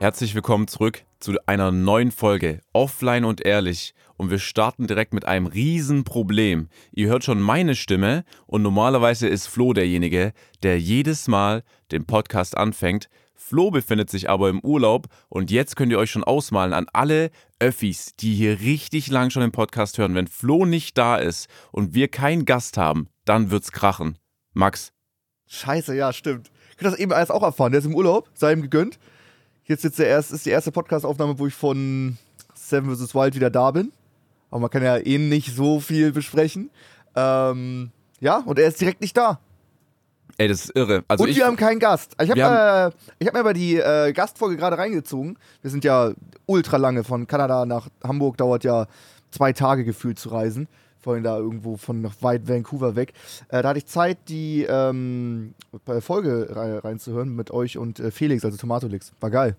Herzlich 0.00 0.36
willkommen 0.36 0.68
zurück 0.68 1.02
zu 1.18 1.34
einer 1.46 1.72
neuen 1.72 2.12
Folge 2.12 2.60
Offline 2.72 3.24
und 3.24 3.44
Ehrlich. 3.44 3.94
Und 4.16 4.30
wir 4.30 4.38
starten 4.38 4.86
direkt 4.86 5.12
mit 5.12 5.24
einem 5.24 5.46
Riesenproblem. 5.46 6.68
Ihr 6.92 7.08
hört 7.08 7.24
schon 7.24 7.40
meine 7.40 7.74
Stimme 7.74 8.24
und 8.46 8.62
normalerweise 8.62 9.26
ist 9.26 9.48
Flo 9.48 9.72
derjenige, 9.72 10.34
der 10.62 10.78
jedes 10.78 11.26
Mal 11.26 11.64
den 11.90 12.06
Podcast 12.06 12.56
anfängt. 12.56 13.08
Flo 13.34 13.72
befindet 13.72 14.08
sich 14.08 14.30
aber 14.30 14.50
im 14.50 14.60
Urlaub 14.60 15.08
und 15.28 15.50
jetzt 15.50 15.74
könnt 15.74 15.90
ihr 15.90 15.98
euch 15.98 16.12
schon 16.12 16.22
ausmalen 16.22 16.74
an 16.74 16.86
alle 16.92 17.32
Öffis, 17.58 18.14
die 18.14 18.36
hier 18.36 18.60
richtig 18.60 19.08
lang 19.08 19.30
schon 19.30 19.42
den 19.42 19.50
Podcast 19.50 19.98
hören. 19.98 20.14
Wenn 20.14 20.28
Flo 20.28 20.64
nicht 20.64 20.96
da 20.96 21.16
ist 21.16 21.48
und 21.72 21.94
wir 21.94 22.06
keinen 22.06 22.44
Gast 22.44 22.78
haben, 22.78 23.08
dann 23.24 23.50
wird's 23.50 23.72
krachen. 23.72 24.16
Max. 24.54 24.92
Scheiße, 25.48 25.96
ja, 25.96 26.12
stimmt. 26.12 26.52
Ich 26.70 26.84
habe 26.84 26.90
das 26.90 27.00
eben 27.00 27.12
alles 27.12 27.32
auch 27.32 27.42
erfahren. 27.42 27.72
Der 27.72 27.80
ist 27.80 27.86
im 27.86 27.96
Urlaub, 27.96 28.30
sei 28.34 28.52
ihm 28.52 28.62
gegönnt. 28.62 29.00
Jetzt 29.68 29.84
ist, 29.84 29.98
der 29.98 30.06
erst, 30.06 30.32
ist 30.32 30.46
die 30.46 30.50
erste 30.50 30.72
Podcast-Aufnahme, 30.72 31.38
wo 31.38 31.46
ich 31.46 31.54
von 31.54 32.16
Seven 32.54 32.94
vs. 32.94 33.14
Wild 33.14 33.34
wieder 33.34 33.50
da 33.50 33.70
bin. 33.70 33.92
Aber 34.50 34.62
man 34.62 34.70
kann 34.70 34.82
ja 34.82 34.96
eh 34.96 35.18
nicht 35.18 35.54
so 35.54 35.78
viel 35.78 36.10
besprechen. 36.10 36.70
Ähm, 37.14 37.90
ja, 38.18 38.38
und 38.38 38.58
er 38.58 38.68
ist 38.68 38.80
direkt 38.80 39.02
nicht 39.02 39.14
da. 39.14 39.38
Ey, 40.38 40.48
das 40.48 40.64
ist 40.64 40.76
irre. 40.76 41.04
Also 41.06 41.24
und 41.24 41.30
ich, 41.30 41.36
wir 41.36 41.44
haben 41.44 41.56
keinen 41.56 41.80
Gast. 41.80 42.14
Ich 42.22 42.30
habe 42.30 42.40
äh, 42.40 43.26
hab 43.26 43.34
mir 43.34 43.40
aber 43.40 43.52
die 43.52 43.76
äh, 43.76 44.12
Gastfolge 44.14 44.56
gerade 44.56 44.78
reingezogen. 44.78 45.36
Wir 45.60 45.70
sind 45.70 45.84
ja 45.84 46.12
ultra 46.46 46.78
lange. 46.78 47.04
Von 47.04 47.26
Kanada 47.26 47.66
nach 47.66 47.88
Hamburg 48.02 48.38
dauert 48.38 48.64
ja 48.64 48.86
zwei 49.30 49.52
Tage 49.52 49.84
gefühlt 49.84 50.18
zu 50.18 50.30
reisen. 50.30 50.66
Vorhin 51.08 51.24
da 51.24 51.38
irgendwo 51.38 51.78
von 51.78 52.02
noch 52.02 52.20
weit 52.20 52.46
Vancouver 52.46 52.94
weg. 52.94 53.14
Äh, 53.48 53.62
da 53.62 53.70
hatte 53.70 53.78
ich 53.78 53.86
Zeit, 53.86 54.18
die 54.28 54.66
ähm, 54.68 55.54
Folge 56.00 56.48
rein, 56.50 56.76
reinzuhören 56.76 57.34
mit 57.34 57.50
euch 57.50 57.78
und 57.78 57.98
äh, 57.98 58.10
Felix, 58.10 58.44
also 58.44 58.58
Tomatolix. 58.58 59.14
War 59.18 59.30
geil. 59.30 59.56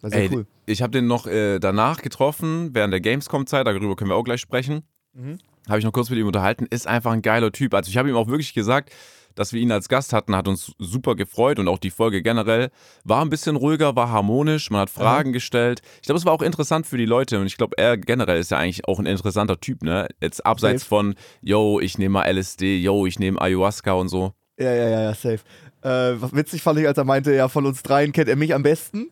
War 0.00 0.10
sehr 0.10 0.20
ey, 0.20 0.30
cool. 0.32 0.46
ich 0.64 0.80
habe 0.80 0.92
den 0.92 1.08
noch 1.08 1.26
äh, 1.26 1.58
danach 1.58 2.02
getroffen, 2.02 2.70
während 2.72 2.92
der 2.92 3.00
Gamescom-Zeit, 3.00 3.66
darüber 3.66 3.96
können 3.96 4.10
wir 4.10 4.14
auch 4.14 4.22
gleich 4.22 4.40
sprechen. 4.40 4.84
Mhm. 5.12 5.38
Habe 5.68 5.80
ich 5.80 5.84
noch 5.84 5.92
kurz 5.92 6.08
mit 6.08 6.20
ihm 6.20 6.26
unterhalten. 6.28 6.66
Ist 6.70 6.86
einfach 6.86 7.10
ein 7.10 7.22
geiler 7.22 7.50
Typ. 7.50 7.74
Also 7.74 7.88
ich 7.88 7.96
habe 7.96 8.08
ihm 8.08 8.14
auch 8.14 8.28
wirklich 8.28 8.54
gesagt, 8.54 8.92
dass 9.34 9.52
wir 9.52 9.60
ihn 9.60 9.72
als 9.72 9.88
Gast 9.88 10.12
hatten, 10.12 10.36
hat 10.36 10.48
uns 10.48 10.72
super 10.78 11.14
gefreut 11.14 11.58
und 11.58 11.68
auch 11.68 11.78
die 11.78 11.90
Folge 11.90 12.22
generell 12.22 12.70
war 13.04 13.22
ein 13.22 13.30
bisschen 13.30 13.56
ruhiger, 13.56 13.96
war 13.96 14.10
harmonisch, 14.10 14.70
man 14.70 14.82
hat 14.82 14.90
Fragen 14.90 15.32
gestellt. 15.32 15.82
Ich 15.96 16.02
glaube, 16.02 16.18
es 16.18 16.24
war 16.24 16.32
auch 16.32 16.42
interessant 16.42 16.86
für 16.86 16.98
die 16.98 17.06
Leute 17.06 17.40
und 17.40 17.46
ich 17.46 17.56
glaube, 17.56 17.76
er 17.78 17.96
generell 17.96 18.38
ist 18.38 18.50
ja 18.50 18.58
eigentlich 18.58 18.86
auch 18.86 18.98
ein 18.98 19.06
interessanter 19.06 19.60
Typ, 19.60 19.82
ne? 19.82 20.08
Jetzt 20.20 20.44
abseits 20.44 20.82
Safe. 20.82 20.88
von, 20.88 21.14
yo, 21.40 21.80
ich 21.80 21.98
nehme 21.98 22.14
mal 22.14 22.32
LSD, 22.32 22.78
yo, 22.78 23.06
ich 23.06 23.18
nehme 23.18 23.40
Ayahuasca 23.40 23.92
und 23.92 24.08
so. 24.08 24.32
Ja, 24.58 24.72
ja, 24.72 24.88
ja, 24.88 25.02
ja, 25.02 25.14
safe. 25.14 25.40
Äh, 25.82 26.14
witzig 26.32 26.62
fand 26.62 26.78
ich, 26.78 26.86
als 26.86 26.98
er 26.98 27.04
meinte, 27.04 27.34
ja, 27.34 27.48
von 27.48 27.66
uns 27.66 27.82
dreien 27.82 28.12
kennt 28.12 28.28
er 28.28 28.36
mich 28.36 28.54
am 28.54 28.62
besten. 28.62 29.10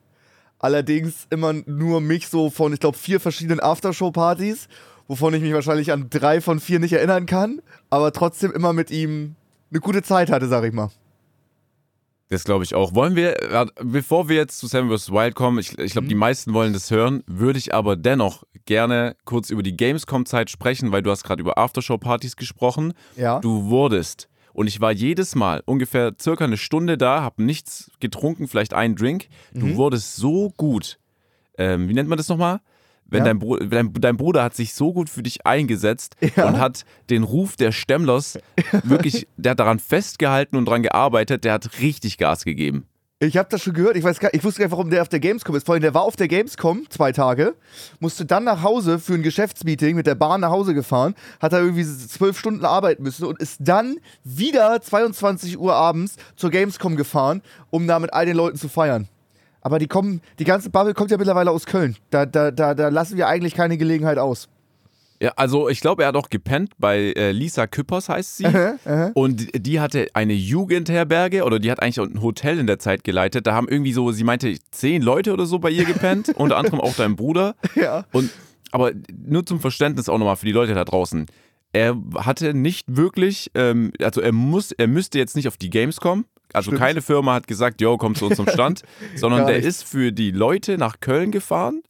Allerdings 0.58 1.26
immer 1.30 1.54
nur 1.54 2.00
mich 2.00 2.28
so 2.28 2.50
von, 2.50 2.72
ich 2.72 2.80
glaube, 2.80 2.96
vier 2.96 3.18
verschiedenen 3.18 3.60
Aftershow-Partys, 3.60 4.68
wovon 5.08 5.34
ich 5.34 5.42
mich 5.42 5.54
wahrscheinlich 5.54 5.90
an 5.90 6.08
drei 6.10 6.40
von 6.40 6.60
vier 6.60 6.78
nicht 6.78 6.92
erinnern 6.92 7.26
kann, 7.26 7.62
aber 7.88 8.12
trotzdem 8.12 8.52
immer 8.52 8.72
mit 8.72 8.90
ihm 8.90 9.36
eine 9.70 9.80
gute 9.80 10.02
Zeit 10.02 10.30
hatte, 10.30 10.48
sag 10.48 10.64
ich 10.64 10.72
mal. 10.72 10.90
Das 12.28 12.44
glaube 12.44 12.62
ich 12.62 12.76
auch. 12.76 12.94
Wollen 12.94 13.16
wir, 13.16 13.36
bevor 13.82 14.28
wir 14.28 14.36
jetzt 14.36 14.58
zu 14.58 14.68
Seven 14.68 14.88
vs. 14.96 15.10
Wild 15.10 15.34
kommen, 15.34 15.58
ich, 15.58 15.76
ich 15.78 15.92
glaube, 15.92 16.06
die 16.06 16.14
meisten 16.14 16.52
wollen 16.54 16.72
das 16.72 16.90
hören, 16.92 17.24
würde 17.26 17.58
ich 17.58 17.74
aber 17.74 17.96
dennoch 17.96 18.44
gerne 18.66 19.16
kurz 19.24 19.50
über 19.50 19.64
die 19.64 19.76
Gamescom-Zeit 19.76 20.48
sprechen, 20.48 20.92
weil 20.92 21.02
du 21.02 21.10
hast 21.10 21.24
gerade 21.24 21.40
über 21.40 21.58
Aftershow-Partys 21.58 22.36
gesprochen. 22.36 22.92
Ja. 23.16 23.40
Du 23.40 23.64
wurdest, 23.64 24.28
und 24.52 24.68
ich 24.68 24.80
war 24.80 24.92
jedes 24.92 25.34
Mal 25.34 25.62
ungefähr 25.66 26.12
circa 26.20 26.44
eine 26.44 26.56
Stunde 26.56 26.96
da, 26.96 27.20
habe 27.22 27.42
nichts 27.42 27.90
getrunken, 27.98 28.46
vielleicht 28.46 28.74
einen 28.74 28.94
Drink. 28.94 29.26
Du 29.52 29.66
Mhm. 29.66 29.76
wurdest 29.76 30.14
so 30.14 30.50
gut. 30.56 31.00
Ähm, 31.58 31.88
wie 31.88 31.94
nennt 31.94 32.08
man 32.08 32.16
das 32.16 32.28
nochmal? 32.28 32.60
Wenn 33.10 33.18
Ja. 33.20 33.24
dein, 33.26 33.38
Bru 33.38 33.56
dein, 33.58 33.92
dein 33.94 34.16
Bruder 34.16 34.42
hat 34.42 34.54
sich 34.54 34.74
so 34.74 34.92
gut 34.92 35.10
für 35.10 35.22
dich 35.22 35.46
eingesetzt 35.46 36.16
Ja. 36.36 36.46
und 36.48 36.58
hat 36.58 36.84
den 37.10 37.22
Ruf 37.24 37.56
der 37.56 37.72
Stemmlers 37.72 38.38
wirklich, 38.84 39.26
der 39.36 39.52
hat 39.52 39.60
daran 39.60 39.78
festgehalten 39.78 40.56
und 40.56 40.64
daran 40.66 40.82
gearbeitet, 40.82 41.44
der 41.44 41.54
hat 41.54 41.80
richtig 41.80 42.18
Gas 42.18 42.44
gegeben. 42.44 42.86
Ich 43.22 43.36
habe 43.36 43.50
das 43.50 43.60
schon 43.62 43.74
gehört. 43.74 43.96
Ich, 43.96 44.02
weiß 44.04 44.18
gar, 44.18 44.32
ich 44.32 44.42
wusste 44.44 44.60
gar 44.60 44.66
nicht, 44.66 44.72
warum 44.72 44.88
der 44.88 45.02
auf 45.02 45.10
der 45.10 45.20
Gamescom 45.20 45.54
ist. 45.54 45.66
Vorhin, 45.66 45.82
der 45.82 45.92
war 45.92 46.04
auf 46.04 46.16
der 46.16 46.26
Gamescom 46.26 46.88
zwei 46.88 47.12
Tage, 47.12 47.54
musste 47.98 48.24
dann 48.24 48.44
nach 48.44 48.62
Hause 48.62 48.98
für 48.98 49.12
ein 49.12 49.22
Geschäftsmeeting 49.22 49.94
mit 49.94 50.06
der 50.06 50.14
Bahn 50.14 50.40
nach 50.40 50.48
Hause 50.48 50.72
gefahren, 50.72 51.14
hat 51.38 51.52
da 51.52 51.58
irgendwie 51.58 51.84
zwölf 51.84 52.38
Stunden 52.38 52.64
arbeiten 52.64 53.02
müssen 53.02 53.26
und 53.26 53.38
ist 53.38 53.58
dann 53.60 53.96
wieder 54.24 54.80
22 54.80 55.58
Uhr 55.58 55.74
abends 55.74 56.16
zur 56.34 56.48
Gamescom 56.50 56.96
gefahren, 56.96 57.42
um 57.68 57.86
da 57.86 57.98
mit 57.98 58.14
all 58.14 58.24
den 58.24 58.36
Leuten 58.38 58.56
zu 58.56 58.70
feiern. 58.70 59.06
Aber 59.62 59.78
die 59.78 59.86
kommen, 59.86 60.20
die 60.38 60.44
ganze 60.44 60.70
Bubble 60.70 60.94
kommt 60.94 61.10
ja 61.10 61.18
mittlerweile 61.18 61.50
aus 61.50 61.66
Köln. 61.66 61.96
Da, 62.10 62.26
da, 62.26 62.50
da, 62.50 62.74
da 62.74 62.88
lassen 62.88 63.16
wir 63.16 63.28
eigentlich 63.28 63.54
keine 63.54 63.76
Gelegenheit 63.76 64.18
aus. 64.18 64.48
Ja, 65.22 65.32
also 65.36 65.68
ich 65.68 65.82
glaube, 65.82 66.02
er 66.02 66.08
hat 66.08 66.16
auch 66.16 66.30
gepennt 66.30 66.72
bei 66.78 67.12
äh, 67.12 67.32
Lisa 67.32 67.66
Küppers, 67.66 68.08
heißt 68.08 68.38
sie. 68.38 68.46
Und 69.12 69.48
die 69.54 69.78
hatte 69.78 70.08
eine 70.14 70.32
Jugendherberge 70.32 71.44
oder 71.44 71.58
die 71.58 71.70
hat 71.70 71.82
eigentlich 71.82 72.00
auch 72.00 72.06
ein 72.06 72.22
Hotel 72.22 72.58
in 72.58 72.66
der 72.66 72.78
Zeit 72.78 73.04
geleitet. 73.04 73.46
Da 73.46 73.52
haben 73.52 73.68
irgendwie 73.68 73.92
so, 73.92 74.12
sie 74.12 74.24
meinte, 74.24 74.56
zehn 74.70 75.02
Leute 75.02 75.34
oder 75.34 75.44
so 75.44 75.58
bei 75.58 75.68
ihr 75.68 75.84
gepennt, 75.84 76.30
unter 76.36 76.56
anderem 76.56 76.80
auch 76.80 76.94
dein 76.94 77.16
Bruder. 77.16 77.54
Ja. 77.74 78.06
Und 78.12 78.30
aber 78.72 78.92
nur 79.26 79.44
zum 79.44 79.60
Verständnis 79.60 80.08
auch 80.08 80.16
nochmal 80.16 80.36
für 80.36 80.46
die 80.46 80.52
Leute 80.52 80.74
da 80.74 80.84
draußen. 80.84 81.26
Er 81.72 81.96
hatte 82.16 82.54
nicht 82.54 82.96
wirklich, 82.96 83.50
ähm, 83.54 83.92
also 84.00 84.20
er 84.20 84.32
muss, 84.32 84.72
er 84.72 84.86
müsste 84.86 85.18
jetzt 85.18 85.36
nicht 85.36 85.48
auf 85.48 85.56
die 85.56 85.70
Games 85.70 86.00
kommen. 86.00 86.24
Also 86.52 86.70
Stimmt. 86.70 86.80
keine 86.80 87.02
Firma 87.02 87.34
hat 87.34 87.46
gesagt, 87.46 87.80
yo, 87.80 87.96
komm 87.96 88.14
zu 88.14 88.26
uns 88.26 88.36
zum 88.36 88.48
Stand, 88.48 88.82
sondern 89.16 89.46
der 89.46 89.62
ist 89.62 89.84
für 89.84 90.12
die 90.12 90.30
Leute 90.30 90.78
nach 90.78 91.00
Köln 91.00 91.30
gefahren, 91.30 91.82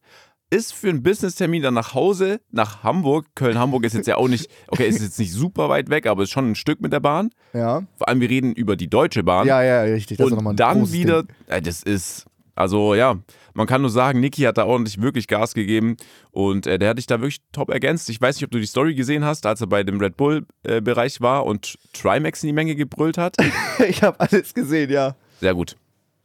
ist 0.50 0.75
für 0.75 0.88
einen 0.88 1.03
Business-Termin 1.03 1.62
dann 1.62 1.75
nach 1.75 1.94
Hause, 1.94 2.41
nach 2.50 2.82
Hamburg. 2.82 3.26
Köln-Hamburg 3.37 3.84
ist 3.84 3.94
jetzt 3.94 4.09
ja 4.09 4.16
auch 4.16 4.28
nicht, 4.28 4.50
okay, 4.69 4.88
ist 4.88 5.00
jetzt 5.00 5.19
nicht 5.19 5.32
super 5.32 5.69
weit 5.69 5.91
weg, 5.91 6.06
aber 6.06 6.25
ist 6.25 6.31
schon 6.31 6.50
ein 6.50 6.54
Stück 6.56 6.81
mit 6.81 6.93
der 6.93 7.00
Bahn. 7.00 7.31
Ja. 7.53 7.84
Vor 7.97 8.09
allem, 8.09 8.21
wir 8.21 8.28
reden 8.28 8.53
über 8.53 8.75
die 8.76 8.91
Deutsche 8.91 9.22
Bahn. 9.22 9.47
Ja, 9.47 9.62
ja, 9.62 9.82
richtig. 9.82 10.19
Das 10.19 10.26
ist 10.26 10.32
ein 10.32 10.44
und 10.44 10.59
dann 10.59 10.78
großes 10.78 10.92
wieder, 10.92 11.25
äh, 11.47 11.62
das 11.62 11.82
ist, 11.84 12.27
also 12.60 12.94
ja, 12.94 13.16
man 13.54 13.66
kann 13.66 13.81
nur 13.81 13.91
sagen, 13.91 14.21
Niki 14.21 14.43
hat 14.43 14.59
da 14.59 14.66
ordentlich 14.66 15.00
wirklich 15.00 15.26
Gas 15.28 15.54
gegeben 15.54 15.97
und 16.31 16.66
äh, 16.66 16.78
der 16.78 16.91
hat 16.91 16.98
dich 16.98 17.06
da 17.06 17.21
wirklich 17.21 17.41
top 17.53 17.71
ergänzt. 17.71 18.10
Ich 18.10 18.21
weiß 18.21 18.37
nicht, 18.37 18.44
ob 18.44 18.50
du 18.50 18.59
die 18.59 18.66
Story 18.66 18.94
gesehen 18.94 19.25
hast, 19.25 19.47
als 19.47 19.62
er 19.62 19.66
bei 19.66 19.82
dem 19.82 19.98
Red 19.98 20.19
Bull-Bereich 20.19 21.22
war 21.22 21.47
und 21.47 21.78
Trimax 21.94 22.43
in 22.43 22.48
die 22.48 22.53
Menge 22.53 22.76
gebrüllt 22.76 23.19
hat. 23.19 23.37
Ich 23.88 24.03
habe 24.03 24.21
alles 24.21 24.53
gesehen, 24.53 24.91
ja. 24.91 25.16
Sehr 25.41 25.54
gut. 25.54 25.76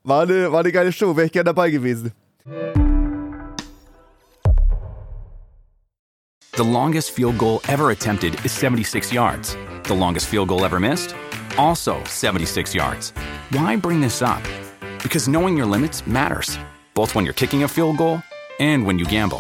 War 0.04 0.24
eine, 0.24 0.52
war 0.52 0.60
eine 0.60 0.74
geile 0.74 0.92
Show, 0.92 1.16
wäre 1.16 1.28
ich 1.28 1.32
gerne 1.32 1.46
dabei 1.46 1.72
gewesen. 1.72 2.12
The 6.58 6.64
longest 6.64 7.12
field 7.12 7.38
goal 7.38 7.62
ever 7.70 7.90
attempted 7.92 8.36
is 8.44 8.54
76 8.60 9.12
yards. 9.14 9.58
The 9.88 9.96
longest 9.96 10.28
field 10.28 10.50
goal 10.50 10.66
ever 10.66 10.80
missed? 10.82 11.16
Also 11.58 11.96
76 12.06 12.76
yards. 12.76 13.14
Why 13.52 13.78
bring 13.78 14.02
this 14.02 14.22
up? 14.22 14.42
Because 15.06 15.28
knowing 15.28 15.56
your 15.56 15.68
limits 15.68 16.08
matters, 16.08 16.58
both 16.96 17.14
when 17.14 17.26
you're 17.26 17.36
kicking 17.36 17.64
a 17.64 17.68
field 17.68 17.98
goal 17.98 18.24
and 18.58 18.88
when 18.88 18.98
you 18.98 19.06
gamble. 19.06 19.38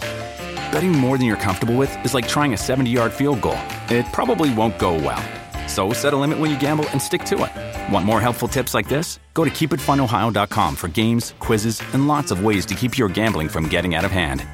Betting 0.71 0.91
more 0.91 1.17
than 1.17 1.25
you're 1.25 1.41
comfortable 1.41 1.75
with 1.75 1.91
is 2.05 2.13
like 2.13 2.27
trying 2.27 2.53
a 2.53 2.57
70 2.57 2.91
yard 2.91 3.11
field 3.11 3.41
goal, 3.41 3.57
it 3.89 4.05
probably 4.13 4.53
won't 4.53 4.77
go 4.77 4.93
well. 4.93 5.23
So 5.67 5.91
set 5.91 6.13
a 6.13 6.17
limit 6.17 6.37
when 6.37 6.51
you 6.51 6.59
gamble 6.59 6.87
and 6.91 7.01
stick 7.01 7.25
to 7.25 7.35
it. 7.45 7.91
Want 7.91 8.05
more 8.05 8.21
helpful 8.21 8.47
tips 8.47 8.75
like 8.75 8.87
this? 8.87 9.17
Go 9.33 9.43
to 9.43 9.49
keepitfunohio.com 9.49 10.75
for 10.75 10.87
games, 10.87 11.33
quizzes, 11.39 11.81
and 11.93 12.07
lots 12.07 12.29
of 12.29 12.43
ways 12.43 12.67
to 12.67 12.75
keep 12.75 12.95
your 12.95 13.09
gambling 13.09 13.49
from 13.49 13.67
getting 13.67 13.95
out 13.95 14.05
of 14.05 14.11
hand. 14.11 14.45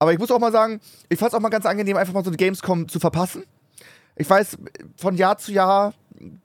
Aber 0.00 0.14
ich 0.14 0.18
muss 0.18 0.30
auch 0.30 0.40
mal 0.40 0.52
sagen, 0.52 0.80
ich 1.10 1.18
fand 1.18 1.32
es 1.32 1.34
auch 1.34 1.42
mal 1.42 1.50
ganz 1.50 1.66
angenehm, 1.66 1.98
einfach 1.98 2.14
mal 2.14 2.24
so 2.24 2.30
eine 2.30 2.38
Gamescom 2.38 2.88
zu 2.88 2.98
verpassen. 2.98 3.44
Ich 4.16 4.28
weiß, 4.28 4.56
von 4.96 5.16
Jahr 5.16 5.36
zu 5.36 5.52
Jahr 5.52 5.92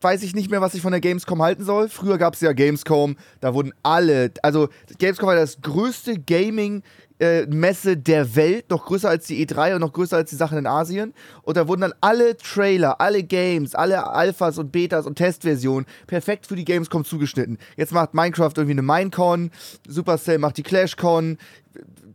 weiß 0.02 0.24
ich 0.24 0.36
nicht 0.36 0.50
mehr, 0.50 0.62
was 0.62 0.74
ich 0.74 0.82
von 0.82 0.92
der 0.92 1.02
Gamescom 1.02 1.42
halten 1.42 1.64
soll. 1.64 1.90
Früher 1.90 2.18
gab 2.18 2.34
es 2.34 2.42
ja 2.42 2.54
Gamescom, 2.54 3.16
da 3.40 3.54
wurden 3.54 3.74
alle, 3.84 4.32
also 4.42 4.70
Gamescom 4.98 5.28
war 5.28 5.36
das 5.36 5.62
größte 5.62 6.20
Gaming-Messe 6.20 7.98
der 7.98 8.36
Welt, 8.36 8.70
noch 8.70 8.86
größer 8.86 9.10
als 9.10 9.28
die 9.28 9.46
E3 9.46 9.76
und 9.76 9.82
noch 9.82 9.94
größer 9.94 10.18
als 10.18 10.30
die 10.30 10.36
Sachen 10.36 10.58
in 10.58 10.68
Asien. 10.68 11.14
Und 11.44 11.58
da 11.58 11.68
wurden 11.68 11.82
dann 11.82 11.94
alle 12.02 12.38
Trailer, 12.38 13.00
alle 13.00 13.24
Games, 13.24 13.76
alle 13.76 14.08
Alphas 14.08 14.58
und 14.58 14.72
Betas 14.72 15.06
und 15.06 15.16
Testversionen 15.16 15.86
perfekt 16.08 16.48
für 16.48 16.56
die 16.56 16.66
Gamescom 16.66 17.06
zugeschnitten. 17.06 17.58
Jetzt 17.76 17.94
macht 17.94 18.14
Minecraft 18.14 18.54
irgendwie 18.56 18.72
eine 18.72 18.82
Minecon, 18.82 19.52
Supercell 19.88 20.40
macht 20.40 20.58
die 20.58 20.64
ClashCon, 20.64 21.38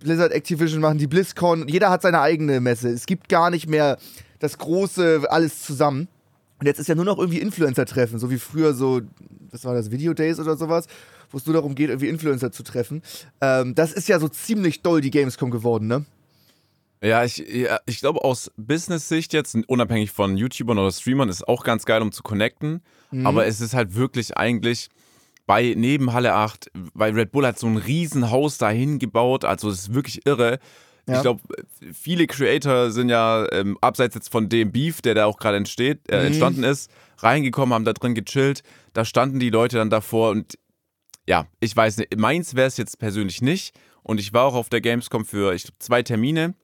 Blizzard 0.00 0.32
Activision 0.32 0.80
machen 0.80 0.98
die 0.98 1.06
BlizzCon. 1.06 1.68
Jeder 1.68 1.90
hat 1.90 2.02
seine 2.02 2.20
eigene 2.20 2.60
Messe. 2.60 2.88
Es 2.88 3.06
gibt 3.06 3.28
gar 3.28 3.50
nicht 3.50 3.68
mehr 3.68 3.98
das 4.40 4.58
große 4.58 5.22
alles 5.28 5.62
zusammen. 5.62 6.08
Und 6.62 6.66
jetzt 6.66 6.78
ist 6.78 6.86
ja 6.86 6.94
nur 6.94 7.04
noch 7.04 7.18
irgendwie 7.18 7.40
Influencer-Treffen, 7.40 8.20
so 8.20 8.30
wie 8.30 8.38
früher 8.38 8.72
so, 8.72 9.00
was 9.50 9.64
war 9.64 9.74
das, 9.74 9.90
Video 9.90 10.14
Days 10.14 10.38
oder 10.38 10.56
sowas, 10.56 10.86
wo 11.32 11.38
es 11.38 11.44
nur 11.44 11.54
darum 11.54 11.74
geht, 11.74 11.88
irgendwie 11.88 12.06
Influencer 12.06 12.52
zu 12.52 12.62
treffen. 12.62 13.02
Ähm, 13.40 13.74
das 13.74 13.92
ist 13.92 14.08
ja 14.08 14.20
so 14.20 14.28
ziemlich 14.28 14.80
doll 14.80 15.00
die 15.00 15.10
Gamescom 15.10 15.50
geworden, 15.50 15.88
ne? 15.88 16.04
Ja, 17.02 17.24
ich, 17.24 17.38
ja, 17.38 17.80
ich 17.86 17.98
glaube, 17.98 18.22
aus 18.22 18.52
Business-Sicht 18.56 19.32
jetzt, 19.32 19.58
unabhängig 19.66 20.12
von 20.12 20.36
YouTubern 20.36 20.78
oder 20.78 20.92
Streamern, 20.92 21.28
ist 21.28 21.48
auch 21.48 21.64
ganz 21.64 21.84
geil, 21.84 22.00
um 22.00 22.12
zu 22.12 22.22
connecten. 22.22 22.80
Mhm. 23.10 23.26
Aber 23.26 23.44
es 23.44 23.60
ist 23.60 23.74
halt 23.74 23.96
wirklich 23.96 24.36
eigentlich, 24.36 24.88
bei 25.46 25.74
neben 25.76 26.12
Halle 26.12 26.34
8, 26.34 26.70
weil 26.94 27.12
Red 27.12 27.32
Bull 27.32 27.44
hat 27.44 27.58
so 27.58 27.66
ein 27.66 27.76
Riesenhaus 27.76 28.56
dahin 28.58 29.00
gebaut, 29.00 29.44
also 29.44 29.68
es 29.68 29.80
ist 29.80 29.94
wirklich 29.94 30.24
irre. 30.26 30.60
Ja. 31.08 31.16
Ich 31.16 31.22
glaube, 31.22 31.40
viele 31.92 32.26
Creator 32.26 32.90
sind 32.92 33.08
ja 33.08 33.46
ähm, 33.52 33.76
abseits 33.80 34.14
jetzt 34.14 34.28
von 34.30 34.48
dem 34.48 34.70
Beef, 34.70 35.02
der 35.02 35.14
da 35.14 35.26
auch 35.26 35.38
gerade 35.38 35.56
entsteht, 35.56 36.08
äh, 36.08 36.20
Mhm. 36.20 36.26
entstanden 36.26 36.64
ist, 36.64 36.90
reingekommen, 37.18 37.74
haben 37.74 37.84
da 37.84 37.92
drin 37.92 38.14
gechillt. 38.14 38.62
Da 38.92 39.04
standen 39.04 39.40
die 39.40 39.50
Leute 39.50 39.76
dann 39.78 39.90
davor 39.90 40.30
und 40.30 40.58
ja, 41.28 41.46
ich 41.60 41.76
weiß 41.76 41.98
nicht, 41.98 42.16
meins 42.16 42.54
wäre 42.54 42.66
es 42.68 42.76
jetzt 42.76 42.98
persönlich 42.98 43.42
nicht. 43.42 43.74
Und 44.04 44.18
ich 44.20 44.32
war 44.32 44.44
auch 44.44 44.54
auf 44.54 44.68
der 44.68 44.80
Gamescom 44.80 45.24
für 45.24 45.54
ich, 45.54 45.62
glaub, 45.64 45.74
zwei 45.80 46.02
Termine, 46.02 46.54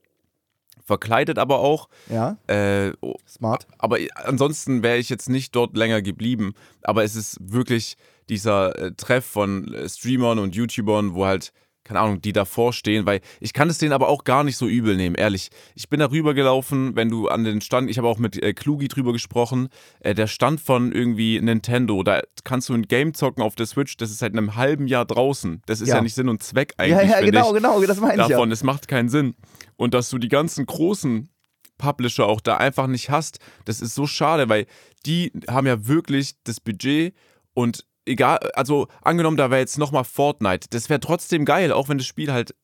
verkleidet 0.85 1.39
aber 1.39 1.59
auch. 1.61 1.89
Ja, 2.09 2.39
Äh, 2.47 2.93
oh, 3.01 3.15
smart. 3.29 3.67
aber 3.79 3.99
ansonsten 4.15 4.83
wäre 4.83 4.99
ich 4.99 5.09
jetzt 5.09 5.29
nicht 5.29 5.55
dort 5.55 5.77
länger 5.77 6.03
geblieben. 6.03 6.55
Aber 6.83 7.05
es 7.05 7.15
ist 7.15 7.37
wirklich 7.41 7.97
dieser 8.29 8.77
äh, 8.79 8.93
Treff 8.97 9.25
von 9.25 9.73
äh, 9.75 9.89
Streamern 9.89 10.39
und 10.39 10.55
YouTubern, 10.55 11.15
wo 11.15 11.27
halt, 11.27 11.53
keine 11.89 12.01
Ahnung, 12.01 12.21
die 12.21 12.35
davor 12.35 12.75
stehen, 12.75 13.07
weil 13.07 13.23
ich 13.41 13.55
kann 13.55 13.71
es 13.71 13.79
denen 13.79 13.93
aber 13.95 14.09
auch 14.09 14.25
gar 14.25 14.45
nicht 14.45 14.59
so 14.59 14.67
übel 14.67 14.95
nehmen, 14.95 15.15
ehrlich. 15.15 15.49
Ich 15.75 15.89
bin 15.89 16.01
da 16.01 16.11
rübergelaufen, 16.11 16.95
wenn 16.97 17.09
du 17.09 17.29
an 17.29 17.45
den 17.45 17.63
Stand, 17.63 17.89
ich 17.89 17.97
habe 17.97 18.07
auch 18.09 18.19
mit 18.19 18.41
äh, 18.43 18.53
Klugi 18.53 18.89
drüber 18.89 19.15
gesprochen, 19.15 19.69
äh, 20.01 20.15
der 20.15 20.27
Stand 20.27 20.61
von 20.61 20.93
irgendwie 20.93 21.41
Nintendo, 21.41 22.03
da 22.03 22.21
kannst 22.45 22.69
du 22.69 22.75
ein 22.75 22.83
Game 22.83 23.15
zocken 23.15 23.43
auf 23.43 23.55
der 23.55 23.65
Switch, 23.65 23.97
das 23.97 24.11
ist 24.11 24.19
seit 24.19 24.35
einem 24.35 24.55
halben 24.55 24.87
Jahr 24.87 25.07
draußen. 25.07 25.63
Das 25.65 25.81
ist 25.81 25.89
ja, 25.89 25.97
Ja. 25.97 26.03
nicht 26.03 26.15
Sinn 26.15 26.29
und 26.29 26.43
Zweck 26.43 26.75
eigentlich, 26.77 27.09
Ja, 27.11 27.21
ja, 27.21 27.25
genau, 27.25 27.49
ich 27.49 27.55
genau, 27.55 27.81
das 27.81 28.01
meine 28.01 28.15
ich 28.15 28.19
ja. 28.19 28.29
davon. 28.29 28.53
Es 28.53 28.63
macht 28.63 28.87
keinen 28.87 29.09
Sinn. 29.09 29.35
Und 29.77 29.95
dass 29.95 30.11
du 30.11 30.19
die 30.19 30.29
ganzen 30.29 30.67
großen 30.67 31.31
Publisher 31.79 32.27
auch 32.27 32.43
da 32.43 32.59
einfach 32.59 32.87
nicht 32.87 33.09
hast, 33.09 33.39
das 33.65 33.81
ist 33.81 33.95
so 33.95 34.07
schade, 34.07 34.51
weil 34.51 34.67
die 35.07 35.33
haben 35.49 35.67
ja 35.67 35.87
wirklich 35.87 36.35
das 36.45 36.61
Budget 36.61 37.15
und 37.55 37.87
egal, 38.09 38.39
also 38.55 38.89
angenommen, 39.03 39.37
da 39.37 39.51
wäre 39.51 39.61
jetzt 39.61 39.79
nochmal 39.79 40.05
Fortnite, 40.05 40.69
das 40.71 40.89
wäre 40.89 41.01
trotzdem 41.01 41.45
geil, 41.45 41.73
auch 41.73 41.89
wenn 41.89 41.99
das 41.99 42.07
Spiel 42.07 42.33
halt 42.33 42.55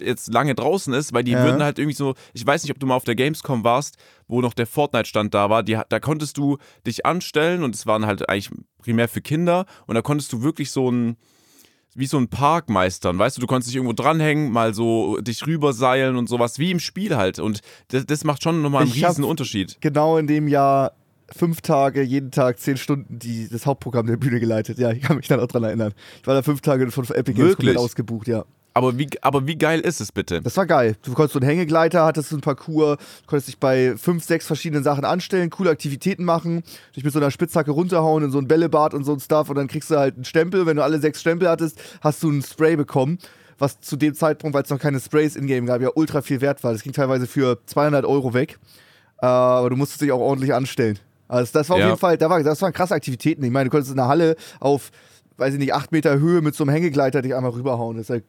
jetzt 0.00 0.32
lange 0.32 0.54
draußen 0.54 0.92
ist, 0.92 1.12
weil 1.12 1.22
die 1.24 1.32
Ja. 1.32 1.42
würden 1.44 1.62
halt 1.62 1.78
irgendwie 1.78 1.96
so, 1.96 2.14
ich 2.34 2.44
weiß 2.44 2.62
nicht, 2.64 2.72
ob 2.72 2.80
du 2.80 2.86
mal 2.86 2.96
auf 2.96 3.04
der 3.04 3.14
Gamescom 3.14 3.62
warst, 3.64 3.96
wo 4.26 4.40
noch 4.40 4.52
der 4.52 4.66
Fortnite-Stand 4.66 5.32
da 5.32 5.48
war, 5.48 5.62
die, 5.62 5.78
da 5.88 6.00
konntest 6.00 6.36
du 6.38 6.58
dich 6.86 7.06
anstellen 7.06 7.62
und 7.62 7.74
es 7.74 7.86
waren 7.86 8.04
halt 8.06 8.28
eigentlich 8.28 8.50
primär 8.78 9.08
für 9.08 9.20
Kinder 9.20 9.66
und 9.86 9.94
da 9.94 10.02
konntest 10.02 10.32
du 10.32 10.42
wirklich 10.42 10.72
so 10.72 10.90
ein, 10.90 11.16
wie 11.94 12.06
so 12.06 12.18
ein 12.18 12.28
Park 12.28 12.68
meistern, 12.68 13.18
weißt 13.18 13.36
du, 13.36 13.40
du 13.40 13.46
konntest 13.46 13.70
dich 13.70 13.76
irgendwo 13.76 13.92
dranhängen, 13.94 14.50
mal 14.50 14.74
so 14.74 15.18
dich 15.20 15.46
rüberseilen 15.46 16.16
und 16.16 16.28
sowas, 16.28 16.58
wie 16.58 16.70
im 16.70 16.80
Spiel 16.80 17.16
halt. 17.16 17.38
Und 17.38 17.60
das, 17.88 18.06
das 18.06 18.24
macht 18.24 18.42
schon 18.42 18.60
nochmal 18.62 18.82
einen 18.82 18.92
Ich 18.92 19.04
riesen 19.04 19.24
Unterschied. 19.24 19.78
Genau 19.80 20.16
in 20.16 20.26
dem 20.26 20.48
Jahr 20.48 20.92
fünf 21.34 21.60
Tage, 21.60 22.02
jeden 22.02 22.30
Tag 22.30 22.58
zehn 22.58 22.76
Stunden 22.76 23.18
die, 23.18 23.48
das 23.48 23.66
Hauptprogramm 23.66 24.06
der 24.06 24.16
Bühne 24.16 24.40
geleitet. 24.40 24.78
Ja, 24.78 24.90
ich 24.90 25.02
kann 25.02 25.16
mich 25.16 25.28
dann 25.28 25.40
auch 25.40 25.46
dran 25.46 25.64
erinnern. 25.64 25.92
Ich 26.20 26.26
war 26.26 26.34
da 26.34 26.42
fünf 26.42 26.60
Tage 26.60 26.90
von 26.90 27.04
Epic 27.04 27.34
Games 27.34 27.56
komplett 27.56 27.76
ausgebucht, 27.76 28.28
ja. 28.28 28.44
Aber 28.74 28.96
wie, 28.96 29.08
aber 29.22 29.46
wie 29.48 29.56
geil 29.56 29.80
ist 29.80 30.00
es 30.00 30.12
bitte? 30.12 30.40
Das 30.40 30.56
war 30.56 30.64
geil. 30.64 30.94
Du 31.02 31.12
konntest 31.12 31.32
so 31.32 31.40
einen 31.40 31.48
Hängegleiter, 31.48 32.04
hattest 32.04 32.28
so 32.28 32.36
einen 32.36 32.42
Parcours, 32.42 32.98
konntest 33.26 33.48
dich 33.48 33.58
bei 33.58 33.96
fünf, 33.96 34.22
sechs 34.22 34.46
verschiedenen 34.46 34.84
Sachen 34.84 35.04
anstellen, 35.04 35.50
coole 35.50 35.70
Aktivitäten 35.70 36.24
machen, 36.24 36.62
dich 36.94 37.02
mit 37.02 37.12
so 37.12 37.18
einer 37.18 37.32
Spitzhacke 37.32 37.72
runterhauen 37.72 38.22
in 38.22 38.30
so 38.30 38.38
ein 38.38 38.46
Bällebad 38.46 38.94
und 38.94 39.02
so 39.02 39.12
ein 39.12 39.18
Stuff 39.18 39.50
und 39.50 39.56
dann 39.56 39.66
kriegst 39.66 39.90
du 39.90 39.96
halt 39.96 40.14
einen 40.14 40.24
Stempel. 40.24 40.64
Wenn 40.64 40.76
du 40.76 40.84
alle 40.84 41.00
sechs 41.00 41.20
Stempel 41.20 41.48
hattest, 41.48 41.80
hast 42.02 42.22
du 42.22 42.28
einen 42.28 42.42
Spray 42.42 42.76
bekommen, 42.76 43.18
was 43.58 43.80
zu 43.80 43.96
dem 43.96 44.14
Zeitpunkt, 44.14 44.54
weil 44.54 44.62
es 44.62 44.70
noch 44.70 44.78
keine 44.78 45.00
Sprays 45.00 45.34
in-game 45.34 45.66
gab, 45.66 45.80
ja 45.80 45.90
ultra 45.96 46.22
viel 46.22 46.40
wert 46.40 46.62
war. 46.62 46.72
Das 46.72 46.84
ging 46.84 46.92
teilweise 46.92 47.26
für 47.26 47.58
200 47.66 48.04
Euro 48.04 48.32
weg. 48.32 48.60
Äh, 49.20 49.26
aber 49.26 49.70
du 49.70 49.76
musstest 49.76 50.02
dich 50.02 50.12
auch 50.12 50.20
ordentlich 50.20 50.54
anstellen. 50.54 51.00
Also 51.28 51.52
das 51.52 51.68
war 51.68 51.76
auf 51.76 51.80
Ja. 51.80 51.86
jeden 51.88 51.98
Fall, 51.98 52.16
da 52.18 52.28
war, 52.30 52.42
das 52.42 52.60
waren 52.62 52.72
krasse 52.72 52.94
Aktivitäten. 52.94 53.44
Ich 53.44 53.50
meine, 53.50 53.66
du 53.66 53.70
konntest 53.70 53.90
in 53.90 53.96
der 53.98 54.08
Halle 54.08 54.34
auf, 54.60 54.90
weiß 55.36 55.52
ich 55.54 55.60
nicht, 55.60 55.74
acht 55.74 55.92
Meter 55.92 56.18
Höhe 56.18 56.40
mit 56.40 56.54
so 56.54 56.64
einem 56.64 56.70
Hängegleiter 56.72 57.22
dich 57.22 57.34
einmal 57.34 57.52
rüberhauen. 57.52 57.96
Das 57.96 58.06
ist 58.06 58.10
halt 58.10 58.24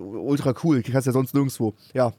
ultra 0.00 0.54
cool. 0.62 0.82
Die 0.82 0.92
kannst 0.92 1.06
du 1.06 1.10
ja 1.10 1.12
sonst 1.12 1.34
nirgendwo. 1.34 1.74
Ja. 1.92 2.12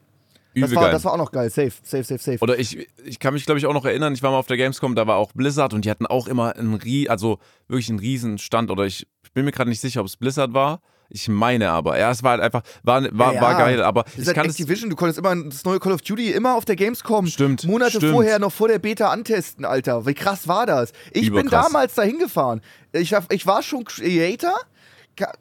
Das 0.58 0.74
war, 0.74 0.90
das 0.90 1.04
war 1.04 1.12
auch 1.12 1.18
noch 1.18 1.32
geil. 1.32 1.50
Safe, 1.50 1.72
safe, 1.82 2.02
safe, 2.04 2.22
safe. 2.22 2.38
Oder 2.40 2.58
ich, 2.58 2.88
ich 3.04 3.18
kann 3.18 3.34
mich, 3.34 3.44
glaube 3.44 3.58
ich, 3.58 3.66
auch 3.66 3.74
noch 3.74 3.84
erinnern, 3.84 4.14
ich 4.14 4.22
war 4.22 4.30
mal 4.30 4.38
auf 4.38 4.46
der 4.46 4.56
Gamescom, 4.56 4.94
da 4.94 5.06
war 5.06 5.16
auch 5.16 5.32
Blizzard 5.32 5.74
und 5.74 5.84
die 5.84 5.90
hatten 5.90 6.06
auch 6.06 6.28
immer 6.28 6.56
einen, 6.56 6.74
Rie 6.74 7.10
also 7.10 7.38
wirklich 7.68 7.90
einen 7.90 7.98
riesen 7.98 8.38
Stand. 8.38 8.70
Oder 8.70 8.84
ich, 8.86 9.06
ich 9.22 9.32
bin 9.32 9.44
mir 9.44 9.52
gerade 9.52 9.68
nicht 9.68 9.80
sicher, 9.80 10.00
ob 10.00 10.06
es 10.06 10.16
Blizzard 10.16 10.54
war. 10.54 10.80
Ich 11.08 11.28
meine 11.28 11.70
aber. 11.70 11.98
Ja, 11.98 12.10
es 12.10 12.22
war 12.22 12.32
halt 12.32 12.42
einfach, 12.42 12.62
war, 12.82 13.02
war, 13.16 13.34
Ja, 13.34 13.40
war 13.40 13.54
geil, 13.58 13.82
aber 13.82 14.04
ich 14.16 14.26
halt 14.26 14.36
kann 14.36 14.46
es. 14.46 14.52
Activision, 14.58 14.90
du 14.90 14.96
konntest 14.96 15.18
immer 15.18 15.34
das 15.36 15.64
neue 15.64 15.78
Call 15.78 15.92
of 15.92 16.02
Duty 16.02 16.32
immer 16.32 16.54
auf 16.54 16.64
der 16.64 16.76
Gamescom 16.76 17.26
Stimmt, 17.26 17.64
Monate 17.64 17.98
stimmt. 17.98 18.12
vorher 18.12 18.38
noch 18.38 18.52
vor 18.52 18.68
der 18.68 18.78
Beta 18.78 19.10
antesten, 19.10 19.64
Alter. 19.64 20.06
Wie 20.06 20.14
krass 20.14 20.48
war 20.48 20.66
das? 20.66 20.92
Ich 21.12 21.30
bin 21.32 21.46
Überkrass. 21.46 21.66
damals 21.66 21.94
da 21.94 22.02
hingefahren. 22.02 22.60
Ich, 22.92 23.14
ich 23.30 23.46
war 23.46 23.62
schon 23.62 23.84
Creator, 23.84 24.54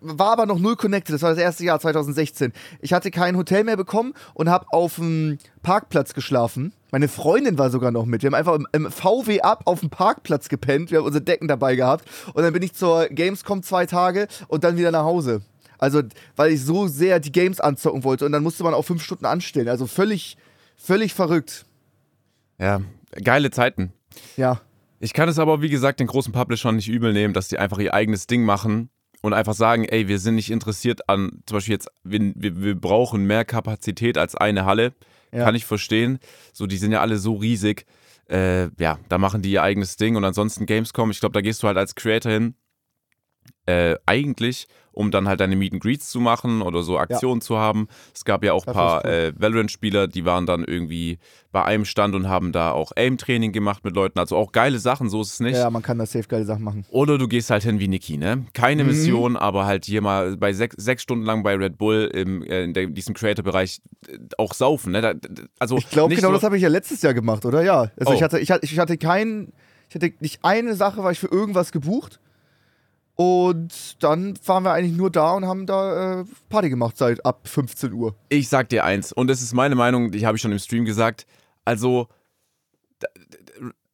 war 0.02 0.32
aber 0.32 0.46
noch 0.46 0.60
null 0.60 0.76
connected. 0.76 1.16
Das 1.16 1.22
war 1.22 1.32
das 1.32 1.40
erste 1.40 1.64
Jahr 1.66 1.80
2016. 1.80 2.54
Ich 2.80 2.94
hatte 2.94 3.12
kein 3.12 3.36
Hotel 3.36 3.64
mehr 3.64 3.78
bekommen 3.78 4.14
und 4.34 4.50
habe 4.50 4.66
auf 4.70 4.96
dem 4.96 5.38
Parkplatz 5.64 6.14
geschlafen. 6.14 6.74
Meine 6.92 7.08
Freundin 7.10 7.58
war 7.58 7.70
sogar 7.70 7.92
noch 7.92 8.06
mit. 8.06 8.22
Wir 8.24 8.28
haben 8.28 8.36
einfach 8.36 8.56
im, 8.56 8.68
im 8.72 8.90
VW 8.90 9.42
Up 9.42 9.64
auf 9.66 9.82
dem 9.82 9.90
Parkplatz 9.90 10.48
gepennt. 10.48 10.92
Wir 10.92 11.00
haben 11.00 11.06
unsere 11.06 11.24
Decken 11.24 11.48
dabei 11.50 11.76
gehabt. 11.76 12.06
Und 12.34 12.44
dann 12.44 12.54
bin 12.54 12.64
ich 12.64 12.74
zur 12.74 13.08
Gamescom 13.08 13.64
zwei 13.64 13.86
Tage 13.86 14.28
und 14.48 14.64
dann 14.64 14.78
wieder 14.78 14.92
nach 14.92 15.04
Hause. 15.04 15.42
Also, 15.86 16.02
weil 16.36 16.52
ich 16.52 16.64
so 16.64 16.88
sehr 16.88 17.20
die 17.20 17.32
Games 17.32 17.60
anzocken 17.60 18.04
wollte. 18.04 18.26
Und 18.26 18.32
dann 18.32 18.42
musste 18.42 18.64
man 18.64 18.74
auch 18.74 18.82
fünf 18.82 19.04
Stunden 19.04 19.26
anstellen. 19.26 19.70
Also 19.70 19.86
völlig, 19.86 20.36
völlig 20.76 21.14
verrückt. 21.14 21.66
Ja, 22.60 22.82
geile 23.24 23.52
Zeiten. 23.52 23.94
Ja. 24.36 24.62
Ich 25.00 25.14
kann 25.14 25.30
es 25.30 25.38
aber, 25.38 25.62
wie 25.62 25.70
gesagt, 25.70 26.00
den 26.00 26.08
großen 26.08 26.34
Publishern 26.34 26.78
nicht 26.78 26.88
übel 26.88 27.14
nehmen, 27.14 27.36
dass 27.36 27.50
die 27.50 27.60
einfach 27.60 27.78
ihr 27.78 27.94
eigenes 27.94 28.26
Ding 28.26 28.44
machen 28.44 28.90
und 29.22 29.34
einfach 29.34 29.54
sagen, 29.54 29.86
ey, 29.86 30.08
wir 30.08 30.18
sind 30.18 30.36
nicht 30.36 30.50
interessiert 30.50 31.08
an, 31.08 31.44
zum 31.46 31.58
Beispiel 31.58 31.74
jetzt, 31.74 31.90
wir, 32.04 32.34
wir, 32.36 32.60
wir 32.64 32.76
brauchen 32.76 33.26
mehr 33.26 33.46
Kapazität 33.46 34.18
als 34.18 34.34
eine 34.34 34.66
Halle. 34.66 34.94
Ja. 35.32 35.44
Kann 35.44 35.54
ich 35.54 35.66
verstehen. 35.66 36.18
So, 36.52 36.66
die 36.66 36.78
sind 36.78 36.92
ja 36.92 37.02
alle 37.02 37.18
so 37.18 37.36
riesig. 37.36 37.86
Äh, 38.28 38.70
ja, 38.82 38.98
da 39.08 39.20
machen 39.20 39.44
die 39.44 39.52
ihr 39.52 39.62
eigenes 39.62 39.98
Ding 39.98 40.16
und 40.16 40.24
ansonsten 40.24 40.66
Gamescom, 40.66 41.12
ich 41.12 41.20
glaube, 41.20 41.34
da 41.34 41.42
gehst 41.42 41.62
du 41.62 41.68
halt 41.68 41.78
als 41.78 41.94
Creator 41.94 42.32
hin. 42.32 42.56
Äh, 43.68 43.96
eigentlich, 44.06 44.68
um 44.92 45.10
dann 45.10 45.28
halt 45.28 45.40
deine 45.40 45.56
Meet 45.56 45.74
and 45.74 45.82
Greets 45.82 46.10
zu 46.12 46.20
machen 46.20 46.62
oder 46.62 46.84
so 46.84 47.00
Aktionen 47.00 47.42
zu 47.42 47.58
haben. 47.58 47.88
Es 48.14 48.24
gab 48.24 48.44
ja 48.44 48.54
auch 48.54 48.66
ein 48.68 48.74
paar 48.74 49.04
äh, 49.06 49.34
Valorant-Spieler, 49.36 50.08
die 50.08 50.24
waren 50.24 50.46
dann 50.46 50.64
irgendwie 50.64 51.18
bei 51.52 51.64
einem 51.66 51.84
Stand 51.86 52.14
und 52.14 52.30
haben 52.30 52.52
da 52.52 52.72
auch 52.72 52.92
Aim-Training 52.96 53.52
gemacht 53.54 53.84
mit 53.84 53.96
Leuten. 53.96 54.20
Also 54.20 54.38
auch 54.38 54.52
geile 54.52 54.78
Sachen, 54.78 55.10
so 55.10 55.20
ist 55.22 55.34
es 55.34 55.40
nicht. 55.40 55.56
Ja, 55.58 55.70
man 55.72 55.82
kann 55.82 55.98
da 55.98 56.06
safe 56.06 56.28
geile 56.28 56.46
Sachen 56.46 56.64
machen. 56.64 56.86
Oder 56.92 57.18
du 57.18 57.28
gehst 57.28 57.50
halt 57.50 57.64
hin 57.64 57.80
wie 57.80 57.88
Niki, 57.88 58.18
ne? 58.18 58.46
Keine 58.54 58.84
Mhm. 58.84 58.90
Mission, 58.92 59.36
aber 59.36 59.66
halt 59.66 59.86
hier 59.86 60.02
mal 60.02 60.38
bei 60.38 60.54
sechs, 60.54 60.76
sechs 60.78 61.02
Stunden 61.02 61.26
lang 61.26 61.42
bei 61.42 61.56
Red 61.56 61.78
Bull 61.80 62.12
im, 62.14 62.44
äh, 62.44 62.64
in 62.66 62.74
der, 62.76 62.86
diesem 62.86 63.16
Creator-Bereich 63.16 63.82
äh, 64.08 64.18
auch 64.38 64.54
saufen, 64.54 64.92
ne? 64.92 65.02
Da, 65.02 65.14
also 65.58 65.78
Ich 65.78 65.90
glaube, 65.90 66.14
genau 66.14 66.28
so, 66.28 66.34
das 66.36 66.44
habe 66.44 66.56
ich 66.58 66.62
ja 66.62 66.70
letztes 66.70 67.02
Jahr 67.02 67.16
gemacht, 67.16 67.46
oder? 67.46 67.64
Ja. 67.64 67.90
Also 68.00 68.12
Oh. 68.12 68.14
ich 68.14 68.22
hatte, 68.22 68.38
ich 68.40 68.52
hatte, 68.52 68.64
ich 68.66 68.78
hatte 68.78 68.98
keinen, 69.00 69.54
ich 69.90 69.96
hatte 69.96 70.14
nicht 70.20 70.40
eine 70.44 70.76
Sache, 70.76 71.04
war 71.04 71.12
ich 71.12 71.20
für 71.20 71.32
irgendwas 71.32 71.72
gebucht. 71.72 72.20
Und 73.16 74.04
dann 74.04 74.38
waren 74.46 74.64
wir 74.64 74.74
eigentlich 74.74 74.96
nur 74.98 75.10
da 75.10 75.34
und 75.34 75.46
haben 75.46 75.66
da 75.66 76.22
äh, 76.22 76.26
Party 76.50 76.70
gemacht 76.70 76.98
seit 76.98 77.26
ab 77.26 77.48
15 77.48 77.94
Uhr. 77.94 78.14
Ich 78.30 78.50
sag 78.50 78.70
dir 78.70 78.84
eins, 78.84 79.14
und 79.14 79.28
das 79.28 79.42
ist 79.42 79.54
meine 79.54 79.76
Meinung, 79.76 80.12
die 80.12 80.26
habe 80.26 80.36
ich 80.36 80.42
schon 80.42 80.52
im 80.52 80.60
Stream 80.60 80.84
gesagt. 80.84 81.26
Also, 81.64 82.08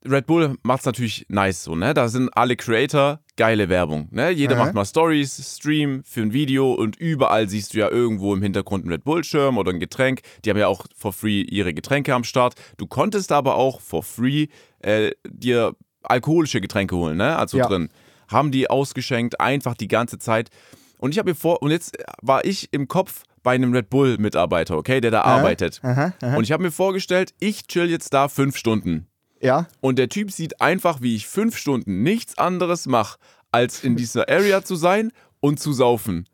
Red 0.03 0.25
Bull 0.25 0.55
macht's 0.63 0.85
natürlich 0.85 1.27
nice 1.29 1.63
so, 1.63 1.75
ne? 1.75 1.93
Da 1.93 2.07
sind 2.07 2.29
alle 2.35 2.55
Creator, 2.55 3.19
geile 3.37 3.69
Werbung, 3.69 4.07
ne? 4.09 4.31
Jeder 4.31 4.55
Aha. 4.55 4.65
macht 4.65 4.73
mal 4.73 4.85
Stories, 4.85 5.55
Stream 5.57 6.03
für 6.03 6.21
ein 6.21 6.33
Video 6.33 6.73
und 6.73 6.95
überall 6.95 7.47
siehst 7.47 7.75
du 7.75 7.79
ja 7.79 7.89
irgendwo 7.89 8.33
im 8.33 8.41
Hintergrund 8.41 8.83
einen 8.83 8.93
Red 8.93 9.03
Bull-Schirm 9.03 9.59
oder 9.59 9.71
ein 9.71 9.79
Getränk. 9.79 10.21
Die 10.43 10.49
haben 10.49 10.57
ja 10.57 10.67
auch 10.67 10.87
for 10.95 11.13
free 11.13 11.41
ihre 11.41 11.75
Getränke 11.75 12.15
am 12.15 12.23
Start. 12.23 12.55
Du 12.77 12.87
konntest 12.87 13.31
aber 13.31 13.55
auch 13.55 13.79
for 13.79 14.01
free 14.01 14.47
äh, 14.79 15.11
dir 15.29 15.75
alkoholische 16.01 16.61
Getränke 16.61 16.95
holen, 16.95 17.17
ne? 17.17 17.37
Also 17.37 17.59
Ja. 17.59 17.67
drin. 17.67 17.89
Haben 18.31 18.51
die 18.51 18.69
ausgeschenkt, 18.69 19.39
einfach 19.39 19.75
die 19.75 19.87
ganze 19.87 20.19
Zeit. 20.19 20.49
Und 20.97 21.11
ich 21.11 21.19
habe 21.19 21.31
mir 21.31 21.35
vor, 21.35 21.61
und 21.61 21.71
jetzt 21.71 21.97
war 22.21 22.45
ich 22.45 22.69
im 22.71 22.87
Kopf 22.87 23.23
bei 23.43 23.55
einem 23.55 23.73
Red 23.73 23.89
Bull-Mitarbeiter, 23.89 24.77
okay, 24.77 25.01
der 25.01 25.11
da 25.11 25.21
arbeitet. 25.21 25.79
Aha, 25.83 26.13
aha. 26.21 26.37
Und 26.37 26.43
ich 26.43 26.51
habe 26.51 26.63
mir 26.63 26.71
vorgestellt, 26.71 27.33
ich 27.39 27.65
chill 27.67 27.89
jetzt 27.89 28.13
da 28.13 28.27
fünf 28.27 28.55
Stunden. 28.55 29.07
Ja, 29.41 29.67
Und 29.79 29.97
der 29.97 30.09
Typ 30.09 30.31
sieht 30.31 30.61
einfach, 30.61 31.01
wie 31.01 31.15
ich 31.15 31.27
fünf 31.27 31.57
Stunden 31.57 32.03
nichts 32.03 32.37
anderes 32.37 32.85
mache, 32.85 33.17
als 33.51 33.83
in 33.83 33.95
dieser 33.95 34.29
Area 34.29 34.63
zu 34.63 34.75
sein 34.75 35.11
und 35.41 35.59
zu 35.59 35.73
saufen. 35.73 36.29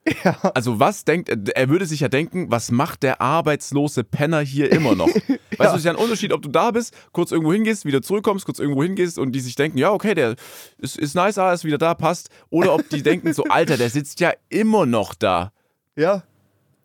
Also 0.54 0.80
was 0.80 1.04
denkt, 1.06 1.30
er 1.30 1.70
würde 1.70 1.86
sich 1.88 2.02
ja 2.02 2.10
denken, 2.10 2.52
was 2.52 2.70
macht 2.72 3.02
der 3.04 3.22
arbeitslose 3.22 4.04
Penner 4.04 4.42
hier 4.42 4.72
immer 4.72 4.94
noch? 4.96 5.08
Weißt 5.18 5.32
du, 5.60 5.64
es 5.64 5.76
ist 5.78 5.86
ja 5.86 5.92
ein 5.92 5.98
Unterschied, 5.98 6.34
ob 6.34 6.42
du 6.44 6.50
da 6.50 6.70
bist, 6.72 6.94
kurz 7.14 7.32
irgendwo 7.32 7.54
hingehst, 7.54 7.86
wieder 7.86 8.02
zurückkommst, 8.02 8.46
kurz 8.46 8.60
irgendwo 8.60 8.84
hingehst 8.84 9.18
und 9.18 9.32
die 9.32 9.40
sich 9.40 9.56
denken, 9.56 9.78
ja, 9.78 9.92
okay, 9.92 10.14
der 10.14 10.36
ist, 10.78 10.98
ist 11.00 11.16
nice, 11.16 11.38
ah, 11.40 11.52
ist 11.54 11.64
wieder 11.66 11.78
da, 11.80 11.94
passt. 11.96 12.30
Oder 12.50 12.74
ob 12.76 12.88
die 12.90 13.02
denken 13.02 13.34
so, 13.34 13.46
Alter, 13.46 13.78
der 13.78 13.90
sitzt 13.90 14.20
ja 14.20 14.32
immer 14.50 14.86
noch 14.86 15.16
da. 15.16 15.52
ja. 15.96 16.24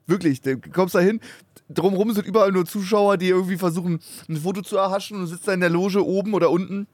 Wirklich. 0.09 0.41
Du 0.41 0.59
kommst 0.59 0.97
da 0.97 0.99
hin, 0.99 1.21
drumherum 1.71 2.13
sind 2.13 2.27
überall 2.27 2.51
nur 2.51 2.67
Zuschauer, 2.67 3.17
die 3.19 3.29
irgendwie 3.29 3.57
versuchen, 3.57 4.01
ein 4.29 4.37
Foto 4.37 4.61
zu 4.63 4.77
erhaschen 4.77 5.21
und 5.21 5.29
sitzt 5.29 5.47
da 5.47 5.53
in 5.55 5.61
der 5.61 5.71
Loge 5.71 6.05
oben 6.05 6.35
oder 6.35 6.51
unten 6.51 6.89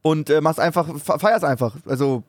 und 0.00 0.30
äh, 0.30 0.40
machst 0.40 0.58
einfach, 0.58 0.88
fe- 0.98 1.18
feierst 1.18 1.44
einfach. 1.44 1.76
Also, 1.84 2.22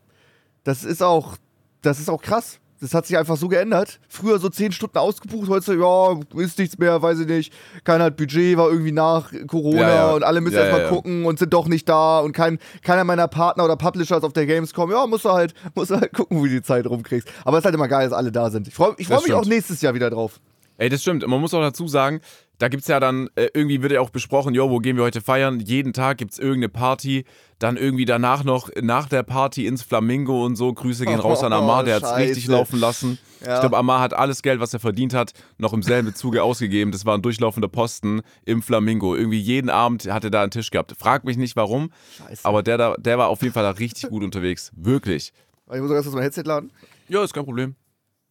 das 0.66 0.84
ist 0.84 1.02
auch 1.02 1.38
das 1.84 2.00
ist 2.00 2.10
auch 2.10 2.22
krass. 2.22 2.60
Das 2.82 2.94
hat 2.94 3.06
sich 3.06 3.18
einfach 3.18 3.38
so 3.38 3.48
geändert. 3.48 4.02
Früher 4.10 4.40
so 4.40 4.50
zehn 4.50 4.74
Stunden 4.74 4.98
ausgebucht, 4.98 5.48
heute 5.48 5.74
ja, 5.76 6.20
ist 6.42 6.60
nichts 6.60 6.78
mehr, 6.78 7.02
weiß 7.02 7.20
ich 7.20 7.28
nicht. 7.28 7.54
Keiner 7.86 8.04
hat 8.06 8.18
Budget, 8.18 8.58
war 8.58 8.70
irgendwie 8.70 8.92
nach 8.92 9.32
Corona 9.48 9.80
Ja, 9.82 9.96
ja. 9.96 10.12
und 10.12 10.24
alle 10.24 10.42
müssen 10.42 10.56
Ja, 10.56 10.66
erstmal 10.66 10.90
gucken 10.90 11.24
und 11.26 11.40
sind 11.40 11.54
doch 11.54 11.70
nicht 11.70 11.88
da 11.88 12.20
und 12.20 12.34
kein, 12.34 12.60
keiner 12.82 13.06
meiner 13.06 13.30
Partner 13.30 13.64
oder 13.64 13.78
Publisher 13.78 14.18
ist 14.18 14.26
auf 14.26 14.34
der 14.34 14.46
Gamescom. 14.46 14.92
Ja, 14.92 15.08
musst 15.08 15.24
du 15.24 15.32
halt, 15.32 15.54
musst 15.76 15.92
du 15.92 15.96
halt 15.96 16.12
gucken, 16.12 16.44
wie 16.44 16.50
du 16.50 16.56
die 16.56 16.62
Zeit 16.62 16.86
rumkriegst. 16.86 17.30
Aber 17.46 17.58
es 17.58 17.62
ist 17.62 17.66
halt 17.66 17.76
immer 17.76 17.88
geil, 17.88 18.10
dass 18.10 18.18
alle 18.18 18.34
da 18.34 18.50
sind. 18.50 18.68
Ich 18.68 18.74
freue 18.74 18.96
freu 18.96 18.98
mich 18.98 19.34
auch 19.34 19.44
stimmt. 19.44 19.48
nächstes 19.48 19.82
Jahr 19.82 19.94
wieder 19.94 20.10
drauf. 20.10 20.42
Ey, 20.78 20.90
das 20.90 21.02
stimmt. 21.02 21.26
Man 21.28 21.40
muss 21.40 21.54
auch 21.54 21.62
dazu 21.62 21.88
sagen, 21.88 22.20
da 22.60 22.68
gibt 22.68 22.84
es 22.84 22.88
ja 22.88 23.00
dann, 23.00 23.30
äh, 23.36 23.50
irgendwie 23.54 23.82
wird 23.82 23.92
ja 23.92 24.00
auch 24.00 24.10
besprochen, 24.10 24.54
jo, 24.54 24.70
wo 24.70 24.80
gehen 24.80 24.96
wir 24.96 25.04
heute 25.04 25.22
feiern? 25.22 25.60
Jeden 25.60 25.92
Tag 25.92 26.18
gibt 26.18 26.34
es 26.34 26.40
irgendeine 26.40 26.70
Party. 26.70 27.26
Dann 27.60 27.78
irgendwie 27.78 28.06
danach 28.06 28.44
noch, 28.44 28.70
nach 28.82 29.10
der 29.10 29.24
Party 29.24 29.68
ins 29.68 29.82
Flamingo 29.82 30.46
und 30.46 30.56
so. 30.56 30.74
Grüße 30.74 31.06
gehen 31.06 31.20
raus 31.20 31.44
an 31.44 31.52
Amar, 31.54 31.84
der 31.84 31.96
hat 31.96 32.04
es 32.04 32.16
richtig 32.16 32.48
laufen 32.48 32.80
lassen. 32.80 33.18
Ja. 33.46 33.56
Ich 33.56 33.60
glaube, 33.60 33.78
Amar 33.78 34.00
hat 34.00 34.14
alles 34.14 34.42
Geld, 34.42 34.60
was 34.60 34.74
er 34.74 34.80
verdient 34.80 35.14
hat, 35.14 35.34
noch 35.58 35.74
im 35.74 35.84
selben 35.84 36.16
Zuge 36.16 36.44
ausgegeben. 36.44 36.92
Das 36.92 37.06
war 37.06 37.18
ein 37.18 37.22
durchlaufender 37.22 37.68
Posten 37.68 38.22
im 38.46 38.62
Flamingo. 38.62 39.16
Irgendwie 39.16 39.40
jeden 39.40 39.70
Abend 39.70 40.10
hat 40.10 40.24
er 40.24 40.30
da 40.30 40.42
einen 40.42 40.52
Tisch 40.52 40.72
gehabt. 40.72 40.96
Frag 40.98 41.26
mich 41.26 41.38
nicht 41.38 41.56
warum, 41.56 41.92
Scheiße. 42.18 42.46
aber 42.46 42.64
der, 42.64 42.78
da, 42.78 42.96
der 42.98 43.18
war 43.18 43.28
auf 43.28 43.42
jeden 43.42 43.54
Fall 43.54 43.64
da 43.64 43.72
richtig 43.72 44.10
gut 44.10 44.24
unterwegs. 44.24 44.72
Wirklich. 44.76 45.34
Ich 45.74 45.82
muss 45.82 45.92
erst 45.92 46.08
mal 46.08 46.16
mein 46.16 46.24
Headset 46.24 46.44
laden. 46.44 46.72
Ja, 47.10 47.24
ist 47.24 47.34
kein 47.34 47.46
Problem. 47.46 47.76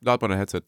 Lad 0.00 0.20
mal 0.22 0.28
dein 0.28 0.38
Headset. 0.38 0.62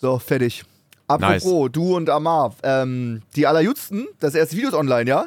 So, 0.00 0.18
fertig. 0.18 0.64
Apropos, 1.08 1.70
du 1.70 1.94
und 1.96 2.08
Amar, 2.08 2.54
ähm, 2.62 3.20
die 3.36 3.46
allerjüngsten, 3.46 4.06
das 4.18 4.34
erste 4.34 4.56
Video 4.56 4.70
ist 4.70 4.74
online, 4.74 5.10
ja? 5.10 5.26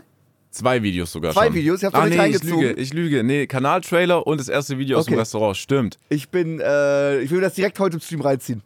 Zwei 0.50 0.82
Videos 0.82 1.12
sogar 1.12 1.34
Zwei 1.34 1.48
schon. 1.48 1.56
Videos, 1.56 1.82
ihr 1.84 1.88
habt 1.88 1.96
ah, 1.96 2.06
nee, 2.06 2.16
ich 2.16 2.20
reingezogen. 2.20 2.60
lüge, 2.60 2.74
ich 2.82 2.94
lüge. 2.94 3.24
Nee, 3.24 3.46
Kanaltrailer 3.48 4.26
und 4.26 4.40
das 4.40 4.50
erste 4.50 4.78
Video 4.80 4.98
aus 4.98 5.06
dem 5.06 5.14
Okay. 5.14 5.20
Restaurant. 5.20 5.58
Stimmt. 5.58 6.00
Ich 6.10 6.30
bin, 6.30 6.60
äh, 6.60 7.20
ich 7.20 7.30
will 7.32 7.42
das 7.42 7.54
direkt 7.54 7.80
heute 7.80 7.98
im 7.98 8.02
Stream 8.02 8.22
reinziehen. 8.22 8.62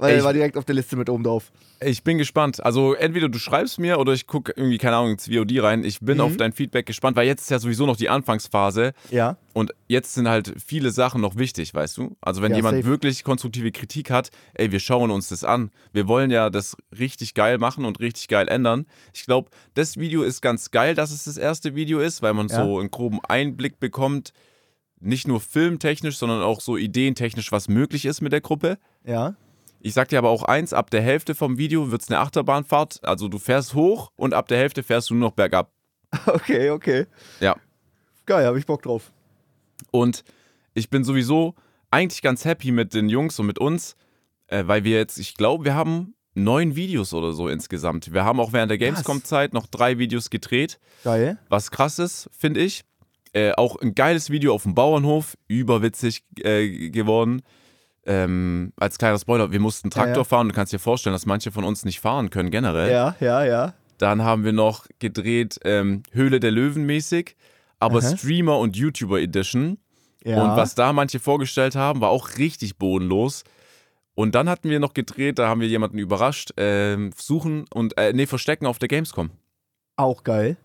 Weil 0.00 0.16
er 0.16 0.24
war 0.24 0.32
direkt 0.32 0.56
auf 0.56 0.64
der 0.64 0.74
Liste 0.74 0.96
mit 0.96 1.08
oben 1.10 1.22
drauf. 1.24 1.52
Ich 1.82 2.02
bin 2.02 2.18
gespannt. 2.18 2.64
Also 2.64 2.94
entweder 2.94 3.28
du 3.28 3.38
schreibst 3.38 3.78
mir 3.78 3.98
oder 3.98 4.12
ich 4.12 4.26
gucke 4.26 4.52
irgendwie, 4.56 4.78
keine 4.78 4.96
Ahnung, 4.96 5.12
ins 5.12 5.26
VOD 5.28 5.60
rein. 5.62 5.84
Ich 5.84 6.00
bin 6.00 6.16
Mhm. 6.18 6.20
auf 6.24 6.36
dein 6.36 6.52
Feedback 6.52 6.86
gespannt, 6.86 7.16
weil 7.16 7.26
jetzt 7.26 7.42
ist 7.42 7.50
ja 7.50 7.58
sowieso 7.58 7.86
noch 7.86 7.96
die 7.96 8.08
Anfangsphase 8.08 8.92
Ja. 9.10 9.36
und 9.52 9.72
jetzt 9.88 10.14
sind 10.14 10.28
halt 10.28 10.54
viele 10.64 10.90
Sachen 10.90 11.20
noch 11.20 11.36
wichtig, 11.36 11.72
weißt 11.74 11.96
du? 11.98 12.16
Also 12.20 12.42
wenn 12.42 12.50
Ja, 12.52 12.56
jemand 12.56 12.76
safe. 12.78 12.86
wirklich 12.86 13.24
konstruktive 13.24 13.72
Kritik 13.72 14.10
hat, 14.10 14.30
ey, 14.54 14.72
wir 14.72 14.80
schauen 14.80 15.10
uns 15.10 15.28
das 15.28 15.44
an. 15.44 15.70
Wir 15.92 16.08
wollen 16.08 16.30
ja 16.30 16.50
das 16.50 16.76
richtig 16.98 17.34
geil 17.34 17.58
machen 17.58 17.84
und 17.84 18.00
richtig 18.00 18.28
geil 18.28 18.48
ändern. 18.48 18.86
Ich 19.14 19.24
glaube, 19.24 19.50
das 19.74 19.96
Video 19.98 20.22
ist 20.22 20.40
ganz 20.42 20.70
geil, 20.70 20.94
dass 20.94 21.10
es 21.12 21.24
das 21.24 21.36
erste 21.36 21.74
Video 21.74 22.00
ist, 22.00 22.20
weil 22.22 22.34
man 22.34 22.48
Ja. 22.48 22.56
so 22.64 22.78
einen 22.78 22.90
groben 22.90 23.20
Einblick 23.28 23.80
bekommt, 23.80 24.32
nicht 25.02 25.26
nur 25.26 25.40
filmtechnisch, 25.40 26.18
sondern 26.18 26.42
auch 26.42 26.60
so 26.60 26.76
ideentechnisch, 26.76 27.52
was 27.52 27.68
möglich 27.68 28.04
ist 28.04 28.20
mit 28.20 28.32
der 28.32 28.42
Gruppe. 28.42 28.76
Ja. 29.06 29.34
Ich 29.82 29.94
sag 29.94 30.08
dir 30.08 30.18
aber 30.18 30.28
auch 30.28 30.44
eins, 30.44 30.72
ab 30.72 30.90
der 30.90 31.00
Hälfte 31.00 31.34
vom 31.34 31.56
Video 31.56 31.90
wird 31.90 32.02
es 32.02 32.08
eine 32.08 32.18
Achterbahnfahrt. 32.18 33.00
Also 33.02 33.28
du 33.28 33.38
fährst 33.38 33.74
hoch 33.74 34.12
und 34.14 34.34
ab 34.34 34.46
der 34.48 34.58
Hälfte 34.58 34.82
fährst 34.82 35.10
du 35.10 35.14
nur 35.14 35.28
noch 35.28 35.34
bergab. 35.34 35.72
Okay, 36.26 36.70
okay. 36.70 37.06
Ja. 37.38 37.56
Geil, 38.26 38.44
hab 38.44 38.56
ich 38.56 38.66
Bock 38.66 38.82
drauf. 38.82 39.12
Und 39.92 40.24
ich 40.74 40.90
bin 40.90 41.04
sowieso 41.04 41.54
eigentlich 41.90 42.20
ganz 42.20 42.44
happy 42.44 42.72
mit 42.72 42.94
den 42.94 43.08
Jungs 43.08 43.38
und 43.38 43.46
mit 43.46 43.58
uns, 43.58 43.96
äh, 44.48 44.64
weil 44.66 44.84
wir 44.84 44.96
jetzt, 44.98 45.18
ich 45.18 45.34
glaube, 45.34 45.64
wir 45.64 45.74
haben 45.74 46.14
neun 46.34 46.76
Videos 46.76 47.14
oder 47.14 47.32
so 47.32 47.48
insgesamt. 47.48 48.12
Wir 48.12 48.24
haben 48.24 48.40
auch 48.40 48.52
während 48.52 48.70
der 48.70 48.78
Gamescom-Zeit 48.78 49.52
noch 49.52 49.66
drei 49.66 49.98
Videos 49.98 50.30
gedreht. 50.30 50.78
Geil. 51.04 51.38
Was 51.48 51.70
krass 51.70 51.98
ist, 51.98 52.28
finde 52.36 52.60
ich. 52.60 52.82
Äh, 53.32 53.52
auch 53.52 53.76
ein 53.76 53.94
geiles 53.94 54.30
Video 54.30 54.52
auf 54.52 54.64
dem 54.64 54.74
Bauernhof, 54.74 55.36
überwitzig 55.46 56.24
äh, 56.38 56.90
geworden. 56.90 57.42
Ähm, 58.10 58.72
als 58.76 58.98
kleiner 58.98 59.18
Spoiler, 59.20 59.52
wir 59.52 59.60
mussten 59.60 59.88
Traktor 59.90 60.10
Ja, 60.12 60.16
ja. 60.18 60.24
fahren. 60.24 60.48
Du 60.48 60.54
kannst 60.54 60.72
dir 60.72 60.80
vorstellen, 60.80 61.12
dass 61.14 61.26
manche 61.26 61.52
von 61.52 61.62
uns 61.64 61.84
nicht 61.84 62.00
fahren 62.00 62.30
können 62.30 62.50
generell. 62.50 62.90
Ja, 62.90 63.14
ja, 63.20 63.44
ja. 63.44 63.74
Dann 63.98 64.22
haben 64.24 64.44
wir 64.44 64.52
noch 64.52 64.86
gedreht 64.98 65.60
ähm, 65.64 66.02
Höhle 66.10 66.40
der 66.40 66.50
Löwen 66.50 66.86
mäßig, 66.86 67.36
aber 67.78 67.98
Aha. 67.98 68.16
Streamer 68.16 68.58
und 68.58 68.76
YouTuber 68.76 69.20
Edition. 69.20 69.78
Ja. 70.24 70.42
Und 70.42 70.56
was 70.56 70.74
da 70.74 70.92
manche 70.92 71.20
vorgestellt 71.20 71.76
haben, 71.76 72.00
war 72.00 72.08
auch 72.10 72.36
richtig 72.38 72.78
bodenlos. 72.78 73.44
Und 74.14 74.34
dann 74.34 74.48
hatten 74.48 74.68
wir 74.70 74.80
noch 74.80 74.92
gedreht, 74.92 75.38
da 75.38 75.48
haben 75.48 75.60
wir 75.60 75.68
jemanden 75.68 75.98
überrascht, 75.98 76.50
ähm, 76.56 77.10
suchen 77.16 77.64
und, 77.72 77.96
äh, 77.96 78.12
nee, 78.12 78.26
verstecken 78.26 78.66
auf 78.66 78.78
der 78.78 78.88
Gamescom. 78.88 79.30
Auch 79.96 80.24
geil. 80.24 80.56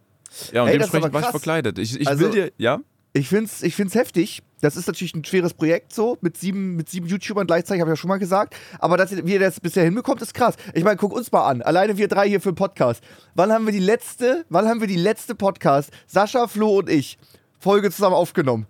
Ja, 0.51 0.63
und 0.63 0.69
Ey, 0.69 0.73
dementsprechend 0.73 1.13
war 1.13 1.21
ich 1.21 1.27
verkleidet. 1.27 1.77
Ich, 1.77 1.99
ich 1.99 2.07
Also- 2.07 2.25
will 2.25 2.31
dir, 2.31 2.51
ja? 2.57 2.79
Ich 3.13 3.29
find's, 3.29 3.63
ich 3.63 3.75
find's 3.75 3.95
heftig. 3.95 4.41
Das 4.65 4.75
ist 4.75 4.87
natürlich 4.87 5.13
ein 5.13 5.23
schweres 5.23 5.53
Projekt 5.53 5.93
so, 5.93 6.17
mit 6.21 6.37
sieben, 6.37 6.75
mit 6.75 6.89
sieben 6.89 7.07
YouTubern 7.07 7.45
gleichzeitig, 7.45 7.81
habe 7.81 7.91
ich 7.91 7.97
ja 7.97 8.01
schon 8.01 8.07
mal 8.09 8.17
gesagt. 8.17 8.55
Aber 8.79 8.97
dass 8.97 9.11
ihr, 9.11 9.25
wie 9.27 9.33
ihr 9.33 9.39
das 9.39 9.59
bisher 9.59 9.83
hinbekommt, 9.83 10.21
ist 10.21 10.33
krass. 10.33 10.55
Ich 10.73 10.83
meine, 10.83 10.97
guck 10.97 11.13
uns 11.13 11.31
mal 11.31 11.47
an. 11.47 11.61
Alleine 11.61 11.97
wir 11.97 12.07
drei 12.07 12.27
hier 12.27 12.41
für 12.41 12.51
den 12.51 12.55
Podcast. 12.55 13.03
Wann 13.35 13.51
haben 13.51 13.65
wir 13.65 13.71
die 13.73 13.79
letzte, 13.79 14.45
wann 14.49 14.67
haben 14.67 14.79
wir 14.81 14.87
die 14.87 14.95
letzte 14.95 15.35
Podcast, 15.35 15.91
Sascha, 16.07 16.47
Flo 16.47 16.79
und 16.79 16.89
ich, 16.89 17.17
Folge 17.59 17.91
zusammen 17.91 18.15
aufgenommen? 18.15 18.65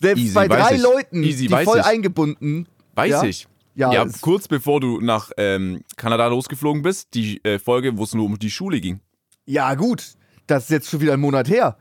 Selbst 0.00 0.20
Easy, 0.22 0.34
bei 0.34 0.46
drei 0.48 0.74
ich. 0.76 0.82
Leuten, 0.82 1.22
Easy, 1.22 1.46
die 1.48 1.64
voll 1.64 1.78
ich. 1.80 1.84
eingebunden. 1.84 2.68
Weiß 2.94 3.10
Ja? 3.10 3.22
ich. 3.24 3.48
Ja, 3.74 3.92
Ja, 3.92 4.06
kurz 4.20 4.48
bevor 4.48 4.80
du 4.80 5.00
nach 5.00 5.30
ähm, 5.36 5.82
Kanada 5.96 6.28
losgeflogen 6.28 6.82
bist, 6.82 7.08
die 7.14 7.44
äh, 7.44 7.58
Folge, 7.58 7.98
wo 7.98 8.04
es 8.04 8.14
nur 8.14 8.24
um 8.24 8.38
die 8.38 8.50
Schule 8.50 8.80
ging. 8.80 9.00
Ja, 9.44 9.74
gut. 9.74 10.14
Das 10.46 10.64
ist 10.64 10.70
jetzt 10.70 10.88
schon 10.90 11.00
wieder 11.00 11.12
ein 11.14 11.20
Monat 11.20 11.48
her. 11.48 11.76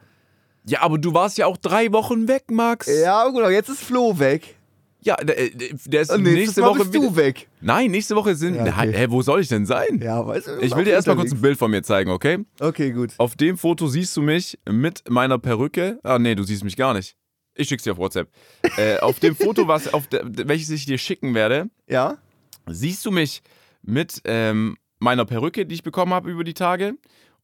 Ja, 0.68 0.82
aber 0.82 0.98
du 0.98 1.14
warst 1.14 1.38
ja 1.38 1.46
auch 1.46 1.58
drei 1.58 1.92
Wochen 1.92 2.28
weg, 2.28 2.46
Max. 2.52 2.88
Ja, 3.04 3.28
gut, 3.30 3.42
aber 3.42 3.52
jetzt 3.52 3.70
ist 3.70 3.82
Flo 3.84 4.18
weg. 4.18 4.56
Ja, 5.02 5.16
der, 5.18 5.38
äh, 5.40 5.52
der 5.86 6.02
ist 6.02 6.12
Und 6.12 6.24
nächste 6.24 6.62
Mal 6.62 6.70
Woche 6.72 6.80
bist 6.80 6.94
wieder. 6.94 7.08
du 7.10 7.16
weg. 7.16 7.48
Nein, 7.62 7.92
nächste 7.92 8.16
Woche 8.16 8.34
sind. 8.34 8.56
Ja, 8.56 8.64
okay. 8.64 8.92
Hä, 8.92 9.06
wo 9.10 9.22
soll 9.22 9.42
ich 9.42 9.48
denn 9.48 9.68
sein? 9.68 10.02
Ja, 10.02 10.26
weißt 10.26 10.48
du. 10.48 10.58
Ich 10.62 10.76
will 10.76 10.84
dir 10.84 10.92
erstmal 10.94 11.16
kurz 11.16 11.32
ein 11.32 11.42
Bild 11.42 11.60
von 11.60 11.70
mir 11.70 11.84
zeigen, 11.84 12.10
okay? 12.10 12.40
Okay, 12.60 12.92
gut. 12.92 13.14
Auf 13.20 13.36
dem 13.36 13.60
Foto 13.60 13.86
siehst 13.88 14.18
du 14.18 14.24
mich 14.24 14.58
mit 14.68 15.04
meiner 15.08 15.38
Perücke. 15.38 16.00
Ah, 16.02 16.18
nee, 16.18 16.34
du 16.34 16.42
siehst 16.42 16.64
mich 16.64 16.76
gar 16.76 16.96
nicht. 16.96 17.16
Ich 17.54 17.68
schick's 17.70 17.84
dir 17.84 17.92
auf 17.92 18.00
WhatsApp. 18.00 18.30
äh, 18.78 18.98
auf 18.98 19.20
dem 19.20 19.36
Foto, 19.36 19.68
was, 19.68 19.94
auf 19.94 20.08
der, 20.08 20.24
welches 20.26 20.72
ich 20.72 20.88
dir 20.88 20.98
schicken 20.98 21.36
werde, 21.36 21.70
Ja? 21.88 22.18
siehst 22.68 23.06
du 23.06 23.12
mich 23.12 23.44
mit 23.84 24.22
ähm, 24.26 24.76
meiner 24.98 25.26
Perücke, 25.26 25.68
die 25.68 25.76
ich 25.76 25.84
bekommen 25.84 26.16
habe 26.16 26.32
über 26.32 26.44
die 26.44 26.56
Tage. 26.56 26.96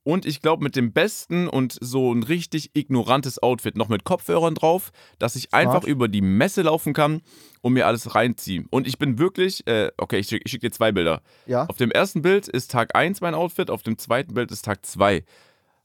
Und 0.03 0.25
ich 0.25 0.41
glaube, 0.41 0.63
mit 0.63 0.75
dem 0.75 0.93
besten 0.93 1.48
und 1.48 1.77
so 1.79 2.12
ein 2.12 2.24
richtig 2.24 2.72
ignorantes 2.74 3.41
Outfit, 3.43 3.77
noch 3.77 3.88
mit 3.88 4.03
Kopfhörern 4.03 4.55
drauf, 4.55 4.91
dass 5.20 5.36
ich 5.36 5.53
einfach 5.53 5.84
über 5.84 6.08
die 6.08 6.22
Messe 6.22 6.63
laufen 6.63 6.93
kann 6.93 7.22
und 7.62 7.74
mir 7.74 7.86
alles 7.86 8.15
reinziehen. 8.15 8.65
Und 8.72 8.88
ich 8.88 8.98
bin 8.98 9.20
wirklich, 9.20 9.67
äh, 9.67 9.91
okay, 9.98 10.17
ich 10.17 10.27
schicke 10.27 10.50
schick 10.50 10.62
dir 10.62 10.72
zwei 10.72 10.91
Bilder. 10.91 11.22
Ja. 11.46 11.65
Auf 11.67 11.77
dem 11.77 11.91
ersten 11.91 12.24
Bild 12.24 12.48
ist 12.48 12.72
Tag 12.72 12.96
1 12.96 13.22
mein 13.22 13.36
Outfit, 13.36 13.70
auf 13.70 13.84
dem 13.84 14.00
zweiten 14.00 14.34
Bild 14.34 14.51
ist 14.51 14.65
Tag 14.65 14.84
2. 14.86 15.24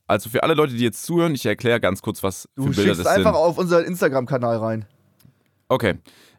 Also 0.07 0.31
für 0.31 0.43
alle 0.43 0.55
Leute, 0.55 0.73
die 0.75 0.85
jetzt 0.85 1.03
zuhören, 1.05 1.35
ich 1.35 1.45
erkläre 1.45 1.81
ganz 1.81 2.01
kurz, 2.01 2.23
was 2.23 2.49
Du 2.55 2.63
für 2.63 2.69
Bilder 2.71 2.83
schickst 2.95 3.01
das 3.01 3.07
einfach 3.09 3.35
sind. 3.35 3.43
auf 3.43 3.59
unseren 3.59 3.85
Instagram-Kanal 3.85 4.57
rein. 4.57 4.87
Okay. 5.69 5.97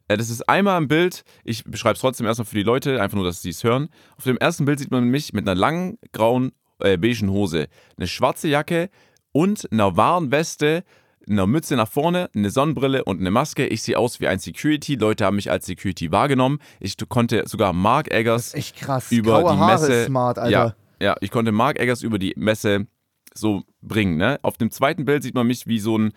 Äh, 0.07 0.17
Das 0.17 0.29
ist 0.29 0.47
einmal 0.49 0.77
ein 0.77 0.87
Bild, 0.87 1.23
ich 1.43 1.63
beschreibe 1.63 1.93
es 1.95 1.99
trotzdem 2.01 2.25
erstmal 2.25 2.45
für 2.45 2.55
die 2.55 2.63
Leute, 2.63 3.01
einfach 3.01 3.17
nur, 3.17 3.25
dass 3.25 3.41
sie 3.41 3.49
es 3.49 3.63
hören. 3.63 3.89
Auf 4.17 4.23
dem 4.23 4.37
ersten 4.37 4.65
Bild 4.65 4.79
sieht 4.79 4.89
man 4.89 5.03
mich 5.03 5.33
mit 5.33 5.47
einer 5.47 5.53
langen, 5.59 5.97
grauen, 6.13 6.53
äh, 6.79 6.97
beigen 6.97 7.29
Hose, 7.31 7.67
eine 7.97 8.07
schwarze 8.07 8.47
Jacke 8.47 8.89
und 9.31 9.71
einer 9.71 9.97
Warnweste, 9.97 10.83
einer 11.27 11.47
Mütze 11.47 11.75
nach 11.75 11.89
vorne, 11.89 12.29
eine 12.33 12.49
Sonnenbrille 12.49 13.03
und 13.03 13.19
eine 13.19 13.31
Maske. 13.31 13.67
Ich 13.67 13.81
sehe 13.81 13.97
aus 13.97 14.19
wie 14.19 14.27
ein 14.27 14.39
Security. 14.39 14.95
Leute 14.95 15.25
haben 15.25 15.35
mich 15.35 15.51
als 15.51 15.65
Security 15.65 16.11
wahrgenommen. 16.11 16.59
Ich 16.79 16.95
konnte 17.09 17.43
sogar 17.47 17.73
Mark 17.73 18.11
Eggers 18.11 18.53
krass. 18.77 19.11
über 19.11 19.39
die 19.43 19.49
Haare 19.49 19.71
Messe. 19.73 19.93
ist 19.93 20.05
smart. 20.07 20.37
Ja, 20.49 20.75
ja, 21.01 21.15
ich 21.21 21.31
konnte 21.31 21.51
Mark 21.51 21.79
Eggers 21.79 22.01
über 22.01 22.17
die 22.17 22.33
Messe 22.37 22.87
so 23.33 23.63
bringen. 23.81 24.17
Ne? 24.17 24.39
Auf 24.41 24.57
dem 24.57 24.71
zweiten 24.71 25.05
Bild 25.05 25.23
sieht 25.23 25.35
man 25.35 25.47
mich 25.47 25.67
wie 25.67 25.79
so 25.79 25.97
ein. 25.97 26.13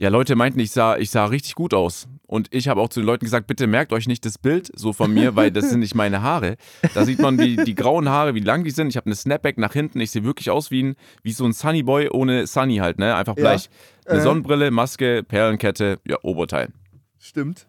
Ja, 0.00 0.10
Leute 0.10 0.36
meinten, 0.36 0.60
ich 0.60 0.70
sah, 0.70 0.96
ich 0.96 1.10
sah 1.10 1.24
richtig 1.26 1.56
gut 1.56 1.74
aus. 1.74 2.06
Und 2.28 2.46
ich 2.54 2.68
habe 2.68 2.80
auch 2.80 2.88
zu 2.88 3.00
den 3.00 3.06
Leuten 3.06 3.24
gesagt, 3.24 3.48
bitte 3.48 3.66
merkt 3.66 3.92
euch 3.92 4.06
nicht 4.06 4.24
das 4.24 4.38
Bild 4.38 4.70
so 4.76 4.92
von 4.92 5.12
mir, 5.12 5.34
weil 5.34 5.50
das 5.50 5.70
sind 5.70 5.80
nicht 5.80 5.94
meine 5.96 6.22
Haare. 6.22 6.56
Da 6.94 7.04
sieht 7.04 7.18
man, 7.18 7.36
wie 7.38 7.56
die 7.56 7.74
grauen 7.74 8.08
Haare, 8.08 8.34
wie 8.36 8.40
lang 8.40 8.62
die 8.62 8.70
sind. 8.70 8.88
Ich 8.88 8.96
habe 8.96 9.06
eine 9.06 9.16
Snapback 9.16 9.58
nach 9.58 9.72
hinten. 9.72 9.98
Ich 10.00 10.12
sehe 10.12 10.22
wirklich 10.24 10.50
aus 10.50 10.70
wie, 10.70 10.84
ein, 10.84 10.96
wie 11.24 11.32
so 11.32 11.44
ein 11.46 11.52
Sunny 11.52 11.82
Boy 11.82 12.10
ohne 12.10 12.46
Sunny 12.46 12.76
halt, 12.76 12.98
ne? 12.98 13.16
Einfach 13.16 13.36
Ja. 13.36 13.42
bleich. 13.42 13.70
Eine 14.06 14.20
Äh. 14.20 14.22
Sonnenbrille, 14.22 14.70
Maske, 14.70 15.24
Perlenkette, 15.24 15.98
ja, 16.06 16.16
Oberteil. 16.22 16.68
Stimmt. 17.18 17.66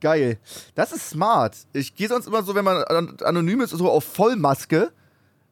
Geil. 0.00 0.38
Das 0.76 0.92
ist 0.92 1.10
smart. 1.10 1.56
Ich 1.72 1.94
gehe 1.96 2.06
sonst 2.08 2.26
immer 2.28 2.42
so, 2.44 2.54
wenn 2.54 2.64
man 2.64 2.82
an- 2.84 3.16
anonym 3.24 3.60
ist, 3.60 3.70
so 3.70 3.90
auf 3.90 4.04
Vollmaske. 4.04 4.92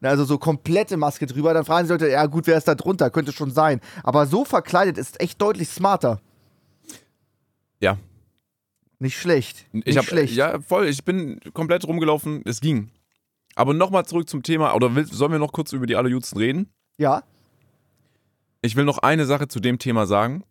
Na, 0.00 0.08
Also 0.10 0.24
so 0.24 0.38
komplette 0.38 0.96
Maske 0.96 1.26
drüber, 1.26 1.52
dann 1.54 1.64
fragen 1.64 1.86
die 1.86 1.92
Leute, 1.92 2.08
ja 2.08 2.26
gut, 2.26 2.46
wer 2.46 2.56
ist 2.56 2.66
da 2.68 2.74
drunter? 2.74 3.10
Könnte 3.10 3.32
schon 3.32 3.50
sein. 3.50 3.80
Aber 4.02 4.26
so 4.26 4.44
verkleidet 4.44 4.98
ist 4.98 5.20
echt 5.20 5.40
deutlich 5.40 5.68
smarter. 5.68 6.20
Ja, 7.80 7.96
Nicht 8.98 9.16
schlecht. 9.18 9.66
Nicht 9.72 9.86
Ich 9.88 9.96
hab, 9.96 10.04
schlecht. 10.04 10.34
Ja, 10.34 10.60
voll. 10.60 10.86
Ich 10.86 11.04
bin 11.04 11.40
komplett 11.54 11.86
rumgelaufen. 11.86 12.42
Es 12.44 12.60
ging. 12.60 12.90
Aber 13.54 13.72
nochmal 13.74 14.04
zurück 14.04 14.28
zum 14.28 14.42
Thema. 14.42 14.74
Oder 14.74 14.94
will, 14.94 15.06
sollen 15.06 15.32
wir 15.32 15.38
noch 15.38 15.52
kurz 15.52 15.72
über 15.72 15.86
die 15.86 15.96
Allerjudsten 15.96 16.38
reden? 16.38 16.68
ja. 16.98 17.22
Ich 18.62 18.76
will 18.76 18.84
noch 18.84 18.98
eine 18.98 19.24
Sache 19.24 19.48
zu 19.48 19.58
dem 19.58 19.78
Thema 19.78 20.06
sagen. 20.06 20.44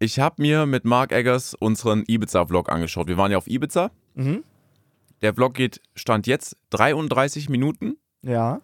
Ich 0.00 0.18
habe 0.18 0.42
mir 0.42 0.66
mit 0.66 0.84
Mark 0.84 1.12
Eggers 1.12 1.54
unseren 1.54 2.02
Ibiza-Vlog 2.08 2.72
angeschaut. 2.72 3.06
Wir 3.06 3.16
waren 3.16 3.30
ja 3.30 3.38
auf 3.38 3.46
Ibiza. 3.46 3.92
Mhm. 4.16 4.42
Der 5.22 5.32
Vlog 5.32 5.54
geht, 5.54 5.80
stand 5.94 6.26
jetzt 6.26 6.56
33 6.70 7.48
Minuten. 7.48 7.98
Ja. 8.22 8.60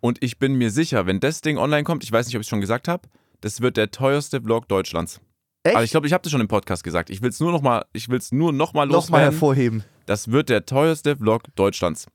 Und 0.00 0.22
ich 0.22 0.38
bin 0.38 0.54
mir 0.54 0.70
sicher, 0.70 1.06
wenn 1.06 1.20
das 1.20 1.40
Ding 1.40 1.56
online 1.58 1.84
kommt, 1.84 2.04
ich 2.04 2.12
weiß 2.12 2.26
nicht, 2.26 2.36
ob 2.36 2.40
ich 2.40 2.46
es 2.46 2.50
schon 2.50 2.60
gesagt 2.60 2.88
habe, 2.88 3.08
das 3.40 3.60
wird 3.60 3.76
der 3.76 3.90
teuerste 3.90 4.40
Vlog 4.40 4.68
Deutschlands. 4.68 5.20
Echt? 5.62 5.74
Aber 5.76 5.84
ich 5.84 5.90
glaube, 5.90 6.06
ich 6.06 6.12
habe 6.12 6.22
das 6.22 6.30
schon 6.30 6.40
im 6.42 6.48
Podcast 6.48 6.84
gesagt. 6.84 7.08
Ich 7.10 7.22
will 7.22 7.30
es 7.30 7.40
nur 7.40 7.50
noch 7.52 7.62
mal, 7.62 7.84
ich 7.94 8.08
will 8.10 8.18
es 8.18 8.32
nur 8.32 8.52
noch 8.52 8.74
mal 8.74 8.84
Nochmal 8.86 8.96
loswerden. 8.96 9.30
hervorheben. 9.32 9.84
Das 10.06 10.30
wird 10.30 10.50
der 10.50 10.66
teuerste 10.66 11.16
Vlog 11.16 11.44
Deutschlands. 11.56 12.06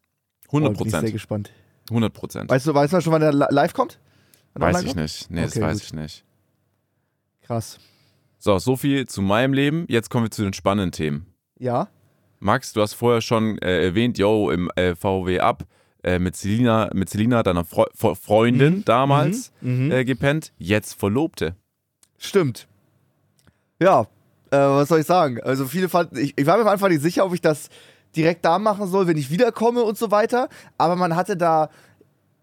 100% 0.50 0.52
Oh, 0.52 0.60
bin 0.60 0.72
ich 0.72 0.78
sehr 0.78 1.00
Prozent. 1.00 1.14
gespannt. 1.14 1.52
100 1.90 2.14
Prozent. 2.14 2.50
Weißt 2.52 2.68
du, 2.68 2.74
weißt 2.76 2.94
du 2.94 3.02
schon, 3.02 3.14
wann 3.14 3.22
der 3.22 3.34
li- 3.34 3.46
live 3.50 3.74
kommt? 3.74 4.00
Wann 4.54 4.74
Weiß 4.74 4.82
ich 4.82 4.88
kommt? 4.90 4.98
nicht. 5.02 5.32
Nee, 5.32 5.42
das 5.44 5.52
Okay, 5.56 5.62
weiß 5.66 5.74
gut. 5.80 5.84
ich 5.84 5.94
nicht. 5.94 6.24
Krass. 7.42 7.80
So, 8.38 8.58
so 8.60 8.76
viel 8.78 9.08
zu 9.08 9.22
meinem 9.22 9.54
Leben. 9.54 9.86
Jetzt 9.90 10.10
kommen 10.10 10.26
wir 10.26 10.32
zu 10.32 10.44
den 10.44 10.54
spannenden 10.54 10.92
Themen. 10.92 11.26
Ja. 11.58 11.90
Max, 12.40 12.72
du 12.74 12.82
hast 12.82 12.94
vorher 12.94 13.22
schon 13.22 13.58
äh, 13.60 13.84
erwähnt, 13.86 14.18
yo, 14.18 14.50
im 14.52 14.70
äh, 14.76 14.96
VW 14.96 15.40
Up 15.40 15.66
äh, 16.04 16.20
mit 16.20 16.36
Selina, 16.36 16.90
mit 16.94 17.10
Selina, 17.10 17.44
deiner 17.44 17.66
Fre 17.66 17.86
Fre- 17.98 18.16
Freundin 18.16 18.78
Mhm. 18.78 18.86
damals, 18.86 19.52
Mhm. 19.62 19.86
Mhm. 19.86 19.92
Äh, 19.92 20.06
gepennt. 20.06 20.52
Jetzt 20.58 20.94
Verlobte. 21.00 21.56
Stimmt. 22.18 22.68
Ja, 23.82 24.02
äh, 24.52 24.58
was 24.58 24.90
soll 24.90 25.00
ich 25.02 25.06
sagen? 25.06 25.40
Also 25.42 25.66
viele 25.66 25.90
fanden, 25.90 26.18
ich, 26.18 26.34
ich 26.38 26.46
war 26.46 26.56
mir 26.58 26.64
am 26.64 26.68
Anfang 26.70 26.90
nicht 26.92 27.02
sicher, 27.02 27.26
ob 27.26 27.34
ich 27.34 27.42
das 27.42 27.70
direkt 28.16 28.44
da 28.44 28.60
machen 28.60 28.88
soll, 28.88 29.08
wenn 29.08 29.18
ich 29.18 29.30
wiederkomme 29.30 29.84
und 29.84 29.98
so 29.98 30.12
weiter. 30.12 30.50
Aber 30.78 30.96
man 30.96 31.16
hatte 31.16 31.38
da 31.38 31.70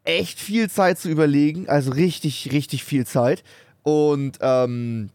echt 0.04 0.38
viel 0.38 0.70
Zeit 0.70 0.98
zu 0.98 1.08
überlegen, 1.08 1.68
also 1.68 1.90
richtig, 1.90 2.50
richtig 2.52 2.84
viel 2.84 3.06
Zeit. 3.06 3.42
Und 3.82 4.38
ähm, 4.40 5.10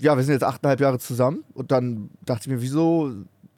ja, 0.00 0.16
wir 0.16 0.24
sind 0.24 0.32
jetzt 0.32 0.44
achteinhalb 0.44 0.80
Jahre 0.80 0.98
zusammen 0.98 1.44
und 1.54 1.70
dann 1.70 2.10
dachte 2.24 2.42
ich 2.48 2.54
mir, 2.54 2.62
wieso? 2.62 3.12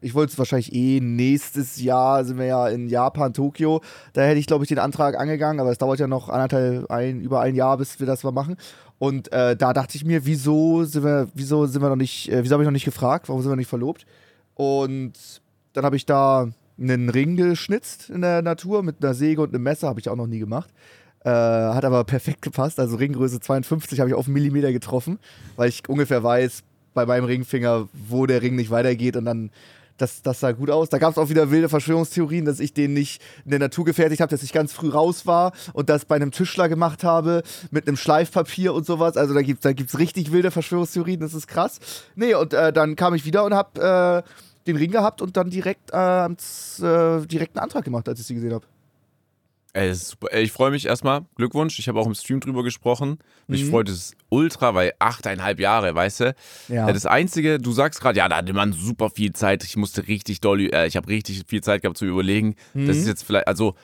Ich 0.05 0.15
wollte 0.15 0.33
es 0.33 0.39
wahrscheinlich 0.39 0.75
eh 0.75 1.01
nächstes 1.01 1.81
Jahr, 1.81 2.27
sind 2.27 2.37
wir 2.37 2.45
ja 2.45 2.69
in 2.69 2.91
Japan, 2.91 3.33
Tokio. 3.33 3.81
Da 4.13 4.21
hätte 4.21 4.39
ich, 4.39 4.47
glaube 4.47 4.63
ich, 4.63 4.69
den 4.69 4.79
Antrag 4.79 5.19
angegangen, 5.19 5.61
aber 5.61 5.71
es 5.71 5.79
dauert 5.79 5.99
ja 5.99 6.07
noch 6.07 6.29
anderthalb, 6.29 6.91
ein, 6.91 7.23
über 7.23 7.41
ein 7.41 7.55
Jahr, 7.55 7.79
bis 7.79 7.99
wir 8.01 8.07
das 8.07 8.23
mal 8.23 8.31
machen. 8.31 8.57
Und 8.99 9.33
äh, 9.33 9.57
da 9.57 9.73
dachte 9.73 9.97
ich 9.97 10.05
mir, 10.05 10.27
wieso 10.27 10.85
sind 10.85 11.05
wir, 11.05 11.29
wieso 11.33 11.65
sind 11.65 11.81
wir 11.81 11.89
noch 11.89 11.97
nicht, 11.97 12.31
äh, 12.31 12.45
wieso 12.45 12.53
habe 12.53 12.63
ich 12.63 12.67
noch 12.67 12.73
nicht 12.73 12.85
gefragt, 12.85 13.31
warum 13.31 13.41
sind 13.41 13.51
wir 13.51 13.57
nicht 13.57 13.69
verlobt? 13.69 14.05
Und 14.53 15.15
dann 15.73 15.87
habe 15.87 15.97
ich 15.97 16.05
da 16.05 16.49
einen 16.79 17.09
Ring 17.09 17.37
geschnitzt 17.37 18.11
in 18.11 18.21
der 18.21 18.43
Natur 18.43 18.83
mit 18.83 19.03
einer 19.03 19.15
Säge 19.15 19.41
und 19.41 19.55
einem 19.55 19.63
Messer, 19.63 19.89
habe 19.89 20.01
ich 20.01 20.11
auch 20.11 20.17
noch 20.17 20.27
nie 20.27 20.39
gemacht. 20.39 20.69
Äh, 21.25 21.31
hat 21.31 21.87
aber 21.87 22.05
perfekt 22.05 22.43
gepasst. 22.43 22.79
Also 22.79 22.97
Ringgröße 22.97 23.41
52 23.41 24.01
habe 24.01 24.11
ich 24.11 24.15
auf 24.15 24.27
einen 24.27 24.35
Millimeter 24.35 24.71
getroffen, 24.71 25.19
weil 25.57 25.71
ich 25.71 25.89
ungefähr 25.89 26.23
weiß 26.23 26.63
bei 26.93 27.07
meinem 27.07 27.25
Ringfinger, 27.25 27.89
wo 27.95 28.27
der 28.27 28.43
Ring 28.43 28.55
nicht 28.55 28.71
weitergeht 28.71 29.17
und 29.17 29.25
dann. 29.25 29.51
Das, 29.97 30.23
das 30.23 30.41
sah 30.41 30.53
gut 30.53 30.71
aus. 30.71 30.89
Da 30.89 30.99
gab 30.99 31.13
es 31.13 31.19
auch 31.19 31.29
wieder 31.29 31.51
wilde 31.51 31.69
Verschwörungstheorien, 31.69 32.45
dass 32.45 32.59
ich 32.59 32.75
den 32.75 32.95
nicht 32.95 33.23
in 33.45 33.51
der 33.51 33.61
Natur 33.61 33.85
gefertigt 33.85 34.21
habe, 34.21 34.31
dass 34.31 34.43
ich 34.43 34.53
ganz 34.53 34.73
früh 34.73 34.89
raus 34.89 35.25
war 35.25 35.53
und 35.73 35.89
das 35.89 36.05
bei 36.05 36.17
einem 36.17 36.33
Tischler 36.33 36.69
gemacht 36.69 37.05
habe 37.05 37.43
mit 37.71 37.87
einem 37.87 37.97
Schleifpapier 37.97 38.75
und 38.75 38.87
sowas. 38.87 39.17
Also 39.17 39.35
da 39.35 39.43
gibt 39.43 39.59
es 39.59 39.63
da 39.63 39.73
gibt's 39.73 39.99
richtig 39.99 40.33
wilde 40.33 40.51
Verschwörungstheorien, 40.51 41.21
das 41.21 41.33
ist 41.33 41.47
krass. 41.47 41.79
Nee, 42.17 42.35
und 42.35 42.53
äh, 42.53 42.73
dann 42.73 42.97
kam 42.97 43.15
ich 43.15 43.25
wieder 43.25 43.45
und 43.45 43.55
habe 43.55 44.25
äh, 44.27 44.29
den 44.67 44.77
Ring 44.77 44.91
gehabt 44.91 45.23
und 45.23 45.37
dann 45.37 45.51
direkt, 45.51 45.93
äh, 45.93 46.27
äh, 46.27 47.27
direkt 47.27 47.57
einen 47.57 47.65
Antrag 47.65 47.85
gemacht, 47.85 48.09
als 48.09 48.21
ich 48.21 48.27
sie 48.27 48.35
gesehen 48.35 48.55
habe. 48.55 48.67
Ey, 49.77 49.93
ich 50.41 50.53
freue 50.53 50.71
mich 50.71 50.87
erstmal. 50.87 51.23
Glückwunsch. 51.35 51.81
Ich 51.81 51.89
habe 51.89 51.99
auch 51.99 52.07
im 52.07 52.15
Stream 52.15 52.39
drüber 52.39 52.63
gesprochen. 52.63 53.19
Mich 53.49 53.65
Mhm. 53.65 53.71
freut 53.71 53.89
es 53.89 54.15
ultra, 54.29 54.73
weil 54.77 54.93
achteinhalb 55.01 55.59
Jahre, 55.59 55.93
weißt 55.97 56.21
du? 56.21 56.35
Ja. 56.69 56.91
Das 56.93 57.07
Einzige, 57.07 57.59
du 57.59 57.73
sagst 57.73 58.01
gerade, 58.01 58.19
ja, 58.19 58.29
da 58.29 58.37
hatte 58.37 58.53
man 58.53 58.73
super 58.73 59.11
viel 59.11 59.33
Zeit. 59.33 59.65
Ich 59.65 59.77
musste 59.77 60.07
richtig 60.07 60.41
doll, 60.41 60.73
äh, 60.73 60.87
ich 60.87 60.97
habe 60.97 61.09
richtig 61.09 61.43
viel 61.49 61.61
Zeit 61.61 61.83
gehabt 61.83 61.99
zu 61.99 62.05
überlegen. 62.07 62.55
Mhm. 62.73 62.87
Das 62.87 62.97
ist 62.99 63.09
jetzt 63.09 63.25
vielleicht, 63.25 63.49
also, 63.49 63.75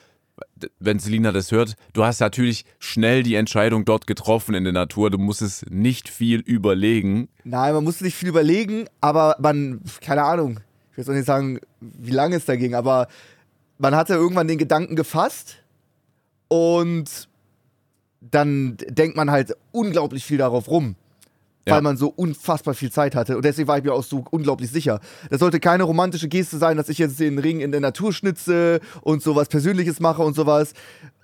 wenn 0.79 0.97
Selina 0.97 1.33
das 1.33 1.51
hört, 1.51 1.75
du 1.91 2.05
hast 2.05 2.21
natürlich 2.21 2.63
schnell 2.79 3.21
die 3.21 3.35
Entscheidung 3.35 3.83
dort 3.83 4.07
getroffen 4.07 4.55
in 4.55 4.63
der 4.63 4.71
Natur. 4.73 5.09
Du 5.11 5.17
musstest 5.17 5.69
nicht 5.69 6.07
viel 6.07 6.39
überlegen. 6.39 7.27
Nein, 7.43 7.73
man 7.73 7.83
musste 7.83 8.05
nicht 8.05 8.15
viel 8.15 8.29
überlegen, 8.29 8.85
aber 9.01 9.35
man, 9.39 9.81
keine 9.99 10.23
Ahnung, 10.23 10.61
ich 10.91 10.97
will 10.97 11.01
jetzt 11.03 11.09
auch 11.09 11.13
nicht 11.13 11.25
sagen, 11.25 11.59
wie 11.81 12.11
lange 12.11 12.37
es 12.37 12.45
da 12.45 12.55
ging, 12.55 12.75
aber 12.75 13.09
man 13.77 13.93
hatte 13.93 14.13
irgendwann 14.13 14.47
den 14.47 14.57
Gedanken 14.57 14.95
gefasst 14.95 15.57
und 16.51 17.29
dann 18.19 18.75
denkt 18.89 19.15
man 19.15 19.31
halt 19.31 19.55
unglaublich 19.71 20.25
viel 20.25 20.37
darauf 20.37 20.69
rum. 20.69 20.97
Ja. 21.65 21.75
Weil 21.75 21.81
man 21.81 21.95
so 21.95 22.09
unfassbar 22.09 22.73
viel 22.73 22.91
Zeit 22.91 23.15
hatte. 23.15 23.37
Und 23.37 23.45
deswegen 23.45 23.67
war 23.67 23.77
ich 23.77 23.83
mir 23.83 23.93
auch 23.93 24.03
so 24.03 24.25
unglaublich 24.31 24.69
sicher. 24.69 24.99
Das 25.29 25.39
sollte 25.39 25.59
keine 25.59 25.83
romantische 25.83 26.27
Geste 26.27 26.57
sein, 26.57 26.75
dass 26.75 26.89
ich 26.89 26.97
jetzt 26.97 27.19
den 27.19 27.37
Ring 27.37 27.61
in 27.61 27.71
der 27.71 27.79
Natur 27.79 28.11
schnitze 28.11 28.81
und 29.01 29.21
sowas 29.21 29.47
Persönliches 29.47 29.99
mache 29.99 30.23
und 30.23 30.35
sowas. 30.35 30.73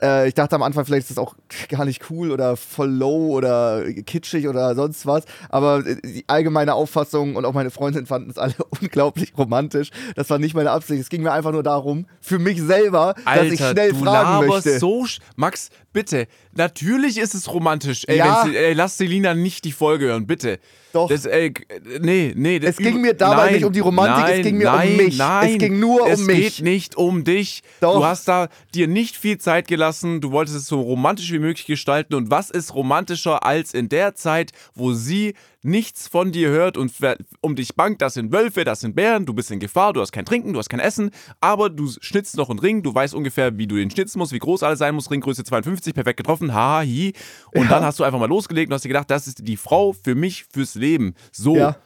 Äh, 0.02 0.28
ich 0.28 0.34
dachte 0.36 0.56
am 0.56 0.64
Anfang, 0.64 0.86
vielleicht 0.86 1.10
ist 1.10 1.18
das 1.18 1.18
auch 1.18 1.36
gar 1.70 1.86
nicht 1.86 2.10
cool 2.10 2.32
oder 2.32 2.56
voll 2.58 2.90
low 2.90 3.32
oder 3.36 3.84
kitschig 4.06 4.48
oder 4.48 4.76
sonst 4.76 5.06
was. 5.06 5.24
Aber 5.50 5.86
äh, 5.86 5.96
die 6.04 6.24
allgemeine 6.28 6.74
Auffassung 6.76 7.36
und 7.36 7.46
auch 7.46 7.54
meine 7.54 7.72
Freundin 7.72 8.06
fanden 8.06 8.30
es 8.30 8.38
alle 8.38 8.54
unglaublich 8.82 9.34
romantisch. 9.38 9.90
Das 10.16 10.30
war 10.30 10.38
nicht 10.40 10.54
meine 10.56 10.72
Absicht. 10.72 11.02
Es 11.02 11.10
ging 11.10 11.24
mir 11.24 11.32
einfach 11.32 11.52
nur 11.52 11.64
darum, 11.64 12.06
für 12.22 12.40
mich 12.40 12.62
selber, 12.62 13.16
dass 13.26 13.46
ich 13.48 13.60
schnell 13.60 13.92
du 13.94 14.04
fragen 14.04 14.48
möchte. 14.48 14.80
so. 14.80 15.04
sch- 15.04 15.20
Max, 15.36 15.70
bitte. 15.94 16.28
Natürlich 16.54 17.18
ist 17.18 17.34
es 17.36 17.52
romantisch. 17.54 18.04
Ey, 18.08 18.18
Ja. 18.18 18.46
ey 18.48 18.74
lass 18.74 18.98
Selina 18.98 19.34
nicht 19.34 19.66
die 19.66 19.72
Folge 19.72 20.06
hören, 20.06 20.28
bitte. 20.28 20.60
Doch. 20.98 21.10
Das, 21.10 21.26
ey, 21.28 21.54
nee, 22.00 22.34
nee. 22.36 22.58
Das 22.58 22.72
Es 22.72 22.78
ging 22.78 23.02
mir 23.02 23.14
dabei 23.14 23.46
nein, 23.46 23.54
nicht 23.54 23.66
um 23.66 23.72
die 23.72 23.82
Romantik, 23.82 24.24
es 24.24 24.32
nein, 24.32 24.44
ging 24.44 24.58
mir 24.58 24.70
um 24.72 24.76
nein, 24.76 24.98
mich. 24.98 25.18
Nein, 25.18 25.52
Es 25.52 25.58
ging 25.60 25.80
nur 25.80 26.02
um 26.02 26.12
es 26.12 26.20
mich. 26.22 26.48
Es 26.48 26.56
geht 26.56 26.66
nicht 26.66 26.98
um 26.98 27.24
dich. 27.24 27.62
Doch. 27.82 28.00
Du 28.00 28.04
hast 28.04 28.28
da 28.28 28.48
dir 28.74 28.88
nicht 28.88 29.16
viel 29.16 29.38
Zeit 29.38 29.68
gelassen. 29.68 30.22
Du 30.22 30.32
wolltest 30.32 30.58
es 30.58 30.66
so 30.66 30.82
romantisch 30.82 31.32
wie 31.32 31.38
möglich 31.38 31.68
gestalten. 31.68 32.16
Und 32.16 32.32
was 32.32 32.50
ist 32.50 32.74
romantischer 32.74 33.46
als 33.46 33.76
in 33.76 33.90
der 33.90 34.16
Zeit, 34.16 34.54
wo 34.74 34.94
sie 34.94 35.36
nichts 35.64 36.08
von 36.08 36.32
dir 36.32 36.50
hört 36.50 36.78
und 36.78 36.94
um 37.42 37.56
dich 37.56 37.76
bangt, 37.76 38.02
das 38.02 38.14
sind 38.14 38.32
Wölfe, 38.32 38.64
das 38.64 38.82
sind 38.82 38.96
Bären, 38.96 39.26
du 39.26 39.34
bist 39.34 39.52
in 39.52 39.60
Gefahr, 39.60 39.94
du 39.94 40.02
hast 40.02 40.12
kein 40.12 40.26
Trinken, 40.26 40.54
du 40.54 40.60
hast 40.60 40.70
kein 40.70 40.80
Essen, 40.80 41.12
aber 41.42 41.70
du 41.70 41.90
schnitzt 42.02 42.38
noch 42.38 42.50
einen 42.50 42.60
Ring, 42.60 42.84
du 42.84 42.94
weißt 42.94 43.14
ungefähr, 43.14 43.58
wie 43.58 43.68
du 43.68 43.76
den 43.76 43.90
schnitzen 43.90 44.20
musst, 44.20 44.32
wie 44.34 44.40
groß 44.40 44.64
alles 44.64 44.80
sein 44.80 44.96
muss, 44.96 45.10
Ringgröße 45.12 45.44
52, 45.44 45.94
perfekt 45.94 46.18
getroffen, 46.18 46.54
haha, 46.54 46.80
hi. 46.80 47.14
Und 47.54 47.64
Ja. 47.64 47.70
dann 47.70 47.84
hast 47.84 48.00
du 48.00 48.04
einfach 48.04 48.20
mal 48.20 48.28
losgelegt 48.30 48.70
und 48.70 48.76
hast 48.76 48.84
dir 48.86 48.90
gedacht, 48.90 49.10
das 49.10 49.28
ist 49.28 49.48
die 49.48 49.58
Frau 49.58 49.94
für 49.94 50.16
mich 50.16 50.46
fürs 50.46 50.76
Leben. 50.76 51.16
So. 51.32 51.58
Ja. 51.58 51.78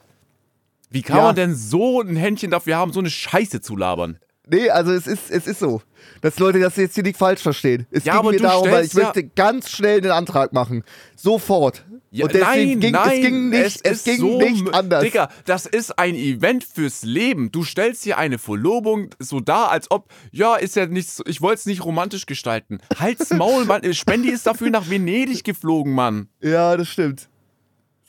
Wie 0.89 1.01
kann 1.01 1.17
Ja. 1.17 1.23
man 1.23 1.35
denn 1.35 1.55
so 1.55 2.01
ein 2.01 2.15
Händchen 2.17 2.51
dafür 2.51 2.75
haben, 2.75 2.91
so 2.91 2.99
eine 2.99 3.09
Scheiße 3.09 3.61
zu 3.61 3.77
labern? 3.77 4.19
Nee, 4.47 4.69
also 4.69 4.91
es 4.91 5.07
ist, 5.07 5.29
es 5.29 5.47
ist 5.47 5.59
so. 5.59 5.81
Dass 6.21 6.39
Leute 6.39 6.59
das 6.59 6.75
jetzt 6.75 6.95
hier 6.95 7.03
nicht 7.03 7.17
falsch 7.17 7.41
verstehen. 7.41 7.85
Es 7.91 8.05
Ja, 8.05 8.19
ging 8.21 8.31
mir 8.31 8.37
darum, 8.37 8.69
weil 8.71 8.85
ich 8.85 8.93
ja- 8.93 9.03
möchte 9.03 9.23
ganz 9.23 9.69
schnell 9.69 10.01
den 10.01 10.11
Antrag 10.11 10.51
machen. 10.51 10.83
Sofort. 11.15 11.85
Ja, 12.13 12.25
Und 12.25 12.33
deswegen 12.33 12.71
nein, 12.71 12.79
ging, 12.81 12.91
nein, 12.91 13.09
es 13.13 13.21
ging 13.21 13.49
nicht, 13.49 13.79
es, 13.85 13.97
ist 13.99 14.03
ging 14.05 14.17
so, 14.17 14.37
nicht 14.39 14.73
anders. 14.73 15.03
Digga, 15.03 15.29
das 15.45 15.65
ist 15.65 15.97
ein 15.97 16.15
Event 16.15 16.65
fürs 16.65 17.03
Leben. 17.03 17.51
Du 17.53 17.63
stellst 17.63 18.03
hier 18.03 18.17
eine 18.17 18.37
Verlobung 18.37 19.11
so 19.19 19.39
dar, 19.39 19.71
als 19.71 19.89
ob, 19.91 20.09
ja, 20.31 20.55
ist 20.57 20.75
ja 20.75 20.87
nicht 20.87 21.09
so, 21.09 21.23
ich 21.25 21.39
wollte 21.41 21.59
es 21.59 21.65
nicht 21.67 21.85
romantisch 21.85 22.25
gestalten. 22.25 22.79
Halt's 22.99 23.29
Maul, 23.29 23.63
Mann. 23.63 23.81
Spendi 23.93 24.29
ist 24.29 24.45
dafür 24.45 24.71
nach 24.71 24.89
Venedig 24.89 25.45
geflogen, 25.45 25.93
Mann. 25.93 26.27
Ja, 26.41 26.75
das 26.75 26.89
stimmt. 26.89 27.29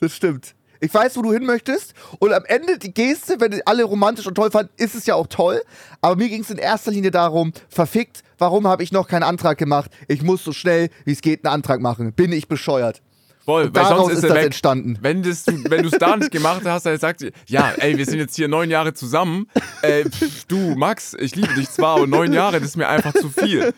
Das 0.01 0.13
stimmt. 0.13 0.53
Ich 0.83 0.93
weiß, 0.93 1.15
wo 1.15 1.21
du 1.21 1.31
hin 1.31 1.45
möchtest. 1.45 1.93
Und 2.19 2.33
am 2.33 2.43
Ende 2.43 2.77
die 2.77 2.93
Geste, 2.93 3.39
wenn 3.39 3.61
alle 3.65 3.85
romantisch 3.85 4.27
und 4.27 4.35
toll 4.35 4.51
fanden, 4.51 4.69
ist 4.75 4.95
es 4.95 5.05
ja 5.05 5.15
auch 5.15 5.27
toll. 5.27 5.61
Aber 6.01 6.17
mir 6.17 6.27
ging 6.27 6.41
es 6.41 6.49
in 6.49 6.57
erster 6.57 6.91
Linie 6.91 7.09
darum, 7.09 7.53
verfickt, 7.69 8.21
warum 8.37 8.67
habe 8.67 8.83
ich 8.83 8.91
noch 8.91 9.07
keinen 9.07 9.23
Antrag 9.23 9.57
gemacht? 9.57 9.89
Ich 10.09 10.23
muss 10.23 10.43
so 10.43 10.51
schnell, 10.51 10.89
wie 11.05 11.13
es 11.13 11.21
geht, 11.21 11.45
einen 11.45 11.53
Antrag 11.53 11.79
machen. 11.79 12.11
Bin 12.11 12.33
ich 12.33 12.49
bescheuert? 12.49 13.01
Voll, 13.45 13.67
Und 13.67 13.77
daraus 13.77 14.11
ist 14.11 14.23
er 14.23 14.29
das 14.29 14.37
weg. 14.37 14.45
entstanden. 14.47 14.97
Wenn 14.99 15.23
du 15.23 15.29
es 15.29 15.45
wenn 15.47 15.83
du's 15.83 15.93
da 15.97 16.17
nicht 16.17 16.31
gemacht 16.31 16.63
hast, 16.65 16.85
dann 16.85 16.97
sagt 16.97 17.21
sie, 17.21 17.31
ja, 17.47 17.71
ey, 17.77 17.97
wir 17.97 18.05
sind 18.05 18.19
jetzt 18.19 18.35
hier 18.35 18.49
neun 18.49 18.69
Jahre 18.69 18.93
zusammen. 18.93 19.47
Äh, 19.83 20.03
pff, 20.09 20.43
du, 20.45 20.75
Max, 20.75 21.13
ich 21.17 21.33
liebe 21.35 21.53
dich 21.53 21.69
zwar, 21.69 21.95
aber 21.95 22.07
neun 22.07 22.33
Jahre, 22.33 22.59
das 22.59 22.69
ist 22.69 22.77
mir 22.77 22.89
einfach 22.89 23.13
zu 23.13 23.29
viel. 23.29 23.73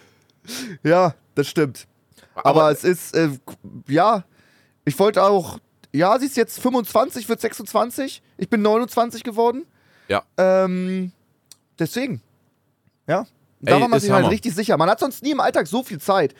Ja, 0.83 1.13
das 1.35 1.47
stimmt. 1.47 1.85
Aber, 2.35 2.71
es 2.71 2.83
ist, 2.83 3.15
äh, 3.15 3.29
ja, 3.87 4.23
ich 4.85 4.97
wollte 4.99 5.23
auch, 5.23 5.59
ja, 5.95 6.19
sie 6.19 6.25
ist 6.25 6.37
jetzt 6.37 6.59
25, 6.59 7.29
wird 7.29 7.41
26. 7.41 8.21
Ich 8.37 8.49
bin 8.49 8.61
29 8.61 9.23
geworden. 9.23 9.65
Ja. 10.07 10.23
Ähm, 10.37 11.11
deswegen. 11.79 12.21
Ja. 13.07 13.25
Da 13.61 13.75
Ey, 13.75 13.81
war 13.81 13.87
man 13.87 13.99
sich 13.99 14.11
halt 14.11 14.29
richtig 14.29 14.53
sicher. 14.53 14.77
Man 14.77 14.89
hat 14.89 14.99
sonst 14.99 15.23
nie 15.23 15.31
im 15.31 15.39
Alltag 15.39 15.67
so 15.67 15.83
viel 15.83 15.99
Zeit. 15.99 16.35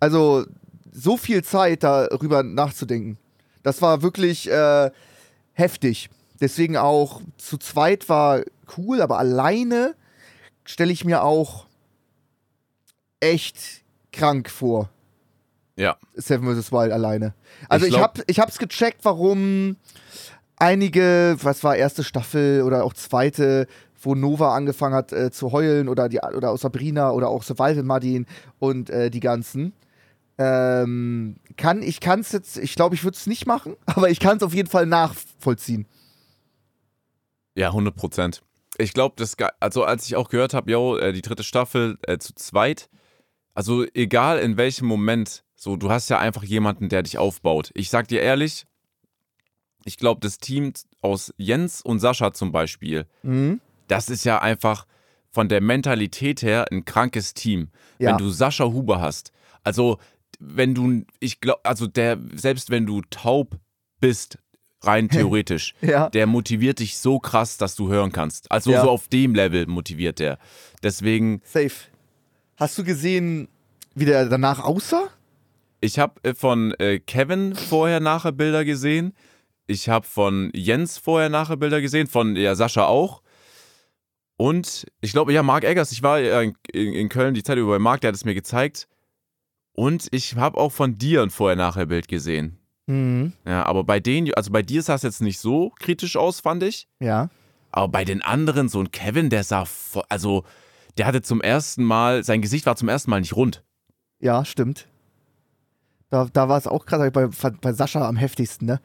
Also, 0.00 0.46
so 0.90 1.16
viel 1.16 1.44
Zeit 1.44 1.82
darüber 1.82 2.42
nachzudenken. 2.42 3.18
Das 3.62 3.82
war 3.82 4.02
wirklich 4.02 4.50
äh, 4.50 4.90
heftig. 5.52 6.08
Deswegen 6.40 6.76
auch 6.76 7.20
zu 7.36 7.58
zweit 7.58 8.08
war 8.08 8.42
cool, 8.76 9.02
aber 9.02 9.18
alleine 9.18 9.94
stelle 10.64 10.92
ich 10.92 11.04
mir 11.04 11.22
auch 11.22 11.66
echt 13.20 13.82
krank 14.12 14.50
vor. 14.50 14.88
Ja. 15.76 15.96
Seven 16.14 16.54
vs. 16.54 16.70
Wild 16.72 16.92
alleine. 16.92 17.34
Also 17.68 17.86
Ich 17.86 17.90
ich, 17.92 17.96
glaub- 17.96 18.18
hab, 18.18 18.30
ich 18.30 18.38
hab's 18.40 18.58
gecheckt, 18.58 19.04
warum 19.04 19.76
einige, 20.56 21.36
was 21.42 21.64
war 21.64 21.76
erste 21.76 22.04
Staffel 22.04 22.62
oder 22.62 22.84
auch 22.84 22.92
zweite, 22.94 23.66
wo 24.00 24.14
Nova 24.14 24.54
angefangen 24.54 24.94
hat 24.94 25.12
äh, 25.12 25.30
zu 25.30 25.52
heulen 25.52 25.88
oder, 25.88 26.08
die, 26.08 26.20
oder 26.20 26.50
auch 26.50 26.58
Sabrina 26.58 27.10
oder 27.10 27.28
auch 27.28 27.42
Survival 27.42 27.82
Martin 27.82 28.26
und 28.58 28.90
äh, 28.90 29.10
die 29.10 29.20
ganzen. 29.20 29.72
Ähm, 30.36 31.36
kann, 31.56 31.82
ich 31.82 32.00
kann 32.00 32.20
es 32.20 32.32
jetzt, 32.32 32.56
ich 32.58 32.74
glaube, 32.74 32.94
ich 32.94 33.04
würde 33.04 33.16
es 33.16 33.26
nicht 33.26 33.46
machen, 33.46 33.76
aber 33.86 34.10
ich 34.10 34.20
kann 34.20 34.36
es 34.36 34.42
auf 34.42 34.54
jeden 34.54 34.68
Fall 34.68 34.86
nachvollziehen. 34.86 35.86
Ja, 37.56 37.68
100 37.68 37.94
Prozent. 37.94 38.42
Ich 38.78 38.92
glaube, 38.92 39.14
das, 39.16 39.36
also 39.60 39.84
als 39.84 40.06
ich 40.06 40.16
auch 40.16 40.28
gehört 40.28 40.52
habe, 40.54 40.70
yo, 40.70 40.96
äh, 40.96 41.12
die 41.12 41.22
dritte 41.22 41.44
Staffel 41.44 41.98
äh, 42.02 42.18
zu 42.18 42.34
zweit, 42.34 42.88
also 43.54 43.84
egal 43.94 44.40
in 44.40 44.56
welchem 44.56 44.86
Moment, 44.88 45.43
so, 45.64 45.76
du 45.76 45.90
hast 45.90 46.10
ja 46.10 46.18
einfach 46.18 46.44
jemanden, 46.44 46.88
der 46.90 47.02
dich 47.02 47.16
aufbaut. 47.18 47.70
Ich 47.74 47.88
sag 47.88 48.06
dir 48.08 48.20
ehrlich, 48.20 48.66
ich 49.86 49.96
glaube, 49.96 50.20
das 50.20 50.36
Team 50.38 50.72
aus 51.00 51.32
Jens 51.38 51.80
und 51.82 52.00
Sascha 52.00 52.32
zum 52.32 52.52
Beispiel, 52.52 53.06
Mhm. 53.22 53.60
das 53.88 54.08
ist 54.10 54.24
ja 54.24 54.40
einfach 54.40 54.86
von 55.30 55.48
der 55.48 55.60
Mentalität 55.62 56.42
her 56.42 56.66
ein 56.70 56.84
krankes 56.84 57.32
Team. 57.34 57.70
Ja. 57.98 58.10
Wenn 58.10 58.18
du 58.18 58.28
Sascha 58.30 58.64
Huber 58.66 59.00
hast, 59.00 59.32
also 59.62 59.98
wenn 60.38 60.74
du, 60.74 61.04
ich 61.20 61.40
glaube, 61.40 61.64
also 61.64 61.86
der, 61.86 62.18
selbst 62.34 62.68
wenn 62.70 62.84
du 62.86 63.00
taub 63.10 63.58
bist, 64.00 64.38
rein 64.82 65.08
theoretisch, 65.32 65.74
Ja. 65.80 66.10
der 66.10 66.26
motiviert 66.26 66.78
dich 66.80 66.98
so 66.98 67.18
krass, 67.18 67.56
dass 67.56 67.74
du 67.74 67.88
hören 67.88 68.12
kannst. 68.12 68.50
Also 68.52 68.70
Ja. 68.72 68.82
so 68.82 68.90
auf 68.90 69.08
dem 69.08 69.34
Level 69.34 69.66
motiviert 69.66 70.18
der. 70.18 70.38
Deswegen, 70.82 71.40
Safe. 71.44 71.72
Hast 72.56 72.76
du 72.78 72.84
gesehen, 72.84 73.48
wie 73.94 74.04
der 74.04 74.26
danach 74.28 74.62
aussah? 74.62 75.08
Ich 75.84 75.98
habe 75.98 76.14
äh, 76.22 76.34
von 76.34 76.72
äh, 76.78 76.98
Kevin 76.98 77.54
vorher 77.54 78.00
nachher 78.00 78.32
Bilder 78.32 78.64
gesehen. 78.64 79.14
Ich 79.66 79.88
habe 79.88 80.06
von 80.06 80.50
Jens 80.54 80.98
vorher 80.98 81.28
nachher 81.28 81.56
Bilder 81.56 81.80
gesehen, 81.80 82.06
von 82.06 82.36
ja, 82.36 82.54
Sascha 82.54 82.86
auch. 82.86 83.22
Und 84.36 84.86
ich 85.00 85.12
glaube, 85.12 85.32
ja, 85.32 85.42
Marc 85.42 85.64
Eggers, 85.64 85.92
ich 85.92 86.02
war 86.02 86.20
in, 86.20 86.54
in, 86.72 87.08
Köln 87.08 87.34
die 87.34 87.42
Zeit 87.42 87.56
über 87.56 87.72
bei 87.72 87.78
Marc, 87.78 88.00
der 88.00 88.08
hat 88.08 88.14
es 88.16 88.24
mir 88.24 88.34
gezeigt. 88.34 88.88
Und 89.72 90.08
ich 90.10 90.36
habe 90.36 90.58
auch 90.58 90.72
von 90.72 90.98
dir 90.98 91.22
ein 91.22 91.30
vorher-nachher-Bild 91.30 92.08
gesehen. 92.08 92.58
Mhm. 92.86 93.32
Ja, 93.46 93.64
aber 93.64 93.84
bei 93.84 94.00
denen, 94.00 94.34
also 94.34 94.50
bei 94.50 94.62
dir 94.62 94.82
sah 94.82 94.94
es 94.94 95.02
jetzt 95.02 95.22
nicht 95.22 95.38
so 95.38 95.70
kritisch 95.78 96.16
aus, 96.16 96.40
fand 96.40 96.62
ich. 96.62 96.88
Ja. 97.00 97.30
Aber 97.70 97.88
bei 97.88 98.04
den 98.04 98.22
anderen, 98.22 98.68
so 98.68 98.80
ein 98.80 98.90
Kevin, 98.90 99.30
der 99.30 99.44
sah, 99.44 99.66
also 100.08 100.44
der 100.98 101.06
hatte 101.06 101.22
zum 101.22 101.40
ersten 101.40 101.84
Mal, 101.84 102.24
sein 102.24 102.42
Gesicht 102.42 102.66
war 102.66 102.76
zum 102.76 102.88
ersten 102.88 103.10
Mal 103.10 103.20
nicht 103.20 103.36
rund. 103.36 103.64
Ja, 104.20 104.44
stimmt. 104.44 104.88
Da, 106.10 106.28
da 106.32 106.48
war 106.48 106.58
es 106.58 106.66
auch 106.66 106.86
gerade 106.86 107.10
bei, 107.10 107.26
bei 107.60 107.72
Sascha 107.72 108.06
am 108.06 108.16
heftigsten, 108.16 108.66
ne? 108.66 108.80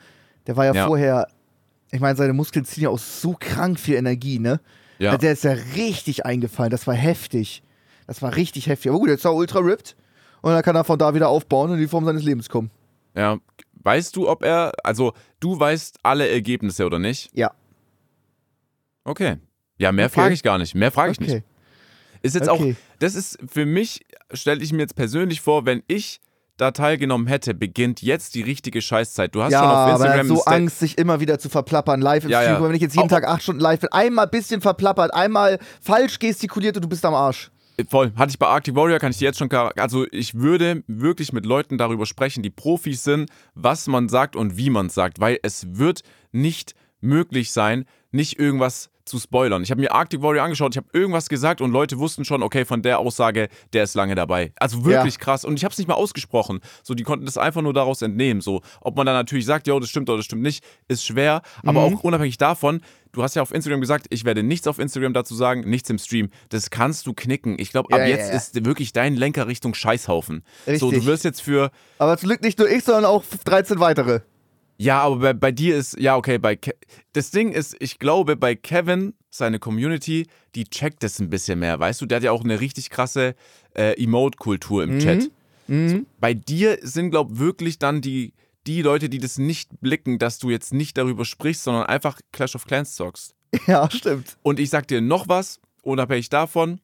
Der 0.48 0.56
war 0.58 0.66
ja, 0.66 0.74
Ja. 0.74 0.88
vorher, 0.88 1.28
ich 1.92 2.00
meine, 2.00 2.16
seine 2.18 2.34
Muskeln 2.34 2.66
ziehen 2.66 2.84
ja 2.84 2.90
auch 2.90 3.00
so 3.00 3.36
krank 3.40 3.80
viel 3.80 3.96
Energie, 3.96 4.40
ne? 4.40 4.60
Ja, 4.98 5.12
Also 5.12 5.22
der 5.22 5.34
ist 5.34 5.44
ja 5.44 5.52
richtig 5.76 6.26
eingefallen, 6.26 6.72
das 6.72 6.88
war 6.88 6.96
heftig. 6.96 7.64
Das 8.08 8.22
war 8.22 8.36
richtig 8.36 8.68
heftig. 8.68 8.90
Aber 8.90 9.00
gut, 9.00 9.10
jetzt 9.10 9.20
ist 9.20 9.26
er 9.26 9.36
ultra 9.36 9.60
ripped 9.60 9.96
und 10.42 10.52
dann 10.52 10.64
kann 10.64 10.76
er 10.76 10.84
von 10.84 10.98
da 10.98 11.14
wieder 11.14 11.30
aufbauen 11.30 11.70
und 11.70 11.76
in 11.76 11.82
die 11.82 11.88
Form 11.88 12.06
seines 12.06 12.24
Lebens 12.24 12.50
kommen. 12.50 12.72
ja. 13.16 13.38
Weißt 13.82 14.14
du, 14.18 14.28
ob 14.28 14.44
er, 14.44 14.74
also 14.84 15.14
du 15.40 15.58
weißt 15.58 16.00
alle 16.04 16.28
Ergebnisse 16.28 16.86
oder 16.86 17.00
nicht? 17.00 17.30
Ja. 17.34 17.52
Okay. 19.06 19.38
Ja, 19.78 19.92
mehr 19.94 20.08
Okay. 20.08 20.16
frage 20.16 20.34
ich 20.34 20.44
gar 20.44 20.58
nicht. 20.58 20.76
Mehr 20.76 20.92
frage 20.92 21.14
ich 21.14 21.20
nicht. 21.22 21.30
Okay. 21.32 21.44
Ist 22.22 22.36
jetzt 22.36 22.50
Okay. 22.50 22.76
auch, 22.78 22.98
das 23.00 23.16
ist 23.16 23.38
für 23.50 23.66
mich, 23.66 24.06
stelle 24.34 24.62
ich 24.62 24.74
mir 24.74 24.80
jetzt 24.80 24.96
persönlich 24.96 25.40
vor, 25.40 25.66
wenn 25.66 25.82
ich 25.88 26.20
da 26.60 26.72
teilgenommen 26.72 27.28
hätte, 27.28 27.54
beginnt 27.54 28.02
jetzt 28.02 28.36
die 28.36 28.42
richtige 28.42 28.82
Scheißzeit. 28.82 29.34
Du 29.34 29.42
hast 29.42 29.52
Ja, 29.52 29.60
schon 29.60 29.70
auf 29.70 29.76
aber 29.78 29.92
Instagram 29.94 30.20
hat 30.20 30.28
so 30.28 30.44
Angst, 30.46 30.80
sich 30.80 30.98
immer 30.98 31.20
wieder 31.20 31.40
zu 31.40 31.50
verplappern, 31.50 32.02
live 32.02 32.26
im 32.26 32.30
Ja, 32.30 32.42
Stream. 32.42 32.62
ja. 32.62 32.68
Wenn 32.68 32.76
ich 32.76 32.82
jetzt 32.82 32.96
jeden 32.96 33.06
Auch- 33.08 33.10
Tag 33.12 33.28
acht 33.28 33.42
Stunden 33.44 33.62
live 33.62 33.80
bin, 33.80 33.92
einmal 33.92 34.26
ein 34.26 34.32
bisschen 34.32 34.62
verplappert, 34.62 35.14
einmal 35.14 35.58
falsch 35.82 36.20
gestikuliert 36.20 36.76
und 36.76 36.84
du 36.84 36.90
bist 36.90 37.04
am 37.06 37.14
Arsch. 37.14 37.50
Voll. 37.90 38.12
Hatte 38.18 38.32
ich 38.32 38.38
bei 38.40 38.46
Arctic 38.48 38.76
Warrior, 38.76 39.00
kann 39.00 39.12
ich 39.12 39.18
dir 39.20 39.26
jetzt 39.26 39.40
schon. 39.40 39.50
Also, 39.52 40.06
ich 40.12 40.36
würde 40.36 40.84
wirklich 40.88 41.32
mit 41.32 41.46
Leuten 41.46 41.78
darüber 41.78 42.06
sprechen, 42.06 42.44
die 42.44 42.50
Profis 42.50 43.06
sind, 43.06 43.30
was 43.56 43.88
man 43.88 44.10
sagt 44.10 44.36
und 44.36 44.58
wie 44.58 44.70
man 44.70 44.90
sagt, 44.90 45.22
weil 45.22 45.40
es 45.44 45.66
wird 45.78 46.02
nicht 46.34 46.76
möglich 47.00 47.52
sein, 47.54 47.86
nicht 48.12 48.38
irgendwas 48.38 48.90
zu 49.10 49.20
spoilern. 49.20 49.64
Ich 49.64 49.72
habe 49.72 49.82
mir 49.82 49.92
Arctic 49.92 50.22
Warrior 50.22 50.44
angeschaut, 50.44 50.74
ich 50.74 50.78
habe 50.78 50.88
irgendwas 50.94 51.28
gesagt 51.28 51.60
und 51.62 51.72
Leute 51.72 52.00
wussten 52.00 52.24
schon, 52.24 52.44
okay, 52.44 52.64
von 52.64 52.82
der 52.82 53.00
Aussage, 53.00 53.50
der 53.74 53.84
ist 53.84 53.96
lange 53.96 54.16
dabei. 54.16 54.54
Also 54.58 54.86
wirklich 54.86 55.20
krass. 55.20 55.44
Und 55.44 55.58
ich 55.58 55.66
habe 55.66 55.72
es 55.74 55.78
nicht 55.78 55.88
mal 55.88 55.96
ausgesprochen. 55.96 56.62
So, 56.84 56.94
die 56.94 57.04
konnten 57.04 57.26
das 57.26 57.38
einfach 57.38 57.62
nur 57.62 57.74
daraus 57.74 58.02
entnehmen. 58.02 58.42
So, 58.42 58.62
ob 58.82 58.96
man 58.96 59.06
dann 59.06 59.16
natürlich 59.16 59.46
sagt, 59.46 59.68
ja, 59.68 59.78
das 59.80 59.90
stimmt 59.90 60.10
oder 60.10 60.18
das 60.18 60.26
stimmt 60.26 60.44
nicht, 60.44 60.64
ist 60.88 61.06
schwer. 61.06 61.42
Aber 61.66 61.82
auch 61.82 62.04
unabhängig 62.04 62.38
davon, 62.38 62.82
du 63.12 63.24
hast 63.24 63.36
ja 63.36 63.42
auf 63.42 63.54
Instagram 63.54 63.82
gesagt, 63.82 64.06
ich 64.10 64.26
werde 64.26 64.44
nichts 64.44 64.68
auf 64.68 64.80
Instagram 64.80 65.14
dazu 65.14 65.36
sagen, 65.36 65.62
nichts 65.62 65.90
im 65.90 65.98
Stream. 65.98 66.30
Das 66.50 66.70
kannst 66.70 67.08
du 67.08 67.14
knicken. 67.14 67.58
Ich 67.60 67.72
glaube, 67.72 67.94
ab 67.94 68.00
Ja, 68.00 68.06
ja, 68.06 68.16
jetzt 68.16 68.30
ja. 68.30 68.36
ist 68.36 68.66
wirklich 68.66 68.94
dein 68.94 69.16
Lenker 69.16 69.48
Richtung 69.48 69.74
Scheißhaufen. 69.74 70.44
So, 70.66 70.72
Richtig. 70.72 70.92
du 70.92 71.06
wirst 71.06 71.24
jetzt 71.24 71.42
für, 71.42 71.72
Aber 71.98 72.18
zum 72.18 72.30
Glück 72.30 72.42
nicht 72.42 72.60
nur 72.60 72.70
ich, 72.70 72.84
sondern 72.84 73.06
auch 73.06 73.24
13 73.46 73.80
weitere. 73.80 74.22
Ja, 74.80 75.02
aber 75.02 75.18
bei, 75.18 75.34
bei 75.34 75.52
dir 75.52 75.76
ist, 75.78 76.00
ja, 76.00 76.16
okay, 76.16 76.38
bei 76.38 76.56
Ke 76.56 76.74
das 77.14 77.32
Ding 77.32 77.52
ist, 77.52 77.76
ich 77.80 78.00
glaube, 78.00 78.36
bei 78.36 78.56
Kevin, 78.56 79.14
seine 79.30 79.60
Community, 79.60 80.26
die 80.56 80.64
checkt 80.64 81.04
das 81.04 81.20
ein 81.20 81.30
bisschen 81.30 81.60
mehr, 81.60 81.80
weißt 81.80 82.02
du? 82.02 82.06
Der 82.06 82.16
hat 82.18 82.24
ja 82.24 82.32
auch 82.32 82.44
eine 82.44 82.60
richtig 82.62 82.90
krasse 82.90 83.36
äh, 83.76 84.02
Emote-Kultur 84.02 84.84
im 84.84 85.00
Chat. 85.00 85.30
Mhm. 85.68 86.06
Bei 86.20 86.34
dir 86.34 86.80
sind, 86.82 87.12
glaube 87.12 87.34
ich, 87.34 87.40
wirklich 87.40 87.78
dann 87.78 88.02
die, 88.02 88.34
die 88.66 88.82
Leute, 88.82 89.10
die 89.10 89.20
das 89.20 89.38
nicht 89.38 89.70
blicken, 89.82 90.18
dass 90.18 90.40
du 90.40 90.50
jetzt 90.50 90.74
nicht 90.74 90.98
darüber 90.98 91.26
sprichst, 91.26 91.64
sondern 91.64 91.84
einfach 91.86 92.20
Clash 92.32 92.56
of 92.56 92.66
Clans 92.66 92.96
zockst. 92.96 93.36
Ja, 93.68 93.90
stimmt. 93.92 94.38
Und 94.44 94.60
ich 94.60 94.70
sag 94.70 94.88
dir 94.88 95.02
noch 95.02 95.28
was, 95.28 95.60
unabhängig 95.82 96.30
davon, 96.30 96.80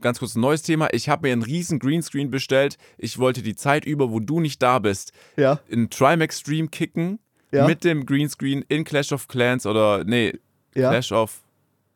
ganz 0.00 0.18
kurz 0.18 0.34
ein 0.34 0.40
neues 0.40 0.62
Thema. 0.62 0.88
Ich 0.92 1.08
habe 1.08 1.26
mir 1.28 1.32
einen 1.32 1.42
riesen 1.42 1.78
Greenscreen 1.78 2.30
bestellt. 2.30 2.76
Ich 2.98 3.18
wollte 3.18 3.42
die 3.42 3.54
Zeit 3.56 3.84
über, 3.84 4.10
wo 4.10 4.18
du 4.20 4.40
nicht 4.40 4.60
da 4.62 4.78
bist, 4.80 5.12
Ja. 5.36 5.60
in 5.68 5.90
Trimax-Stream 5.90 6.70
kicken 6.70 7.18
Ja. 7.50 7.66
mit 7.66 7.82
dem 7.84 8.04
Greenscreen 8.06 8.64
in 8.68 8.84
Clash 8.84 9.12
of 9.12 9.26
Clans 9.28 9.64
oder 9.66 10.04
nee, 10.04 10.38
Ja. 10.74 10.90
Clash 10.90 11.12
of 11.12 11.40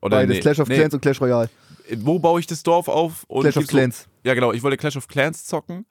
oder 0.01 0.17
Beides, 0.17 0.35
nee, 0.35 0.41
Clash 0.41 0.59
of 0.59 0.67
nee, 0.67 0.75
Clans 0.77 0.93
und 0.93 1.01
Clash 1.01 1.21
Royale. 1.21 1.49
Wo 1.97 2.17
baue 2.19 2.39
ich 2.39 2.47
das 2.47 2.63
Dorf 2.63 2.87
auf? 2.87 3.23
Und 3.27 3.41
Clash 3.43 3.57
of 3.57 3.61
gibt's 3.61 3.71
so- 3.71 3.77
Clans. 3.77 4.07
ja, 4.23 4.33
genau. 4.33 4.51
Ich 4.53 4.63
wollte 4.63 4.77
Clash 4.77 4.97
of 4.97 5.07
Clans 5.07 5.45
zocken. 5.45 5.85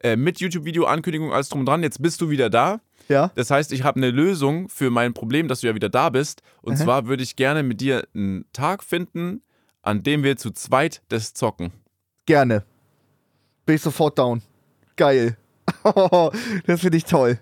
Äh, 0.00 0.14
mit 0.16 0.38
YouTube-Video, 0.40 0.84
Ankündigung, 0.84 1.32
alles 1.32 1.48
drum 1.48 1.60
und 1.60 1.66
dran. 1.66 1.82
Jetzt 1.82 2.00
bist 2.00 2.20
du 2.20 2.30
wieder 2.30 2.48
da. 2.50 2.80
Ja. 3.08 3.32
Das 3.34 3.50
heißt, 3.50 3.72
ich 3.72 3.82
habe 3.82 3.96
eine 3.96 4.10
Lösung 4.10 4.68
für 4.68 4.90
mein 4.90 5.12
Problem, 5.14 5.48
dass 5.48 5.60
du 5.62 5.66
ja 5.66 5.74
wieder 5.74 5.88
da 5.88 6.10
bist. 6.10 6.42
Und 6.62 6.74
Aha. 6.74 6.84
zwar 6.84 7.06
würde 7.08 7.22
ich 7.24 7.34
gerne 7.34 7.62
mit 7.64 7.80
dir 7.80 8.06
einen 8.14 8.44
Tag 8.52 8.84
finden, 8.84 9.42
an 9.82 10.02
dem 10.04 10.22
wir 10.22 10.36
zu 10.36 10.50
zweit 10.52 11.02
das 11.08 11.34
zocken. 11.34 11.72
Gerne. 12.26 12.62
Bin 13.66 13.74
ich 13.76 13.82
sofort 13.82 14.18
down. 14.18 14.42
Geil. 14.96 15.36
das 16.66 16.80
finde 16.80 16.96
ich 16.98 17.04
toll. 17.04 17.38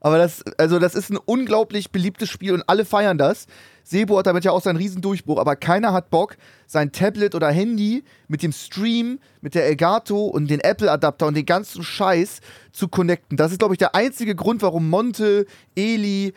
Aber 0.00 0.18
das, 0.18 0.44
also 0.58 0.78
das 0.78 0.94
ist 0.94 1.10
ein 1.10 1.18
unglaublich 1.24 1.90
beliebtes 1.90 2.28
Spiel 2.28 2.52
und 2.52 2.62
alle 2.68 2.84
feiern 2.84 3.18
das. 3.18 3.46
Sebo 3.82 4.18
hat 4.18 4.26
damit 4.26 4.44
ja 4.44 4.52
auch 4.52 4.60
seinen 4.62 4.76
Riesendurchbruch, 4.76 5.38
aber 5.38 5.56
keiner 5.56 5.92
hat 5.92 6.10
Bock, 6.10 6.36
sein 6.66 6.92
Tablet 6.92 7.34
oder 7.34 7.50
Handy 7.50 8.04
mit 8.28 8.42
dem 8.42 8.52
Stream, 8.52 9.18
mit 9.40 9.54
der 9.54 9.66
Elgato 9.66 10.26
und 10.26 10.50
den 10.50 10.60
Apple-Adapter 10.60 11.26
und 11.26 11.34
den 11.34 11.46
ganzen 11.46 11.82
Scheiß 11.82 12.40
zu 12.70 12.88
connecten. 12.88 13.36
Das 13.36 13.50
ist, 13.50 13.58
glaube 13.58 13.74
ich, 13.74 13.78
der 13.78 13.94
einzige 13.94 14.34
Grund, 14.34 14.60
warum 14.62 14.90
Monte, 14.90 15.46
Eli, 15.74 16.34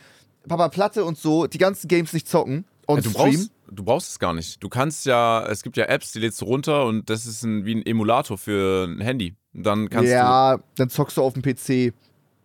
Papa 0.48 0.70
Platte 0.70 1.04
und 1.04 1.18
so 1.18 1.46
die 1.46 1.58
ganzen 1.58 1.88
Games 1.88 2.14
nicht 2.14 2.28
zocken. 2.28 2.66
On 2.88 3.02
du, 3.02 3.10
Stream. 3.10 3.34
brauchst, 3.34 3.52
du 3.70 3.84
brauchst 3.84 4.10
es 4.12 4.20
gar 4.20 4.34
nicht. 4.34 4.64
Du 4.64 4.70
kannst 4.70 5.06
ja, 5.06 5.46
es 5.46 5.62
gibt 5.62 5.78
ja 5.78 5.86
Apps, 5.86 6.14
die 6.14 6.20
lädst 6.20 6.42
du 6.42 6.46
runter 6.46 6.86
und 6.86 7.10
das 7.10 7.26
ist 7.26 7.44
ein, 7.44 7.66
wie 7.66 7.76
ein 7.76 7.86
Emulator 7.86 8.38
für 8.38 8.86
ein 8.86 9.02
Handy. 9.02 9.36
Dann 9.54 9.90
kannst 9.90 10.10
du. 10.10 10.16
ja, 10.16 10.58
dann 10.76 10.90
zockst 10.90 11.18
du 11.18 11.22
auf 11.22 11.34
dem 11.34 11.42
PC. 11.42 11.94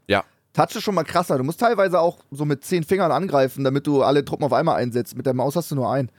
Ja. 0.09 0.24
Touch 0.57 0.75
ist 0.75 0.85
schon 0.85 0.95
mal 0.95 1.05
krasser. 1.05 1.37
Du 1.37 1.45
musst 1.45 1.61
teilweise 1.61 2.01
auch 2.01 2.16
so 2.31 2.47
mit 2.47 2.64
zehn 2.64 2.83
Fingern 2.83 3.12
angreifen, 3.12 3.62
damit 3.62 3.87
du 3.87 4.03
alle 4.03 4.25
Truppen 4.25 4.47
auf 4.47 4.55
einmal 4.55 4.77
einsetzt. 4.77 5.14
Mit 5.14 5.27
der 5.27 5.35
Maus 5.35 5.55
hast 5.55 5.71
du 5.71 5.75
nur 5.75 5.92
einen. 5.92 6.11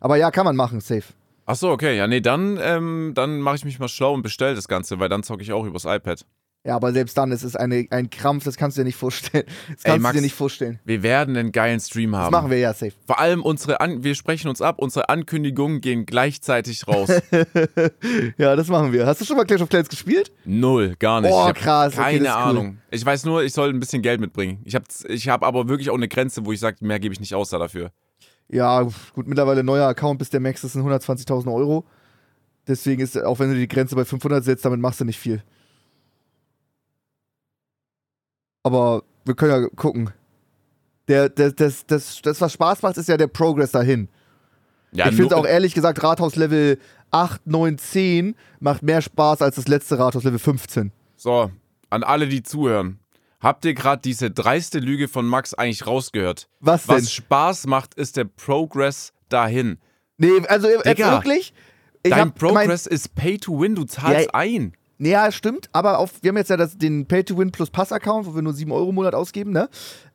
Aber 0.00 0.16
ja, 0.16 0.30
kann 0.30 0.46
man 0.46 0.56
machen, 0.56 0.80
safe. 0.80 1.12
Ach 1.44 1.54
so, 1.54 1.68
okay. 1.68 1.94
Ja, 1.94 2.06
nee, 2.06 2.22
dann, 2.22 2.58
ähm, 2.62 3.12
dann 3.14 3.40
mache 3.40 3.56
ich 3.56 3.64
mich 3.66 3.78
mal 3.78 3.88
schlau 3.88 4.14
und 4.14 4.22
bestell 4.22 4.54
das 4.54 4.68
Ganze, 4.68 5.00
weil 5.00 5.10
dann 5.10 5.22
zocke 5.22 5.42
ich 5.42 5.52
auch 5.52 5.66
übers 5.66 5.84
iPad. 5.84 6.24
Ja, 6.66 6.76
aber 6.76 6.94
selbst 6.94 7.18
dann 7.18 7.30
ist 7.30 7.42
es 7.42 7.56
eine, 7.56 7.86
ein 7.90 8.08
Krampf, 8.08 8.44
das 8.44 8.56
kannst 8.56 8.78
du 8.78 8.80
dir 8.80 8.86
nicht 8.86 8.96
vorstellen. 8.96 9.44
Das 9.68 9.82
kannst 9.82 9.86
Ey, 9.86 9.96
du 9.96 10.00
Max, 10.02 10.16
dir 10.16 10.22
nicht 10.22 10.34
vorstellen. 10.34 10.78
Wir 10.86 11.02
werden 11.02 11.36
einen 11.36 11.52
geilen 11.52 11.78
Stream 11.78 12.12
Das 12.12 12.20
haben. 12.22 12.32
machen 12.32 12.50
wir 12.50 12.58
ja 12.58 12.72
safe. 12.72 12.92
Vor 13.06 13.18
allem 13.18 13.42
unsere, 13.42 13.82
An 13.82 14.02
wir 14.02 14.14
sprechen 14.14 14.48
uns 14.48 14.62
ab, 14.62 14.76
unsere 14.78 15.10
Ankündigungen 15.10 15.82
gehen 15.82 16.06
gleichzeitig 16.06 16.88
raus. 16.88 17.10
Ja, 18.38 18.56
das 18.56 18.68
machen 18.68 18.92
wir. 18.92 19.06
Hast 19.06 19.20
du 19.20 19.24
schon 19.24 19.36
mal 19.36 19.44
Clash 19.44 19.60
of 19.60 19.68
Clans 19.68 19.88
gespielt? 19.88 20.32
Null, 20.44 20.94
gar 20.98 21.20
nicht. 21.20 21.30
Oh, 21.32 21.40
ich 21.42 21.48
hab 21.48 21.56
krass, 21.56 21.92
okay, 21.94 22.02
Keine 22.02 22.18
das 22.24 22.28
ist 22.28 22.34
cool. 22.36 22.42
Ahnung. 22.50 22.78
Ich 22.90 23.04
weiß 23.04 23.24
nur, 23.24 23.42
ich 23.42 23.52
soll 23.52 23.68
ein 23.70 23.80
bisschen 23.80 24.02
Geld 24.02 24.20
mitbringen. 24.20 24.60
Ich 24.64 24.74
habe 24.74 24.84
ich 25.08 25.28
hab 25.28 25.42
aber 25.44 25.68
wirklich 25.68 25.90
auch 25.90 25.94
eine 25.96 26.08
Grenze, 26.08 26.44
wo 26.46 26.52
ich 26.52 26.60
sage, 26.60 26.78
mehr 26.80 26.98
gebe 26.98 27.12
ich 27.12 27.20
nicht 27.20 27.34
aus 27.34 27.50
da 27.50 27.58
dafür. 27.58 27.90
Ja, 28.48 28.82
gut, 29.14 29.26
mittlerweile 29.26 29.62
neuer 29.64 29.86
Account 29.88 30.18
bis 30.18 30.30
der 30.30 30.40
Max, 30.40 30.62
das 30.62 30.72
sind 30.72 30.82
120.000 30.82 31.52
Euro. 31.52 31.84
Deswegen 32.66 33.02
ist, 33.02 33.22
auch 33.22 33.38
wenn 33.38 33.50
du 33.50 33.56
die 33.56 33.68
Grenze 33.68 33.94
bei 33.96 34.04
500 34.04 34.42
setzt, 34.44 34.64
damit 34.64 34.80
machst 34.80 35.00
du 35.00 35.04
nicht 35.04 35.18
viel. 35.18 35.42
Aber 38.64 39.04
wir 39.24 39.34
können 39.34 39.62
ja 39.62 39.68
gucken. 39.76 40.10
Der, 41.06 41.28
das, 41.28 41.54
das, 41.54 41.86
das, 41.86 42.22
das, 42.22 42.40
was 42.40 42.52
Spaß 42.54 42.82
macht, 42.82 42.96
ist 42.96 43.08
ja 43.08 43.16
der 43.16 43.26
Progress 43.28 43.70
dahin. 43.70 44.08
Ja, 44.90 45.08
ich 45.08 45.14
finde 45.16 45.34
nur- 45.34 45.40
auch 45.42 45.46
ehrlich 45.46 45.74
gesagt, 45.74 46.02
Rathaus 46.02 46.34
Level 46.36 46.78
8, 47.10 47.46
9, 47.46 47.78
10 47.78 48.34
macht 48.60 48.82
mehr 48.82 49.02
Spaß 49.02 49.42
als 49.42 49.56
das 49.56 49.68
letzte 49.68 49.98
Rathaus 49.98 50.24
Level 50.24 50.38
15. 50.38 50.92
So, 51.16 51.50
an 51.90 52.02
alle, 52.02 52.26
die 52.26 52.42
zuhören. 52.42 52.98
Habt 53.40 53.66
ihr 53.66 53.74
gerade 53.74 54.00
diese 54.02 54.30
dreiste 54.30 54.78
Lüge 54.78 55.06
von 55.08 55.26
Max 55.26 55.52
eigentlich 55.52 55.86
rausgehört? 55.86 56.48
Was 56.60 56.86
denn? 56.86 56.96
Was 56.96 57.12
Spaß 57.12 57.66
macht, 57.66 57.94
ist 57.94 58.16
der 58.16 58.24
Progress 58.24 59.12
dahin. 59.28 59.78
Nee, 60.16 60.30
also 60.48 60.68
jetzt 60.68 60.86
Digga, 60.86 61.12
wirklich? 61.12 61.52
Ich 62.02 62.10
Dein 62.10 62.20
hab 62.20 62.26
mein- 62.28 62.34
Progress 62.34 62.86
ist 62.86 63.14
Pay 63.14 63.36
to 63.38 63.60
Win, 63.60 63.74
du 63.74 63.84
zahlst 63.84 64.26
Ja, 64.26 64.30
ein. 64.32 64.72
Ja, 64.98 65.32
stimmt, 65.32 65.68
aber 65.72 65.98
auf, 65.98 66.22
wir 66.22 66.28
haben 66.28 66.36
jetzt 66.36 66.50
ja 66.50 66.56
das, 66.56 66.78
den 66.78 67.06
Pay-to-Win 67.06 67.50
plus 67.50 67.68
Pass-Account, 67.68 68.26
wo 68.26 68.34
wir 68.34 68.42
nur 68.42 68.54
7 68.54 68.70
Euro 68.70 68.90
im 68.90 68.94
Monat 68.94 69.14
ausgeben, 69.14 69.50
ne? 69.50 69.68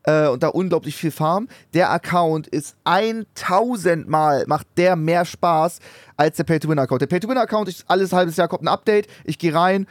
Äh, 0.04 0.28
und 0.30 0.42
da 0.42 0.48
unglaublich 0.48 0.96
viel 0.96 1.12
farmen. 1.12 1.50
Der 1.74 1.92
Account 1.92 2.48
ist 2.48 2.78
1000 2.86 4.08
Mal, 4.08 4.46
macht 4.48 4.68
der 4.78 4.96
mehr 4.96 5.26
Spaß 5.26 5.80
als 6.16 6.38
der 6.38 6.46
Pay-to-Win-Account. 6.46 7.02
Der 7.02 7.08
Pay-to-Win-Account 7.08 7.68
ist 7.68 7.84
alles 7.88 8.14
halbes 8.14 8.38
Jahr 8.38 8.48
kommt 8.48 8.64
ein 8.64 8.70
Update, 8.70 9.08
ich 9.26 9.38
gehe 9.38 9.54
rein, 9.54 9.86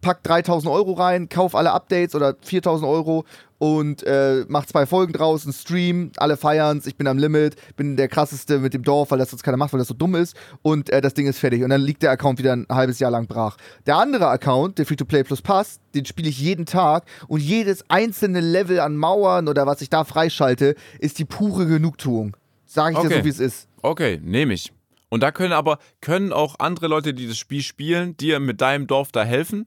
pack 0.00 0.22
3000 0.22 0.72
Euro 0.72 0.92
rein, 0.92 1.28
kauf 1.28 1.54
alle 1.54 1.72
Updates 1.72 2.14
oder 2.14 2.36
4000 2.42 2.88
Euro 2.88 3.24
und 3.58 4.04
äh, 4.04 4.44
mach 4.46 4.66
zwei 4.66 4.86
Folgen 4.86 5.12
draus, 5.12 5.44
einen 5.44 5.52
Stream, 5.52 6.12
alle 6.16 6.36
feiern's, 6.36 6.86
ich 6.86 6.96
bin 6.96 7.08
am 7.08 7.18
Limit, 7.18 7.56
bin 7.76 7.96
der 7.96 8.06
krasseste 8.06 8.60
mit 8.60 8.72
dem 8.74 8.84
Dorf, 8.84 9.10
weil 9.10 9.18
das 9.18 9.30
sonst 9.30 9.42
keiner 9.42 9.56
macht, 9.56 9.72
weil 9.72 9.78
das 9.78 9.88
so 9.88 9.94
dumm 9.94 10.14
ist 10.14 10.36
und 10.62 10.90
äh, 10.90 11.00
das 11.00 11.14
Ding 11.14 11.26
ist 11.26 11.38
fertig 11.40 11.64
und 11.64 11.70
dann 11.70 11.80
liegt 11.80 12.02
der 12.02 12.12
Account 12.12 12.38
wieder 12.38 12.52
ein 12.52 12.66
halbes 12.70 13.00
Jahr 13.00 13.10
lang 13.10 13.26
brach. 13.26 13.56
Der 13.86 13.96
andere 13.96 14.28
Account, 14.28 14.78
der 14.78 14.86
Free-to-Play 14.86 15.24
Plus 15.24 15.42
Pass, 15.42 15.80
den 15.94 16.04
spiele 16.04 16.28
ich 16.28 16.38
jeden 16.38 16.66
Tag 16.66 17.04
und 17.26 17.40
jedes 17.40 17.84
einzelne 17.90 18.40
Level 18.40 18.78
an 18.78 18.96
Mauern 18.96 19.48
oder 19.48 19.66
was 19.66 19.80
ich 19.80 19.90
da 19.90 20.04
freischalte, 20.04 20.76
ist 21.00 21.18
die 21.18 21.24
pure 21.24 21.66
Genugtuung. 21.66 22.36
Sag 22.66 22.92
ich 22.92 22.98
dir 22.98 23.06
Okay. 23.06 23.18
so, 23.18 23.24
wie 23.24 23.28
es 23.30 23.40
ist. 23.40 23.68
Okay, 23.82 24.20
nehme 24.22 24.54
ich. 24.54 24.72
Und 25.08 25.22
da 25.22 25.32
können 25.32 25.54
aber, 25.54 25.78
können 26.00 26.32
auch 26.32 26.56
andere 26.58 26.86
Leute, 26.86 27.14
die 27.14 27.26
das 27.26 27.38
Spiel 27.38 27.62
spielen, 27.62 28.16
dir 28.18 28.40
mit 28.40 28.60
deinem 28.60 28.86
Dorf 28.86 29.10
da 29.10 29.24
helfen? 29.24 29.66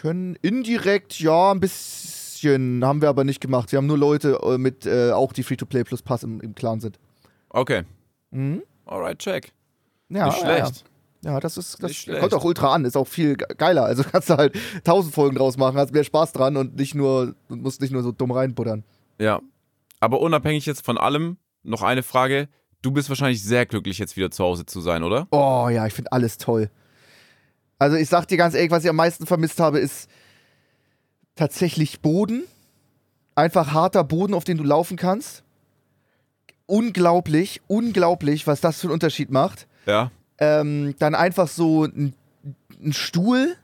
Können 0.00 0.36
indirekt, 0.42 1.18
ja, 1.18 1.50
ein 1.50 1.58
bisschen, 1.60 2.84
haben 2.84 3.02
wir 3.02 3.08
aber 3.08 3.24
nicht 3.24 3.40
gemacht. 3.40 3.72
Wir 3.72 3.78
haben 3.78 3.86
nur 3.86 3.98
Leute 3.98 4.38
äh, 4.44 4.56
mit, 4.56 4.86
äh, 4.86 5.10
auch 5.10 5.32
die 5.32 5.42
Free-to-Play 5.42 5.82
Plus 5.82 6.02
Pass 6.02 6.22
im, 6.22 6.40
im 6.40 6.54
Clan 6.54 6.78
sind. 6.78 7.00
Okay. 7.48 7.82
Mhm. 8.30 8.62
Alright, 8.86 9.18
check. 9.18 9.52
Ja, 10.08 10.26
Nicht 10.26 10.38
schlecht. 10.38 10.84
Ja, 11.22 11.32
ja 11.32 11.40
das 11.40 11.56
ist, 11.56 11.82
das 11.82 12.06
kommt 12.06 12.32
auch 12.32 12.44
ultra 12.44 12.72
an, 12.72 12.84
ist 12.84 12.96
auch 12.96 13.08
viel 13.08 13.36
ge- 13.36 13.48
geiler. 13.56 13.84
Also 13.86 14.04
kannst 14.04 14.30
du 14.30 14.36
halt 14.36 14.56
tausend 14.84 15.14
Folgen 15.14 15.34
draus 15.36 15.56
machen, 15.56 15.76
hast 15.76 15.92
mehr 15.92 16.04
Spaß 16.04 16.32
dran 16.32 16.56
und 16.56 16.76
nicht 16.76 16.94
nur, 16.94 17.34
musst 17.48 17.80
nicht 17.80 17.90
nur 17.92 18.02
so 18.04 18.12
dumm 18.12 18.30
reinbuttern. 18.30 18.84
Ja. 19.18 19.40
Aber 19.98 20.20
unabhängig 20.20 20.64
jetzt 20.64 20.84
von 20.86 20.96
allem, 20.96 21.38
noch 21.64 21.82
eine 21.82 22.04
Frage. 22.04 22.48
Du 22.82 22.92
bist 22.92 23.08
wahrscheinlich 23.08 23.42
sehr 23.42 23.66
glücklich, 23.66 23.98
jetzt 23.98 24.16
wieder 24.16 24.30
zu 24.30 24.44
Hause 24.44 24.64
zu 24.64 24.80
sein, 24.80 25.02
oder? 25.02 25.26
Oh 25.32 25.68
ja, 25.68 25.84
ich 25.88 25.92
finde 25.92 26.12
alles 26.12 26.38
toll. 26.38 26.70
Also 27.78 27.96
ich 27.96 28.08
sag 28.08 28.26
dir 28.26 28.36
ganz 28.36 28.54
ehrlich, 28.54 28.70
was 28.70 28.84
ich 28.84 28.90
am 28.90 28.96
meisten 28.96 29.26
vermisst 29.26 29.60
habe, 29.60 29.78
ist 29.78 30.08
tatsächlich 31.36 32.00
Boden. 32.00 32.44
Einfach 33.34 33.72
harter 33.72 34.02
Boden, 34.02 34.34
auf 34.34 34.44
den 34.44 34.58
du 34.58 34.64
laufen 34.64 34.96
kannst. 34.96 35.44
Unglaublich, 36.66 37.62
unglaublich, 37.68 38.46
was 38.46 38.60
das 38.60 38.80
für 38.80 38.88
einen 38.88 38.94
Unterschied 38.94 39.30
macht. 39.30 39.68
Ja. 39.86 40.10
Ähm, 40.38 40.94
dann 40.98 41.14
einfach 41.14 41.48
so 41.48 41.84
ein, 41.84 42.14
ein 42.82 42.92
Stuhl. 42.92 43.56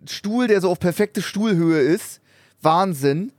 Ein 0.00 0.08
Stuhl, 0.08 0.46
der 0.46 0.60
so 0.60 0.70
auf 0.70 0.78
perfekte 0.78 1.22
Stuhlhöhe 1.22 1.80
ist. 1.80 2.20
Wahnsinn. 2.60 3.32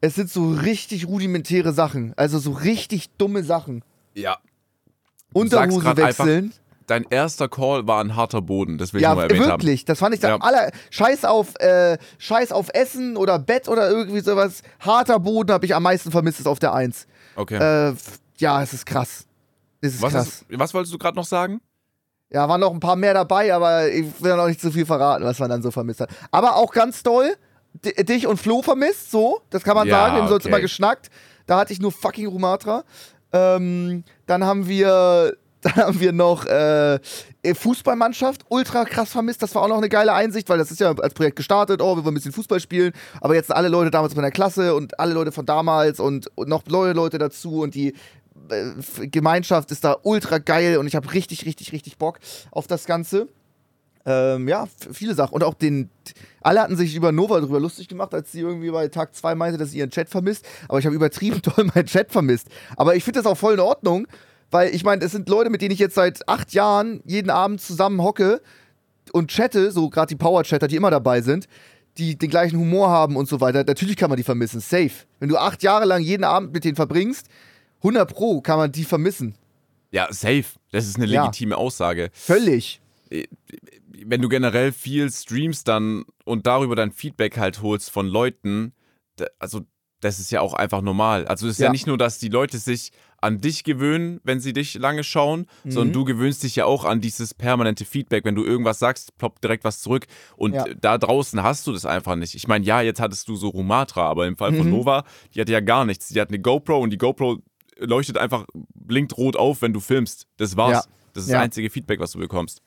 Es 0.00 0.14
sind 0.14 0.30
so 0.30 0.50
richtig 0.50 1.06
rudimentäre 1.06 1.72
Sachen. 1.72 2.14
Also 2.16 2.38
so 2.38 2.52
richtig 2.52 3.10
dumme 3.18 3.44
Sachen. 3.44 3.84
Ja. 4.14 4.38
Unterhose 5.32 5.78
grad 5.80 6.00
einfach- 6.00 6.24
wechseln. 6.24 6.52
Dein 6.92 7.06
erster 7.08 7.48
Call 7.48 7.86
war 7.86 8.02
ein 8.04 8.16
harter 8.16 8.42
Boden, 8.42 8.76
das 8.76 8.92
will 8.92 8.98
ich 9.00 9.02
Ja, 9.02 9.10
nochmal 9.10 9.30
erwähnt 9.30 9.46
wirklich. 9.46 9.84
Das 9.86 9.98
fand 9.98 10.14
ich 10.14 10.20
dann 10.20 10.32
Ja. 10.32 10.36
aller. 10.46 10.70
Scheiß 10.90 11.24
auf, 11.24 11.58
äh, 11.58 11.96
Scheiß 12.18 12.52
auf 12.52 12.68
Essen 12.74 13.16
oder 13.16 13.38
Bett 13.38 13.66
oder 13.66 13.88
irgendwie 13.88 14.20
sowas. 14.20 14.62
Harter 14.80 15.18
Boden 15.18 15.50
habe 15.52 15.64
ich 15.64 15.74
am 15.74 15.82
meisten 15.84 16.10
vermisst, 16.10 16.40
ist 16.40 16.46
auf 16.46 16.58
der 16.58 16.74
Eins. 16.74 17.06
haben. 17.34 17.42
Okay. 17.42 17.88
Äh, 17.88 17.94
ja, 18.36 18.62
es 18.62 18.74
ist 18.74 18.84
krass. 18.84 19.24
Es 19.80 19.94
ist 19.94 20.02
was, 20.02 20.12
krass. 20.12 20.26
ist, 20.26 20.58
was 20.58 20.74
wolltest 20.74 20.92
du 20.92 20.98
gerade 20.98 21.16
noch 21.16 21.24
sagen? 21.24 21.60
Ja, 22.30 22.46
waren 22.48 22.60
noch 22.60 22.72
ein 22.72 22.80
paar 22.80 22.96
mehr 22.96 23.14
dabei, 23.14 23.54
aber 23.54 23.88
ich 23.90 24.04
will 24.20 24.36
noch 24.36 24.46
nicht 24.48 24.60
zu 24.60 24.70
viel 24.70 24.84
verraten, 24.86 25.24
was 25.24 25.38
man 25.38 25.48
dann 25.48 25.62
so 25.62 25.70
vermisst 25.70 26.00
hat. 26.00 26.10
Aber 26.30 26.56
auch 26.56 26.72
ganz 26.72 27.02
toll, 27.02 27.34
di- 27.84 28.04
dich 28.04 28.26
und 28.26 28.36
Flo 28.38 28.60
vermisst, 28.60 29.10
so, 29.10 29.40
das 29.50 29.62
kann 29.64 29.76
man 29.76 29.88
Ja, 29.88 29.96
sagen, 29.96 30.14
wir 30.16 30.22
haben 30.22 30.28
sonst 30.28 30.44
okay. 30.44 30.48
immer 30.48 30.60
geschnackt. 30.60 31.10
Da 31.46 31.58
hatte 31.58 31.72
ich 31.72 31.80
nur 31.80 31.90
fucking 31.90 32.26
Rumatra. 32.26 32.84
Ähm, 33.32 34.04
dann 34.26 34.44
haben 34.44 34.68
wir, 34.68 35.34
dann 35.74 35.76
haben 35.76 36.00
wir 36.00 36.12
noch 36.12 36.44
äh, 36.46 36.98
Fußballmannschaft, 37.54 38.44
ultra 38.48 38.84
krass 38.84 39.10
vermisst. 39.10 39.42
Das 39.42 39.54
war 39.54 39.62
auch 39.62 39.68
noch 39.68 39.78
eine 39.78 39.88
geile 39.88 40.12
Einsicht, 40.12 40.48
weil 40.48 40.58
das 40.58 40.72
ist 40.72 40.80
ja 40.80 40.92
als 40.92 41.14
Projekt 41.14 41.36
gestartet, 41.36 41.80
oh, 41.80 41.96
wir 41.96 42.04
wollen 42.04 42.12
ein 42.12 42.14
bisschen 42.14 42.32
Fußball 42.32 42.58
spielen. 42.58 42.92
Aber 43.20 43.34
jetzt 43.34 43.46
sind 43.46 43.56
alle 43.56 43.68
Leute 43.68 43.92
damals 43.92 44.12
in 44.12 44.16
meiner 44.16 44.32
Klasse 44.32 44.74
und 44.74 44.98
alle 44.98 45.14
Leute 45.14 45.30
von 45.30 45.46
damals 45.46 46.00
und, 46.00 46.28
und 46.36 46.48
noch 46.48 46.66
neue 46.66 46.92
Leute 46.92 47.18
dazu 47.18 47.60
und 47.60 47.76
die 47.76 47.94
äh, 48.50 49.06
Gemeinschaft 49.06 49.70
ist 49.70 49.84
da 49.84 49.96
ultra 50.02 50.38
geil 50.38 50.78
und 50.78 50.88
ich 50.88 50.96
habe 50.96 51.12
richtig, 51.12 51.46
richtig, 51.46 51.72
richtig 51.72 51.96
Bock 51.96 52.18
auf 52.50 52.66
das 52.66 52.84
Ganze. 52.84 53.28
Ähm, 54.04 54.48
ja, 54.48 54.66
viele 54.92 55.14
Sachen. 55.14 55.34
Und 55.34 55.44
auch 55.44 55.54
den. 55.54 55.88
Alle 56.40 56.60
hatten 56.60 56.76
sich 56.76 56.96
über 56.96 57.12
Nova 57.12 57.38
drüber 57.38 57.60
lustig 57.60 57.86
gemacht, 57.86 58.12
als 58.14 58.32
sie 58.32 58.40
irgendwie 58.40 58.72
bei 58.72 58.88
Tag 58.88 59.14
2 59.14 59.36
meinte, 59.36 59.58
dass 59.58 59.70
sie 59.70 59.78
ihren 59.78 59.90
Chat 59.90 60.08
vermisst. 60.08 60.44
Aber 60.68 60.80
ich 60.80 60.86
habe 60.86 60.96
übertrieben 60.96 61.40
toll 61.42 61.70
meinen 61.72 61.86
Chat 61.86 62.10
vermisst. 62.10 62.48
Aber 62.76 62.96
ich 62.96 63.04
finde 63.04 63.20
das 63.20 63.30
auch 63.30 63.36
voll 63.36 63.54
in 63.54 63.60
Ordnung, 63.60 64.08
weil 64.52 64.74
ich 64.74 64.84
meine, 64.84 65.04
es 65.04 65.10
sind 65.12 65.28
Leute, 65.28 65.50
mit 65.50 65.60
denen 65.62 65.72
ich 65.72 65.80
jetzt 65.80 65.96
seit 65.96 66.28
acht 66.28 66.52
Jahren 66.52 67.02
jeden 67.04 67.30
Abend 67.30 67.60
zusammen 67.60 68.00
hocke 68.00 68.40
und 69.12 69.30
chatte, 69.30 69.72
so 69.72 69.90
gerade 69.90 70.08
die 70.08 70.16
Power-Chatter, 70.16 70.68
die 70.68 70.76
immer 70.76 70.90
dabei 70.90 71.20
sind, 71.22 71.48
die 71.98 72.16
den 72.16 72.30
gleichen 72.30 72.58
Humor 72.58 72.88
haben 72.88 73.16
und 73.16 73.28
so 73.28 73.40
weiter. 73.40 73.64
Natürlich 73.64 73.96
kann 73.96 74.08
man 74.10 74.16
die 74.16 74.22
vermissen. 74.22 74.60
Safe. 74.60 74.92
Wenn 75.18 75.28
du 75.28 75.36
acht 75.36 75.62
Jahre 75.62 75.84
lang 75.86 76.02
jeden 76.02 76.24
Abend 76.24 76.52
mit 76.52 76.64
denen 76.64 76.76
verbringst, 76.76 77.26
100 77.78 78.08
Pro 78.08 78.40
kann 78.40 78.58
man 78.58 78.70
die 78.70 78.84
vermissen. 78.84 79.34
Ja, 79.90 80.06
safe. 80.10 80.44
Das 80.70 80.86
ist 80.86 80.96
eine 80.96 81.06
Ja. 81.06 81.22
legitime 81.24 81.56
Aussage. 81.56 82.10
Völlig. 82.12 82.80
Wenn 83.10 84.22
du 84.22 84.28
generell 84.28 84.72
viel 84.72 85.10
streamst 85.10 85.68
dann 85.68 86.04
und 86.24 86.46
darüber 86.46 86.76
dein 86.76 86.92
Feedback 86.92 87.36
halt 87.36 87.60
holst 87.60 87.90
von 87.90 88.06
Leuten, 88.06 88.72
also 89.38 89.62
das 90.00 90.18
ist 90.18 90.30
ja 90.32 90.40
auch 90.40 90.54
einfach 90.54 90.80
normal. 90.80 91.26
Also 91.26 91.46
es 91.46 91.52
ist 91.54 91.58
ja. 91.58 91.66
Ja. 91.66 91.72
nicht 91.72 91.86
nur, 91.86 91.98
dass 91.98 92.18
die 92.18 92.28
Leute 92.28 92.58
sich 92.58 92.90
an 93.22 93.40
dich 93.40 93.64
gewöhnen, 93.64 94.20
wenn 94.24 94.40
sie 94.40 94.52
dich 94.52 94.74
lange 94.74 95.04
schauen, 95.04 95.46
sondern 95.64 95.88
Mhm. 95.88 95.92
du 95.92 96.04
gewöhnst 96.04 96.42
dich 96.42 96.56
ja 96.56 96.64
auch 96.66 96.84
an 96.84 97.00
dieses 97.00 97.32
permanente 97.34 97.84
Feedback. 97.84 98.24
Wenn 98.24 98.34
du 98.34 98.44
irgendwas 98.44 98.78
sagst, 98.78 99.16
ploppt 99.16 99.42
direkt 99.42 99.64
was 99.64 99.80
zurück. 99.80 100.06
Und 100.36 100.54
Ja. 100.54 100.64
da 100.80 100.98
draußen 100.98 101.42
hast 101.42 101.66
du 101.66 101.72
das 101.72 101.86
einfach 101.86 102.16
nicht. 102.16 102.34
Ich 102.34 102.48
meine, 102.48 102.64
ja, 102.64 102.80
jetzt 102.82 103.00
hattest 103.00 103.28
du 103.28 103.36
so 103.36 103.48
Rumatra, 103.48 104.02
aber 104.08 104.26
im 104.26 104.36
Fall 104.36 104.52
von 104.52 104.66
Mhm. 104.66 104.72
Nova, 104.72 105.04
die 105.34 105.40
hatte 105.40 105.52
ja 105.52 105.60
gar 105.60 105.84
nichts. 105.84 106.08
Die 106.08 106.20
hat 106.20 106.28
eine 106.28 106.40
GoPro 106.40 106.78
und 106.80 106.90
die 106.90 106.98
GoPro 106.98 107.38
leuchtet 107.78 108.18
einfach, 108.18 108.44
blinkt 108.74 109.16
rot 109.16 109.36
auf, 109.36 109.62
wenn 109.62 109.72
du 109.72 109.80
filmst. 109.80 110.26
Das 110.36 110.56
war's. 110.56 110.84
Ja. 110.84 110.92
Das 111.14 111.24
ist 111.24 111.30
Ja. 111.30 111.36
das 111.38 111.44
einzige 111.44 111.70
Feedback, 111.70 112.00
was 112.00 112.12
du 112.12 112.18
bekommst. 112.18 112.60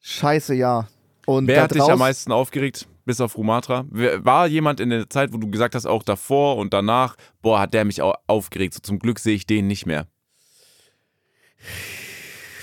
Scheiße, 0.00 0.54
ja. 0.54 0.88
Und 1.26 1.46
Wer 1.46 1.62
hat 1.62 1.74
dich 1.74 1.82
am 1.82 1.98
meisten 1.98 2.32
aufgeregt, 2.32 2.88
bis 3.10 3.20
auf 3.20 3.36
Rumatra? 3.36 3.84
War 3.90 4.46
jemand 4.46 4.78
in 4.78 4.90
der 4.90 5.10
Zeit, 5.10 5.32
wo 5.32 5.38
du 5.38 5.50
gesagt 5.50 5.74
hast, 5.74 5.84
auch 5.84 6.04
davor 6.04 6.56
und 6.58 6.72
danach, 6.72 7.16
boah, 7.42 7.58
hat 7.60 7.74
der 7.74 7.84
mich 7.84 8.00
au- 8.02 8.14
aufgeregt. 8.28 8.74
So 8.74 8.80
zum 8.80 9.00
Glück 9.00 9.18
sehe 9.18 9.34
ich 9.34 9.46
den 9.46 9.66
nicht 9.66 9.84
mehr. 9.84 10.06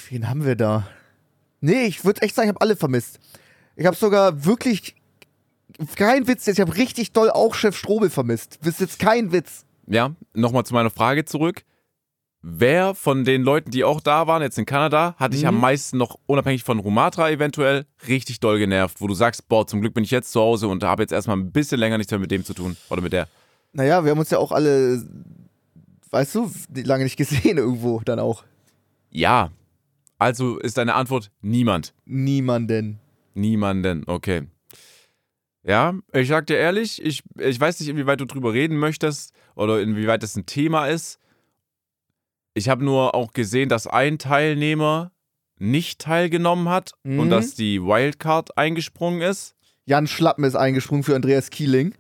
Wen 0.10 0.30
haben 0.30 0.46
wir 0.46 0.56
da? 0.56 0.88
Nee, 1.60 1.84
ich 1.86 2.06
würde 2.06 2.22
echt 2.22 2.34
sagen, 2.36 2.48
ich 2.48 2.54
habe 2.56 2.62
alle 2.62 2.76
vermisst. 2.78 3.20
Ich 3.76 3.86
habe 3.86 3.96
sogar 3.96 4.46
wirklich. 4.46 4.96
Kein 5.96 6.28
Witz 6.28 6.46
jetzt, 6.46 6.58
ich 6.58 6.62
habe 6.62 6.76
richtig 6.78 7.12
doll 7.12 7.30
auch 7.30 7.54
Chef 7.54 7.78
Strobel 7.78 8.10
vermisst. 8.10 8.58
Das 8.62 8.76
ist 8.76 8.80
jetzt 8.80 9.00
kein 9.00 9.32
Witz. 9.34 9.66
Ja, 9.86 10.16
nochmal 10.34 10.66
zu 10.66 10.74
meiner 10.74 10.90
Frage 10.90 11.26
zurück. 11.26 11.64
Wer 12.42 12.94
von 12.96 13.24
den 13.26 13.42
Leuten, 13.42 13.72
die 13.72 13.84
auch 13.84 14.00
da 14.00 14.28
waren, 14.28 14.42
jetzt 14.42 14.58
in 14.58 14.66
Kanada, 14.66 15.16
hat 15.18 15.34
dich 15.34 15.42
Mhm. 15.42 15.48
am 15.50 15.60
meisten 15.60 15.98
noch, 15.98 16.18
unabhängig 16.28 16.64
von 16.64 16.80
Rumatra 16.80 17.30
eventuell, 17.32 17.86
richtig 18.08 18.40
doll 18.40 18.60
genervt, 18.60 19.02
wo 19.02 19.08
du 19.08 19.16
sagst, 19.16 19.50
boah, 19.50 19.66
zum 19.66 19.82
Glück 19.82 19.94
bin 19.94 20.04
ich 20.04 20.12
jetzt 20.12 20.32
zu 20.32 20.40
Hause 20.40 20.68
und 20.68 20.84
habe 20.84 21.04
jetzt 21.04 21.12
erstmal 21.12 21.38
ein 21.38 21.52
bisschen 21.52 21.80
länger 21.80 21.98
nichts 21.98 22.12
mehr 22.12 22.20
mit 22.20 22.32
dem 22.32 22.46
zu 22.46 22.54
tun 22.54 22.78
oder 22.90 23.02
mit 23.02 23.12
der. 23.12 23.28
Naja, 23.74 24.04
wir 24.04 24.12
haben 24.12 24.20
uns 24.20 24.30
ja 24.30 24.38
auch 24.38 24.52
alle, 24.52 25.04
weißt 26.12 26.36
du, 26.36 26.52
lange 26.86 27.04
nicht 27.04 27.18
gesehen 27.18 27.58
irgendwo 27.58 28.02
dann 28.06 28.20
auch. 28.20 28.44
Ja. 29.10 29.52
Also 30.20 30.58
ist 30.60 30.78
deine 30.78 30.96
Antwort 30.96 31.32
niemand. 31.42 31.94
Niemanden. 32.06 33.00
Niemanden, 33.34 34.04
okay. 34.08 34.44
Ja, 35.64 35.94
ich 36.14 36.28
sag 36.30 36.48
dir 36.48 36.58
ehrlich, 36.58 37.04
ich, 37.04 37.24
ich 37.38 37.60
weiß 37.60 37.80
nicht, 37.80 37.90
inwieweit 37.90 38.22
du 38.22 38.26
drüber 38.26 38.54
reden 38.54 38.78
möchtest 38.78 39.34
oder 39.56 39.82
inwieweit 39.82 40.24
das 40.24 40.36
ein 40.36 40.46
Thema 40.46 40.88
ist. 40.88 41.20
Ich 42.58 42.70
habe 42.70 42.84
nur 42.84 43.14
auch 43.14 43.34
gesehen, 43.34 43.70
dass 43.70 43.86
ein 43.86 44.18
Teilnehmer 44.18 45.12
nicht 45.60 46.02
teilgenommen 46.02 46.70
hat 46.70 46.94
und 47.04 47.26
Mhm. 47.28 47.30
dass 47.30 47.54
die 47.54 47.84
Wildcard 47.84 48.58
eingesprungen 48.58 49.22
ist. 49.22 49.54
Jan 49.86 50.08
Schlappen 50.08 50.44
ist 50.44 50.56
eingesprungen 50.56 51.04
für 51.04 51.16
Andreas 51.16 51.52
Kieling. 51.52 51.94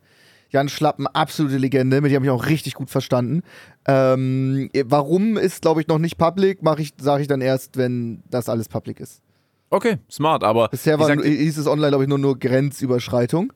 Jan 0.50 0.67
Schlappen, 0.67 1.06
absolute 1.06 1.58
Legende, 1.58 2.02
mit 2.02 2.10
dem 2.10 2.15
habe 2.15 2.26
ich 2.26 2.32
auch 2.32 2.48
richtig 2.48 2.74
gut 2.74 2.89
verstanden. 2.89 3.43
Ähm, 3.86 4.72
warum 4.86 5.38
ist, 5.38 5.62
glaube 5.62 5.82
ich, 5.82 5.88
noch 5.88 6.00
nicht 6.00 6.17
public, 6.17 6.60
ich, 6.80 6.93
sage 7.00 7.22
ich 7.22 7.28
dann 7.28 7.41
erst, 7.41 7.78
wenn 7.78 8.24
das 8.28 8.50
alles 8.50 8.67
public 8.67 9.00
ist. 9.00 9.22
Okay, 9.70 10.00
smart, 10.10 10.43
aber. 10.43 10.70
Bisher 10.70 10.98
war, 10.98 11.12
hieß 11.22 11.60
es 11.60 11.67
online, 11.67 11.89
glaube 11.89 12.06
ich, 12.06 12.10
nur, 12.10 12.17
nur 12.17 12.39
Grenzüberschreitung. 12.39 13.54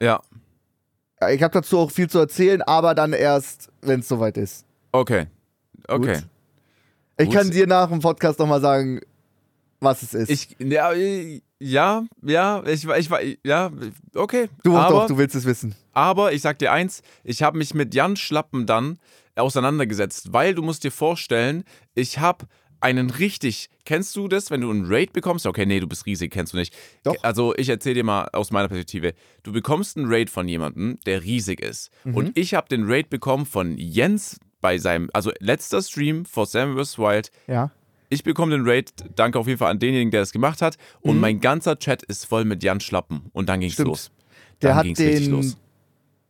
Ja. 0.00 0.20
Ich 1.28 1.42
habe 1.42 1.54
dazu 1.54 1.78
auch 1.78 1.90
viel 1.90 2.08
zu 2.08 2.20
erzählen, 2.20 2.62
aber 2.62 2.94
dann 2.94 3.14
erst, 3.14 3.72
wenn 3.80 3.98
es 4.00 4.06
soweit 4.06 4.36
ist. 4.36 4.64
Okay. 4.92 5.26
Okay. 5.88 6.14
Gut. 6.14 6.26
Ich 7.18 7.26
Gut. 7.26 7.34
kann 7.34 7.50
dir 7.50 7.66
nach 7.66 7.88
dem 7.88 8.00
Podcast 8.00 8.38
nochmal 8.38 8.60
sagen, 8.60 9.00
was 9.80 10.02
es 10.02 10.14
ist. 10.14 10.30
Ich, 10.30 10.56
ja, 10.58 10.92
ja, 11.58 12.04
ja, 12.22 12.62
ich, 12.66 12.84
ich, 12.86 13.10
ich 13.10 13.38
ja, 13.44 13.70
okay. 14.14 14.48
Du 14.62 14.76
aber, 14.76 15.00
doch, 15.00 15.06
du 15.06 15.18
willst 15.18 15.34
es 15.34 15.44
wissen. 15.46 15.74
Aber 15.92 16.32
ich 16.32 16.42
sag 16.42 16.58
dir 16.58 16.72
eins, 16.72 17.02
ich 17.24 17.42
habe 17.42 17.56
mich 17.56 17.72
mit 17.72 17.94
Jan 17.94 18.16
Schlappen 18.16 18.66
dann 18.66 18.98
auseinandergesetzt, 19.34 20.32
weil 20.32 20.54
du 20.54 20.62
musst 20.62 20.84
dir 20.84 20.92
vorstellen, 20.92 21.64
ich 21.94 22.18
habe 22.18 22.46
einen 22.80 23.10
richtig, 23.10 23.70
kennst 23.84 24.14
du 24.16 24.28
das, 24.28 24.50
wenn 24.50 24.60
du 24.60 24.70
einen 24.70 24.84
Raid 24.86 25.12
bekommst? 25.12 25.46
Okay, 25.46 25.64
nee, 25.64 25.80
du 25.80 25.86
bist 25.86 26.06
riesig, 26.06 26.30
kennst 26.30 26.52
du 26.52 26.58
nicht. 26.58 26.74
Doch. 27.04 27.16
Also 27.22 27.54
ich 27.56 27.68
erzähle 27.68 27.96
dir 27.96 28.04
mal 28.04 28.28
aus 28.32 28.50
meiner 28.50 28.68
Perspektive. 28.68 29.14
Du 29.42 29.52
bekommst 29.52 29.96
einen 29.96 30.06
Raid 30.12 30.28
von 30.30 30.46
jemandem, 30.46 30.98
der 31.06 31.22
riesig 31.22 31.60
ist. 31.60 31.90
Mhm. 32.04 32.14
Und 32.14 32.38
ich 32.38 32.54
habe 32.54 32.68
den 32.68 32.84
Raid 32.84 33.08
bekommen 33.08 33.46
von 33.46 33.76
Jens 33.78 34.38
bei 34.66 34.78
seinem, 34.78 35.10
also 35.12 35.30
letzter 35.38 35.80
Stream 35.80 36.24
vor 36.24 36.44
Sam 36.44 36.76
vs. 36.76 36.98
Wild. 36.98 37.30
Ja. 37.46 37.70
Ich 38.08 38.24
bekomme 38.24 38.50
den 38.50 38.68
Raid, 38.68 38.92
danke 39.14 39.38
auf 39.38 39.46
jeden 39.46 39.60
Fall 39.60 39.70
an 39.70 39.78
denjenigen, 39.78 40.10
der 40.10 40.22
das 40.22 40.32
gemacht 40.32 40.60
hat. 40.60 40.76
Und 41.02 41.14
mhm. 41.14 41.20
mein 41.20 41.40
ganzer 41.40 41.78
Chat 41.78 42.02
ist 42.02 42.26
voll 42.26 42.44
mit 42.44 42.64
Jan 42.64 42.80
Schlappen. 42.80 43.30
Und 43.32 43.48
dann 43.48 43.60
ging 43.60 43.70
es 43.70 43.78
los. 43.78 44.10
Der 44.60 44.70
dann 44.70 44.78
hat 44.78 44.98
den, 44.98 45.30
los 45.30 45.56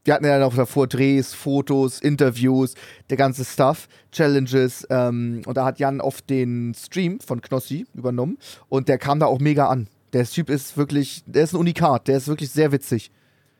wir 0.05 0.13
hatten 0.13 0.27
ja 0.27 0.39
noch 0.39 0.55
davor 0.55 0.87
Drehs, 0.87 1.33
Fotos, 1.33 1.99
Interviews, 1.99 2.75
der 3.09 3.17
ganze 3.17 3.43
Stuff, 3.43 3.89
Challenges. 4.13 4.87
Ähm, 4.91 5.41
und 5.47 5.57
da 5.57 5.65
hat 5.65 5.79
Jan 5.79 6.03
oft 6.03 6.29
den 6.29 6.75
Stream 6.75 7.19
von 7.21 7.41
Knossi 7.41 7.87
übernommen 7.95 8.37
und 8.69 8.89
der 8.89 8.99
kam 8.99 9.19
da 9.19 9.27
auch 9.27 9.41
mega 9.41 9.67
an. 9.69 9.89
Der 10.13 10.27
Typ 10.27 10.51
ist 10.51 10.77
wirklich, 10.77 11.23
der 11.25 11.45
ist 11.45 11.55
ein 11.55 11.57
Unikat, 11.57 12.07
der 12.07 12.19
ist 12.19 12.29
wirklich 12.29 12.51
sehr 12.51 12.71
witzig. 12.71 13.11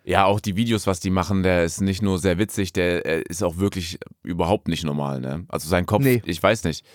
Ja, 0.09 0.25
auch 0.25 0.39
die 0.39 0.55
Videos, 0.55 0.87
was 0.87 1.01
die 1.01 1.11
machen, 1.11 1.43
der 1.43 1.65
ist 1.65 1.81
nicht 1.81 2.01
nur 2.01 2.21
sehr 2.21 2.39
witzig, 2.39 2.73
der 2.73 3.29
ist 3.29 3.43
auch 3.43 3.57
wirklich 3.57 3.99
überhaupt 4.23 4.69
nicht 4.69 4.85
normal. 4.85 5.21
Ne? 5.21 5.45
Also 5.49 5.69
sein 5.69 5.85
Kopf, 5.85 6.05
nee. 6.05 6.23
ich 6.25 6.41
weiß 6.41 6.63
nicht. 6.63 6.87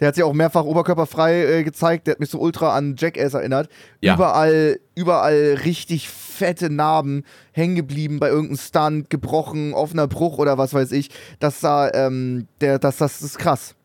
Der 0.00 0.08
hat 0.08 0.16
sich 0.16 0.24
auch 0.24 0.32
mehrfach 0.32 0.64
oberkörperfrei 0.64 1.58
äh, 1.58 1.62
gezeigt. 1.62 2.06
Der 2.08 2.12
hat 2.12 2.20
mich 2.20 2.30
so 2.30 2.40
ultra 2.40 2.76
an 2.76 2.96
Jackass 2.98 3.34
erinnert. 3.34 3.68
Ja. 4.00 4.14
Überall, 4.14 4.80
überall 4.96 5.60
richtig 5.64 6.08
fette 6.08 6.70
Narben 6.70 7.22
hängen 7.52 7.76
geblieben 7.76 8.18
bei 8.18 8.30
irgendeinem 8.30 8.58
Stunt, 8.58 9.10
gebrochen, 9.10 9.72
offener 9.72 10.08
Bruch 10.08 10.38
oder 10.38 10.58
was 10.58 10.74
weiß 10.74 10.90
ich. 10.90 11.10
Das 11.38 11.60
sah, 11.60 11.92
ähm, 11.92 12.48
der, 12.60 12.80
das, 12.80 12.96
das 12.96 13.22
ist 13.22 13.38
krass. 13.38 13.76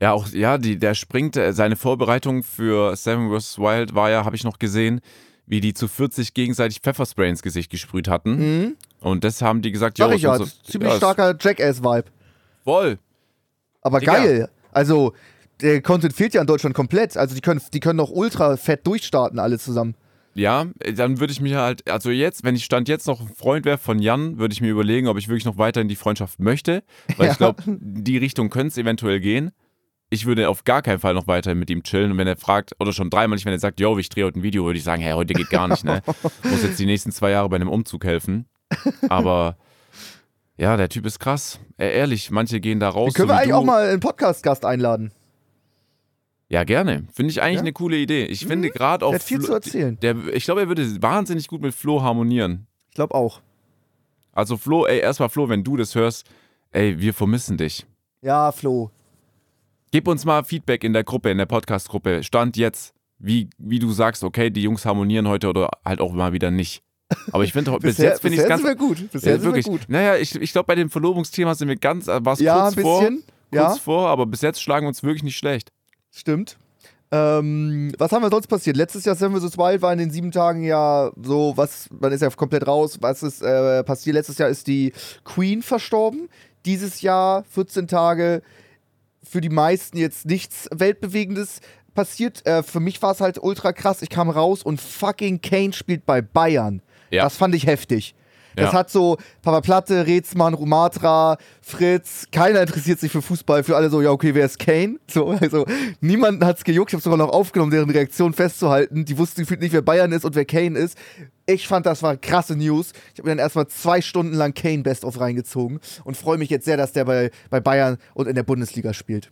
Ja, 0.00 0.12
auch, 0.12 0.28
ja, 0.28 0.56
die, 0.56 0.78
der 0.78 0.94
springt, 0.94 1.36
äh, 1.36 1.52
seine 1.52 1.76
Vorbereitung 1.76 2.44
für 2.44 2.96
Seven 2.96 3.28
vs. 3.28 3.58
Wild 3.58 3.94
war 3.94 4.10
ja, 4.10 4.24
habe 4.24 4.36
ich 4.36 4.44
noch 4.44 4.58
gesehen, 4.58 5.00
wie 5.46 5.60
die 5.60 5.74
zu 5.74 5.88
40 5.88 6.34
gegenseitig 6.34 6.80
Pfefferspray 6.80 7.28
ins 7.28 7.42
Gesicht 7.42 7.70
gesprüht 7.70 8.08
hatten. 8.08 8.36
Mhm. 8.36 8.76
Und 9.00 9.24
das 9.24 9.42
haben 9.42 9.62
die 9.62 9.72
gesagt, 9.72 9.98
ja, 9.98 10.10
ich 10.10 10.22
ja, 10.22 10.38
so, 10.38 10.46
ziemlich 10.64 10.92
ja, 10.92 10.96
starker 10.96 11.36
Jackass-Vibe. 11.38 12.04
Voll. 12.64 12.98
Aber 13.82 14.00
Digga. 14.00 14.14
geil. 14.14 14.48
Also, 14.72 15.12
der 15.60 15.82
Content 15.82 16.14
fehlt 16.14 16.34
ja 16.34 16.40
in 16.40 16.46
Deutschland 16.46 16.74
komplett. 16.74 17.16
Also, 17.16 17.34
die 17.34 17.42
können, 17.42 17.60
die 17.72 17.80
können 17.80 17.98
noch 17.98 18.10
ultra 18.10 18.56
fett 18.56 18.86
durchstarten, 18.86 19.38
alle 19.38 19.58
zusammen. 19.58 19.94
Ja, 20.34 20.66
dann 20.94 21.20
würde 21.20 21.32
ich 21.32 21.40
mich 21.40 21.54
halt, 21.54 21.88
also 21.88 22.10
jetzt, 22.10 22.42
wenn 22.42 22.56
ich 22.56 22.64
Stand 22.64 22.88
jetzt 22.88 23.06
noch 23.06 23.20
ein 23.20 23.28
Freund 23.28 23.64
wäre 23.64 23.78
von 23.78 24.00
Jan, 24.00 24.38
würde 24.38 24.52
ich 24.52 24.60
mir 24.60 24.70
überlegen, 24.70 25.06
ob 25.06 25.16
ich 25.16 25.28
wirklich 25.28 25.44
noch 25.44 25.58
weiter 25.58 25.80
in 25.80 25.86
die 25.86 25.94
Freundschaft 25.94 26.40
möchte. 26.40 26.82
Weil 27.16 27.26
ja. 27.26 27.32
ich 27.32 27.38
glaube, 27.38 27.62
die 27.66 28.18
Richtung 28.18 28.50
könnte 28.50 28.68
es 28.68 28.78
eventuell 28.78 29.20
gehen. 29.20 29.52
Ich 30.14 30.26
würde 30.26 30.48
auf 30.48 30.62
gar 30.62 30.80
keinen 30.80 31.00
Fall 31.00 31.12
noch 31.12 31.26
weiter 31.26 31.56
mit 31.56 31.70
ihm 31.70 31.82
chillen. 31.82 32.12
Und 32.12 32.18
wenn 32.18 32.28
er 32.28 32.36
fragt, 32.36 32.70
oder 32.78 32.92
schon 32.92 33.10
dreimal 33.10 33.34
nicht, 33.34 33.46
wenn 33.46 33.52
er 33.52 33.58
sagt, 33.58 33.80
yo, 33.80 33.98
ich 33.98 34.08
drehe 34.08 34.24
heute 34.24 34.38
ein 34.38 34.44
Video, 34.44 34.64
würde 34.64 34.78
ich 34.78 34.84
sagen, 34.84 35.02
hey, 35.02 35.12
heute 35.14 35.34
geht 35.34 35.50
gar 35.50 35.66
nicht, 35.66 35.82
ne? 35.82 36.02
Muss 36.44 36.62
jetzt 36.62 36.78
die 36.78 36.86
nächsten 36.86 37.10
zwei 37.10 37.30
Jahre 37.30 37.48
bei 37.48 37.56
einem 37.56 37.68
Umzug 37.68 38.04
helfen. 38.04 38.46
Aber 39.08 39.56
ja, 40.56 40.76
der 40.76 40.88
Typ 40.88 41.04
ist 41.04 41.18
krass. 41.18 41.58
Ehrlich, 41.78 42.30
manche 42.30 42.60
gehen 42.60 42.78
da 42.78 42.90
raus. 42.90 43.12
Den 43.12 43.14
können 43.14 43.28
so 43.28 43.34
wir 43.34 43.38
eigentlich 43.38 43.50
du. 43.50 43.56
auch 43.56 43.64
mal 43.64 43.88
einen 43.88 43.98
Podcast-Gast 43.98 44.64
einladen? 44.64 45.10
Ja, 46.48 46.62
gerne. 46.62 47.08
Finde 47.12 47.32
ich 47.32 47.42
eigentlich 47.42 47.56
ja? 47.56 47.62
eine 47.62 47.72
coole 47.72 47.96
Idee. 47.96 48.26
Ich 48.26 48.44
mhm. 48.44 48.50
finde 48.50 48.70
gerade 48.70 49.04
auch. 49.04 49.10
Der 49.10 49.18
hat 49.18 49.26
viel 49.26 49.38
Flo, 49.38 49.46
zu 49.46 49.54
erzählen. 49.54 49.98
Der, 50.00 50.14
ich 50.32 50.44
glaube, 50.44 50.60
er 50.60 50.68
würde 50.68 51.02
wahnsinnig 51.02 51.48
gut 51.48 51.60
mit 51.60 51.74
Flo 51.74 52.02
harmonieren. 52.02 52.68
Ich 52.90 52.94
glaube 52.94 53.16
auch. 53.16 53.40
Also, 54.30 54.56
Flo, 54.56 54.86
ey, 54.86 55.00
erstmal, 55.00 55.28
Flo, 55.28 55.48
wenn 55.48 55.64
du 55.64 55.76
das 55.76 55.96
hörst, 55.96 56.30
ey, 56.70 57.00
wir 57.00 57.14
vermissen 57.14 57.56
dich. 57.56 57.84
Ja, 58.22 58.52
Flo. 58.52 58.92
Gib 59.94 60.08
uns 60.08 60.24
mal 60.24 60.42
Feedback 60.42 60.82
in 60.82 60.92
der 60.92 61.04
Gruppe, 61.04 61.30
in 61.30 61.38
der 61.38 61.46
Podcast-Gruppe. 61.46 62.24
Stand 62.24 62.56
jetzt, 62.56 62.94
wie, 63.20 63.48
wie 63.58 63.78
du 63.78 63.92
sagst, 63.92 64.24
okay, 64.24 64.50
die 64.50 64.62
Jungs 64.62 64.84
harmonieren 64.84 65.28
heute 65.28 65.48
oder 65.48 65.70
halt 65.84 66.00
auch 66.00 66.12
mal 66.12 66.32
wieder 66.32 66.50
nicht. 66.50 66.82
Aber 67.30 67.44
ich 67.44 67.52
finde, 67.52 67.70
bis 67.80 67.98
jetzt 67.98 68.20
finde 68.20 68.38
ich 68.38 68.42
es 68.42 68.48
ganz. 68.48 68.62
Sind 68.62 68.70
wir 68.70 68.74
gut. 68.74 69.08
Bisher 69.12 69.36
ja, 69.36 69.42
wirklich. 69.44 69.66
gut. 69.66 69.82
Naja, 69.86 70.16
ich, 70.16 70.34
ich 70.34 70.50
glaube, 70.50 70.66
bei 70.66 70.74
dem 70.74 70.90
Verlobungsthema 70.90 71.54
sind 71.54 71.68
wir 71.68 71.76
ganz. 71.76 72.08
Äh, 72.08 72.24
War 72.24 72.36
ja, 72.40 72.54
kurz 72.54 72.72
ein 72.72 72.74
bisschen. 72.74 73.22
Vor, 73.22 73.56
ja. 73.56 73.66
Kurz 73.66 73.78
vor, 73.78 74.08
aber 74.08 74.26
bis 74.26 74.40
jetzt 74.40 74.60
schlagen 74.60 74.84
wir 74.84 74.88
uns 74.88 75.04
wirklich 75.04 75.22
nicht 75.22 75.36
schlecht. 75.36 75.70
Stimmt. 76.10 76.58
Ähm, 77.12 77.92
was 77.96 78.10
haben 78.10 78.22
wir 78.22 78.30
sonst 78.30 78.48
passiert? 78.48 78.76
Letztes 78.76 79.04
Jahr 79.04 79.14
Seven 79.14 79.40
vs. 79.40 79.56
Wild 79.56 79.80
war 79.80 79.92
in 79.92 80.00
den 80.00 80.10
sieben 80.10 80.32
Tagen 80.32 80.64
ja 80.64 81.12
so, 81.22 81.52
was, 81.54 81.88
man 82.00 82.10
ist 82.10 82.22
ja 82.22 82.30
komplett 82.30 82.66
raus. 82.66 82.98
Was 83.00 83.22
ist 83.22 83.42
äh, 83.42 83.84
passiert? 83.84 84.14
Letztes 84.14 84.38
Jahr 84.38 84.48
ist 84.48 84.66
die 84.66 84.92
Queen 85.22 85.62
verstorben. 85.62 86.28
Dieses 86.64 87.00
Jahr, 87.00 87.44
14 87.44 87.86
Tage, 87.86 88.42
für 89.28 89.40
die 89.40 89.48
meisten 89.48 89.96
jetzt 89.96 90.26
nichts 90.26 90.68
Weltbewegendes 90.72 91.60
passiert. 91.94 92.46
Äh, 92.46 92.62
für 92.62 92.80
mich 92.80 93.00
war 93.02 93.12
es 93.12 93.20
halt 93.20 93.42
ultra 93.42 93.72
krass. 93.72 94.02
Ich 94.02 94.10
kam 94.10 94.30
raus 94.30 94.62
und 94.62 94.80
fucking 94.80 95.40
Kane 95.40 95.72
spielt 95.72 96.06
bei 96.06 96.22
Bayern. 96.22 96.82
Ja. 97.10 97.24
Das 97.24 97.36
fand 97.36 97.54
ich 97.54 97.66
heftig. 97.66 98.14
Das 98.56 98.72
ja. 98.72 98.78
hat 98.78 98.90
so 98.90 99.16
Papa 99.42 99.60
Platte, 99.60 100.06
Rezmann, 100.06 100.54
Rumatra, 100.54 101.38
Fritz, 101.60 102.26
keiner 102.30 102.60
interessiert 102.60 103.00
sich 103.00 103.10
für 103.10 103.22
Fußball, 103.22 103.64
für 103.64 103.76
alle 103.76 103.90
so, 103.90 104.00
ja, 104.02 104.10
okay, 104.10 104.34
wer 104.34 104.46
ist 104.46 104.58
Kane? 104.58 104.98
So, 105.08 105.30
also 105.30 105.66
niemanden 106.00 106.44
hat's 106.44 106.64
gejuckt. 106.64 106.90
Ich 106.90 106.94
habe 106.94 107.02
sogar 107.02 107.18
noch 107.18 107.30
aufgenommen, 107.30 107.70
deren 107.70 107.90
Reaktion 107.90 108.32
festzuhalten. 108.32 109.04
Die 109.04 109.18
wussten 109.18 109.42
gefühlt 109.42 109.60
nicht, 109.60 109.72
wer 109.72 109.82
Bayern 109.82 110.12
ist 110.12 110.24
und 110.24 110.34
wer 110.34 110.44
Kane 110.44 110.78
ist. 110.78 110.98
Ich 111.46 111.68
fand, 111.68 111.86
das 111.86 112.02
war 112.02 112.16
krasse 112.16 112.56
News. 112.56 112.92
Ich 113.12 113.18
habe 113.18 113.28
mir 113.28 113.36
dann 113.36 113.38
erstmal 113.38 113.68
zwei 113.68 114.00
Stunden 114.00 114.34
lang 114.34 114.54
Kane 114.54 114.82
Best 114.82 115.04
of 115.04 115.20
reingezogen 115.20 115.80
und 116.04 116.16
freue 116.16 116.38
mich 116.38 116.50
jetzt 116.50 116.64
sehr, 116.64 116.76
dass 116.76 116.92
der 116.92 117.04
bei, 117.04 117.30
bei 117.50 117.60
Bayern 117.60 117.98
und 118.14 118.28
in 118.28 118.34
der 118.34 118.44
Bundesliga 118.44 118.94
spielt. 118.94 119.30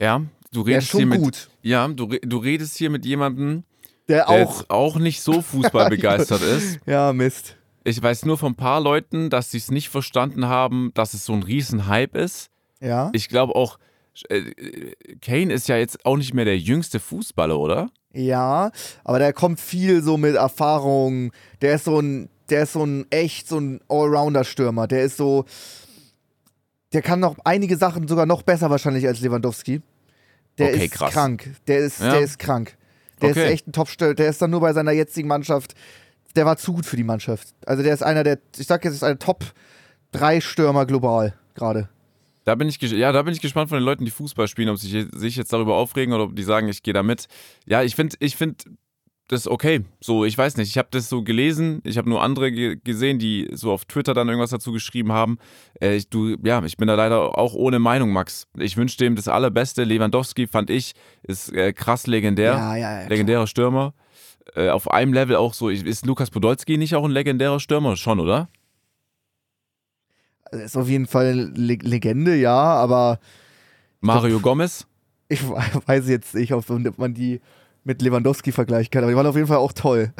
Ja, 0.00 0.22
du 0.52 0.62
redest 0.62 0.88
schon 0.88 0.98
hier 0.98 1.06
mit, 1.06 1.20
gut. 1.20 1.48
Ja, 1.62 1.86
du, 1.86 2.06
du 2.06 2.36
redest 2.38 2.76
hier 2.76 2.90
mit 2.90 3.04
jemandem, 3.04 3.62
der, 4.08 4.26
der 4.26 4.28
auch, 4.28 4.64
auch 4.68 4.96
nicht 4.96 5.22
so 5.22 5.42
fußballbegeistert 5.42 6.42
ist. 6.56 6.80
Ja, 6.86 7.12
Mist. 7.12 7.56
Ich 7.84 8.00
weiß 8.00 8.24
nur 8.24 8.38
von 8.38 8.52
ein 8.52 8.56
paar 8.56 8.80
Leuten, 8.80 9.30
dass 9.30 9.50
sie 9.50 9.58
es 9.58 9.70
nicht 9.70 9.88
verstanden 9.88 10.46
haben, 10.46 10.92
dass 10.94 11.14
es 11.14 11.24
so 11.24 11.32
ein 11.32 11.42
Riesenhype 11.42 12.18
ist. 12.18 12.50
Ja. 12.80 13.10
Ich 13.12 13.28
glaube 13.28 13.54
auch, 13.56 13.78
äh, 14.28 14.52
Kane 15.20 15.52
ist 15.52 15.68
ja 15.68 15.76
jetzt 15.76 16.04
auch 16.04 16.16
nicht 16.16 16.34
mehr 16.34 16.44
der 16.44 16.58
jüngste 16.58 17.00
Fußballer, 17.00 17.58
oder? 17.58 17.90
Ja, 18.12 18.70
aber 19.04 19.18
der 19.18 19.32
kommt 19.32 19.58
viel 19.58 20.02
so 20.02 20.16
mit 20.16 20.36
Erfahrung. 20.36 21.32
Der 21.60 21.76
ist 21.76 21.84
so 21.84 21.98
ein, 21.98 22.28
der 22.50 22.64
ist 22.64 22.74
so 22.74 22.84
ein 22.84 23.06
echt 23.10 23.48
so 23.48 23.58
ein 23.58 23.80
Allrounder-Stürmer. 23.88 24.86
Der 24.86 25.02
ist 25.04 25.16
so, 25.16 25.46
der 26.92 27.02
kann 27.02 27.20
noch 27.20 27.36
einige 27.44 27.76
Sachen 27.76 28.06
sogar 28.06 28.26
noch 28.26 28.42
besser 28.42 28.68
wahrscheinlich 28.70 29.06
als 29.06 29.20
Lewandowski. 29.20 29.80
Der 30.58 30.74
okay, 30.74 30.84
ist 30.84 30.92
krass. 30.92 31.12
krank. 31.12 31.50
Der 31.66 31.78
ist, 31.78 32.00
ja. 32.00 32.12
der 32.12 32.20
ist 32.20 32.38
krank. 32.38 32.76
Der 33.22 33.30
okay. 33.30 33.44
ist 33.46 33.52
echt 33.52 33.68
ein 33.68 33.72
Top-Stürmer. 33.72 34.14
Der 34.14 34.28
ist 34.28 34.42
dann 34.42 34.50
nur 34.50 34.60
bei 34.60 34.72
seiner 34.72 34.92
jetzigen 34.92 35.28
Mannschaft. 35.28 35.74
Der 36.36 36.46
war 36.46 36.56
zu 36.56 36.72
gut 36.72 36.86
für 36.86 36.96
die 36.96 37.04
Mannschaft. 37.04 37.48
Also 37.66 37.82
der 37.82 37.94
ist 37.94 38.02
einer 38.02 38.24
der, 38.24 38.38
ich 38.56 38.66
sag 38.66 38.84
jetzt, 38.84 38.94
ist 38.94 39.04
ein 39.04 39.18
Top 39.18 39.44
3 40.12 40.40
Stürmer 40.40 40.86
global 40.86 41.34
gerade. 41.54 41.88
Da 42.44 42.56
bin 42.56 42.68
ich, 42.68 42.80
ja, 42.80 43.12
da 43.12 43.22
bin 43.22 43.32
ich 43.32 43.40
gespannt 43.40 43.68
von 43.68 43.78
den 43.78 43.84
Leuten, 43.84 44.04
die 44.04 44.10
Fußball 44.10 44.48
spielen, 44.48 44.68
ob 44.68 44.78
sie 44.78 45.08
sich 45.12 45.36
jetzt 45.36 45.52
darüber 45.52 45.76
aufregen 45.76 46.12
oder 46.12 46.24
ob 46.24 46.34
die 46.34 46.42
sagen, 46.42 46.68
ich 46.68 46.82
gehe 46.82 46.92
da 46.92 47.02
mit. 47.02 47.28
Ja, 47.66 47.82
ich 47.82 47.94
finde, 47.94 48.16
ich 48.18 48.36
finde 48.36 48.64
das 49.32 49.48
okay. 49.48 49.84
So, 50.00 50.24
ich 50.24 50.36
weiß 50.36 50.56
nicht, 50.56 50.68
ich 50.68 50.78
habe 50.78 50.88
das 50.90 51.08
so 51.08 51.22
gelesen, 51.22 51.80
ich 51.84 51.98
habe 51.98 52.08
nur 52.08 52.22
andere 52.22 52.52
ge 52.52 52.78
gesehen, 52.82 53.18
die 53.18 53.48
so 53.52 53.72
auf 53.72 53.84
Twitter 53.84 54.14
dann 54.14 54.28
irgendwas 54.28 54.50
dazu 54.50 54.72
geschrieben 54.72 55.12
haben. 55.12 55.38
Äh, 55.80 55.96
ich, 55.96 56.08
du, 56.08 56.36
ja, 56.44 56.62
ich 56.64 56.76
bin 56.76 56.88
da 56.88 56.94
leider 56.94 57.38
auch 57.38 57.54
ohne 57.54 57.78
Meinung, 57.78 58.12
Max. 58.12 58.46
Ich 58.58 58.76
wünsche 58.76 58.98
dem 58.98 59.16
das 59.16 59.28
Allerbeste. 59.28 59.84
Lewandowski 59.84 60.46
fand 60.46 60.70
ich 60.70 60.94
ist 61.22 61.52
äh, 61.52 61.72
krass 61.72 62.06
legendär, 62.06 62.52
ja, 62.52 62.76
ja, 62.76 63.00
ja, 63.02 63.08
legendärer 63.08 63.46
Stürmer. 63.46 63.94
Äh, 64.54 64.68
auf 64.68 64.90
einem 64.90 65.12
Level 65.12 65.36
auch 65.36 65.54
so. 65.54 65.68
Ist 65.68 66.04
Lukas 66.04 66.30
Podolski 66.30 66.76
nicht 66.76 66.94
auch 66.94 67.04
ein 67.04 67.10
legendärer 67.10 67.60
Stürmer? 67.60 67.96
Schon, 67.96 68.20
oder? 68.20 68.48
Er 70.50 70.64
ist 70.64 70.76
auf 70.76 70.88
jeden 70.88 71.06
Fall 71.06 71.52
eine 71.56 71.76
Legende, 71.76 72.36
ja, 72.36 72.54
aber. 72.54 73.18
Mario 74.00 74.40
Gomez? 74.40 74.86
Ich 75.28 75.42
weiß 75.86 76.08
jetzt 76.08 76.34
nicht, 76.34 76.52
ob 76.52 76.68
man 76.98 77.14
die 77.14 77.40
mit 77.84 78.00
Lewandowski 78.02 78.52
vergleichen 78.52 78.90
kann, 78.90 79.02
aber 79.02 79.10
die 79.12 79.16
waren 79.16 79.26
auf 79.26 79.34
jeden 79.34 79.48
Fall 79.48 79.56
auch 79.56 79.72
toll. 79.72 80.12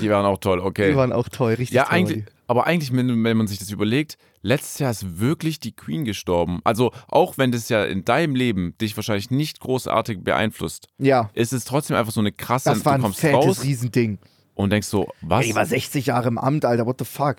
Die 0.00 0.08
waren 0.10 0.24
auch 0.24 0.38
toll, 0.38 0.60
okay. 0.60 0.90
Die 0.90 0.96
waren 0.96 1.12
auch 1.12 1.28
toll, 1.28 1.54
richtig 1.54 1.74
ja, 1.74 1.84
toll. 1.84 1.92
eigentlich, 1.94 2.24
aber 2.46 2.66
eigentlich, 2.66 2.92
wenn, 2.92 3.24
wenn 3.24 3.36
man 3.36 3.46
sich 3.46 3.58
das 3.58 3.70
überlegt, 3.70 4.18
letztes 4.42 4.78
Jahr 4.78 4.90
ist 4.90 5.18
wirklich 5.18 5.60
die 5.60 5.72
Queen 5.72 6.04
gestorben. 6.04 6.60
Also, 6.64 6.92
auch 7.08 7.38
wenn 7.38 7.52
das 7.52 7.68
ja 7.68 7.84
in 7.84 8.04
deinem 8.04 8.34
Leben 8.34 8.76
dich 8.80 8.96
wahrscheinlich 8.96 9.30
nicht 9.30 9.60
großartig 9.60 10.22
beeinflusst, 10.22 10.88
Ja, 10.98 11.30
ist 11.34 11.52
es 11.52 11.64
trotzdem 11.64 11.96
einfach 11.96 12.12
so 12.12 12.20
eine 12.20 12.32
krasse, 12.32 12.70
das 12.70 12.84
war 12.84 12.94
ein 12.94 13.12
fettes 13.12 13.34
raus 13.46 13.62
Riesending. 13.64 14.18
und 14.54 14.70
denkst 14.70 14.88
so, 14.88 15.08
was? 15.22 15.46
Ey, 15.46 15.54
war 15.54 15.66
60 15.66 16.06
Jahre 16.06 16.28
im 16.28 16.38
Amt, 16.38 16.64
Alter, 16.64 16.86
what 16.86 16.98
the 16.98 17.04
fuck? 17.04 17.36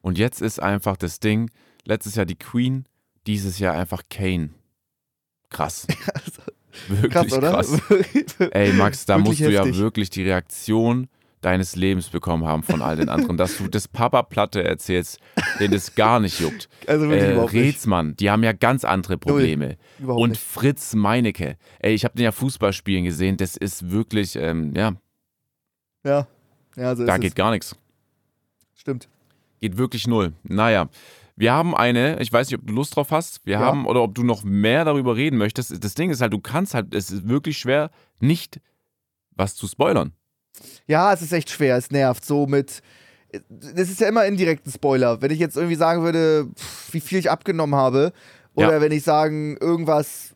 Und 0.00 0.18
jetzt 0.18 0.40
ist 0.40 0.60
einfach 0.62 0.96
das 0.96 1.20
Ding, 1.20 1.50
letztes 1.84 2.14
Jahr 2.14 2.26
die 2.26 2.36
Queen, 2.36 2.84
dieses 3.26 3.58
Jahr 3.58 3.74
einfach 3.74 4.02
Kane. 4.08 4.50
Krass. 5.50 5.86
Wirklich 6.88 7.12
Krass, 7.12 7.32
oder? 7.32 7.50
krass. 7.50 7.80
Ey, 8.52 8.72
Max, 8.72 9.04
da 9.06 9.18
musst 9.18 9.40
du 9.40 9.50
ja 9.50 9.60
heftig. 9.64 9.78
wirklich 9.78 10.10
die 10.10 10.22
Reaktion 10.22 11.08
deines 11.40 11.76
Lebens 11.76 12.08
bekommen 12.08 12.44
haben 12.44 12.62
von 12.64 12.82
all 12.82 12.96
den 12.96 13.08
anderen, 13.08 13.36
dass 13.36 13.58
du 13.58 13.68
das 13.68 13.86
Papa-Platte 13.86 14.64
erzählst, 14.64 15.20
den 15.60 15.70
das 15.70 15.94
gar 15.94 16.18
nicht 16.18 16.40
juckt. 16.40 16.68
Also 16.86 17.08
wirklich 17.08 17.22
Äh, 17.28 17.32
überhaupt 17.32 17.52
nicht. 17.52 17.62
Rätsmann, 17.76 18.16
die 18.16 18.28
haben 18.30 18.42
ja 18.42 18.52
ganz 18.52 18.84
andere 18.84 19.18
Probleme. 19.18 19.76
Überhaupt 20.00 20.20
Und 20.22 20.30
nicht. 20.30 20.40
Fritz 20.42 20.94
Meinecke, 20.94 21.56
ey, 21.78 21.94
ich 21.94 22.04
habe 22.04 22.16
den 22.16 22.24
ja 22.24 22.32
Fußball 22.32 22.72
spielen 22.72 23.04
gesehen, 23.04 23.36
das 23.36 23.56
ist 23.56 23.90
wirklich, 23.90 24.34
ähm, 24.34 24.72
ja, 24.76 24.94
Ja, 26.04 26.26
ja 26.76 26.96
so 26.96 27.06
da 27.06 27.18
geht 27.18 27.30
es. 27.30 27.34
gar 27.36 27.52
nichts. 27.52 27.76
Stimmt. 28.74 29.08
Geht 29.60 29.76
wirklich 29.78 30.06
null. 30.08 30.32
Naja, 30.42 30.88
wir 31.38 31.52
haben 31.52 31.74
eine, 31.74 32.20
ich 32.20 32.32
weiß 32.32 32.50
nicht, 32.50 32.58
ob 32.60 32.66
du 32.66 32.72
Lust 32.74 32.96
drauf 32.96 33.10
hast, 33.10 33.44
wir 33.46 33.54
Ja. 33.54 33.60
haben, 33.60 33.86
oder 33.86 34.02
ob 34.02 34.14
du 34.14 34.22
noch 34.24 34.42
mehr 34.44 34.84
darüber 34.84 35.16
reden 35.16 35.38
möchtest. 35.38 35.82
Das 35.84 35.94
Ding 35.94 36.10
ist 36.10 36.20
halt, 36.20 36.32
du 36.32 36.40
kannst 36.40 36.74
halt, 36.74 36.94
es 36.94 37.10
ist 37.10 37.28
wirklich 37.28 37.58
schwer, 37.58 37.90
nicht 38.20 38.60
was 39.36 39.54
zu 39.54 39.66
spoilern. 39.68 40.12
Ja, 40.86 41.12
es 41.12 41.22
ist 41.22 41.32
echt 41.32 41.50
schwer, 41.50 41.76
es 41.76 41.90
nervt. 41.90 42.24
So 42.24 42.46
mit. 42.46 42.82
Das 43.48 43.88
ist 43.88 44.00
ja 44.00 44.08
immer 44.08 44.24
indirekt 44.24 44.66
ein 44.66 44.72
Spoiler. 44.72 45.20
Wenn 45.22 45.30
ich 45.30 45.38
jetzt 45.38 45.56
irgendwie 45.56 45.76
sagen 45.76 46.02
würde, 46.02 46.48
wie 46.90 47.00
viel 47.00 47.18
ich 47.18 47.30
abgenommen 47.30 47.74
habe, 47.76 48.12
oder 48.54 48.74
Ja. 48.74 48.80
wenn 48.80 48.90
ich 48.90 49.04
sagen, 49.04 49.56
irgendwas. 49.60 50.34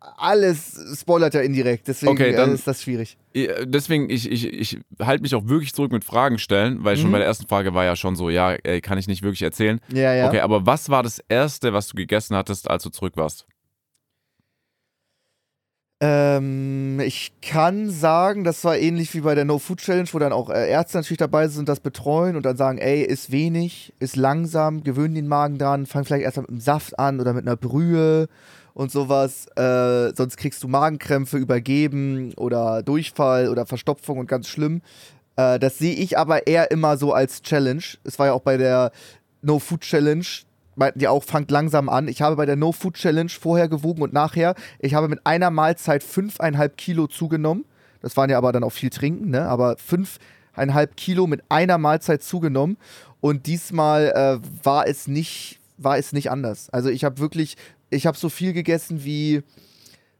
Alles 0.00 0.78
spoilert 0.98 1.34
ja 1.34 1.42
indirekt, 1.42 1.86
deswegen 1.86 2.12
Okay, 2.12 2.32
dann- 2.32 2.52
äh, 2.52 2.54
ist 2.54 2.66
das 2.66 2.82
schwierig. 2.82 3.18
Deswegen, 3.34 4.08
ich, 4.08 4.30
ich, 4.30 4.46
ich 4.50 4.78
halte 4.98 5.22
mich 5.22 5.34
auch 5.34 5.46
wirklich 5.46 5.74
zurück 5.74 5.92
mit 5.92 6.04
Fragen 6.04 6.38
stellen, 6.38 6.82
weil 6.84 6.96
schon 6.96 7.08
Mhm. 7.08 7.12
bei 7.12 7.18
der 7.18 7.26
ersten 7.26 7.46
Frage 7.46 7.74
war 7.74 7.84
ja 7.84 7.94
schon 7.96 8.16
so, 8.16 8.30
ja, 8.30 8.52
ey, 8.52 8.80
kann 8.80 8.96
ich 8.98 9.08
nicht 9.08 9.22
wirklich 9.22 9.42
erzählen. 9.42 9.78
Ja, 9.92 10.14
ja. 10.14 10.26
Okay, 10.26 10.40
aber 10.40 10.64
was 10.64 10.88
war 10.88 11.02
das 11.02 11.22
Erste, 11.28 11.72
was 11.74 11.88
du 11.88 11.96
gegessen 11.96 12.34
hattest, 12.34 12.70
als 12.70 12.82
du 12.82 12.88
zurück 12.90 13.12
warst? 13.16 13.46
Ähm, 16.02 16.98
ich 17.00 17.32
kann 17.42 17.90
sagen, 17.90 18.42
das 18.42 18.64
war 18.64 18.78
ähnlich 18.78 19.12
wie 19.12 19.20
bei 19.20 19.34
der 19.34 19.44
No 19.44 19.58
Food 19.58 19.80
Challenge, 19.80 20.08
wo 20.12 20.18
dann 20.18 20.32
auch 20.32 20.48
äh, 20.48 20.70
Ärzte 20.70 20.96
natürlich 20.96 21.18
dabei 21.18 21.46
sind 21.48 21.60
und 21.60 21.68
das 21.68 21.80
betreuen 21.80 22.36
und 22.36 22.46
dann 22.46 22.56
sagen, 22.56 22.78
ey, 22.78 23.02
ist 23.02 23.30
wenig, 23.30 23.92
ist 23.98 24.16
langsam, 24.16 24.82
gewöhnen 24.82 25.14
den 25.14 25.28
Magen 25.28 25.58
dran, 25.58 25.84
fang 25.84 26.06
vielleicht 26.06 26.24
erst 26.24 26.38
mal 26.38 26.42
mit 26.44 26.50
einem 26.52 26.60
Saft 26.60 26.98
an 26.98 27.20
oder 27.20 27.34
mit 27.34 27.46
einer 27.46 27.56
Brühe 27.56 28.28
und 28.74 28.90
sowas. 28.90 29.46
Äh, 29.56 30.14
sonst 30.14 30.36
kriegst 30.36 30.62
du 30.62 30.68
Magenkrämpfe, 30.68 31.36
Übergeben 31.36 32.32
oder 32.34 32.82
Durchfall 32.82 33.48
oder 33.48 33.66
Verstopfung 33.66 34.18
und 34.18 34.26
ganz 34.26 34.48
schlimm. 34.48 34.82
Äh, 35.36 35.58
das 35.58 35.78
sehe 35.78 35.94
ich 35.94 36.18
aber 36.18 36.46
eher 36.46 36.70
immer 36.70 36.96
so 36.96 37.12
als 37.12 37.42
Challenge. 37.42 37.82
Es 38.04 38.18
war 38.18 38.26
ja 38.26 38.32
auch 38.32 38.42
bei 38.42 38.56
der 38.56 38.92
No 39.42 39.58
Food 39.58 39.80
Challenge, 39.82 40.24
meinten 40.76 40.98
die 40.98 41.08
auch, 41.08 41.24
fangt 41.24 41.50
langsam 41.50 41.88
an. 41.88 42.08
Ich 42.08 42.22
habe 42.22 42.36
bei 42.36 42.46
der 42.46 42.56
No 42.56 42.72
Food 42.72 42.94
Challenge 42.94 43.30
vorher 43.30 43.68
gewogen 43.68 44.02
und 44.02 44.12
nachher. 44.12 44.54
Ich 44.78 44.94
habe 44.94 45.08
mit 45.08 45.24
einer 45.24 45.50
Mahlzeit 45.50 46.02
fünfeinhalb 46.02 46.76
Kilo 46.76 47.06
zugenommen. 47.06 47.64
Das 48.00 48.16
waren 48.16 48.30
ja 48.30 48.38
aber 48.38 48.52
dann 48.52 48.64
auch 48.64 48.72
viel 48.72 48.90
trinken, 48.90 49.30
ne? 49.30 49.42
Aber 49.42 49.76
fünfeinhalb 49.76 50.96
Kilo 50.96 51.26
mit 51.26 51.42
einer 51.48 51.78
Mahlzeit 51.78 52.22
zugenommen. 52.22 52.76
Und 53.20 53.46
diesmal 53.46 54.12
äh, 54.14 54.64
war 54.64 54.86
es 54.86 55.06
nicht, 55.06 55.60
war 55.76 55.98
es 55.98 56.12
nicht 56.12 56.30
anders. 56.30 56.70
Also 56.70 56.88
ich 56.88 57.04
habe 57.04 57.18
wirklich, 57.18 57.56
ich 57.90 58.06
habe 58.06 58.16
so 58.16 58.28
viel 58.28 58.52
gegessen 58.52 59.04
wie 59.04 59.42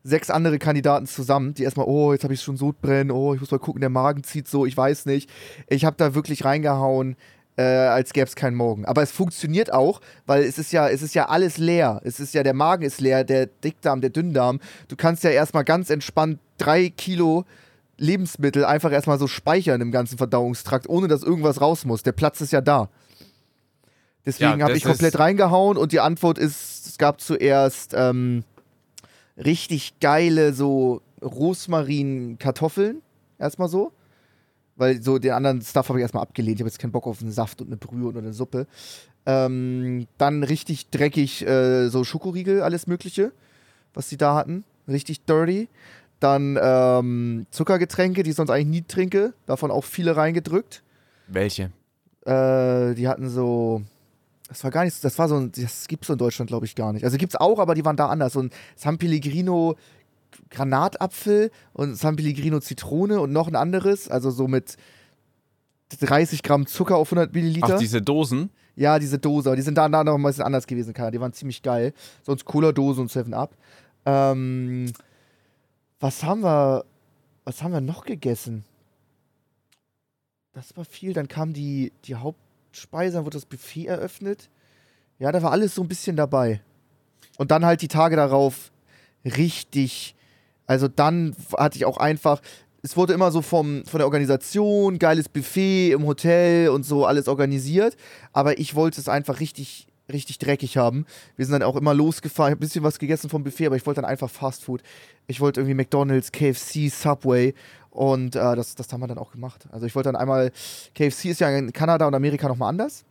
sechs 0.02 0.30
andere 0.30 0.58
Kandidaten 0.58 1.06
zusammen, 1.06 1.54
die 1.54 1.64
erstmal, 1.64 1.86
oh, 1.86 2.12
jetzt 2.12 2.24
habe 2.24 2.34
ich 2.34 2.42
schon 2.42 2.56
Sodbrennen, 2.56 3.10
oh, 3.10 3.34
ich 3.34 3.40
muss 3.40 3.50
mal 3.50 3.58
gucken, 3.58 3.80
der 3.80 3.90
Magen 3.90 4.24
zieht 4.24 4.48
so, 4.48 4.66
ich 4.66 4.76
weiß 4.76 5.06
nicht. 5.06 5.30
Ich 5.68 5.84
habe 5.84 5.96
da 5.96 6.14
wirklich 6.14 6.44
reingehauen, 6.44 7.16
äh, 7.56 7.62
als 7.62 8.12
gäbe 8.12 8.26
es 8.26 8.34
keinen 8.34 8.56
Morgen. 8.56 8.86
Aber 8.86 9.02
es 9.02 9.12
funktioniert 9.12 9.72
auch, 9.72 10.00
weil 10.26 10.42
es 10.42 10.58
ist 10.58 10.72
ja, 10.72 10.88
es 10.88 11.02
ist 11.02 11.14
ja 11.14 11.28
alles 11.28 11.58
leer. 11.58 12.00
Es 12.04 12.18
ist 12.18 12.32
ja, 12.32 12.42
der 12.42 12.54
Magen 12.54 12.84
ist 12.84 13.00
leer, 13.00 13.24
der 13.24 13.46
Dickdarm, 13.46 14.00
der 14.00 14.10
Dünndarm. 14.10 14.60
Du 14.88 14.96
kannst 14.96 15.22
ja 15.24 15.30
erstmal 15.30 15.64
ganz 15.64 15.90
entspannt 15.90 16.38
drei 16.56 16.88
Kilo 16.88 17.44
Lebensmittel 17.98 18.64
einfach 18.64 18.92
erstmal 18.92 19.18
so 19.18 19.26
speichern 19.26 19.82
im 19.82 19.92
ganzen 19.92 20.16
Verdauungstrakt, 20.16 20.88
ohne 20.88 21.06
dass 21.06 21.22
irgendwas 21.22 21.60
raus 21.60 21.84
muss. 21.84 22.02
Der 22.02 22.12
Platz 22.12 22.40
ist 22.40 22.52
ja 22.52 22.62
da. 22.62 22.88
Deswegen 24.26 24.60
Ja, 24.60 24.66
habe 24.66 24.76
ich 24.76 24.84
komplett 24.84 25.18
reingehauen 25.18 25.76
und 25.76 25.92
die 25.92 26.00
Antwort 26.00 26.38
ist, 26.38 26.86
es 26.86 26.98
gab 26.98 27.20
zuerst 27.20 27.94
ähm, 27.96 28.44
richtig 29.36 29.98
geile 30.00 30.52
so 30.52 31.00
Rosmarin-Kartoffeln. 31.22 33.02
Erstmal 33.38 33.68
so. 33.68 33.92
Weil 34.76 35.02
so 35.02 35.18
den 35.18 35.32
anderen 35.32 35.62
Stuff 35.62 35.88
habe 35.88 35.98
ich 35.98 36.02
erstmal 36.02 36.22
abgelehnt. 36.22 36.56
Ich 36.56 36.62
habe 36.62 36.68
jetzt 36.68 36.78
keinen 36.78 36.92
Bock 36.92 37.06
auf 37.06 37.20
einen 37.20 37.32
Saft 37.32 37.60
und 37.60 37.68
eine 37.68 37.76
Brühe 37.76 38.08
und 38.08 38.16
eine 38.16 38.32
Suppe. 38.32 38.66
Ähm, 39.26 40.06
dann 40.16 40.42
richtig 40.42 40.88
dreckig 40.90 41.46
äh, 41.46 41.88
so 41.88 42.04
Schokoriegel, 42.04 42.62
alles 42.62 42.86
Mögliche, 42.86 43.32
was 43.92 44.08
die 44.08 44.16
da 44.16 44.34
hatten. 44.34 44.64
Richtig 44.88 45.24
dirty. 45.24 45.68
Dann 46.18 46.58
ähm, 46.60 47.46
Zuckergetränke, 47.50 48.22
die 48.22 48.30
ich 48.30 48.36
sonst 48.36 48.50
eigentlich 48.50 48.66
nie 48.66 48.82
trinke. 48.82 49.34
Davon 49.46 49.70
auch 49.70 49.84
viele 49.84 50.16
reingedrückt. 50.16 50.82
Welche? 51.26 51.70
Äh, 52.24 52.94
die 52.94 53.08
hatten 53.08 53.28
so. 53.28 53.82
Das 54.50 54.64
war 54.64 54.72
gar 54.72 54.84
nicht, 54.84 55.04
das 55.04 55.16
war 55.16 55.28
so 55.28 55.36
ein, 55.36 55.52
das 55.52 55.86
gibt's 55.86 56.08
so 56.08 56.14
in 56.14 56.18
Deutschland, 56.18 56.48
glaube 56.48 56.66
ich, 56.66 56.74
gar 56.74 56.92
nicht. 56.92 57.04
Also 57.04 57.16
gibt's 57.18 57.36
auch, 57.36 57.60
aber 57.60 57.76
die 57.76 57.84
waren 57.84 57.96
da 57.96 58.08
anders. 58.08 58.32
So 58.32 58.42
ein 58.42 58.50
San 58.74 58.98
Pellegrino 58.98 59.76
Granatapfel 60.50 61.52
und 61.72 61.94
San 61.94 62.16
Pellegrino 62.16 62.58
Zitrone 62.58 63.20
und 63.20 63.32
noch 63.32 63.46
ein 63.46 63.54
anderes, 63.54 64.08
also 64.08 64.32
so 64.32 64.48
mit 64.48 64.76
30 66.00 66.42
Gramm 66.42 66.66
Zucker 66.66 66.96
auf 66.96 67.12
100 67.12 67.32
Milliliter. 67.32 67.74
Ach, 67.76 67.78
diese 67.78 68.02
Dosen? 68.02 68.50
Ja, 68.74 68.98
diese 68.98 69.20
Dose, 69.20 69.50
aber 69.50 69.56
die 69.56 69.62
sind 69.62 69.78
da, 69.78 69.88
da 69.88 70.02
noch 70.02 70.16
ein 70.16 70.22
bisschen 70.22 70.42
anders 70.42 70.66
gewesen, 70.66 70.94
Kana. 70.94 71.12
Die 71.12 71.20
waren 71.20 71.32
ziemlich 71.32 71.62
geil. 71.62 71.92
Sonst 72.24 72.44
Cola-Dose 72.44 73.00
und 73.00 73.10
7-Up. 73.12 73.56
Ähm, 74.04 74.92
was 76.00 76.24
haben 76.24 76.42
wir, 76.42 76.84
was 77.44 77.62
haben 77.62 77.72
wir 77.72 77.80
noch 77.80 78.04
gegessen? 78.04 78.64
Das 80.54 80.76
war 80.76 80.84
viel. 80.84 81.12
Dann 81.12 81.28
kam 81.28 81.52
die, 81.52 81.92
die 82.04 82.16
Hauptspeise, 82.70 83.16
dann 83.16 83.24
wurde 83.24 83.36
das 83.36 83.46
Buffet 83.46 83.86
eröffnet. 83.86 84.48
Ja, 85.18 85.32
da 85.32 85.42
war 85.42 85.50
alles 85.50 85.74
so 85.74 85.82
ein 85.82 85.88
bisschen 85.88 86.16
dabei. 86.16 86.60
Und 87.36 87.50
dann 87.50 87.64
halt 87.64 87.82
die 87.82 87.88
Tage 87.88 88.14
darauf 88.14 88.70
richtig, 89.24 90.14
also 90.66 90.86
dann 90.86 91.34
hatte 91.58 91.78
ich 91.78 91.84
auch 91.84 91.96
einfach, 91.96 92.40
es 92.82 92.96
wurde 92.96 93.12
immer 93.12 93.32
so 93.32 93.42
vom, 93.42 93.84
von 93.86 93.98
der 93.98 94.06
Organisation, 94.06 94.98
geiles 94.98 95.28
Buffet 95.28 95.92
im 95.92 96.06
Hotel 96.06 96.68
und 96.68 96.84
so 96.84 97.06
alles 97.06 97.26
organisiert, 97.26 97.96
aber 98.32 98.58
ich 98.58 98.74
wollte 98.76 99.00
es 99.00 99.08
einfach 99.08 99.40
richtig, 99.40 99.88
richtig 100.10 100.38
dreckig 100.38 100.76
haben. 100.76 101.06
Wir 101.36 101.44
sind 101.44 101.52
dann 101.52 101.62
auch 101.64 101.76
immer 101.76 101.92
losgefahren, 101.92 102.50
ich 102.50 102.54
habe 102.54 102.60
ein 102.60 102.68
bisschen 102.68 102.84
was 102.84 102.98
gegessen 102.98 103.28
vom 103.28 103.42
Buffet, 103.42 103.66
aber 103.66 103.76
ich 103.76 103.84
wollte 103.84 104.00
dann 104.00 104.10
einfach 104.10 104.30
Fast 104.30 104.64
Food. 104.64 104.82
Ich 105.26 105.40
wollte 105.40 105.60
irgendwie 105.60 105.74
McDonalds, 105.74 106.30
KFC, 106.30 106.88
Subway 106.88 107.52
und 107.90 108.36
äh, 108.36 108.56
das, 108.56 108.74
das 108.74 108.92
haben 108.92 109.00
wir 109.00 109.06
dann 109.08 109.18
auch 109.18 109.32
gemacht. 109.32 109.66
Also 109.72 109.86
ich 109.86 109.94
wollte 109.94 110.08
dann 110.12 110.16
einmal, 110.16 110.52
KFC 110.94 111.26
ist 111.26 111.40
ja 111.40 111.50
in 111.50 111.72
Kanada 111.72 112.06
und 112.06 112.14
Amerika 112.14 112.48
nochmal 112.48 112.68
anders. 112.68 113.04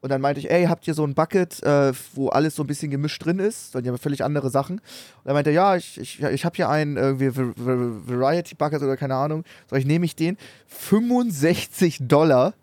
Und 0.00 0.10
dann 0.10 0.20
meinte 0.20 0.38
ich, 0.38 0.48
ey, 0.48 0.66
habt 0.66 0.86
ihr 0.86 0.94
so 0.94 1.04
ein 1.04 1.14
Bucket, 1.14 1.60
äh, 1.64 1.92
wo 2.14 2.28
alles 2.28 2.54
so 2.54 2.62
ein 2.62 2.68
bisschen 2.68 2.88
gemischt 2.90 3.24
drin 3.24 3.40
ist? 3.40 3.74
Dann 3.74 3.84
haben 3.84 3.98
völlig 3.98 4.22
andere 4.22 4.48
Sachen. 4.48 4.76
Und 4.78 4.84
dann 5.24 5.34
meinte 5.34 5.50
er, 5.50 5.54
ja, 5.54 5.76
ich, 5.76 5.98
ich, 5.98 6.22
ich 6.22 6.44
habe 6.44 6.54
hier 6.54 6.68
einen 6.68 6.96
irgendwie 6.96 7.36
Va- 7.36 7.52
Va- 7.56 8.00
Variety 8.06 8.54
Bucket 8.54 8.80
oder 8.80 8.96
keine 8.96 9.16
Ahnung. 9.16 9.42
Soll 9.68 9.80
ich 9.80 9.86
nehme 9.86 10.04
ich 10.04 10.14
den? 10.14 10.36
65 10.68 11.98
Dollar. 12.02 12.54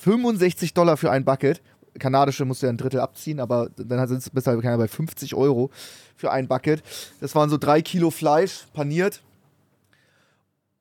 65 0.00 0.74
Dollar 0.74 0.96
für 0.96 1.10
ein 1.10 1.24
Bucket. 1.24 1.62
Kanadische 1.98 2.44
musst 2.46 2.62
du 2.62 2.66
ja 2.66 2.72
ein 2.72 2.78
Drittel 2.78 3.00
abziehen, 3.00 3.38
aber 3.38 3.68
dann 3.76 4.08
sind 4.08 4.18
es 4.18 4.30
bis 4.30 4.46
halt 4.46 4.60
bei 4.62 4.88
50 4.88 5.34
Euro 5.34 5.70
für 6.16 6.32
ein 6.32 6.48
Bucket. 6.48 6.82
Das 7.20 7.34
waren 7.34 7.50
so 7.50 7.58
drei 7.58 7.82
Kilo 7.82 8.10
Fleisch, 8.10 8.66
paniert. 8.72 9.22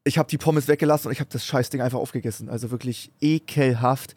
Ich 0.04 0.18
habe 0.18 0.30
die 0.30 0.38
Pommes 0.38 0.68
weggelassen 0.68 1.08
und 1.08 1.14
ich 1.14 1.20
habe 1.20 1.30
das 1.32 1.46
Scheißding 1.46 1.82
einfach 1.82 2.00
aufgegessen. 2.00 2.50
Also 2.50 2.72
wirklich 2.72 3.12
ekelhaft 3.22 4.16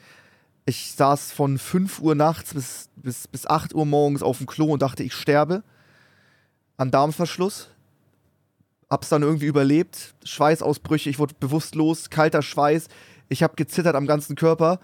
ich 0.66 0.93
saß 0.93 1.32
von 1.32 1.59
5 1.59 2.01
Uhr 2.01 2.14
nachts 2.14 2.55
bis, 2.55 2.89
bis, 2.97 3.28
bis 3.28 3.47
8 3.47 3.74
Uhr 3.74 3.85
morgens 3.85 4.22
auf 4.22 4.39
dem 4.39 4.47
Klo 4.47 4.72
und 4.72 4.82
dachte, 4.82 5.03
ich 5.03 5.12
sterbe. 5.12 5.62
An 6.76 6.91
Darmverschluss. 6.91 7.68
Hab's 8.89 9.09
dann 9.11 9.22
irgendwie 9.22 9.47
überlebt. 9.47 10.14
Schweißausbrüche, 10.24 11.11
ich 11.11 11.18
wurde 11.18 11.35
bewusstlos, 11.39 12.11
kalter 12.11 12.43
Schweiß. 12.43 12.89
Ich 13.28 13.43
habe 13.43 13.57
gezittert 13.57 13.95
am 13.95 14.07
ganzen 14.07 14.37
Körper, 14.37 14.80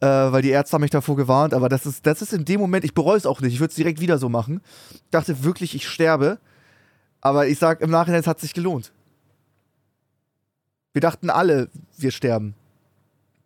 äh, 0.00 0.06
weil 0.06 0.42
die 0.42 0.50
Ärzte 0.50 0.74
haben 0.74 0.82
mich 0.82 0.90
davor 0.90 1.16
gewarnt. 1.16 1.54
Aber 1.54 1.68
das 1.68 1.86
ist, 1.86 2.06
das 2.06 2.20
ist 2.20 2.32
in 2.32 2.44
dem 2.44 2.60
Moment, 2.60 2.84
ich 2.84 2.94
bereue 2.94 3.16
es 3.16 3.26
auch 3.26 3.40
nicht. 3.40 3.54
Ich 3.54 3.60
würde 3.60 3.70
es 3.70 3.76
direkt 3.76 4.00
wieder 4.00 4.18
so 4.18 4.28
machen. 4.28 4.60
Ich 4.92 5.10
dachte 5.10 5.44
wirklich, 5.44 5.74
ich 5.74 5.88
sterbe. 5.88 6.38
Aber 7.22 7.46
ich 7.46 7.58
sag 7.58 7.80
im 7.80 7.90
Nachhinein, 7.90 8.20
es 8.20 8.26
hat 8.26 8.40
sich 8.40 8.52
gelohnt. 8.52 8.92
Wir 10.96 11.02
dachten 11.02 11.28
alle, 11.28 11.68
wir 11.98 12.10
sterben. 12.10 12.54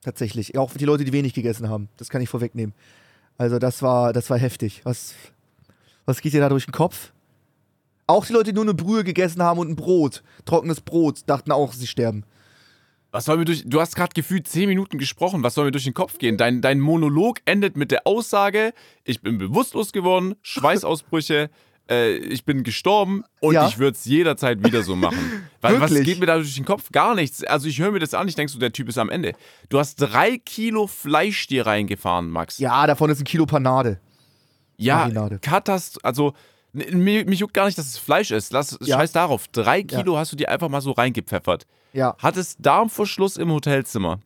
Tatsächlich. 0.02 0.56
Auch 0.56 0.72
die 0.72 0.84
Leute, 0.84 1.02
die 1.02 1.12
wenig 1.12 1.34
gegessen 1.34 1.68
haben. 1.68 1.88
Das 1.96 2.08
kann 2.08 2.22
ich 2.22 2.28
vorwegnehmen. 2.28 2.76
Also 3.38 3.58
das 3.58 3.82
war, 3.82 4.12
das 4.12 4.30
war 4.30 4.38
heftig. 4.38 4.82
Was, 4.84 5.16
was 6.04 6.20
geht 6.20 6.32
dir 6.32 6.40
da 6.40 6.48
durch 6.48 6.66
den 6.66 6.72
Kopf? 6.72 7.12
Auch 8.06 8.24
die 8.24 8.34
Leute, 8.34 8.50
die 8.50 8.54
nur 8.54 8.62
eine 8.62 8.74
Brühe 8.74 9.02
gegessen 9.02 9.42
haben 9.42 9.58
und 9.58 9.68
ein 9.68 9.74
Brot, 9.74 10.22
trockenes 10.44 10.80
Brot, 10.80 11.22
dachten 11.26 11.50
auch, 11.50 11.72
sie 11.72 11.88
sterben. 11.88 12.22
Was 13.10 13.24
soll 13.24 13.38
mir 13.38 13.46
durch. 13.46 13.64
Du 13.66 13.80
hast 13.80 13.96
gerade 13.96 14.14
gefühlt 14.14 14.46
zehn 14.46 14.68
Minuten 14.68 14.96
gesprochen. 14.96 15.42
Was 15.42 15.54
soll 15.54 15.64
mir 15.64 15.72
durch 15.72 15.82
den 15.82 15.92
Kopf 15.92 16.18
gehen? 16.18 16.36
Dein, 16.36 16.60
dein 16.60 16.78
Monolog 16.78 17.38
endet 17.46 17.76
mit 17.76 17.90
der 17.90 18.06
Aussage: 18.06 18.72
Ich 19.02 19.22
bin 19.22 19.38
bewusstlos 19.38 19.90
geworden, 19.90 20.36
Schweißausbrüche, 20.42 21.50
äh, 21.90 22.14
ich 22.16 22.44
bin 22.44 22.62
gestorben 22.62 23.24
und 23.40 23.54
Ja. 23.54 23.66
ich 23.68 23.78
würde 23.78 23.96
es 23.96 24.04
jederzeit 24.04 24.64
wieder 24.64 24.82
so 24.82 24.96
machen. 24.96 25.18
Was, 25.60 25.78
was 25.78 25.92
geht 26.02 26.18
mir 26.20 26.24
da 26.26 26.36
durch 26.36 26.54
den 26.54 26.64
Kopf? 26.64 26.90
Gar 26.90 27.14
nichts. 27.14 27.44
Also, 27.44 27.68
ich 27.68 27.78
höre 27.80 27.90
mir 27.90 27.98
das 27.98 28.14
an, 28.14 28.26
ich 28.28 28.34
denke 28.34 28.50
so, 28.50 28.58
der 28.58 28.72
Typ 28.72 28.88
ist 28.88 28.96
am 28.96 29.10
Ende. 29.10 29.34
Du 29.68 29.78
hast 29.78 29.96
drei 29.96 30.38
Kilo 30.38 30.86
Fleisch 30.86 31.46
dir 31.48 31.66
reingefahren, 31.66 32.30
Max. 32.30 32.56
Ja, 32.58 32.86
davon 32.86 33.10
ist 33.10 33.20
ein 33.20 33.24
Kilo 33.24 33.44
Panade. 33.44 34.00
Ja, 34.78 35.00
Marinade. 35.00 35.38
Katast, 35.40 36.02
also 36.02 36.32
mir, 36.72 37.26
mich 37.26 37.40
juckt 37.40 37.52
gar 37.52 37.66
nicht, 37.66 37.76
dass 37.76 37.84
es 37.86 37.98
Fleisch 37.98 38.30
ist. 38.30 38.54
Lass, 38.54 38.78
Ja. 38.80 38.96
Scheiß 38.96 39.12
darauf. 39.12 39.48
Drei 39.48 39.82
Kilo 39.82 40.16
hast 40.16 40.32
du 40.32 40.36
dir 40.36 40.48
einfach 40.48 40.70
mal 40.70 40.80
so 40.80 40.92
reingepfeffert. 40.92 41.66
Ja, 41.92 42.14
Hattest 42.18 42.56
Darmverschluss 42.62 43.36
im 43.36 43.50
Hotelzimmer. 43.50 44.20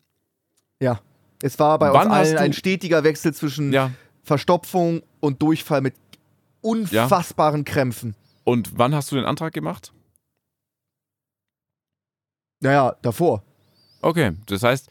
ja. 0.79 1.01
Es 1.43 1.59
war 1.59 1.79
bei 1.81 1.93
Wann 1.93 2.07
uns 2.07 2.15
allen 2.15 2.39
ein 2.39 2.53
stetiger 2.53 3.03
Wechsel 3.03 3.35
zwischen 3.35 3.73
Ja. 3.73 3.91
Verstopfung 4.23 5.03
und 5.21 5.43
Durchfall 5.43 5.81
mit 5.81 5.95
unfassbaren 6.65 7.65
Krämpfen. 7.65 8.15
Und 8.45 8.79
wann 8.79 8.95
hast 8.95 9.13
du 9.13 9.17
den 9.17 9.25
Antrag 9.25 9.53
gemacht? 9.53 9.93
Naja, 12.61 12.97
davor. 13.03 13.43
Okay, 14.01 14.33
das 14.47 14.63
heißt, 14.63 14.91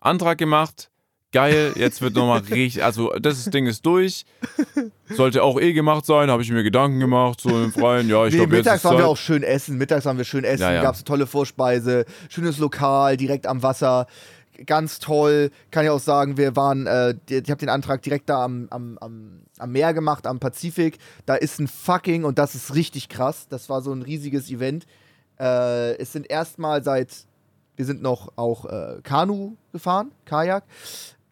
Antrag 0.00 0.38
gemacht, 0.38 0.90
geil, 1.32 1.72
jetzt 1.76 2.00
wird 2.00 2.14
nochmal 2.14 2.38
richtig, 2.50 2.82
also 2.84 3.12
das 3.20 3.44
Ding 3.46 3.66
ist 3.66 3.84
durch. 3.86 4.24
Sollte 5.08 5.42
auch 5.42 5.60
eh 5.60 5.72
gemacht 5.72 6.06
sein, 6.06 6.30
habe 6.30 6.42
ich 6.42 6.50
mir 6.50 6.62
Gedanken 6.62 7.00
gemacht, 7.00 7.40
so 7.40 7.50
im 7.50 7.72
Freien. 7.72 8.08
Ja, 8.08 8.26
ich 8.26 8.32
Nee, 8.32 8.38
glaube, 8.40 8.56
mittags 8.56 8.84
waren 8.84 8.94
wir 8.94 9.00
Zeit. 9.00 9.08
auch 9.08 9.16
schön 9.16 9.42
essen. 9.42 9.78
Mittags 9.78 10.04
waren 10.04 10.16
wir 10.18 10.24
schön 10.24 10.44
essen. 10.44 10.62
Ja, 10.62 10.72
ja. 10.72 10.82
Gab 10.82 10.94
es 10.94 11.04
tolle 11.04 11.26
Vorspeise, 11.26 12.04
schönes 12.28 12.58
Lokal, 12.58 13.16
direkt 13.16 13.46
am 13.46 13.62
Wasser. 13.62 14.06
Ganz 14.66 14.98
toll. 14.98 15.50
Kann 15.70 15.84
ich 15.84 15.90
auch 15.90 16.00
sagen, 16.00 16.36
wir 16.36 16.56
waren, 16.56 16.86
äh, 16.86 17.14
ich 17.28 17.50
habe 17.50 17.58
den 17.58 17.68
Antrag 17.68 18.02
direkt 18.02 18.28
da 18.28 18.44
am, 18.44 18.66
am, 18.70 18.98
am, 18.98 19.42
am 19.58 19.72
Meer 19.72 19.94
gemacht, 19.94 20.26
am 20.26 20.40
Pazifik. 20.40 20.98
Da 21.26 21.36
ist 21.36 21.60
ein 21.60 21.68
fucking, 21.68 22.24
und 22.24 22.38
das 22.38 22.54
ist 22.54 22.74
richtig 22.74 23.08
krass, 23.08 23.46
das 23.48 23.68
war 23.68 23.82
so 23.82 23.92
ein 23.92 24.02
riesiges 24.02 24.50
Event. 24.50 24.86
Äh, 25.38 25.96
es 25.98 26.12
sind 26.12 26.28
erstmal 26.28 26.82
seit, 26.82 27.08
wir 27.76 27.84
sind 27.84 28.02
noch 28.02 28.32
auch 28.36 28.64
äh, 28.64 29.00
Kanu 29.02 29.56
gefahren, 29.72 30.10
Kajak. 30.24 30.64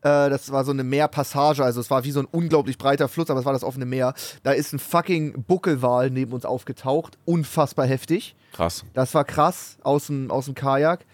Äh, 0.02 0.30
das 0.30 0.52
war 0.52 0.64
so 0.64 0.70
eine 0.70 0.84
Meerpassage, 0.84 1.64
also 1.64 1.80
es 1.80 1.90
war 1.90 2.04
wie 2.04 2.12
so 2.12 2.20
ein 2.20 2.28
unglaublich 2.30 2.78
breiter 2.78 3.08
Fluss, 3.08 3.28
aber 3.28 3.40
es 3.40 3.46
war 3.46 3.52
das 3.52 3.64
offene 3.64 3.86
Meer. 3.86 4.14
Da 4.44 4.52
ist 4.52 4.72
ein 4.72 4.78
fucking 4.78 5.44
Buckelwal 5.48 6.10
neben 6.10 6.32
uns 6.32 6.44
aufgetaucht. 6.44 7.18
Unfassbar 7.24 7.86
heftig. 7.86 8.36
Krass. 8.52 8.84
Das 8.94 9.14
war 9.14 9.24
krass 9.24 9.78
aus 9.82 10.06
dem, 10.06 10.30
aus 10.30 10.44
dem 10.44 10.54
Kajak. 10.54 11.04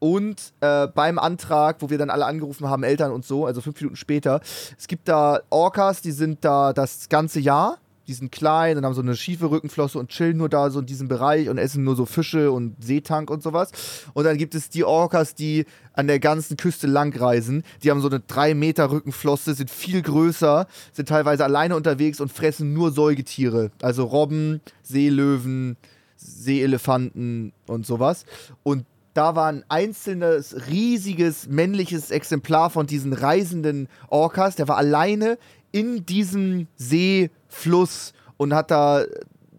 Und 0.00 0.54
äh, 0.60 0.88
beim 0.88 1.18
Antrag, 1.18 1.76
wo 1.80 1.90
wir 1.90 1.98
dann 1.98 2.10
alle 2.10 2.24
angerufen 2.24 2.68
haben, 2.68 2.82
Eltern 2.82 3.12
und 3.12 3.24
so, 3.24 3.46
also 3.46 3.60
fünf 3.60 3.78
Minuten 3.80 3.96
später, 3.96 4.40
es 4.76 4.88
gibt 4.88 5.08
da 5.08 5.40
Orcas, 5.50 6.00
die 6.00 6.10
sind 6.10 6.44
da 6.44 6.72
das 6.72 7.08
ganze 7.08 7.38
Jahr. 7.38 7.78
Die 8.08 8.14
sind 8.14 8.32
klein 8.32 8.76
und 8.76 8.84
haben 8.84 8.94
so 8.94 9.02
eine 9.02 9.14
schiefe 9.14 9.52
Rückenflosse 9.52 9.96
und 9.96 10.08
chillen 10.08 10.36
nur 10.36 10.48
da 10.48 10.70
so 10.70 10.80
in 10.80 10.86
diesem 10.86 11.06
Bereich 11.06 11.48
und 11.48 11.58
essen 11.58 11.84
nur 11.84 11.94
so 11.94 12.06
Fische 12.06 12.50
und 12.50 12.74
Seetank 12.82 13.30
und 13.30 13.40
sowas. 13.40 13.70
Und 14.14 14.24
dann 14.24 14.36
gibt 14.36 14.56
es 14.56 14.68
die 14.68 14.82
Orcas, 14.82 15.36
die 15.36 15.64
an 15.92 16.08
der 16.08 16.18
ganzen 16.18 16.56
Küste 16.56 16.88
langreisen. 16.88 17.62
Die 17.84 17.90
haben 17.90 18.00
so 18.00 18.08
eine 18.08 18.18
3 18.18 18.54
Meter 18.54 18.90
Rückenflosse, 18.90 19.54
sind 19.54 19.70
viel 19.70 20.02
größer, 20.02 20.66
sind 20.92 21.08
teilweise 21.08 21.44
alleine 21.44 21.76
unterwegs 21.76 22.20
und 22.20 22.32
fressen 22.32 22.72
nur 22.72 22.90
Säugetiere. 22.90 23.70
Also 23.80 24.02
Robben, 24.02 24.60
Seelöwen, 24.82 25.76
Seeelefanten 26.16 27.52
und 27.68 27.86
sowas. 27.86 28.24
Und 28.64 28.86
da 29.14 29.34
war 29.34 29.48
ein 29.48 29.64
einzelnes, 29.68 30.68
riesiges, 30.68 31.48
männliches 31.48 32.10
Exemplar 32.10 32.70
von 32.70 32.86
diesen 32.86 33.12
reisenden 33.12 33.88
Orcas. 34.08 34.56
Der 34.56 34.68
war 34.68 34.76
alleine 34.76 35.38
in 35.72 36.06
diesem 36.06 36.68
Seefluss 36.76 38.12
und 38.36 38.54
hat 38.54 38.70
da 38.70 39.02
äh, 39.02 39.06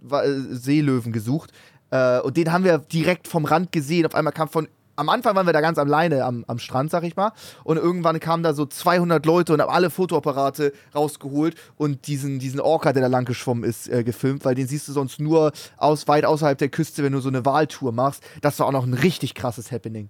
äh, 0.09 0.55
Seelöwen 0.55 1.11
gesucht. 1.11 1.51
Äh, 1.89 2.19
und 2.21 2.37
den 2.37 2.51
haben 2.51 2.63
wir 2.63 2.77
direkt 2.79 3.27
vom 3.27 3.45
Rand 3.45 3.71
gesehen. 3.71 4.05
Auf 4.05 4.15
einmal 4.15 4.33
kam 4.33 4.49
von. 4.49 4.67
Am 5.01 5.09
Anfang 5.09 5.35
waren 5.35 5.47
wir 5.47 5.53
da 5.53 5.61
ganz 5.61 5.79
alleine 5.79 6.23
am, 6.23 6.45
am 6.47 6.59
Strand, 6.59 6.91
sag 6.91 7.03
ich 7.03 7.15
mal. 7.15 7.31
Und 7.63 7.77
irgendwann 7.77 8.19
kamen 8.19 8.43
da 8.43 8.53
so 8.53 8.67
200 8.67 9.25
Leute 9.25 9.51
und 9.53 9.59
haben 9.61 9.71
alle 9.71 9.89
Fotoapparate 9.89 10.73
rausgeholt 10.93 11.55
und 11.75 12.05
diesen, 12.05 12.37
diesen 12.37 12.59
Orca, 12.59 12.93
der 12.93 13.01
da 13.01 13.07
lang 13.07 13.25
geschwommen 13.25 13.63
ist, 13.63 13.89
äh, 13.89 14.03
gefilmt, 14.03 14.45
weil 14.45 14.53
den 14.53 14.67
siehst 14.67 14.87
du 14.87 14.91
sonst 14.91 15.19
nur 15.19 15.53
aus, 15.77 16.07
weit 16.07 16.23
außerhalb 16.25 16.55
der 16.59 16.69
Küste, 16.69 17.03
wenn 17.03 17.13
du 17.13 17.19
so 17.19 17.29
eine 17.29 17.43
Wahltour 17.45 17.91
machst. 17.91 18.23
Das 18.41 18.59
war 18.59 18.67
auch 18.67 18.71
noch 18.71 18.85
ein 18.85 18.93
richtig 18.93 19.33
krasses 19.33 19.71
Happening. 19.71 20.09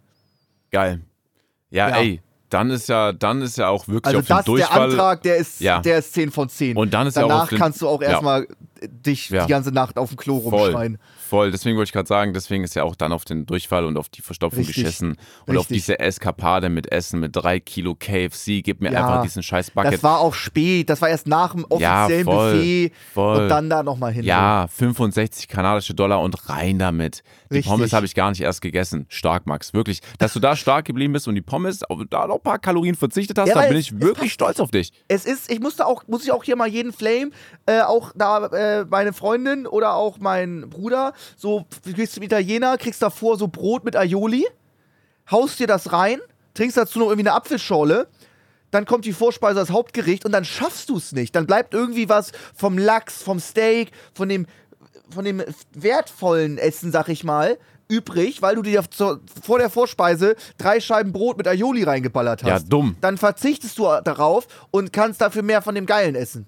Geil. 0.72 1.00
Ja, 1.70 1.88
Ja. 1.88 1.96
ey, 2.00 2.22
dann 2.50 2.70
ist 2.70 2.90
ja, 2.90 3.14
dann 3.14 3.42
ist 3.42 3.58
ja 3.58 3.70
auch 3.70 3.88
wirklich 3.88 4.08
Also 4.08 4.20
auf 4.20 4.26
den 4.26 4.36
das, 4.36 4.46
der 4.46 4.54
Durchfall. 4.56 4.90
Antrag, 4.92 5.22
der 5.24 5.38
ist, 5.38 5.62
Ja. 5.62 5.80
der 5.80 6.00
ist 6.00 6.14
10 6.14 6.32
von 6.32 6.50
10. 6.50 6.76
Und 6.76 6.94
dann 6.94 7.08
ist 7.08 7.16
ja 7.16 7.24
auch 7.24 7.30
Danach 7.30 7.48
den- 7.48 7.58
kannst 7.58 7.82
du 7.82 7.88
auch 7.88 8.02
Ja. 8.02 8.44
Dich 8.88 9.30
Ja. 9.30 9.46
die 9.46 9.50
ganze 9.52 9.72
Nacht 9.72 9.98
auf 9.98 10.10
dem 10.10 10.18
Klo 10.18 10.40
Voll, 10.42 10.60
rumschreien. 10.72 10.98
voll. 11.30 11.52
Deswegen 11.52 11.78
wollte 11.78 11.90
ich 11.90 11.94
gerade 11.94 12.08
sagen, 12.08 12.34
deswegen 12.34 12.64
ist 12.64 12.74
ja 12.76 12.84
auch 12.84 12.96
dann 12.96 13.12
auf 13.12 13.26
den 13.26 13.46
Durchfall 13.46 13.86
und 13.86 13.98
auf 13.98 14.10
die 14.10 14.22
Verstopfung 14.22 14.60
Richtig. 14.60 14.78
geschissen 14.84 15.18
und 15.46 15.58
auf 15.58 15.68
diese 15.68 16.00
Eskapade 16.00 16.70
mit 16.70 16.92
Essen 16.92 17.20
mit 17.20 17.36
drei 17.36 17.60
Kilo 17.60 17.96
KFC. 17.96 18.62
Gib 18.64 18.82
mir 18.82 18.92
Ja. 18.92 19.06
einfach 19.06 19.22
diesen 19.24 19.44
scheiß 19.44 19.72
Bucket. 19.72 19.94
Das 19.94 20.04
war 20.04 20.20
auch 20.20 20.34
spät, 20.34 20.90
das 20.90 21.02
war 21.02 21.10
erst 21.10 21.28
nach 21.28 21.54
dem 21.54 21.66
Ja, 21.78 22.06
offiziellen 22.06 22.26
voll, 22.26 22.54
Buffet 22.54 22.92
voll. 23.14 23.38
und 23.44 23.50
dann 23.50 23.70
da 23.70 23.84
nochmal 23.84 24.12
hin. 24.14 24.24
Ja, 24.26 24.68
65 24.68 25.48
kanadische 25.48 25.94
Dollar 25.94 26.22
und 26.22 26.50
rein 26.50 26.80
damit. 26.80 27.24
Die 27.52 27.56
Richtig. 27.58 27.72
Pommes 27.72 27.94
habe 27.94 28.06
ich 28.06 28.16
gar 28.16 28.30
nicht 28.30 28.42
erst 28.42 28.62
gegessen. 28.62 29.06
Stark, 29.10 29.46
Max. 29.46 29.74
Wirklich. 29.74 30.02
Dass 30.18 30.34
du 30.34 30.40
da 30.40 30.56
stark 30.56 30.86
geblieben 30.86 31.14
bist 31.14 31.28
und 31.28 31.36
die 31.36 31.42
Pommes, 31.42 31.84
auf- 31.84 32.00
da 32.10 32.26
noch 32.28 32.36
ein 32.38 32.42
paar 32.44 32.60
Kalorien 32.60 32.96
verzichtet 32.96 33.38
hast, 33.38 33.50
Ja, 33.50 33.56
da 33.62 33.68
bin 33.68 33.78
ich 33.78 34.00
wirklich 34.00 34.34
stolz 34.34 34.60
auf 34.60 34.72
dich. 34.72 34.92
Es 35.08 35.26
ist, 35.26 35.52
ich 35.52 35.60
musste 35.60 35.86
auch, 35.86 36.04
muss 36.08 36.24
ich 36.24 36.32
auch 36.32 36.44
hier 36.44 36.56
mal 36.56 36.68
jeden 36.68 36.94
Flame, 36.94 37.32
äh, 37.66 37.82
auch 37.82 38.12
da 38.16 38.46
äh, 38.48 38.71
meine 38.90 39.14
Freundin 39.14 39.68
oder 39.68 39.96
auch 39.96 40.18
mein 40.20 40.70
Bruder, 40.70 41.14
so, 41.38 41.66
du 41.86 41.94
gehst 41.94 42.14
zum 42.14 42.24
Italiener, 42.24 42.78
kriegst 42.78 43.02
davor 43.02 43.38
so 43.38 43.48
Brot 43.48 43.84
mit 43.84 43.96
Aioli, 43.96 44.46
haust 45.30 45.60
dir 45.60 45.68
das 45.68 45.92
rein, 45.92 46.20
trinkst 46.54 46.78
dazu 46.78 47.00
noch 47.00 47.08
irgendwie 47.08 47.30
eine 47.30 47.36
Apfelschorle, 47.36 48.08
dann 48.72 48.86
kommt 48.86 49.06
die 49.06 49.14
Vorspeise 49.14 49.60
als 49.60 49.70
Hauptgericht 49.70 50.26
und 50.26 50.32
dann 50.32 50.46
schaffst 50.46 50.90
du 50.90 50.98
es 50.98 51.12
nicht. 51.12 51.36
Dann 51.36 51.46
bleibt 51.46 51.74
irgendwie 51.74 52.10
was 52.10 52.32
vom 52.56 52.78
Lachs, 52.78 53.22
vom 53.22 53.40
Steak, 53.40 53.92
von 54.14 54.30
dem, 54.30 54.48
von 55.10 55.26
dem 55.26 55.44
wertvollen 55.74 56.58
Essen, 56.58 56.92
sag 56.92 57.10
ich 57.10 57.24
mal, 57.24 57.58
übrig, 57.90 58.42
weil 58.42 58.56
du 58.56 58.62
dir 58.62 58.84
vor 59.44 59.60
der 59.60 59.70
Vorspeise 59.70 60.36
drei 60.58 60.80
Scheiben 60.80 61.12
Brot 61.12 61.38
mit 61.38 61.48
Aioli 61.48 61.84
reingeballert 61.84 62.44
hast. 62.44 62.50
Ja, 62.50 62.60
dumm. 62.60 62.96
Dann 63.02 63.18
verzichtest 63.18 63.78
du 63.78 63.84
darauf 64.04 64.48
und 64.72 64.94
kannst 64.94 65.20
dafür 65.20 65.44
mehr 65.44 65.62
von 65.62 65.76
dem 65.76 65.86
Geilen 65.86 66.16
essen. 66.16 66.46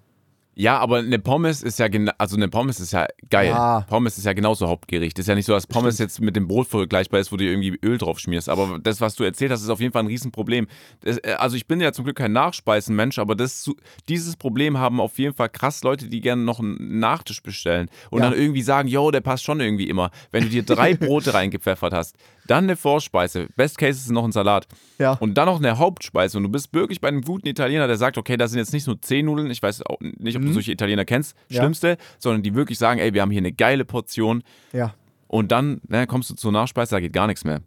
Ja, 0.56 0.78
aber 0.80 0.98
eine 1.00 1.18
Pommes 1.20 1.64
ist 1.64 1.80
ja 1.80 1.88
genau, 1.88 2.12
also 2.18 2.36
eine 2.36 2.48
Pommes 2.48 2.80
ist 2.80 2.94
ja 2.94 3.08
geil. 3.30 3.48
Ja. 3.48 3.82
Pommes 3.90 4.18
ist 4.18 4.26
ja 4.26 4.34
genauso 4.34 4.68
Hauptgericht. 4.68 5.18
Ist 5.18 5.28
ja 5.28 5.34
nicht 5.36 5.46
so, 5.46 5.54
dass 5.54 5.66
Pommes 5.66 5.98
jetzt 5.98 6.22
mit 6.22 6.36
dem 6.36 6.48
Brot 6.48 6.68
vergleichbar 6.68 7.20
ist, 7.20 7.32
wo 7.32 7.38
du 7.38 7.44
irgendwie 7.44 7.78
Öl 7.84 7.98
drauf 7.98 8.20
schmierst. 8.20 8.50
Aber 8.50 8.80
das, 8.82 9.02
was 9.02 9.16
du 9.16 9.24
erzählt 9.24 9.52
hast, 9.52 9.64
ist 9.64 9.70
auf 9.70 9.80
jeden 9.80 9.92
Fall 9.94 10.04
ein 10.04 10.08
Riesenproblem. 10.08 10.68
Das, 11.02 11.18
äh, 11.18 11.36
also 11.40 11.56
ich 11.56 11.66
bin 11.68 11.82
ja 11.82 11.92
zum 11.92 12.06
Glück 12.06 12.18
kein 12.18 12.34
Nachspeisenmensch, 12.34 13.18
aber 13.18 13.36
das, 13.36 13.70
dieses 14.10 14.36
Problem 14.36 14.78
haben 14.78 15.00
auf 15.02 15.18
jeden 15.18 15.34
Fall 15.36 15.50
krass 15.50 15.84
Leute, 15.84 16.08
die 16.08 16.22
gerne 16.22 16.44
noch 16.44 16.60
einen 16.60 17.00
Nachtisch 17.00 17.42
bestellen 17.42 17.90
und 18.12 18.22
Ja. 18.22 18.30
dann 18.30 18.38
irgendwie 18.40 18.62
sagen, 18.62 18.88
yo, 18.88 19.10
der 19.10 19.22
passt 19.22 19.44
schon 19.44 19.60
irgendwie 19.60 19.90
immer. 19.90 20.12
Wenn 20.32 20.44
du 20.44 20.50
dir 20.50 20.64
drei 20.64 20.94
Brote 20.96 21.34
reingepfeffert 21.34 21.94
hast, 21.94 22.16
dann 22.46 22.66
eine 22.66 22.76
Vorspeise, 22.76 23.48
Best 23.56 23.78
Case 23.78 23.98
ist 24.00 24.12
noch 24.12 24.26
ein 24.26 24.34
Salat 24.34 24.68
Ja. 25.00 25.14
und 25.14 25.36
dann 25.36 25.46
noch 25.48 25.58
eine 25.60 25.78
Hauptspeise 25.78 26.38
und 26.38 26.44
du 26.44 26.50
bist 26.50 26.74
wirklich 26.74 27.00
bei 27.02 27.08
einem 27.08 27.22
guten 27.22 27.48
Italiener, 27.48 27.88
der 27.88 27.96
sagt, 27.98 28.18
okay, 28.18 28.36
da 28.38 28.48
sind 28.50 28.60
jetzt 28.60 28.74
nicht 28.74 28.86
nur 28.86 29.02
10 29.02 29.26
Nudeln, 29.26 29.50
ich 29.50 29.64
weiß 29.64 29.84
auch 29.86 29.98
nicht, 30.02 30.36
ob 30.36 30.43
du 30.48 30.54
solche 30.54 30.72
Italiener 30.72 31.06
kennst, 31.06 31.36
Mhm. 31.36 31.56
Ja. 31.56 31.62
schlimmste, 31.62 31.98
sondern 32.20 32.44
die 32.44 32.54
wirklich 32.56 32.78
sagen, 32.78 33.00
ey, 33.00 33.14
wir 33.14 33.22
haben 33.22 33.32
hier 33.32 33.40
eine 33.42 33.52
geile 33.54 33.86
Portion 33.86 34.44
Ja, 34.72 34.94
und 35.28 35.52
dann 35.52 35.82
ne, 35.88 36.06
kommst 36.08 36.30
du 36.30 36.36
zur 36.36 36.52
Nachspeise, 36.52 36.92
da 36.96 37.00
geht 37.00 37.14
gar 37.14 37.28
nichts 37.28 37.44
mehr. 37.44 37.62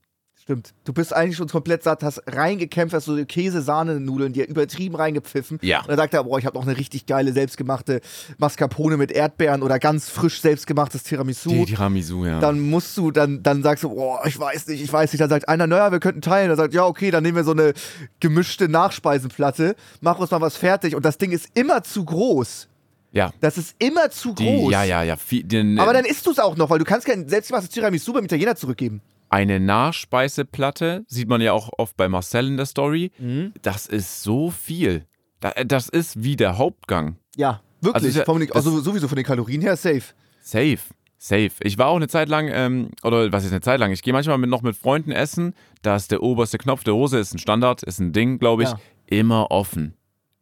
Stimmt. 0.47 0.74
Du 0.84 0.92
bist 0.92 1.12
eigentlich 1.12 1.36
schon 1.36 1.49
komplett 1.49 1.82
satt, 1.82 2.05
hast 2.05 2.22
reingekämpft, 2.28 2.94
hast 2.94 3.07
so 3.07 3.16
Käse-Sahne-Nudeln 3.24 4.32
dir 4.32 4.47
übertrieben 4.47 4.94
reingepfiffen. 4.94 5.59
Ja. 5.61 5.80
Und 5.80 5.88
dann 5.88 5.97
sagt 5.97 6.14
er, 6.14 6.22
boah, 6.22 6.38
ich 6.38 6.47
habe 6.47 6.57
noch 6.57 6.64
eine 6.64 6.76
richtig 6.76 7.07
geile 7.07 7.32
selbstgemachte 7.32 8.01
Mascarpone 8.38 8.97
mit 8.97 9.11
Erdbeeren 9.11 9.62
oder 9.64 9.80
ganz 9.80 10.09
frisch 10.09 10.40
selbstgemachtes 10.40 11.03
Tiramisu. 11.03 11.51
Die 11.51 11.64
Tiramisu, 11.64 12.24
ja. 12.24 12.38
dann 12.38 12.61
musst 12.61 12.97
du, 12.97 13.11
dann, 13.11 13.42
dann 13.42 13.64
sagst 13.64 13.82
du, 13.82 13.88
boah, 13.88 14.24
ich 14.24 14.38
weiß 14.38 14.68
nicht, 14.68 14.80
ich 14.82 14.92
weiß 14.92 15.12
nicht. 15.12 15.20
Dann 15.20 15.30
sagt 15.30 15.49
einer, 15.49 15.66
naja, 15.66 15.90
wir 15.90 15.99
könnten 15.99 16.20
teilen. 16.22 16.49
Dann 16.49 16.57
sagt, 16.57 16.74
ja, 16.74 16.86
okay, 16.86 17.11
dann 17.11 17.24
nehmen 17.24 17.36
wir 17.36 17.44
so 17.44 17.51
eine 17.51 17.72
gemischte 18.20 18.68
Nachspeisenplatte, 18.68 19.74
mach 20.01 20.20
uns 20.20 20.30
mal 20.30 20.40
was 20.40 20.57
fertig. 20.57 20.94
Und 20.94 21.05
das 21.05 21.18
Ding 21.18 21.32
ist 21.32 21.49
immer 21.55 21.82
zu 21.82 22.05
groß. 22.05 22.68
ja. 23.11 23.32
Das 23.40 23.59
ist 23.59 23.74
immer 23.80 24.11
zu 24.11 24.32
Die, 24.32 24.44
groß. 24.44 24.70
ja, 24.70 24.84
ja, 24.84 25.03
ja. 25.03 25.16
Viel, 25.16 25.42
den, 25.42 25.80
Aber 25.80 25.92
dann 25.92 26.05
isst 26.05 26.24
du 26.24 26.30
es 26.30 26.38
auch 26.38 26.57
noch, 26.57 26.70
weil 26.70 26.78
du 26.78 26.84
kannst 26.84 27.05
kein 27.05 27.28
selbstgemachtes 27.28 27.70
Tiramisu 27.70 28.12
beim 28.12 28.24
Italiener 28.26 28.55
zurückgeben. 28.55 29.01
Eine 29.29 29.59
Nachspeiseplatte, 29.61 31.05
sieht 31.09 31.29
man 31.29 31.41
ja 31.41 31.53
auch 31.53 31.70
oft 31.79 31.97
bei 31.97 32.09
Marcel 32.09 32.47
in 32.47 32.57
der 32.57 32.66
Story. 32.66 33.11
Mhm. 33.18 33.53
Das 33.62 33.87
ist 33.87 34.22
so 34.22 34.51
viel. 34.51 35.05
Da- 35.41 35.53
Das 35.64 35.89
ist 35.89 36.22
wie 36.22 36.37
der 36.37 36.59
Hauptgang. 36.59 37.16
Ja, 37.37 37.61
wirklich. 37.81 37.95
Also 37.95 38.07
ja- 38.20 38.55
also 38.55 38.81
sowieso 38.81 39.09
von 39.09 39.16
den 39.16 39.24
Kalorien 39.24 39.61
her 39.61 39.77
safe. 39.77 40.14
Safe. 40.41 40.79
Safe. 41.18 41.51
Ich 41.61 41.77
war 41.79 41.89
auch 41.89 41.97
eine 41.97 42.09
Zeit 42.09 42.29
lang, 42.29 42.49
ähm, 42.53 42.91
oder 43.03 43.33
was 43.33 43.45
ist 43.45 43.51
eine 43.51 43.61
Zeit 43.62 43.81
lang? 43.81 43.91
Ich 43.91 44.03
gehe 44.03 44.12
manchmal 44.12 44.39
mit, 44.39 44.51
noch 44.51 44.62
mit 44.62 44.77
Freunden 44.77 45.12
essen. 45.12 45.55
Da 45.83 45.97
ist 45.97 46.11
der 46.11 46.22
oberste 46.22 46.59
Knopf 46.59 46.85
der 46.85 46.95
Hose, 46.95 47.18
ist 47.18 47.35
ein 47.35 47.39
Standard, 47.39 47.83
ist 47.83 47.99
ein 47.99 48.12
Ding, 48.12 48.39
glaube 48.39 48.62
ich. 48.64 48.68
Ja. 48.68 48.79
Immer 49.07 49.51
offen. 49.51 49.95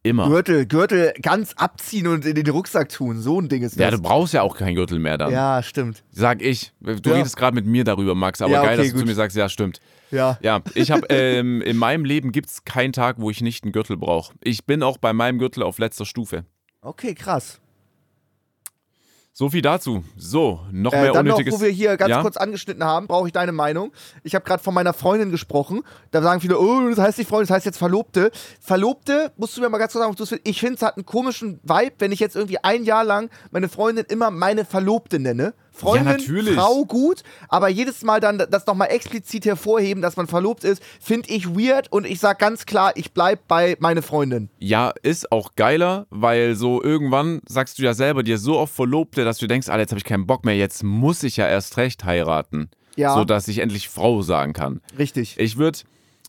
Immer. 0.04 0.28
Gürtel, 0.28 0.66
Gürtel 0.66 1.14
ganz 1.22 1.54
abziehen 1.54 2.06
und 2.06 2.26
in 2.26 2.34
den 2.34 2.46
Rucksack 2.50 2.90
tun. 2.90 3.18
So 3.20 3.40
ein 3.40 3.48
Ding 3.48 3.62
ist 3.62 3.76
Ja, 3.76 3.90
das. 3.90 3.98
du 4.00 4.06
brauchst 4.06 4.34
ja 4.34 4.42
auch 4.42 4.54
keinen 4.56 4.74
Gürtel 4.74 4.98
mehr 4.98 5.16
dann. 5.16 5.32
ja, 5.32 5.62
stimmt. 5.62 6.04
Sag 6.12 6.42
ich. 6.42 6.72
Du 6.80 7.10
Ja. 7.10 7.16
redest 7.16 7.36
gerade 7.38 7.54
mit 7.54 7.64
mir 7.64 7.84
darüber, 7.84 8.14
Max, 8.14 8.42
aber 8.42 8.52
Ja, 8.52 8.62
geil, 8.62 8.74
okay, 8.74 8.76
dass 8.76 8.86
du 8.88 8.92
zu 8.92 8.98
gut. 8.98 9.06
mir 9.08 9.14
sagst, 9.14 9.34
ja, 9.36 9.48
stimmt. 9.48 9.80
Ja. 10.10 10.38
Ja, 10.42 10.60
ich 10.74 10.90
habe 10.90 11.06
ähm, 11.08 11.62
in 11.62 11.78
meinem 11.78 12.04
Leben 12.04 12.32
gibt 12.32 12.50
es 12.50 12.64
keinen 12.64 12.92
Tag, 12.92 13.16
wo 13.18 13.30
ich 13.30 13.40
nicht 13.40 13.64
einen 13.64 13.72
Gürtel 13.72 13.96
brauche. 13.96 14.34
Ich 14.44 14.66
bin 14.66 14.82
auch 14.82 14.98
bei 14.98 15.12
meinem 15.14 15.38
Gürtel 15.38 15.62
auf 15.62 15.78
letzter 15.78 16.04
Stufe. 16.04 16.44
Okay, 16.82 17.14
krass. 17.14 17.60
So 19.36 19.50
viel 19.50 19.62
dazu. 19.62 20.04
So, 20.16 20.60
noch 20.70 20.92
Äh, 20.92 21.02
mehr 21.02 21.12
dann 21.12 21.26
noch, 21.26 21.34
unnötiges. 21.34 21.54
wo 21.58 21.64
wir 21.64 21.68
hier 21.70 21.96
ganz 21.96 22.08
Ja? 22.10 22.22
kurz 22.22 22.36
angeschnitten 22.36 22.84
haben, 22.84 23.08
brauche 23.08 23.26
ich 23.26 23.32
deine 23.32 23.50
Meinung. 23.50 23.90
Ich 24.22 24.36
habe 24.36 24.44
gerade 24.44 24.62
von 24.62 24.72
meiner 24.72 24.92
Freundin 24.92 25.32
gesprochen. 25.32 25.82
Da 26.12 26.22
sagen 26.22 26.40
viele, 26.40 26.56
oh, 26.56 26.88
das 26.88 27.00
heißt 27.00 27.18
nicht 27.18 27.26
Freundin, 27.28 27.48
das 27.48 27.56
heißt 27.56 27.66
jetzt 27.66 27.78
Verlobte. 27.78 28.30
Verlobte, 28.60 29.32
musst 29.36 29.56
du 29.56 29.60
mir 29.60 29.68
mal 29.68 29.78
ganz 29.78 29.92
kurz 29.92 30.02
sagen, 30.02 30.12
ob 30.12 30.16
findest. 30.28 30.48
ich 30.48 30.60
finde, 30.60 30.74
es 30.76 30.82
hat 30.82 30.96
einen 30.96 31.04
komischen 31.04 31.58
Vibe, 31.64 31.94
wenn 31.98 32.12
ich 32.12 32.20
jetzt 32.20 32.36
irgendwie 32.36 32.58
ein 32.62 32.84
Jahr 32.84 33.02
lang 33.02 33.28
meine 33.50 33.68
Freundin 33.68 34.04
immer 34.08 34.30
meine 34.30 34.64
Verlobte 34.64 35.18
nenne. 35.18 35.52
Freundin, 35.76 36.04
natürlich. 36.16 36.54
Frau 36.54 36.84
gut, 36.84 37.22
aber 37.48 37.68
jedes 37.68 38.02
Mal 38.02 38.20
dann 38.20 38.38
das 38.38 38.64
nochmal 38.66 38.88
explizit 38.92 39.44
hervorheben, 39.44 40.02
dass 40.02 40.16
man 40.16 40.28
verlobt 40.28 40.62
ist, 40.62 40.80
finde 41.00 41.28
ich 41.30 41.48
weird 41.48 41.90
und 41.90 42.06
ich 42.06 42.20
sag 42.20 42.38
ganz 42.38 42.64
klar, 42.64 42.92
ich 42.94 43.12
bleib 43.12 43.48
bei 43.48 43.76
meine 43.80 44.00
Freundin. 44.02 44.48
Ja, 44.60 44.92
ist 45.02 45.32
auch 45.32 45.56
geiler, 45.56 46.06
weil 46.10 46.54
so 46.54 46.82
irgendwann 46.82 47.40
sagst 47.48 47.78
du 47.78 47.82
ja 47.82 47.92
selber 47.92 48.22
dir 48.22 48.38
so 48.38 48.56
oft 48.58 48.72
Verlobte, 48.72 49.24
dass 49.24 49.38
du 49.38 49.46
denkst, 49.48 49.68
Alter, 49.68 49.80
jetzt 49.80 49.90
habe 49.90 49.98
ich 49.98 50.04
keinen 50.04 50.26
Bock 50.26 50.44
mehr, 50.44 50.56
jetzt 50.56 50.84
muss 50.84 51.22
ich 51.24 51.36
ja 51.36 51.48
erst 51.48 51.76
recht 51.76 52.04
heiraten. 52.04 52.70
Ja. 52.96 53.14
So 53.14 53.24
dass 53.24 53.48
ich 53.48 53.58
endlich 53.58 53.88
Frau 53.88 54.22
sagen 54.22 54.52
kann. 54.52 54.80
Richtig. 54.96 55.36
Ich 55.38 55.56
würde 55.56 55.80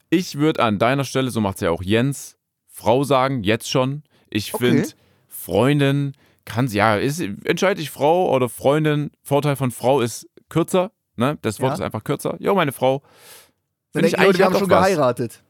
ich 0.09 0.39
würd 0.39 0.59
an 0.59 0.79
deiner 0.79 1.03
Stelle, 1.03 1.29
so 1.29 1.39
macht 1.39 1.55
es 1.57 1.61
ja 1.61 1.69
auch 1.69 1.83
Jens, 1.83 2.35
Frau 2.67 3.03
sagen, 3.03 3.43
jetzt 3.43 3.69
schon. 3.69 4.01
Ich 4.31 4.53
Okay. 4.55 4.65
finde, 4.71 4.89
Freundin 5.27 6.13
kann 6.45 6.67
ja, 6.67 6.95
ist, 6.95 7.19
entscheide 7.43 7.81
ich 7.81 7.89
Frau 7.91 8.33
oder 8.33 8.49
Freundin. 8.49 9.11
Vorteil 9.23 9.55
von 9.55 9.71
Frau 9.71 10.01
ist 10.01 10.27
kürzer, 10.49 10.91
ne? 11.15 11.37
Das 11.41 11.59
Wort 11.59 11.71
Ja. 11.71 11.75
ist 11.75 11.81
einfach 11.81 12.03
kürzer. 12.03 12.35
Jo, 12.39 12.55
meine 12.55 12.71
Frau. 12.71 13.01
Dann 13.93 14.03
Find 14.03 14.13
ich 14.13 14.19
Leute, 14.19 14.37
wir 14.39 14.45
haben 14.45 14.53
schon 14.57 14.69
was. 14.69 14.85
geheiratet. 14.85 15.41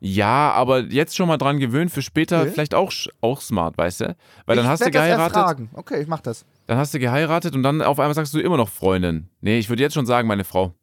Ja, 0.00 0.50
aber 0.52 0.80
jetzt 0.80 1.16
schon 1.16 1.28
mal 1.28 1.38
dran 1.38 1.58
gewöhnt, 1.60 1.90
für 1.90 2.02
später 2.02 2.42
Okay. 2.42 2.50
vielleicht 2.50 2.74
auch, 2.74 2.92
auch 3.22 3.40
smart, 3.40 3.78
weißt 3.78 4.00
du? 4.02 4.16
Weil 4.44 4.56
dann 4.56 4.66
ich 4.66 4.70
hast 4.70 4.80
du 4.80 4.84
werd 4.86 4.94
das 4.96 5.02
geheiratet, 5.02 5.32
fragen. 5.34 5.70
Okay, 5.72 6.02
ich 6.02 6.08
mach 6.08 6.20
das. 6.20 6.44
dann 6.66 6.76
hast 6.76 6.92
du 6.92 6.98
geheiratet 6.98 7.54
und 7.54 7.62
dann 7.62 7.80
auf 7.80 7.98
einmal 7.98 8.14
sagst 8.14 8.34
du 8.34 8.40
immer 8.40 8.58
noch 8.58 8.68
Freundin. 8.68 9.28
Nee, 9.40 9.58
ich 9.58 9.68
würde 9.70 9.82
jetzt 9.82 9.94
schon 9.94 10.04
sagen, 10.04 10.28
meine 10.28 10.44
Frau. 10.44 10.74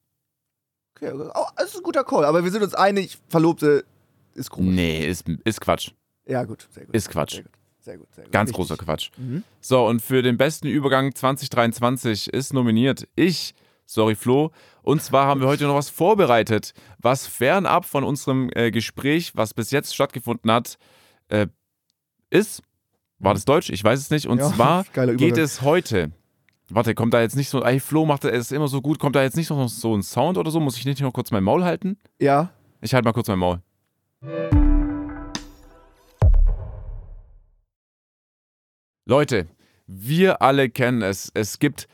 Okay, 0.95 1.11
oh, 1.13 1.43
das 1.55 1.67
ist 1.71 1.77
ein 1.77 1.83
guter 1.83 2.03
Call, 2.03 2.25
aber 2.25 2.43
wir 2.43 2.51
sind 2.51 2.63
uns 2.63 2.73
einig, 2.73 3.19
Verlobte 3.29 3.83
ist 4.33 4.49
komisch. 4.49 4.73
Nee, 4.75 5.05
ist, 5.05 5.27
ist 5.43 5.61
Quatsch. 5.61 5.91
Ja, 6.25 6.43
gut, 6.43 6.67
sehr 6.71 6.85
gut. 6.85 6.95
Ist 6.95 7.09
Quatsch. 7.09 7.37
Gut, 7.43 7.45
sehr 7.81 7.97
gut. 7.97 8.07
Sehr 8.13 8.23
gut. 8.25 8.31
Ganz 8.33 8.51
großer 8.51 8.77
Quatsch. 8.77 9.11
Mhm. 9.17 9.43
So, 9.59 9.85
und 9.85 10.01
für 10.01 10.21
den 10.21 10.37
besten 10.37 10.67
Übergang 10.67 11.13
2023 11.13 12.31
ist 12.33 12.53
nominiert 12.53 13.07
ich, 13.15 13.53
sorry 13.85 14.15
Flo. 14.15 14.51
Und 14.83 15.01
zwar 15.01 15.27
haben 15.27 15.41
wir 15.41 15.47
heute 15.47 15.65
noch 15.65 15.75
was 15.75 15.89
vorbereitet, 15.89 16.73
was 16.99 17.27
fernab 17.27 17.85
von 17.85 18.03
unserem 18.03 18.49
äh, 18.55 18.71
Gespräch, 18.71 19.35
was 19.35 19.53
bis 19.53 19.71
jetzt 19.71 19.93
stattgefunden 19.93 20.51
hat, 20.51 20.77
äh, 21.29 21.47
ist. 22.29 22.61
War 23.19 23.33
das 23.33 23.45
Deutsch? 23.45 23.69
Ich 23.69 23.83
weiß 23.83 23.99
es 23.99 24.09
nicht. 24.09 24.25
Und 24.27 24.39
Ja, 24.39 24.49
zwar 24.51 24.83
geht 25.17 25.37
es 25.37 25.61
heute. 25.61 26.11
Warte, 26.69 26.95
kommt 26.95 27.13
da 27.13 27.21
jetzt 27.21 27.35
nicht 27.35 27.49
so, 27.49 27.63
ey, 27.63 27.79
Flo 27.79 28.05
macht 28.05 28.23
es 28.23 28.51
immer 28.51 28.67
so 28.69 28.81
gut, 28.81 28.97
kommt 28.97 29.15
da 29.15 29.21
jetzt 29.21 29.35
nicht 29.35 29.49
noch 29.49 29.67
so 29.67 29.95
ein 29.95 30.01
Sound 30.03 30.37
oder 30.37 30.49
so? 30.51 30.59
Muss 30.59 30.77
ich 30.77 30.85
nicht 30.85 31.01
noch 31.01 31.11
kurz 31.13 31.29
mein 31.29 31.43
Maul 31.43 31.63
halten? 31.63 31.97
Ja, 32.19 32.51
Ich 32.79 32.93
halte 32.93 33.05
mal 33.05 33.13
kurz 33.13 33.27
mein 33.27 33.39
Maul. 33.39 33.61
Leute, 39.11 39.47
wir 39.87 40.41
alle 40.41 40.69
kennen 40.69 41.01
es. 41.01 41.29
Es 41.33 41.59
gibt 41.59 41.89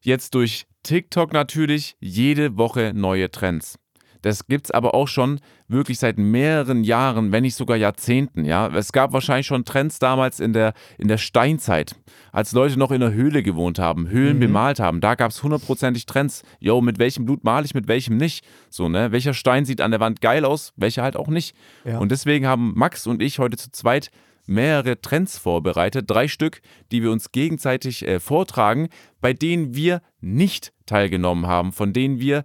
jetzt 0.00 0.34
durch 0.34 0.64
TikTok 0.82 1.34
natürlich 1.34 1.94
jede 2.00 2.56
Woche 2.56 2.92
neue 2.94 3.30
Trends. 3.30 3.78
Das 4.22 4.46
gibt's 4.46 4.70
aber 4.70 4.94
auch 4.94 5.06
schon 5.06 5.40
wirklich 5.68 5.98
seit 5.98 6.16
mehreren 6.16 6.82
Jahren, 6.82 7.32
wenn 7.32 7.42
nicht 7.42 7.54
sogar 7.54 7.76
Jahrzehnten. 7.76 8.46
Ja, 8.46 8.68
es 8.68 8.92
gab 8.92 9.12
wahrscheinlich 9.12 9.46
schon 9.46 9.66
Trends 9.66 9.98
damals 9.98 10.40
in 10.40 10.54
der, 10.54 10.72
in 10.96 11.08
der 11.08 11.18
Steinzeit, 11.18 11.96
als 12.32 12.52
Leute 12.52 12.78
noch 12.78 12.92
in 12.92 13.00
der 13.00 13.12
Höhle 13.12 13.42
gewohnt 13.42 13.78
haben, 13.78 14.08
Höhlen 14.08 14.40
bemalt 14.40 14.80
haben. 14.80 15.02
Da 15.02 15.16
gab's 15.16 15.42
hundertprozentig 15.42 16.06
Trends. 16.06 16.44
Yo, 16.60 16.80
mit 16.80 16.98
welchem 16.98 17.26
Blut 17.26 17.44
male 17.44 17.66
ich, 17.66 17.74
mit 17.74 17.88
welchem 17.88 18.16
nicht? 18.16 18.42
So 18.70 18.88
ne, 18.88 19.12
welcher 19.12 19.34
Stein 19.34 19.66
sieht 19.66 19.82
an 19.82 19.90
der 19.90 20.00
Wand 20.00 20.22
geil 20.22 20.46
aus, 20.46 20.72
welcher 20.76 21.02
halt 21.02 21.16
auch 21.16 21.28
nicht. 21.28 21.54
Ja. 21.84 21.98
Und 21.98 22.10
deswegen 22.10 22.46
haben 22.46 22.72
Max 22.74 23.06
und 23.06 23.20
ich 23.20 23.38
heute 23.38 23.58
zu 23.58 23.70
zweit 23.70 24.10
mehrere 24.46 25.00
Trends 25.00 25.38
vorbereitet, 25.38 26.10
drei 26.10 26.28
Stück, 26.28 26.60
die 26.92 27.02
wir 27.02 27.10
uns 27.10 27.32
gegenseitig 27.32 28.06
äh, 28.06 28.20
vortragen, 28.20 28.88
bei 29.20 29.32
denen 29.32 29.74
wir 29.74 30.02
nicht 30.20 30.72
teilgenommen 30.86 31.46
haben, 31.46 31.72
von 31.72 31.92
denen 31.92 32.18
wir 32.18 32.44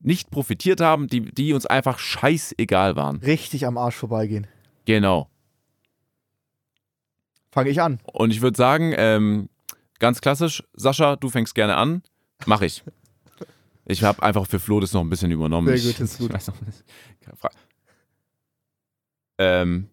nicht 0.00 0.30
profitiert 0.30 0.80
haben, 0.80 1.06
die, 1.06 1.20
die 1.20 1.52
uns 1.52 1.66
einfach 1.66 1.98
scheißegal 1.98 2.96
waren. 2.96 3.18
richtig 3.18 3.66
am 3.66 3.78
Arsch 3.78 3.94
vorbeigehen. 3.94 4.46
Genau. 4.84 5.28
Fange 7.52 7.70
ich 7.70 7.80
an. 7.80 8.00
Und 8.12 8.30
ich 8.32 8.40
würde 8.40 8.56
sagen, 8.56 8.94
ähm, 8.96 9.48
ganz 9.98 10.20
klassisch, 10.20 10.64
Sascha, 10.72 11.16
du 11.16 11.28
fängst 11.28 11.54
gerne 11.54 11.76
an. 11.76 12.02
Mach 12.46 12.62
ich. 12.62 12.82
Ich 13.84 14.02
habe 14.02 14.22
einfach 14.22 14.46
für 14.46 14.58
Flo 14.58 14.80
das 14.80 14.92
noch 14.92 15.02
ein 15.02 15.10
bisschen 15.10 15.30
übernommen. 15.30 15.68
Sehr 15.68 15.90
ich, 15.90 15.96
gut, 15.96 16.00
ist 16.00 16.18
gut. 16.18 16.30
Ich 16.30 16.34
weiß 16.34 16.48
noch 16.48 16.60
nicht. 16.62 16.84
Ähm, 19.38 19.88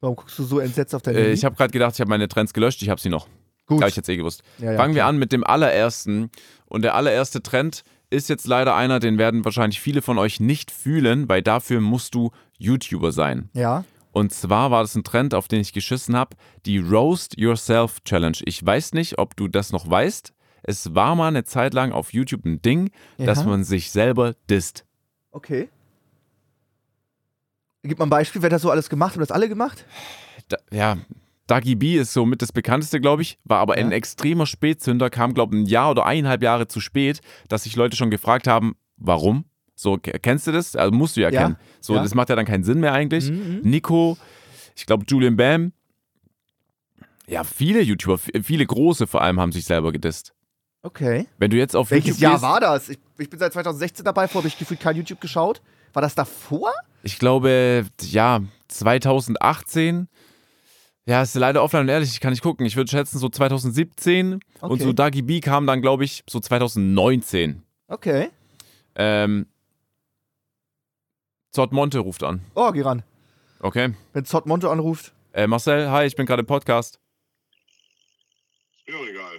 Warum 0.00 0.16
guckst 0.16 0.38
du 0.38 0.44
so 0.44 0.58
entsetzt 0.60 0.94
auf 0.94 1.02
dein 1.02 1.14
äh, 1.14 1.18
Handy? 1.18 1.32
ich 1.32 1.44
habe 1.44 1.56
gerade 1.56 1.72
gedacht, 1.72 1.94
ich 1.94 2.00
habe 2.00 2.08
meine 2.10 2.28
Trends 2.28 2.52
gelöscht, 2.52 2.82
ich 2.82 2.88
habe 2.88 3.00
sie 3.00 3.08
noch. 3.08 3.26
Gut. 3.66 3.80
Habe 3.80 3.90
ich 3.90 3.96
jetzt 3.96 4.08
eh 4.08 4.16
gewusst. 4.16 4.42
ja, 4.58 4.72
ja, 4.72 4.76
Fangen 4.78 4.94
wir 4.94 5.00
klar. 5.00 5.08
an 5.10 5.18
mit 5.18 5.30
dem 5.32 5.44
allerersten. 5.44 6.30
Und 6.66 6.82
der 6.82 6.94
allererste 6.94 7.42
Trend 7.42 7.84
ist 8.10 8.28
jetzt 8.30 8.46
leider 8.46 8.74
einer, 8.74 8.98
den 9.00 9.18
werden 9.18 9.44
wahrscheinlich 9.44 9.80
viele 9.80 10.00
von 10.00 10.16
euch 10.18 10.40
nicht 10.40 10.70
fühlen, 10.70 11.28
weil 11.28 11.42
dafür 11.42 11.80
musst 11.80 12.14
du 12.14 12.30
YouTuber 12.58 13.12
sein. 13.12 13.50
Ja. 13.52 13.84
Und 14.12 14.32
zwar 14.32 14.70
war 14.70 14.82
das 14.82 14.94
ein 14.94 15.04
Trend, 15.04 15.34
auf 15.34 15.48
den 15.48 15.60
ich 15.60 15.74
geschissen 15.74 16.16
habe, 16.16 16.34
die 16.64 16.78
Roast 16.78 17.36
Yourself 17.38 18.00
Challenge. 18.04 18.38
Ich 18.46 18.64
weiß 18.64 18.94
nicht, 18.94 19.18
ob 19.18 19.36
du 19.36 19.48
das 19.48 19.70
noch 19.70 19.88
weißt. 19.90 20.32
Es 20.62 20.94
war 20.94 21.14
mal 21.14 21.28
eine 21.28 21.44
Zeit 21.44 21.74
lang 21.74 21.92
auf 21.92 22.12
YouTube 22.14 22.44
ein 22.46 22.62
Ding, 22.62 22.90
dass 23.18 23.40
Ja. 23.40 23.44
man 23.44 23.64
sich 23.64 23.90
selber 23.90 24.34
disst. 24.48 24.86
Okay. 25.30 25.68
Gib 27.88 27.98
mal 27.98 28.06
ein 28.06 28.10
Beispiel, 28.10 28.42
wer 28.42 28.46
hat 28.48 28.52
das 28.52 28.62
so 28.62 28.70
alles 28.70 28.88
gemacht? 28.88 29.14
Haben 29.14 29.20
das 29.20 29.30
alle 29.30 29.48
gemacht? 29.48 29.84
Da, 30.48 30.56
ja, 30.70 30.96
Dagi 31.46 31.74
B 31.74 31.96
ist 31.96 32.12
so 32.12 32.26
mit 32.26 32.42
das 32.42 32.52
bekannteste, 32.52 33.00
glaube 33.00 33.22
ich, 33.22 33.38
war 33.44 33.58
aber 33.60 33.74
ein 33.74 33.90
Ja. 33.90 33.96
extremer 33.96 34.46
Spätzünder, 34.46 35.08
kam, 35.10 35.34
glaube 35.34 35.56
ich, 35.56 35.62
ein 35.62 35.66
Jahr 35.66 35.90
oder 35.90 36.04
eineinhalb 36.06 36.42
Jahre 36.42 36.68
zu 36.68 36.80
spät, 36.80 37.20
dass 37.48 37.64
sich 37.64 37.74
Leute 37.76 37.96
schon 37.96 38.10
gefragt 38.10 38.46
haben, 38.46 38.76
warum? 38.96 39.44
So, 39.74 39.96
ke- 39.96 40.18
kennst 40.20 40.46
du 40.46 40.52
das? 40.52 40.76
Also 40.76 40.92
musst 40.94 41.16
du 41.16 41.20
ja, 41.22 41.30
Ja. 41.30 41.42
kennen. 41.42 41.56
So, 41.80 41.94
Ja. 41.94 42.02
das 42.02 42.14
macht 42.14 42.28
ja 42.28 42.36
dann 42.36 42.44
keinen 42.46 42.64
Sinn 42.64 42.80
mehr 42.80 42.92
eigentlich. 42.92 43.30
Mhm. 43.30 43.60
Nico, 43.62 44.18
ich 44.76 44.86
glaube 44.86 45.04
Julian 45.08 45.36
Bam. 45.36 45.72
Ja, 47.26 47.44
viele 47.44 47.80
YouTuber, 47.82 48.18
viele 48.42 48.64
große 48.66 49.06
vor 49.06 49.20
allem 49.22 49.38
haben 49.40 49.52
sich 49.52 49.64
selber 49.66 49.92
gedisst. 49.92 50.32
Okay. 50.82 51.26
Wenn 51.38 51.50
du 51.50 51.56
jetzt 51.56 51.76
auf 51.76 51.90
Welches 51.90 52.18
YouTube 52.18 52.22
Jahr 52.22 52.32
gehst, 52.32 52.42
war 52.42 52.60
das? 52.60 52.88
Ich, 52.88 52.98
ich 53.18 53.28
bin 53.28 53.38
seit 53.38 53.52
2016 53.52 54.04
dabei, 54.04 54.28
vorher 54.28 54.42
habe 54.42 54.48
ich 54.48 54.58
gefühlt 54.58 54.80
kein 54.80 54.96
YouTube 54.96 55.20
geschaut. 55.20 55.60
War 55.92 56.02
das 56.02 56.14
davor? 56.14 56.72
ich 57.02 57.18
glaube, 57.18 57.86
ja, 58.02 58.40
2018. 58.68 60.08
Ja, 61.06 61.22
ist 61.22 61.34
leider 61.36 61.62
offline 61.62 61.82
und 61.82 61.88
ehrlich, 61.88 62.10
ich 62.10 62.20
kann 62.20 62.32
nicht 62.32 62.42
gucken. 62.42 62.66
Ich 62.66 62.76
würde 62.76 62.90
schätzen 62.90 63.18
so 63.18 63.28
2017 63.30 64.34
und 64.34 64.42
Okay. 64.60 64.82
so 64.82 64.92
Dagi 64.92 65.22
B 65.22 65.40
kam 65.40 65.66
dann, 65.66 65.80
glaube 65.80 66.04
ich, 66.04 66.22
so 66.28 66.38
2019. 66.38 67.62
Okay. 67.86 68.28
Ähm, 68.94 69.46
Zott 71.50 71.72
Monte 71.72 72.00
ruft 72.00 72.22
an. 72.24 72.42
Oh, 72.54 72.70
geh 72.72 72.82
ran. 72.82 73.02
Okay. 73.60 73.94
Wenn 74.12 74.24
Zott 74.26 74.44
Monte 74.46 74.68
anruft. 74.70 75.14
Äh, 75.32 75.46
Marcel, 75.46 75.90
hi, 75.90 76.04
ich 76.04 76.14
bin 76.14 76.26
gerade 76.26 76.40
im 76.40 76.46
Podcast. 76.46 77.00
Ist 78.84 78.94
mir 78.94 79.08
egal. 79.10 79.38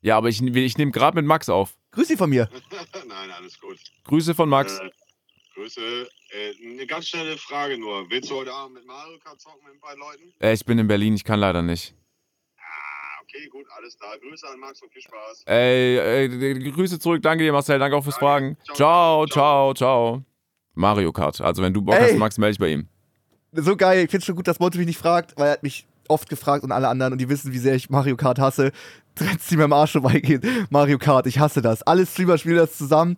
Ja, 0.00 0.16
aber 0.16 0.28
ich, 0.30 0.40
ich 0.42 0.78
nehme 0.78 0.92
gerade 0.92 1.14
mit 1.16 1.26
Max 1.26 1.48
auf. 1.50 1.76
Grüß 1.90 2.08
Sie 2.08 2.16
von 2.16 2.30
mir. 2.30 2.48
Nein, 3.08 3.30
alles 3.38 3.60
gut. 3.60 3.78
Grüße 4.04 4.34
von 4.34 4.48
Max. 4.48 4.78
Äh, 4.78 4.90
Grüße. 5.54 5.80
Äh, 5.80 6.72
eine 6.72 6.86
ganz 6.86 7.08
schnelle 7.08 7.36
Frage 7.36 7.78
nur. 7.78 8.08
Willst 8.10 8.30
du 8.30 8.36
heute 8.36 8.52
Abend 8.52 8.74
mit 8.74 8.86
Mario 8.86 9.18
Kart 9.18 9.40
zocken 9.40 9.60
mit 9.64 9.74
ein 9.74 9.80
paar 9.80 9.96
Leuten? 9.96 10.32
Äh, 10.40 10.54
ich 10.54 10.64
bin 10.64 10.78
in 10.78 10.86
Berlin, 10.86 11.14
ich 11.14 11.24
kann 11.24 11.40
leider 11.40 11.62
nicht. 11.62 11.94
Ah, 12.58 13.22
okay, 13.22 13.48
gut, 13.48 13.66
Alles 13.76 13.96
klar. 13.98 14.16
Grüße 14.18 14.48
an 14.48 14.58
Max 14.58 14.82
und 14.82 14.92
viel 14.92 15.02
Spaß. 15.02 15.42
Ey, 15.46 15.98
ey, 15.98 16.70
Grüße 16.70 16.98
zurück. 16.98 17.22
Danke 17.22 17.44
dir, 17.44 17.52
Marcel. 17.52 17.78
Danke 17.78 17.96
auch 17.96 18.04
fürs. 18.04 18.16
Fragen. 18.16 18.56
Ciao. 18.74 19.26
Ciao, 19.26 19.26
ciao, 19.26 19.74
ciao. 19.74 20.24
Mario 20.74 21.12
Kart. 21.12 21.40
Also, 21.40 21.62
wenn 21.62 21.74
du 21.74 21.82
Bock 21.82 21.96
Ey. 21.96 22.10
hast, 22.10 22.18
Max, 22.18 22.38
melde 22.38 22.52
dich 22.52 22.60
bei 22.60 22.68
ihm. 22.68 22.88
So 23.52 23.76
geil. 23.76 24.04
Ich 24.04 24.10
finde 24.10 24.24
schon 24.24 24.36
gut, 24.36 24.48
dass 24.48 24.58
Monte 24.58 24.78
mich 24.78 24.86
nicht 24.86 24.98
fragt, 24.98 25.36
weil 25.36 25.48
er 25.48 25.52
hat 25.52 25.62
mich 25.62 25.86
oft 26.08 26.28
gefragt 26.28 26.64
und 26.64 26.72
alle 26.72 26.88
anderen 26.88 27.12
und 27.12 27.20
die 27.20 27.28
wissen, 27.28 27.52
wie 27.52 27.58
sehr 27.58 27.74
ich 27.74 27.90
Mario 27.90 28.16
Kart 28.16 28.38
hasse. 28.38 28.72
Trends, 29.14 29.48
die 29.48 29.56
mir 29.56 29.64
am 29.64 29.72
Arsch 29.72 29.92
vorbeigehen. 29.92 30.40
Mario 30.70 30.98
Kart, 30.98 31.26
ich 31.26 31.38
hasse 31.38 31.60
das. 31.60 31.82
Alle 31.82 32.06
Streamer 32.06 32.38
spielen 32.38 32.56
das 32.56 32.78
zusammen. 32.78 33.16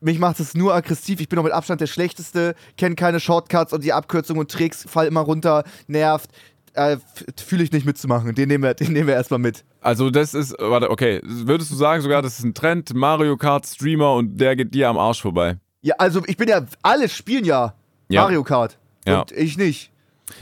Mich 0.00 0.18
macht 0.18 0.40
es 0.40 0.54
nur 0.54 0.74
aggressiv. 0.74 1.20
Ich 1.20 1.28
bin 1.28 1.36
noch 1.36 1.44
mit 1.44 1.52
Abstand 1.52 1.80
der 1.80 1.86
Schlechteste, 1.86 2.54
kenne 2.76 2.94
keine 2.96 3.18
Shortcuts 3.20 3.72
und 3.72 3.82
die 3.82 3.92
Abkürzungen 3.92 4.40
und 4.40 4.50
Tricks, 4.50 4.84
fall 4.88 5.06
immer 5.06 5.20
runter, 5.20 5.64
nervt. 5.86 6.30
Äh, 6.74 6.98
Fühle 7.42 7.64
ich 7.64 7.72
nicht 7.72 7.86
mitzumachen. 7.86 8.34
Den 8.34 8.48
nehmen 8.48 8.62
wir, 8.62 8.74
den 8.74 8.92
nehmen 8.92 9.06
wir 9.06 9.14
erstmal 9.14 9.40
mit. 9.40 9.64
Also, 9.80 10.10
das 10.10 10.34
ist, 10.34 10.54
warte, 10.58 10.90
okay. 10.90 11.20
Würdest 11.24 11.70
du 11.70 11.74
sagen 11.76 12.02
sogar, 12.02 12.20
das 12.20 12.38
ist 12.38 12.44
ein 12.44 12.52
Trend, 12.52 12.92
Mario 12.94 13.36
Kart 13.38 13.66
Streamer 13.66 14.14
und 14.14 14.38
der 14.38 14.56
geht 14.56 14.74
dir 14.74 14.88
am 14.90 14.98
Arsch 14.98 15.22
vorbei? 15.22 15.56
Ja, 15.80 15.94
also 15.98 16.22
ich 16.26 16.36
bin 16.36 16.48
ja, 16.48 16.60
alle 16.82 17.08
spielen 17.08 17.44
ja, 17.44 17.74
Ja. 18.08 18.22
Mario 18.22 18.42
Kart. 18.42 18.78
Ja. 19.06 19.20
Und 19.20 19.32
ich 19.32 19.56
nicht. 19.56 19.90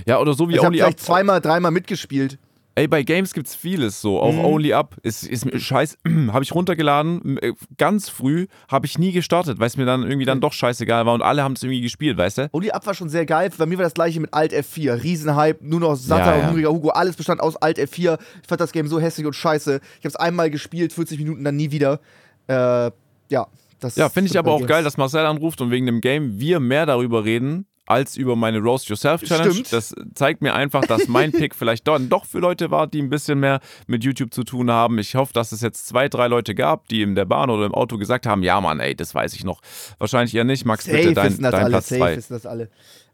Ja, 0.06 0.18
oder 0.18 0.32
so 0.34 0.48
wie 0.48 0.54
Ich 0.54 0.58
habe 0.58 0.68
Only 0.68 0.80
Up. 0.80 0.86
vielleicht 0.86 1.00
zweimal, 1.00 1.40
dreimal 1.40 1.70
mitgespielt. 1.70 2.38
Ey, 2.76 2.88
bei 2.88 3.04
Games 3.04 3.32
gibt's 3.34 3.54
vieles 3.54 4.00
so. 4.00 4.20
Auch 4.20 4.32
Mhm. 4.32 4.44
Only 4.44 4.72
Up 4.72 4.96
ist, 5.02 5.22
ist 5.24 5.44
mir 5.44 5.60
scheiß. 5.60 5.96
habe 6.32 6.42
ich 6.42 6.52
runtergeladen, 6.54 7.38
äh, 7.38 7.52
ganz 7.78 8.08
früh, 8.08 8.46
habe 8.68 8.86
ich 8.86 8.98
nie 8.98 9.12
gestartet, 9.12 9.60
weil 9.60 9.68
es 9.68 9.76
mir 9.76 9.84
dann 9.86 10.02
irgendwie 10.02 10.24
dann 10.24 10.40
doch 10.40 10.52
scheißegal 10.52 11.06
war 11.06 11.14
und 11.14 11.22
alle 11.22 11.44
haben 11.44 11.52
es 11.52 11.62
irgendwie 11.62 11.82
gespielt, 11.82 12.16
weißt 12.18 12.38
du? 12.38 12.48
Only 12.52 12.72
Up 12.72 12.84
war 12.86 12.94
schon 12.94 13.08
sehr 13.08 13.26
geil. 13.26 13.50
Bei 13.56 13.66
mir 13.66 13.78
war 13.78 13.84
das 13.84 13.94
gleiche 13.94 14.18
mit 14.18 14.34
Alt 14.34 14.52
F4. 14.52 15.02
Riesenhype, 15.04 15.58
nur 15.64 15.78
noch 15.80 15.94
satter 15.94 16.26
Ja, 16.32 16.36
ja. 16.36 16.40
und 16.42 16.48
hungriger 16.48 16.70
Hugo. 16.72 16.88
Alles 16.90 17.14
bestand 17.16 17.40
aus 17.40 17.54
Alt 17.56 17.78
F4. 17.78 18.18
Ich 18.42 18.48
fand 18.48 18.60
das 18.60 18.72
Game 18.72 18.88
so 18.88 18.98
hässlich 18.98 19.26
und 19.26 19.34
scheiße. 19.34 19.76
Ich 19.76 20.04
habe 20.04 20.08
es 20.08 20.16
einmal 20.16 20.50
gespielt, 20.50 20.92
40 20.92 21.18
Minuten, 21.18 21.44
dann 21.44 21.54
nie 21.56 21.70
wieder. 21.70 22.00
Äh, 22.48 22.90
ja, 23.30 23.46
das 23.78 23.94
Ja, 23.96 24.08
finde 24.08 24.30
ich 24.30 24.38
aber 24.38 24.52
auch 24.52 24.66
geil, 24.66 24.82
dass 24.82 24.96
Marcel 24.96 25.24
anruft 25.26 25.60
und 25.60 25.70
wegen 25.70 25.86
dem 25.86 26.00
Game 26.00 26.40
wir 26.40 26.58
mehr 26.58 26.86
darüber 26.86 27.24
reden 27.24 27.66
als 27.86 28.16
über 28.16 28.36
meine 28.36 28.58
Roast 28.58 28.88
Yourself 28.88 29.22
Challenge. 29.22 29.52
Stimmt. 29.52 29.72
Das 29.72 29.94
zeigt 30.14 30.42
mir 30.42 30.54
einfach, 30.54 30.82
dass 30.82 31.08
mein 31.08 31.32
Pick 31.32 31.54
vielleicht 31.54 31.86
doch, 31.86 31.98
doch 32.00 32.24
für 32.24 32.38
Leute 32.38 32.70
war, 32.70 32.86
die 32.86 33.02
ein 33.02 33.10
bisschen 33.10 33.40
mehr 33.40 33.60
mit 33.86 34.04
YouTube 34.04 34.32
zu 34.32 34.44
tun 34.44 34.70
haben. 34.70 34.98
Ich 34.98 35.14
hoffe, 35.14 35.32
dass 35.32 35.52
es 35.52 35.60
jetzt 35.60 35.86
zwei, 35.86 36.08
drei 36.08 36.28
Leute 36.28 36.54
gab, 36.54 36.88
die 36.88 37.02
in 37.02 37.14
der 37.14 37.24
Bahn 37.26 37.50
oder 37.50 37.66
im 37.66 37.74
Auto 37.74 37.98
gesagt 37.98 38.26
haben, 38.26 38.42
ja 38.42 38.60
Mann, 38.60 38.80
ey, 38.80 38.94
das 38.94 39.14
weiß 39.14 39.34
ich 39.34 39.44
noch. 39.44 39.60
Wahrscheinlich 39.98 40.34
eher 40.34 40.44
nicht. 40.44 40.64
Max, 40.64 40.84
Safe 40.84 40.96
bitte 40.96 41.14
dein, 41.14 41.38
dein 41.38 41.54
alle, 41.54 41.70
Platz 41.70 41.88
safe 41.88 42.00
2. 42.00 42.16
wissen 42.16 42.32
das 42.32 42.46
alle. 42.46 42.70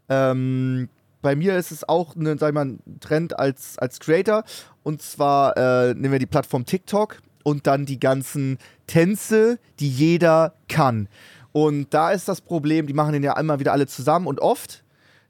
Ähm, 0.08 0.88
bei 1.22 1.36
mir 1.36 1.56
ist 1.56 1.70
es 1.70 1.88
auch 1.88 2.14
ne, 2.16 2.36
sag 2.38 2.48
ich 2.48 2.54
mal, 2.54 2.66
ein 2.66 2.80
Trend 3.00 3.38
als, 3.38 3.78
als 3.78 4.00
Creator. 4.00 4.44
Und 4.82 5.02
zwar 5.02 5.56
äh, 5.56 5.94
nehmen 5.94 6.12
wir 6.12 6.18
die 6.18 6.26
Plattform 6.26 6.64
TikTok 6.64 7.18
und 7.42 7.66
dann 7.66 7.86
die 7.86 8.00
ganzen 8.00 8.58
Tänze, 8.86 9.58
die 9.78 9.88
jeder 9.88 10.54
kann. 10.68 11.08
Und 11.53 11.92
da 11.92 12.11
ist 12.11 12.28
das 12.28 12.40
Problem, 12.40 12.86
die 12.86 12.92
machen 12.92 13.12
den 13.12 13.22
ja 13.22 13.38
immer 13.38 13.59
wieder 13.59 13.72
alle 13.72 13.86
zusammen 13.86 14.26
und 14.26 14.40
oft, 14.40 14.84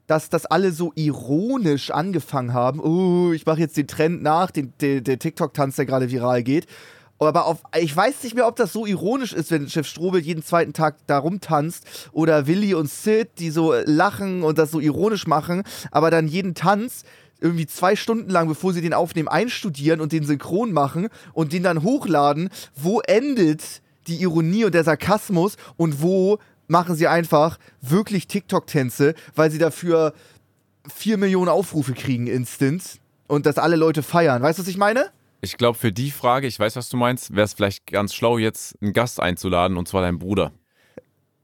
dass 0.07 0.29
das 0.29 0.45
alle 0.45 0.71
so 0.71 0.91
ironisch 0.95 1.91
angefangen 1.91 2.53
haben. 2.53 2.79
Oh, 2.79 3.31
ich 3.31 3.45
mache 3.45 3.59
jetzt 3.59 3.77
den 3.77 3.87
Trend 3.87 4.21
nach, 4.21 4.51
den, 4.51 4.73
der, 4.81 5.01
der 5.01 5.19
TikTok-Tanz, 5.19 5.77
der 5.77 5.85
gerade 5.85 6.11
viral 6.11 6.43
geht. 6.43 6.67
Aber 7.17 7.45
auf, 7.45 7.59
ich 7.79 7.95
weiß 7.95 8.23
nicht 8.23 8.35
mehr, 8.35 8.47
ob 8.47 8.55
das 8.55 8.73
so 8.73 8.87
ironisch 8.87 9.31
ist, 9.31 9.51
wenn 9.51 9.69
Chef 9.69 9.87
Strobel 9.87 10.21
jeden 10.21 10.43
zweiten 10.43 10.73
Tag 10.73 10.95
da 11.05 11.19
rumtanzt. 11.19 12.09
Oder 12.11 12.47
Willi 12.47 12.73
und 12.73 12.89
Sid, 12.89 13.29
die 13.37 13.51
so 13.51 13.73
lachen 13.85 14.43
und 14.43 14.57
das 14.57 14.71
so 14.71 14.79
ironisch 14.79 15.27
machen, 15.27 15.63
aber 15.91 16.09
dann 16.09 16.27
jeden 16.27 16.55
Tanz 16.55 17.03
irgendwie 17.39 17.67
zwei 17.67 17.95
Stunden 17.95 18.29
lang, 18.29 18.47
bevor 18.47 18.73
sie 18.73 18.81
den 18.81 18.93
aufnehmen, 18.93 19.27
einstudieren 19.27 20.01
und 20.01 20.11
den 20.11 20.25
synchron 20.25 20.71
machen 20.71 21.09
und 21.33 21.53
den 21.53 21.63
dann 21.63 21.83
hochladen. 21.83 22.49
Wo 22.75 23.01
endet 23.01 23.81
die 24.07 24.21
Ironie 24.21 24.65
und 24.65 24.73
der 24.73 24.83
Sarkasmus 24.83 25.57
und 25.77 26.01
wo 26.01 26.39
machen 26.67 26.95
sie 26.95 27.07
einfach 27.07 27.59
wirklich 27.81 28.27
TikTok-Tänze, 28.27 29.13
weil 29.35 29.51
sie 29.51 29.57
dafür 29.57 30.13
4 30.93 31.17
Millionen 31.17 31.49
Aufrufe 31.49 31.93
kriegen 31.93 32.27
instant 32.27 32.99
und 33.27 33.45
das 33.45 33.57
alle 33.57 33.75
Leute 33.75 34.03
feiern. 34.03 34.41
Weißt 34.41 34.59
du, 34.59 34.63
was 34.63 34.69
ich 34.69 34.77
meine? 34.77 35.11
Ich 35.41 35.57
glaube, 35.57 35.77
für 35.77 35.91
die 35.91 36.11
Frage, 36.11 36.47
ich 36.47 36.59
weiß, 36.59 36.75
was 36.75 36.89
du 36.89 36.97
meinst, 36.97 37.35
wäre 37.35 37.45
es 37.45 37.53
vielleicht 37.53 37.87
ganz 37.87 38.13
schlau, 38.13 38.37
jetzt 38.37 38.75
einen 38.81 38.93
Gast 38.93 39.19
einzuladen, 39.19 39.75
und 39.77 39.87
zwar 39.87 40.01
deinen 40.01 40.19
Bruder. 40.19 40.51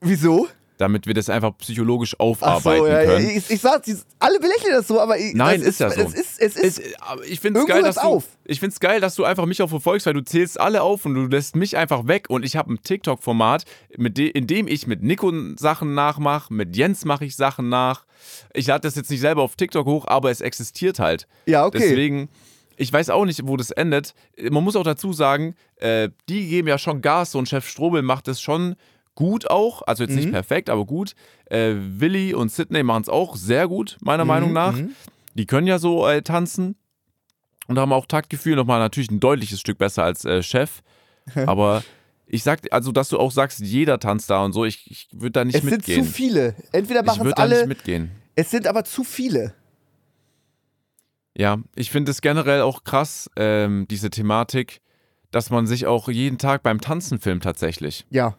Wieso? 0.02 0.48
Damit 0.78 1.08
wir 1.08 1.16
das 1.16 1.28
einfach 1.30 1.58
psychologisch 1.58 2.14
Ach 2.16 2.20
so, 2.20 2.24
aufarbeiten 2.26 2.86
ja, 2.86 3.04
können. 3.04 3.30
ich, 3.32 3.50
ich 3.50 3.62
sag's, 3.62 3.86
die- 3.88 3.96
alle 4.20 4.40
belächeln 4.40 4.74
das 4.74 4.88
so, 4.88 5.00
aber 5.02 5.18
ich, 5.18 5.34
Nein, 5.34 5.60
das 5.60 5.70
ist 5.70 5.80
ja 5.80 5.90
so. 5.90 6.02
Es 6.02 6.14
ist, 6.14 6.40
es 6.40 6.56
ist, 6.56 6.80
Es, 6.80 6.94
ich 7.28 7.40
finde 7.40 7.62
es 7.62 7.66
geil, 7.66 7.82
dass 7.82 7.96
du, 7.96 8.02
auf. 8.02 8.26
ich 8.46 8.60
find's 8.60 8.80
geil, 8.80 9.02
dass 9.02 9.16
du 9.16 9.24
einfach 9.24 9.48
mich 9.48 9.62
auch 9.64 9.70
verfolgst, 9.70 10.06
weil 10.06 10.14
du 10.14 10.22
zählst 10.24 10.60
alle 10.60 10.84
auf 10.84 11.06
und 11.06 11.16
du 11.16 11.26
lässt 11.26 11.56
mich 11.56 11.78
einfach 11.78 12.06
weg 12.08 12.26
und 12.30 12.44
ich 12.46 12.56
habe 12.56 12.72
ein 12.74 12.82
TikTok-Format, 12.84 13.66
de, 13.98 14.28
in 14.28 14.46
dem 14.46 14.68
ich 14.68 14.86
mit 14.86 15.02
Nico 15.02 15.34
Sachen 15.58 15.96
nachmache, 15.96 16.54
mit 16.54 16.76
Jens 16.76 17.06
mache 17.06 17.26
ich 17.26 17.36
Sachen 17.36 17.70
nach. 17.70 18.06
Ich 18.54 18.68
lade 18.68 18.82
das 18.82 18.96
jetzt 18.96 19.10
nicht 19.10 19.22
selber 19.22 19.42
auf 19.42 19.56
TikTok 19.56 19.86
hoch, 19.88 20.06
aber 20.08 20.30
es 20.30 20.42
existiert 20.42 21.00
halt. 21.00 21.28
ja, 21.48 21.66
okay. 21.66 21.80
Deswegen, 21.82 22.30
ich 22.76 22.94
weiß 22.94 23.10
auch 23.10 23.26
nicht, 23.26 23.48
wo 23.48 23.58
das 23.58 23.72
endet. 23.72 24.14
Man 24.52 24.64
muss 24.64 24.76
auch 24.76 24.84
dazu 24.84 25.12
sagen, 25.12 25.56
äh, 25.78 26.10
die 26.30 26.48
geben 26.48 26.68
ja 26.68 26.78
schon 26.78 27.02
Gas. 27.02 27.32
So 27.32 27.40
ein 27.40 27.48
Chef 27.48 27.68
Strobel 27.68 28.04
macht 28.04 28.28
es 28.28 28.40
schon 28.40 28.76
gut 29.18 29.50
auch. 29.50 29.82
Also 29.88 30.04
jetzt 30.04 30.12
Mhm. 30.12 30.18
nicht 30.20 30.32
perfekt, 30.32 30.70
aber 30.70 30.86
gut. 30.86 31.16
Äh, 31.50 31.74
Willi 31.76 32.34
und 32.36 32.52
Sidney 32.52 32.84
machen 32.84 33.02
es 33.02 33.10
auch 33.10 33.36
sehr 33.36 33.68
gut, 33.68 33.98
meiner 34.00 34.24
Mhm, 34.24 34.28
Meinung 34.30 34.54
nach. 34.54 34.74
mhm. 34.74 34.92
Die 35.34 35.46
können 35.48 35.66
ja 35.68 35.80
so 35.80 36.08
äh, 36.08 36.22
tanzen 36.22 36.76
und 37.68 37.78
haben 37.80 37.92
auch 37.92 38.06
Taktgefühl. 38.06 38.56
Nochmal 38.56 38.80
natürlich 38.80 39.10
ein 39.12 39.20
deutliches 39.20 39.60
Stück 39.60 39.78
besser 39.80 40.04
als 40.04 40.24
äh, 40.24 40.42
Chef. 40.44 40.82
aber 41.48 41.84
ich 42.28 42.44
sag, 42.44 42.62
also 42.72 42.92
dass 42.92 43.10
du 43.10 43.18
auch 43.18 43.32
sagst, 43.32 43.60
jeder 43.60 44.00
tanzt 44.00 44.30
da 44.30 44.44
und 44.46 44.54
so, 44.54 44.66
ich, 44.66 44.90
ich 44.92 45.08
würde 45.12 45.32
da 45.32 45.46
nicht 45.46 45.56
es 45.56 45.62
sind 45.62 45.72
mitgehen. 45.72 46.06
zu 46.06 46.12
viele. 46.12 46.56
Entweder 46.72 47.02
machen 47.04 47.20
es 47.22 47.26
würde 47.26 47.36
da 47.36 47.48
nicht 47.48 47.58
alle, 47.58 47.68
mitgehen. 47.68 48.12
es 48.36 48.52
sind 48.52 48.68
aber 48.68 48.84
zu 48.84 49.04
viele. 49.04 49.54
Ja, 51.38 51.58
ich 51.76 51.92
finde 51.92 52.12
es 52.12 52.22
generell 52.22 52.62
auch 52.62 52.84
krass, 52.84 53.30
ähm, 53.36 53.88
diese 53.90 54.10
Thematik, 54.10 54.82
dass 55.32 55.50
man 55.50 55.68
sich 55.68 55.86
auch 55.86 56.08
jeden 56.10 56.38
Tag 56.38 56.64
beim 56.64 56.82
Tanzen 56.82 57.20
filmt 57.20 57.44
tatsächlich. 57.44 58.06
Ja. 58.10 58.38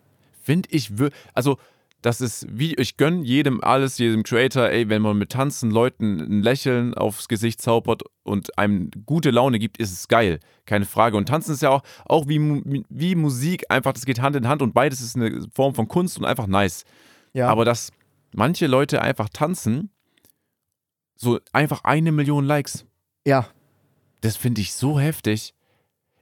Finde 0.48 0.70
ich, 0.72 0.90
also 1.34 1.58
das 2.00 2.22
ist 2.22 2.46
wie, 2.48 2.74
ich 2.76 2.96
gönne 2.96 3.22
jedem 3.22 3.62
alles, 3.62 3.98
jedem 3.98 4.22
Creator, 4.22 4.70
ey, 4.70 4.88
wenn 4.88 5.02
man 5.02 5.18
mit 5.18 5.28
Tanzen 5.28 5.70
Leuten 5.70 6.20
ein 6.20 6.42
Lächeln 6.42 6.94
aufs 6.94 7.28
Gesicht 7.28 7.60
zaubert 7.60 8.02
und 8.22 8.56
einem 8.56 8.90
gute 9.04 9.30
Laune 9.30 9.58
gibt, 9.58 9.76
ist 9.76 9.92
es 9.92 10.08
geil, 10.08 10.40
keine 10.64 10.86
Frage. 10.86 11.18
Und 11.18 11.26
Tanzen 11.28 11.52
ist 11.52 11.60
ja 11.60 11.68
auch, 11.68 11.82
auch 12.06 12.28
wie, 12.28 12.82
wie 12.88 13.14
Musik, 13.14 13.66
einfach, 13.68 13.92
das 13.92 14.06
geht 14.06 14.22
Hand 14.22 14.36
in 14.36 14.48
Hand 14.48 14.62
und 14.62 14.72
beides 14.72 15.02
ist 15.02 15.16
eine 15.16 15.46
Form 15.52 15.74
von 15.74 15.86
Kunst 15.86 16.18
und 16.18 16.24
einfach 16.24 16.46
nice. 16.46 16.86
Ja. 17.34 17.50
Aber 17.50 17.66
dass 17.66 17.92
manche 18.32 18.68
Leute 18.68 19.02
einfach 19.02 19.28
tanzen, 19.28 19.90
so 21.14 21.40
einfach 21.52 21.84
eine 21.84 22.10
Million 22.10 22.46
Likes. 22.46 22.86
ja. 23.26 23.48
Das 24.22 24.36
finde 24.36 24.62
ich 24.62 24.72
so 24.72 24.98
heftig. 24.98 25.54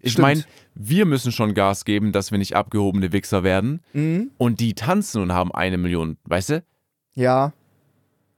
Ich 0.00 0.18
meine, 0.18 0.44
wir 0.74 1.06
müssen 1.06 1.32
schon 1.32 1.54
Gas 1.54 1.84
geben, 1.84 2.12
dass 2.12 2.30
wir 2.30 2.38
nicht 2.38 2.54
abgehobene 2.54 3.12
Wichser 3.12 3.42
werden. 3.42 3.80
Mhm. 3.92 4.30
Und 4.38 4.60
die 4.60 4.74
tanzen 4.74 5.22
und 5.22 5.32
haben 5.32 5.52
eine 5.52 5.78
Million, 5.78 6.16
weißt 6.24 6.50
du? 6.50 6.64
Ja. 7.14 7.52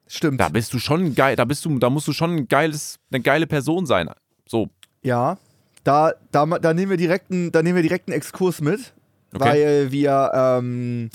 Stimmt. 0.07 0.41
Da 0.41 0.49
bist 0.49 0.73
du 0.73 0.79
schon 0.79 1.15
geil, 1.15 1.37
da 1.37 1.45
bist 1.45 1.65
du, 1.65 1.79
da 1.79 1.91
musst 1.91 2.09
du 2.09 2.13
schon 2.13 2.35
ein 2.37 2.49
geiles, 2.49 2.99
eine 3.11 3.21
geile 3.21 3.47
Person 3.47 3.85
sein. 3.87 4.09
So, 4.47 4.69
Ja. 5.03 5.39
Da, 5.85 6.13
da, 6.33 6.45
da, 6.45 6.75
nehmen 6.75 6.91
wir 6.91 6.97
direkt 6.99 7.31
einen, 7.31 7.51
da 7.51 7.63
nehmen 7.63 7.77
wir 7.77 7.83
direkt 7.83 8.09
einen 8.09 8.17
Exkurs 8.17 8.61
mit, 8.61 8.93
Okay. 9.35 9.45
weil 9.45 9.93
wir 9.93 10.31
ähm, 10.35 11.09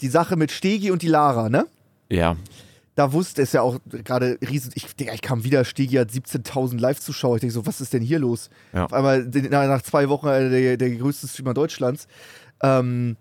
die 0.00 0.08
Sache 0.08 0.36
mit 0.36 0.52
Stegi 0.52 0.90
und 0.90 1.02
die 1.02 1.08
Lara, 1.08 1.48
ne? 1.48 1.66
ja. 2.08 2.36
Da 3.00 3.14
wusste 3.14 3.40
es 3.40 3.52
ja 3.52 3.62
auch 3.62 3.78
gerade 3.88 4.36
riesen. 4.46 4.72
Ich, 4.74 4.94
Digga, 4.94 5.14
ich 5.14 5.22
kam 5.22 5.42
wieder, 5.42 5.64
Stegi 5.64 5.96
hat 5.96 6.10
17.000 6.10 6.78
Live-Zuschauer. 6.78 7.36
Ich 7.36 7.40
denke 7.40 7.54
so, 7.54 7.64
was 7.64 7.80
ist 7.80 7.94
denn 7.94 8.02
hier 8.02 8.18
los? 8.18 8.50
Ja. 8.74 8.84
Auf 8.84 8.92
einmal 8.92 9.22
nach, 9.24 9.80
zwei 9.80 10.10
Wochen 10.10 10.26
äh, 10.28 10.50
der, 10.50 10.76
der 10.76 10.90
größte 10.90 11.26
Streamer 11.26 11.54
Deutschlands. 11.54 12.06
Ähm, 12.62 13.16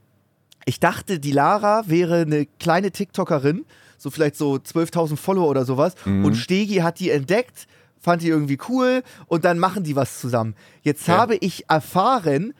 ich 0.65 0.81
dachte, 0.81 1.21
die 1.21 1.31
Lara 1.31 1.83
wäre 1.87 2.23
eine 2.23 2.45
kleine 2.59 2.91
TikTokerin, 2.91 3.63
so 3.97 4.09
vielleicht 4.09 4.35
so 4.35 4.55
12.000 4.55 5.15
Follower 5.15 5.47
oder 5.47 5.63
sowas. 5.63 5.95
Mhm. 6.03 6.25
Und 6.25 6.35
Stegi 6.35 6.75
hat 6.79 6.99
die 6.99 7.09
entdeckt, 7.11 7.65
fand 8.01 8.21
die 8.21 8.27
irgendwie 8.27 8.57
cool 8.67 9.01
und 9.27 9.45
dann 9.45 9.59
machen 9.59 9.85
die 9.85 9.95
was 9.95 10.19
zusammen. 10.19 10.55
Jetzt 10.81 11.03
Okay. 11.03 11.17
habe 11.17 11.35
ich 11.37 11.69
erfahren, 11.69 12.53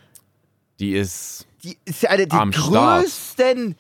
Die 0.80 0.94
ist. 0.94 1.48
die 1.66 1.78
ist 1.84 2.08
eine 2.08 2.28
der 2.28 2.46
größten 2.50 3.76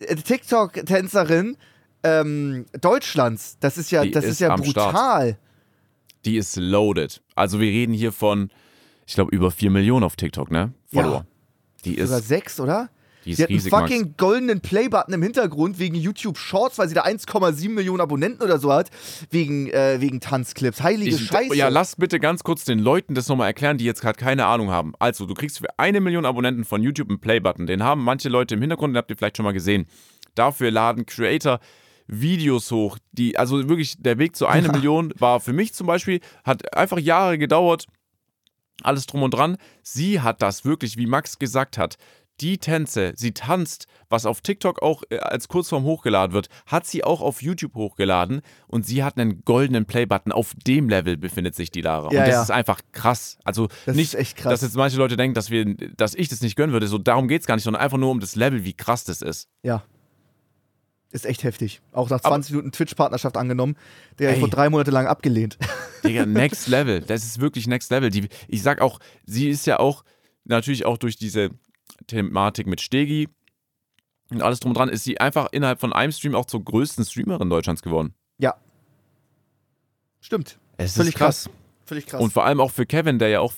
äh, 0.00 0.16
TikTok-Tänzerin 0.16 1.56
ähm, 2.04 2.66
Deutschlands. 2.80 3.56
Das 3.60 3.78
ist 3.78 3.90
ja, 3.90 4.02
Die 4.02 4.10
das 4.12 4.24
ist, 4.24 4.32
ist 4.32 4.40
ja 4.40 4.54
brutal. 4.54 5.38
Die 6.24 6.36
ist 6.36 6.56
loaded. 6.56 7.20
Also 7.34 7.60
wir 7.60 7.68
reden 7.68 7.92
hier 7.92 8.12
von, 8.12 8.50
ich 9.06 9.14
glaube, 9.14 9.34
über 9.34 9.50
4 9.50 9.70
Millionen 9.70 10.04
auf 10.04 10.16
TikTok, 10.16 10.50
ne? 10.50 10.72
Ja. 10.90 11.02
Follower. 11.02 11.26
Die 11.84 12.00
Sogar 12.00 12.18
ist. 12.18 12.28
sechs, 12.28 12.60
oder? 12.60 12.88
Die 13.26 13.30
ist 13.30 13.36
Sie 13.38 13.42
hat 13.42 13.48
einen 13.50 13.56
riesig, 13.56 13.72
Max. 13.72 13.90
fucking 13.90 14.14
goldenen 14.18 14.60
Playbutton 14.60 15.14
im 15.14 15.22
Hintergrund 15.22 15.78
wegen 15.78 15.94
YouTube 15.94 16.36
Shorts, 16.36 16.76
weil 16.78 16.88
sie 16.88 16.94
da 16.94 17.04
1,7 17.04 17.70
Millionen 17.70 18.00
Abonnenten 18.02 18.42
oder 18.42 18.58
so 18.58 18.70
hat, 18.72 18.90
wegen, 19.30 19.70
äh, 19.70 19.98
wegen 20.00 20.20
Tanzclips. 20.20 20.82
Heilige 20.82 21.16
Ich, 21.16 21.24
Scheiße. 21.26 21.54
ja, 21.56 21.68
lass 21.68 21.96
bitte 21.96 22.20
ganz 22.20 22.42
kurz 22.44 22.64
den 22.64 22.78
Leuten 22.78 23.14
das 23.14 23.28
nochmal 23.28 23.46
erklären, 23.48 23.78
die 23.78 23.86
jetzt 23.86 24.02
gerade 24.02 24.18
keine 24.18 24.44
Ahnung 24.46 24.70
haben. 24.70 24.92
Also, 24.98 25.24
du 25.24 25.32
kriegst 25.34 25.58
für 25.58 25.68
eine 25.78 26.00
Million 26.00 26.26
Abonnenten 26.26 26.64
von 26.64 26.82
YouTube 26.82 27.08
einen 27.08 27.18
Play-Button. 27.18 27.66
Den 27.66 27.82
haben 27.82 28.02
manche 28.04 28.28
Leute 28.28 28.54
im 28.56 28.60
Hintergrund, 28.60 28.92
den 28.92 28.98
habt 28.98 29.10
ihr 29.10 29.16
vielleicht 29.16 29.38
schon 29.38 29.44
mal 29.44 29.52
gesehen. 29.52 29.86
Dafür 30.34 30.70
laden 30.70 31.06
Creator 31.06 31.60
Videos 32.06 32.70
hoch, 32.70 32.98
die, 33.12 33.38
also 33.38 33.68
wirklich, 33.68 33.96
der 34.02 34.18
Weg 34.18 34.36
zu 34.36 34.46
einer 34.46 34.70
Million 34.72 35.12
war 35.18 35.40
für 35.40 35.52
mich 35.52 35.74
zum 35.74 35.86
Beispiel, 35.86 36.20
hat 36.44 36.74
einfach 36.76 36.98
Jahre 36.98 37.38
gedauert, 37.38 37.86
alles 38.82 39.06
drum 39.06 39.22
und 39.22 39.32
dran. 39.32 39.56
Sie 39.82 40.20
hat 40.20 40.42
das 40.42 40.64
wirklich, 40.64 40.96
wie 40.96 41.06
Max 41.06 41.38
gesagt 41.38 41.78
hat, 41.78 41.96
die 42.40 42.58
Tänze, 42.58 43.12
sie 43.16 43.32
tanzt, 43.32 43.86
was 44.08 44.26
auf 44.26 44.40
TikTok 44.40 44.82
auch 44.82 45.02
äh, 45.10 45.18
als 45.18 45.48
Kurzform 45.48 45.84
hochgeladen 45.84 46.34
wird, 46.34 46.48
hat 46.66 46.84
sie 46.86 47.04
auch 47.04 47.20
auf 47.20 47.42
YouTube 47.42 47.74
hochgeladen 47.74 48.40
und 48.66 48.84
sie 48.84 49.04
hat 49.04 49.18
einen 49.18 49.44
goldenen 49.44 49.86
Playbutton. 49.86 50.32
Auf 50.32 50.52
dem 50.66 50.88
Level 50.88 51.16
befindet 51.16 51.54
sich 51.54 51.70
die 51.70 51.80
Lara. 51.80 52.12
Ja, 52.12 52.20
und 52.20 52.26
das 52.26 52.34
ja. 52.34 52.42
ist 52.42 52.50
einfach 52.50 52.80
krass. 52.92 53.38
Also 53.44 53.68
Das 53.86 53.94
nicht, 53.94 54.14
ist 54.14 54.20
echt 54.20 54.36
krass. 54.36 54.50
dass 54.50 54.62
jetzt 54.62 54.76
manche 54.76 54.96
Leute 54.96 55.16
denken, 55.16 55.34
dass, 55.34 55.50
wir, 55.50 55.76
dass 55.96 56.14
ich 56.14 56.28
das 56.28 56.40
nicht 56.40 56.56
gönnen 56.56 56.72
würde. 56.72 56.88
So, 56.88 56.98
darum 56.98 57.28
geht 57.28 57.42
es 57.42 57.46
gar 57.46 57.54
nicht, 57.54 57.64
sondern 57.64 57.82
einfach 57.82 57.98
nur 57.98 58.10
um 58.10 58.18
das 58.18 58.34
Level, 58.34 58.64
wie 58.64 58.74
krass 58.74 59.04
das 59.04 59.22
ist. 59.22 59.48
Ja. 59.62 59.84
Ist 61.14 61.26
echt 61.26 61.44
heftig. 61.44 61.80
Auch 61.92 62.10
nach 62.10 62.18
Aber- 62.24 62.30
20 62.30 62.50
Minuten 62.56 62.72
Twitch-Partnerschaft 62.72 63.36
angenommen. 63.36 63.76
Der 64.18 64.34
Ey. 64.34 64.40
wurde 64.40 64.50
drei 64.50 64.68
Monate 64.68 64.90
lang 64.90 65.06
abgelehnt. 65.06 65.58
Digga, 66.02 66.26
next 66.26 66.66
level. 66.66 67.02
Das 67.02 67.22
ist 67.22 67.38
wirklich 67.38 67.68
next 67.68 67.92
level. 67.92 68.10
Die, 68.10 68.28
ich 68.48 68.62
sag 68.64 68.80
auch, 68.80 68.98
sie 69.24 69.48
ist 69.48 69.64
ja 69.64 69.78
auch, 69.78 70.02
natürlich 70.42 70.84
auch 70.84 70.98
durch 70.98 71.14
diese 71.14 71.50
Thematik 72.08 72.66
mit 72.66 72.80
Stegi 72.80 73.28
und 74.30 74.42
alles 74.42 74.58
drum 74.58 74.72
und 74.72 74.76
dran, 74.76 74.88
ist 74.88 75.04
sie 75.04 75.20
einfach 75.20 75.46
innerhalb 75.52 75.78
von 75.78 75.92
einem 75.92 76.10
Stream 76.10 76.34
auch 76.34 76.46
zur 76.46 76.64
größten 76.64 77.04
Streamerin 77.04 77.48
Deutschlands 77.48 77.82
geworden. 77.82 78.14
Ja. 78.38 78.56
Stimmt. 80.20 80.58
Es 80.78 80.96
Völlig 80.96 81.14
krass. 81.14 81.48
Völlig 81.86 82.06
krass. 82.06 82.20
Und 82.20 82.32
vor 82.32 82.44
allem 82.44 82.60
auch 82.60 82.72
für 82.72 82.86
Kevin, 82.86 83.20
der 83.20 83.28
ja 83.28 83.38
auch 83.38 83.52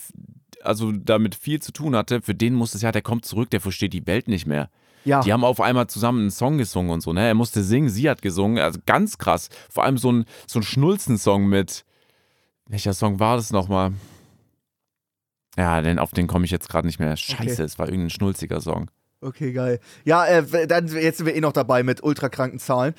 also 0.63 0.93
damit 0.93 1.35
viel 1.35 1.63
zu 1.63 1.73
tun 1.73 1.97
hatte, 1.97 2.21
für 2.21 2.35
den 2.35 2.53
muss 2.53 2.75
es 2.75 2.83
ja, 2.83 2.93
der 2.93 3.01
kommt 3.01 3.25
zurück, 3.25 3.49
der 3.49 3.63
versteht 3.63 3.95
die 3.95 4.07
Welt 4.07 4.29
nicht 4.29 4.47
mehr. 4.47 4.69
Ja. 5.07 5.21
Die 5.21 5.33
haben 5.33 5.45
auf 5.45 5.61
einmal 5.61 5.87
zusammen 5.87 6.21
einen 6.21 6.31
Song 6.31 6.59
gesungen 6.59 6.91
und 6.91 7.01
so, 7.01 7.13
ne? 7.13 7.27
Er 7.27 7.35
musste 7.35 7.63
singen, 7.63 7.89
sie 7.89 8.11
hat 8.11 8.21
gesungen, 8.21 8.59
also 8.63 8.79
ganz 8.85 9.17
krass. 9.19 9.49
Vor 9.71 9.85
allem 9.85 9.97
so 9.99 10.13
ein, 10.13 10.25
so 10.47 10.59
ein 10.59 10.63
Schnulzen-Song 10.63 11.47
mit, 11.47 11.85
welcher 12.69 12.93
Song 12.93 13.19
war 13.21 13.37
das 13.37 13.51
nochmal? 13.51 13.93
Ja, 15.57 15.81
denn 15.81 15.99
auf 15.99 16.11
den 16.11 16.27
komme 16.27 16.45
ich 16.45 16.51
jetzt 16.51 16.69
gerade 16.69 16.87
nicht 16.87 16.99
mehr. 17.01 17.17
Scheiße, 17.17 17.43
Okay. 17.43 17.63
es 17.63 17.79
war 17.79 17.87
irgendein 17.89 18.11
schnulziger 18.11 18.61
Song. 18.61 18.91
Okay, 19.23 19.53
geil. 19.53 19.81
Ja, 20.05 20.27
äh, 20.27 20.67
dann, 20.67 20.89
jetzt 20.89 21.17
sind 21.19 21.27
wir 21.27 21.35
eh 21.35 21.41
noch 21.41 21.53
dabei 21.53 21.83
mit 21.83 22.03
ultrakranken 22.03 22.59
Zahlen. 22.59 22.95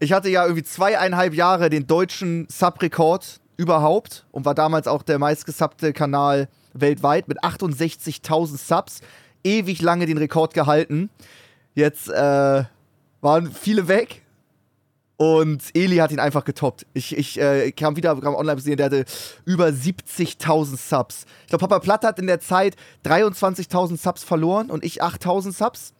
Ich 0.00 0.12
hatte 0.12 0.28
ja 0.28 0.42
irgendwie 0.44 0.64
zweieinhalb 0.64 1.32
Jahre 1.34 1.70
den 1.70 1.86
deutschen 1.86 2.46
Sub-Rekord 2.50 3.40
überhaupt 3.56 4.26
und 4.32 4.44
war 4.44 4.54
damals 4.56 4.88
auch 4.88 5.02
der 5.04 5.18
meistgesubbte 5.20 5.92
Kanal 5.92 6.48
weltweit 6.72 7.28
mit 7.28 7.44
68.000 7.44 8.56
Subs. 8.58 9.00
Ewig 9.44 9.80
lange 9.80 10.06
den 10.06 10.18
Rekord 10.18 10.54
gehalten. 10.54 11.08
Jetzt 11.74 12.08
äh, 12.08 12.64
waren 13.20 13.52
viele 13.52 13.88
weg 13.88 14.22
und 15.16 15.62
Eli 15.74 15.96
hat 15.96 16.12
ihn 16.12 16.18
einfach 16.18 16.44
getoppt. 16.44 16.86
Ich, 16.94 17.16
ich 17.16 17.38
äh, 17.38 17.72
kam 17.72 17.96
wieder 17.96 18.16
kam 18.16 18.34
online 18.34 18.56
gesehen, 18.56 18.76
der 18.78 18.86
hatte 18.86 19.04
über 19.44 19.66
70.000 19.66 20.76
Subs. 20.76 21.26
Ich 21.42 21.48
glaube, 21.48 21.66
Papa 21.68 21.78
Platt 21.80 22.04
hat 22.04 22.18
in 22.18 22.26
der 22.26 22.40
Zeit 22.40 22.74
23.000 23.04 23.98
Subs 23.98 24.24
verloren 24.24 24.70
und 24.70 24.84
ich 24.84 25.02
8.000 25.02 25.52
Subs. 25.52 25.92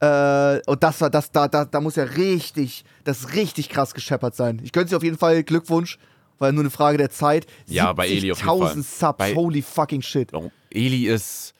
Äh, 0.00 0.60
und 0.66 0.82
das 0.82 1.00
war, 1.00 1.08
das, 1.08 1.30
da, 1.30 1.48
da, 1.48 1.64
da 1.64 1.80
muss 1.80 1.96
ja 1.96 2.04
richtig, 2.04 2.84
das 3.04 3.34
richtig 3.34 3.68
krass 3.68 3.94
gescheppert 3.94 4.34
sein. 4.36 4.60
Ich 4.62 4.72
gönn's 4.72 4.90
dir 4.90 4.96
auf 4.96 5.02
jeden 5.02 5.16
Fall 5.18 5.42
Glückwunsch, 5.44 5.98
weil 6.38 6.52
nur 6.52 6.62
eine 6.62 6.70
Frage 6.70 6.98
der 6.98 7.08
Zeit. 7.10 7.46
Ja, 7.66 7.92
bei 7.92 8.08
Eli 8.08 8.32
auf 8.32 8.38
jeden 8.38 8.48
Fall. 8.58 8.72
70.000 8.72 8.82
Subs, 8.82 9.18
Bei- 9.18 9.34
holy 9.34 9.62
fucking 9.62 10.02
shit. 10.02 10.30
Eli 10.70 11.06
ist. 11.06 11.54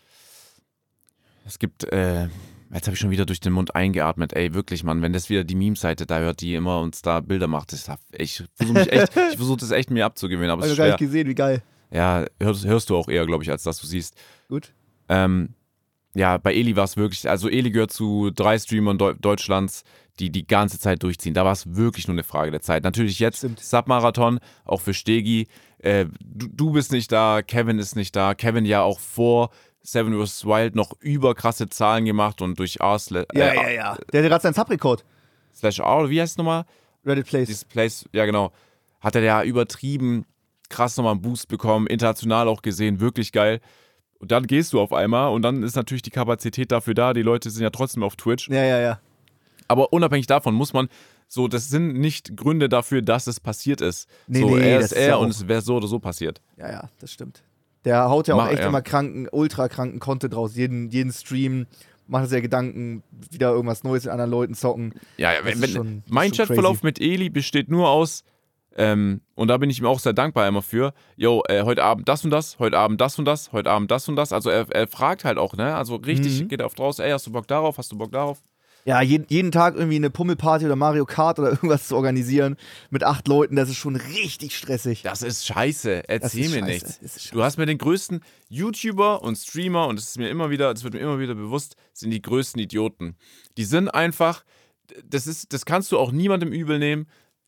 Es 1.46 1.58
gibt, 1.58 1.84
äh, 1.84 2.28
jetzt 2.72 2.86
habe 2.86 2.94
ich 2.94 3.00
schon 3.00 3.10
wieder 3.10 3.26
durch 3.26 3.40
den 3.40 3.52
Mund 3.52 3.74
eingeatmet. 3.74 4.32
Ey, 4.32 4.54
wirklich, 4.54 4.84
Mann, 4.84 5.02
wenn 5.02 5.12
das 5.12 5.28
wieder 5.28 5.44
die 5.44 5.54
Meme-Seite 5.54 6.06
da 6.06 6.18
hört, 6.18 6.40
die 6.40 6.54
immer 6.54 6.80
uns 6.80 7.02
da 7.02 7.20
Bilder 7.20 7.46
macht, 7.46 7.72
ich, 7.72 7.84
ich 8.12 8.44
versuche 8.54 8.78
mich 8.78 8.92
echt, 8.92 9.16
ich 9.30 9.36
versuche 9.36 9.60
das 9.60 9.70
echt 9.70 9.90
mir 9.90 10.06
abzugewöhnen, 10.06 10.50
aber 10.50 10.62
Hab 10.62 10.66
es 10.66 10.72
ich 10.72 10.78
ist 10.78 10.78
gar 10.78 10.86
nicht 10.86 10.98
gesehen, 10.98 11.28
wie 11.28 11.34
geil. 11.34 11.62
Ja, 11.90 12.24
hörst, 12.40 12.64
hörst 12.64 12.90
du 12.90 12.96
auch 12.96 13.08
eher, 13.08 13.26
glaube 13.26 13.44
ich, 13.44 13.50
als 13.50 13.62
dass 13.62 13.80
du 13.80 13.86
siehst. 13.86 14.16
Gut. 14.48 14.72
Ähm, 15.08 15.50
ja, 16.14 16.38
bei 16.38 16.54
Eli 16.54 16.76
war 16.76 16.84
es 16.84 16.96
wirklich, 16.96 17.28
also 17.28 17.48
Eli 17.48 17.70
gehört 17.70 17.92
zu 17.92 18.30
drei 18.30 18.58
Streamern 18.58 18.98
Deu 18.98 19.14
Deutschlands, 19.14 19.84
die 20.18 20.30
die 20.30 20.46
ganze 20.46 20.78
Zeit 20.78 21.02
durchziehen. 21.02 21.34
Da 21.34 21.44
war 21.44 21.52
es 21.52 21.74
wirklich 21.74 22.06
nur 22.06 22.14
eine 22.14 22.24
Frage 22.24 22.50
der 22.50 22.60
Zeit. 22.60 22.84
Natürlich 22.84 23.18
jetzt 23.18 23.38
Stimmt. 23.38 23.60
Submarathon, 23.60 24.40
auch 24.64 24.80
für 24.80 24.92
Stegi. 24.92 25.48
Äh, 25.78 26.06
du, 26.22 26.48
du 26.48 26.70
bist 26.72 26.92
nicht 26.92 27.10
da, 27.12 27.42
Kevin 27.42 27.78
ist 27.78 27.96
nicht 27.96 28.14
da. 28.14 28.34
Kevin 28.34 28.66
ja 28.66 28.82
auch 28.82 28.98
vor 29.00 29.50
Seven 29.82 30.14
vs. 30.24 30.44
Wild 30.44 30.74
noch 30.76 30.92
überkrasse 31.00 31.68
Zahlen 31.68 32.04
gemacht 32.04 32.40
und 32.42 32.58
durch 32.58 32.76
R 32.80 32.96
sla- 32.96 33.26
Ja, 33.34 33.46
äh, 33.48 33.54
ja, 33.56 33.68
ja. 33.70 33.96
Der 34.12 34.20
hatte 34.20 34.28
gerade 34.28 34.42
seinen 34.42 34.54
Sub-Rekord. 34.54 35.04
slash 35.54 35.80
R, 35.80 36.08
wie 36.08 36.20
heißt 36.20 36.32
es 36.32 36.36
nochmal? 36.38 36.64
Reddit 37.04 37.26
Plays. 37.26 37.48
Dieses 37.48 37.64
Place, 37.64 38.04
ja 38.12 38.24
genau, 38.26 38.52
hat 39.00 39.16
er 39.16 39.22
ja 39.22 39.42
übertrieben 39.42 40.24
krass 40.68 40.96
nochmal 40.96 41.12
einen 41.12 41.22
Boost 41.22 41.48
bekommen, 41.48 41.86
international 41.88 42.48
auch 42.48 42.62
gesehen, 42.62 43.00
wirklich 43.00 43.32
geil. 43.32 43.60
Und 44.18 44.30
dann 44.30 44.46
gehst 44.46 44.72
du 44.72 44.80
auf 44.80 44.92
einmal 44.92 45.32
und 45.32 45.42
dann 45.42 45.62
ist 45.64 45.74
natürlich 45.74 46.02
die 46.02 46.10
Kapazität 46.10 46.70
dafür 46.70 46.94
da. 46.94 47.12
Die 47.12 47.22
Leute 47.22 47.50
sind 47.50 47.62
ja 47.62 47.70
trotzdem 47.70 48.04
auf 48.04 48.14
Twitch. 48.16 48.48
Ja, 48.48 48.62
ja, 48.64 48.78
ja. 48.80 49.00
Aber 49.66 49.92
unabhängig 49.92 50.28
davon 50.28 50.54
muss 50.54 50.72
man 50.72 50.88
so, 51.26 51.48
das 51.48 51.68
sind 51.68 51.94
nicht 51.98 52.36
Gründe 52.36 52.68
dafür, 52.68 53.02
dass 53.02 53.26
es 53.26 53.40
passiert 53.40 53.80
ist. 53.80 54.08
Nee, 54.28 54.40
so, 54.40 54.56
nee, 54.56 54.62
er 54.70 54.76
das 54.76 54.84
ist 54.86 54.92
ist 54.92 54.98
er 54.98 55.08
ja 55.08 55.16
und 55.16 55.30
es 55.30 55.48
wäre 55.48 55.60
so 55.60 55.76
oder 55.76 55.88
so 55.88 55.98
passiert. 55.98 56.40
Ja, 56.56 56.70
ja, 56.70 56.90
das 57.00 57.10
stimmt. 57.12 57.42
Der 57.84 58.08
haut 58.08 58.28
ja 58.28 58.34
auch 58.34 58.38
Mach- 58.44 58.50
echt 58.50 58.60
ja. 58.60 58.68
immer 58.68 58.82
kranken, 58.82 59.28
ultra 59.32 59.68
kranken 59.68 59.98
Content 59.98 60.36
raus. 60.36 60.54
Jeden, 60.56 60.90
jeden 60.90 61.12
Stream 61.12 61.66
macht 62.06 62.24
er 62.24 62.28
sich 62.28 62.36
ja 62.36 62.40
Gedanken, 62.42 63.02
wieder 63.30 63.50
irgendwas 63.50 63.84
Neues 63.84 64.04
mit 64.04 64.12
anderen 64.12 64.30
Leuten 64.30 64.54
zocken. 64.54 64.94
Ja, 65.16 65.32
ja 65.32 65.40
wenn, 65.44 65.60
wenn, 65.60 65.70
schon- 65.70 66.02
mein 66.08 66.30
Chatverlauf 66.32 66.82
mit 66.82 67.00
Eli 67.00 67.30
besteht 67.30 67.70
nur 67.70 67.88
aus, 67.88 68.24
ähm, 68.76 69.20
und 69.34 69.48
da 69.48 69.58
bin 69.58 69.68
ich 69.68 69.78
ihm 69.80 69.86
auch 69.86 69.98
sehr 69.98 70.12
dankbar 70.14 70.48
immer 70.48 70.62
für, 70.62 70.94
yo, 71.16 71.42
äh, 71.48 71.62
heute 71.62 71.82
Abend 71.84 72.08
das 72.08 72.24
und 72.24 72.30
das, 72.30 72.58
heute 72.58 72.78
Abend 72.78 73.00
das 73.00 73.18
und 73.18 73.24
das, 73.26 73.52
heute 73.52 73.70
Abend 73.70 73.90
das 73.90 74.08
und 74.08 74.16
das. 74.16 74.32
Also 74.32 74.48
er, 74.48 74.66
er 74.70 74.86
fragt 74.86 75.24
halt 75.24 75.36
auch, 75.38 75.54
ne? 75.54 75.74
Also 75.74 75.96
richtig 75.96 76.42
Mhm. 76.42 76.48
geht 76.48 76.60
er 76.60 76.66
auf 76.66 76.74
draus, 76.74 76.98
ey, 76.98 77.10
hast 77.10 77.26
du 77.26 77.32
Bock 77.32 77.46
darauf, 77.46 77.76
hast 77.78 77.92
du 77.92 77.98
Bock 77.98 78.12
darauf? 78.12 78.38
Ja, 78.84 79.00
jeden, 79.00 79.26
jeden 79.28 79.52
Tag 79.52 79.76
irgendwie 79.76 79.96
eine 79.96 80.10
Pummelparty 80.10 80.64
oder 80.64 80.76
Mario 80.76 81.04
Kart 81.04 81.38
oder 81.38 81.50
irgendwas 81.52 81.88
zu 81.88 81.96
organisieren 81.96 82.56
mit 82.90 83.04
acht 83.04 83.28
Leuten, 83.28 83.56
das 83.56 83.68
ist 83.68 83.76
schon 83.76 83.96
richtig 83.96 84.56
stressig. 84.56 85.02
Das 85.02 85.22
ist 85.22 85.46
scheiße, 85.46 86.08
erzähl 86.08 86.44
ist 86.46 86.50
mir 86.50 86.60
scheiße, 86.60 87.00
nichts. 87.00 87.30
Du 87.30 87.42
hast 87.42 87.58
mir 87.58 87.66
den 87.66 87.78
größten 87.78 88.20
YouTuber 88.48 89.22
und 89.22 89.36
Streamer, 89.36 89.86
und 89.86 89.98
das 89.98 90.08
ist 90.08 90.18
mir 90.18 90.28
immer 90.28 90.50
wieder, 90.50 90.72
das 90.74 90.82
wird 90.82 90.94
mir 90.94 91.00
immer 91.00 91.18
wieder 91.18 91.34
bewusst, 91.34 91.76
sind 91.92 92.10
die 92.10 92.22
größten 92.22 92.60
Idioten. 92.60 93.16
Die 93.56 93.64
sind 93.64 93.88
einfach, 93.88 94.44
das 95.04 95.26
ist, 95.26 95.52
das 95.52 95.64
kannst 95.64 95.92
du 95.92 95.98
auch 95.98 96.10
niemandem 96.10 96.52
übel 96.52 96.78
nehmen. 96.78 97.06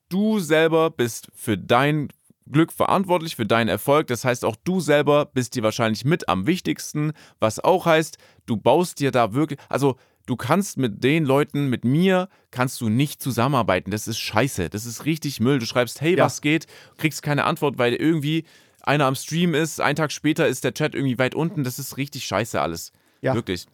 Du 0.09 0.39
selber 0.39 0.91
bist 0.91 1.29
für 1.35 1.59
dein 1.59 2.09
Glück 2.51 2.73
verantwortlich, 2.73 3.37
für 3.37 3.47
deinen 3.47 3.69
Erfolg. 3.69 4.07
Das 4.07 4.25
heißt, 4.25 4.45
auch 4.45 4.57
du 4.65 4.81
selber 4.81 5.27
bist 5.27 5.55
dir 5.55 5.63
wahrscheinlich 5.63 6.05
mit 6.05 6.29
am 6.29 6.47
wichtigsten, 6.47 7.13
was 7.41 7.59
auch 7.59 7.87
heißt, 7.87 8.19
du 8.47 8.57
baust 8.57 9.01
dir 9.01 9.11
da 9.11 9.33
wirklich, 9.33 9.59
also 9.69 9.97
du 10.27 10.37
kannst 10.37 10.77
mit 10.79 11.03
den 11.05 11.25
Leuten, 11.25 11.69
mit 11.69 11.85
mir, 11.85 12.29
kannst 12.51 12.81
du 12.81 12.89
nicht 12.89 13.21
zusammenarbeiten. 13.23 13.91
Das 13.91 14.09
ist 14.09 14.19
scheiße. 14.19 14.71
Das 14.71 14.87
ist 14.87 15.05
richtig 15.05 15.41
Müll. 15.41 15.59
Du 15.59 15.67
schreibst, 15.67 16.01
hey, 16.01 16.17
Ja. 16.17 16.25
was 16.25 16.41
geht? 16.41 16.67
Kriegst 16.99 17.23
keine 17.23 17.45
Antwort, 17.45 17.79
weil 17.79 17.95
irgendwie 17.95 18.45
einer 18.83 19.07
am 19.07 19.15
Stream 19.15 19.55
ist. 19.55 19.81
Einen 19.81 19.97
Tag 19.97 20.13
später 20.13 20.47
ist 20.47 20.65
der 20.65 20.75
Chat 20.75 20.95
irgendwie 20.95 21.19
weit 21.19 21.35
unten. 21.35 21.65
Das 21.65 21.79
ist 21.79 21.97
richtig 21.97 22.25
scheiße 22.27 22.61
alles. 22.61 22.93
Ja. 23.23 23.35
Wirklich. 23.35 23.67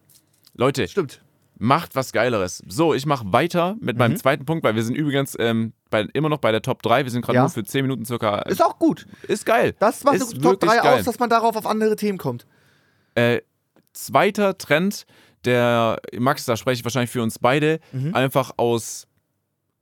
Leute, 0.55 0.87
Stimmt. 0.89 1.21
macht 1.59 1.95
was 1.97 2.13
Geileres. 2.13 2.63
So, 2.69 2.95
ich 2.95 3.07
mache 3.07 3.33
weiter 3.33 3.77
mit 3.81 3.97
Mhm. 3.97 3.99
meinem 3.99 4.17
zweiten 4.17 4.45
Punkt, 4.45 4.65
weil 4.65 4.75
wir 4.77 4.83
sind 4.83 4.95
übrigens 4.97 5.37
ähm, 5.39 5.73
bei, 5.91 6.03
immer 6.13 6.29
noch 6.29 6.39
bei 6.39 6.53
der 6.53 6.63
Top 6.63 6.83
3. 6.83 7.05
Wir 7.05 7.11
sind 7.11 7.23
gerade 7.25 7.37
Ja. 7.37 7.43
nur 7.43 7.51
für 7.51 7.65
10 7.65 7.83
Minuten 7.83 8.05
circa. 8.05 8.41
Ist 8.43 8.63
auch 8.65 8.79
gut. 8.79 9.07
ist 9.29 9.47
geil. 9.47 9.75
Das 9.79 10.05
macht 10.05 10.17
ist 10.17 10.33
Top 10.35 10.43
wirklich 10.43 10.71
3 10.71 10.77
geil. 10.79 10.99
aus, 11.01 11.05
dass 11.05 11.19
man 11.19 11.29
darauf 11.31 11.57
auf 11.57 11.67
andere 11.67 11.97
Themen 11.97 12.19
kommt. 12.19 12.47
Äh, 13.15 13.41
zweiter 13.93 14.57
Trend, 14.59 15.07
der, 15.45 16.01
Max, 16.19 16.45
da 16.45 16.57
spreche 16.57 16.81
ich 16.81 16.85
wahrscheinlich 16.85 17.11
für 17.11 17.23
uns 17.23 17.39
beide, 17.39 17.81
Mhm. 17.93 18.15
einfach 18.15 18.53
aus 18.57 19.07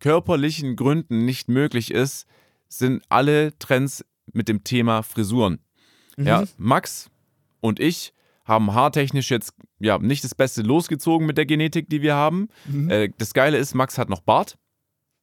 körperlichen 0.01 0.77
Gründen 0.77 1.25
nicht 1.25 1.49
möglich 1.49 1.91
ist, 1.91 2.27
sind 2.69 3.03
alle 3.09 3.57
Trends 3.59 4.05
mit 4.33 4.49
dem 4.49 4.63
Thema 4.65 5.03
Frisuren. 5.03 5.59
Mhm. 6.17 6.27
Ja, 6.27 6.45
Max 6.57 7.11
und 7.61 7.81
ich 7.81 8.13
haben 8.45 8.73
haartechnisch 8.75 9.31
jetzt 9.31 9.53
ja 9.79 9.99
nicht 9.99 10.25
das 10.25 10.35
Beste 10.35 10.63
losgezogen 10.63 11.27
mit 11.27 11.37
der 11.37 11.47
Genetik, 11.47 11.89
die 11.91 12.03
wir 12.03 12.15
haben. 12.15 12.49
Mhm. 12.67 12.91
Äh, 12.91 13.11
das 13.19 13.35
Geile 13.35 13.59
ist, 13.59 13.75
Max 13.75 13.99
hat 13.99 14.09
noch 14.09 14.21
Bart. 14.21 14.57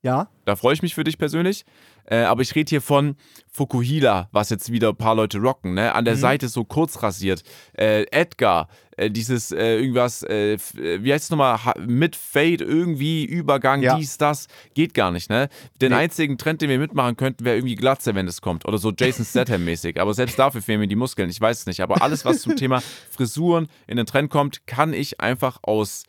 Ja. 0.04 0.30
Da 0.46 0.56
freue 0.56 0.74
ich 0.76 0.82
mich 0.84 0.94
für 0.94 1.04
dich 1.04 1.18
persönlich. 1.18 1.66
Äh, 2.08 2.18
aber 2.24 2.42
ich 2.42 2.54
rede 2.56 2.70
hier 2.70 2.82
von 2.82 3.16
Fukuhila, 3.52 4.30
was 4.32 4.50
jetzt 4.50 4.72
wieder 4.72 4.90
ein 4.90 4.96
paar 4.96 5.16
Leute 5.16 5.40
rocken. 5.40 5.74
Ne? 5.74 5.94
An 5.96 6.06
der 6.06 6.16
Seite 6.18 6.48
so 6.50 6.64
kurz 6.64 7.02
rasiert. 7.02 7.42
Äh, 7.78 8.04
Edgar, 8.12 8.68
äh, 8.98 9.10
dieses 9.10 9.52
äh, 9.52 9.78
irgendwas, 9.80 10.24
äh, 10.24 10.58
wie 10.76 11.12
heißt 11.12 11.26
es 11.26 11.30
nochmal? 11.30 11.58
Mit 11.88 12.16
Fade, 12.16 12.64
irgendwie, 12.64 13.26
Übergang, 13.26 13.82
Ja. 13.82 13.98
dies, 13.98 14.18
das. 14.18 14.48
Geht 14.74 14.94
gar 14.94 15.12
nicht, 15.12 15.30
ne? 15.30 15.50
Den 15.82 15.92
Nee. 15.92 15.98
einzigen 16.00 16.38
Trend, 16.38 16.62
den 16.62 16.70
wir 16.70 16.80
mitmachen 16.80 17.16
könnten, 17.18 17.46
wäre 17.46 17.56
irgendwie 17.58 17.76
Glatze, 17.76 18.14
wenn 18.14 18.28
es 18.28 18.42
kommt. 18.42 18.66
Oder 18.66 18.78
so 18.78 18.92
Jason 18.92 19.26
Statham-mäßig. 19.26 20.00
Aber 20.00 20.14
selbst 20.14 20.38
dafür 20.38 20.62
fehlen 20.62 20.80
mir 20.82 20.88
die 20.88 20.96
Muskeln. 20.96 21.30
Ich 21.30 21.40
weiß 21.42 21.60
es 21.60 21.66
nicht. 21.66 21.82
Aber 21.82 22.02
alles, 22.02 22.26
was 22.26 22.42
zum 22.42 22.56
Thema 22.58 22.82
Frisuren 23.10 23.68
in 23.88 23.98
den 23.98 24.06
Trend 24.06 24.30
kommt, 24.30 24.68
kann 24.68 24.94
ich 24.94 25.20
einfach 25.22 25.60
aus 25.64 26.04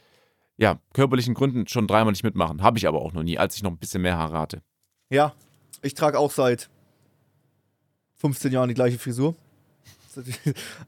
ja, 0.59 0.79
körperlichen 0.95 1.35
Gründen 1.35 1.67
schon 1.69 1.87
dreimal 1.87 2.13
nicht 2.13 2.25
mitmachen. 2.25 2.63
Habe 2.63 2.79
ich 2.79 2.89
aber 2.89 3.03
auch 3.03 3.13
noch 3.13 3.23
nie, 3.23 3.39
als 3.39 3.57
ich 3.57 3.63
noch 3.63 3.71
ein 3.71 3.79
bisschen 3.79 4.03
mehr 4.03 4.17
Haare 4.17 4.39
hatte. 4.39 4.63
Ja. 5.11 5.35
Ich 5.87 5.95
trage 5.95 6.19
auch 6.19 6.33
seit 6.33 6.69
15 8.17 8.53
Jahren 8.53 8.69
die 8.69 8.75
gleiche 8.75 8.99
Frisur. 8.99 9.35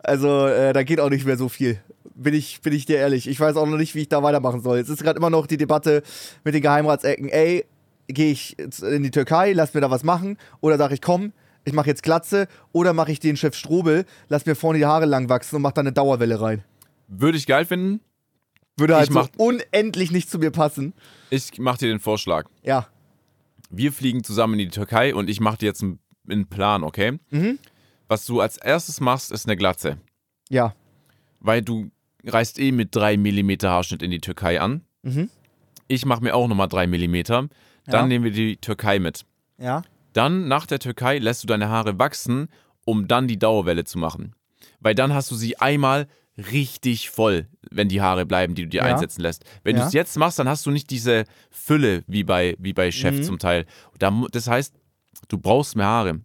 Also, 0.03 0.47
äh, 0.47 0.73
da 0.73 0.83
geht 0.83 1.01
auch 1.01 1.11
nicht 1.11 1.27
mehr 1.27 1.37
so 1.37 1.49
viel. 1.49 1.81
Bin 2.15 2.35
ich, 2.35 2.63
bin 2.63 2.73
ich 2.73 2.87
dir 2.87 2.97
ehrlich. 2.97 3.29
Ich 3.29 3.39
weiß 3.39 3.57
auch 3.57 3.67
noch 3.67 3.77
nicht, 3.77 3.95
wie 3.95 4.01
ich 4.01 4.09
da 4.09 4.23
weitermachen 4.23 4.63
soll. 4.63 4.79
Es 4.79 4.89
ist 4.89 5.03
gerade 5.03 5.19
immer 5.19 5.31
noch 5.31 5.47
die 5.47 5.59
Debatte 5.59 6.03
mit 6.45 6.55
den 6.55 6.63
Geheimratsecken. 6.63 7.29
Ey, 7.29 7.67
gehe 8.09 8.33
ich 8.33 8.57
in 8.59 9.03
die 9.03 9.11
Türkei, 9.11 9.53
lass 9.53 9.75
mir 9.75 9.81
da 9.83 9.91
was 9.91 10.03
machen? 10.03 10.39
Oder 10.61 10.79
sage 10.79 10.95
ich, 10.95 11.03
komm, 11.03 11.33
ich 11.65 11.75
mache 11.75 11.89
jetzt 11.89 12.03
Glatze? 12.03 12.49
Oder 12.73 12.93
mache 12.95 13.13
ich 13.13 13.21
den 13.21 13.37
Chef 13.37 13.55
Strobel, 13.55 14.05
lass 14.29 14.47
mir 14.47 14.57
vorne 14.57 14.79
die 14.79 14.87
Haare 14.87 15.05
lang 15.05 15.29
wachsen 15.29 15.57
und 15.57 15.63
mach 15.63 15.73
da 15.73 15.83
eine 15.83 15.93
Dauerwelle 15.93 16.41
rein? 16.41 16.65
Würde 17.07 17.39
ich 17.39 17.47
geil 17.47 17.67
finden. 17.67 18.01
Würde 18.79 18.97
halt 18.97 19.11
Ich 19.11 19.15
so 19.15 19.29
unendlich 19.37 20.11
nicht 20.11 20.31
zu 20.31 20.39
mir 20.39 20.51
passen. 20.51 20.95
Ich 21.31 21.59
mache 21.59 21.79
dir 21.79 21.89
den 21.89 22.01
Vorschlag. 22.01 22.47
Ja. 22.63 22.89
Wir 23.71 23.93
fliegen 23.93 24.25
zusammen 24.25 24.55
in 24.55 24.59
die 24.61 24.69
Türkei 24.69 25.15
und 25.15 25.29
ich 25.29 25.41
mache 25.41 25.59
dir 25.59 25.67
jetzt 25.67 25.83
einen, 25.83 25.99
einen 26.29 26.47
Plan, 26.47 26.83
okay? 26.85 27.19
Mhm. 27.31 27.59
Was 28.09 28.25
du 28.27 28.41
als 28.41 28.57
erstes 28.57 29.01
machst, 29.01 29.31
ist 29.33 29.47
eine 29.47 29.57
Glatze. 29.57 29.99
Ja. 30.49 30.75
Weil 31.41 31.63
du 31.63 31.91
reist 32.25 32.59
eh 32.59 32.73
mit 32.73 32.95
3 32.97 33.17
mm 33.19 33.51
Haarschnitt 33.63 34.03
in 34.03 34.11
die 34.11 34.21
Türkei 34.21 34.61
an. 34.61 34.83
Mhm. 35.03 35.29
Ich 35.87 36.05
mache 36.07 36.23
mir 36.23 36.35
auch 36.35 36.49
nochmal 36.49 36.69
3 36.69 36.87
mm. 36.87 37.23
Dann 37.25 37.51
Ja. 37.91 38.07
nehmen 38.07 38.25
wir 38.25 38.33
die 38.33 38.57
Türkei 38.57 38.99
mit. 38.99 39.25
Ja. 39.59 39.83
Dann 40.13 40.49
nach 40.49 40.67
der 40.67 40.79
Türkei 40.79 41.19
lässt 41.19 41.43
du 41.43 41.47
deine 41.47 41.69
Haare 41.69 41.99
wachsen, 41.99 42.49
um 42.85 43.09
dann 43.09 43.29
die 43.29 43.39
Dauerwelle 43.39 43.85
zu 43.85 43.99
machen. 43.99 44.35
Weil 44.81 44.95
dann 44.95 45.13
hast 45.13 45.31
du 45.31 45.35
sie 45.35 45.59
einmal 45.59 46.09
richtig 46.39 47.11
voll, 47.11 47.49
wenn 47.71 47.89
die 47.89 48.01
Haare 48.01 48.25
bleiben, 48.25 48.55
die 48.55 48.63
du 48.63 48.69
dir 48.69 48.83
Ja. 48.83 48.95
einsetzen 48.95 49.21
lässt. 49.23 49.45
Wenn 49.65 49.77
Ja. 49.77 49.83
du 49.83 49.89
es 49.89 49.93
jetzt 49.93 50.17
machst, 50.17 50.39
dann 50.39 50.49
hast 50.49 50.65
du 50.67 50.71
nicht 50.71 50.89
diese 50.91 51.25
Fülle 51.51 52.05
wie 52.07 52.23
bei, 52.25 52.55
wie 52.59 52.73
bei 52.73 52.91
Chef 52.93 53.17
Mhm. 53.17 53.23
zum 53.25 53.39
Teil. 53.39 53.67
Das 54.31 54.47
heißt, 54.49 54.75
du 55.29 55.39
brauchst 55.39 55.75
mehr 55.77 55.87
Haare. 55.87 56.21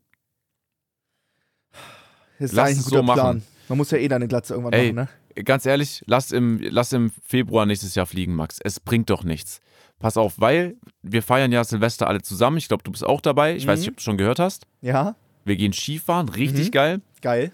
Das 2.39 2.51
ist 2.51 2.53
Lass 2.55 2.69
ein 2.69 2.77
es 2.77 2.83
guter 2.85 2.97
so 2.97 3.03
machen. 3.03 3.19
Plan. 3.19 3.43
Man 3.69 3.77
muss 3.77 3.91
ja 3.91 3.97
eh 3.97 4.07
deine 4.07 4.27
Glatze 4.27 4.53
irgendwann 4.53 4.73
Ey, 4.73 4.91
machen, 4.93 5.09
ne? 5.35 5.43
ganz 5.43 5.65
ehrlich, 5.65 6.03
lass 6.05 6.31
im, 6.31 6.59
lass 6.61 6.91
im 6.93 7.11
Februar 7.25 7.65
nächstes 7.65 7.95
Jahr 7.95 8.05
fliegen, 8.05 8.35
Max. 8.35 8.59
Es 8.63 8.79
bringt 8.79 9.09
doch 9.09 9.23
nichts. 9.23 9.61
Pass 9.99 10.17
auf, 10.17 10.33
weil 10.39 10.75
wir 11.01 11.23
feiern 11.23 11.51
ja 11.51 11.63
Silvester 11.63 12.07
alle 12.07 12.21
zusammen. 12.21 12.57
Ich 12.57 12.67
glaube, 12.67 12.83
du 12.83 12.91
bist 12.91 13.05
auch 13.05 13.21
dabei. 13.21 13.55
Ich 13.55 13.65
weiß 13.65 13.79
nicht, 13.79 13.89
ob 13.89 13.97
du 13.97 14.03
schon 14.03 14.17
gehört 14.17 14.39
hast. 14.39 14.67
Ja, 14.81 15.15
Wir 15.45 15.55
gehen 15.57 15.73
Skifahren, 15.73 16.29
richtig 16.29 16.67
Mhm. 16.67 16.71
geil. 16.71 17.01
geil. 17.21 17.51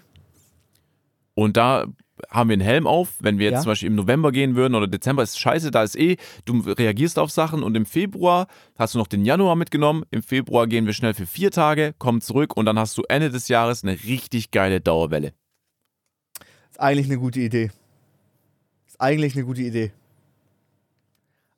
Und 1.34 1.56
da 1.56 1.86
haben 2.28 2.50
wir 2.50 2.54
einen 2.54 2.62
Helm 2.62 2.86
auf. 2.86 3.14
Wenn 3.20 3.38
wir 3.38 3.46
jetzt 3.46 3.54
Ja. 3.54 3.60
zum 3.62 3.70
Beispiel 3.70 3.88
im 3.88 3.94
November 3.94 4.32
gehen 4.32 4.56
würden 4.56 4.74
oder 4.74 4.86
Dezember, 4.86 5.22
ist 5.22 5.38
scheiße, 5.38 5.70
da 5.70 5.82
ist 5.82 5.96
eh, 5.96 6.16
du 6.44 6.60
reagierst 6.60 7.18
auf 7.18 7.30
Sachen 7.30 7.62
und 7.62 7.74
im 7.76 7.86
Februar 7.86 8.46
hast 8.76 8.94
du 8.94 8.98
noch 8.98 9.06
den 9.06 9.24
Januar 9.24 9.56
mitgenommen. 9.56 10.04
Im 10.10 10.22
Februar 10.22 10.66
gehen 10.66 10.86
wir 10.86 10.92
schnell 10.92 11.14
für 11.14 11.26
vier 11.26 11.50
Tage, 11.50 11.94
kommen 11.98 12.20
zurück 12.20 12.56
und 12.56 12.66
dann 12.66 12.78
hast 12.78 12.96
du 12.98 13.02
Ende 13.08 13.30
des 13.30 13.48
Jahres 13.48 13.82
eine 13.82 13.92
richtig 14.04 14.50
geile 14.50 14.80
Dauerwelle. 14.80 15.32
Ist 16.70 16.80
eigentlich 16.80 17.06
eine 17.06 17.18
gute 17.18 17.40
Idee. 17.40 17.70
Ist 18.86 19.00
eigentlich 19.00 19.34
eine 19.36 19.44
gute 19.44 19.62
Idee. 19.62 19.92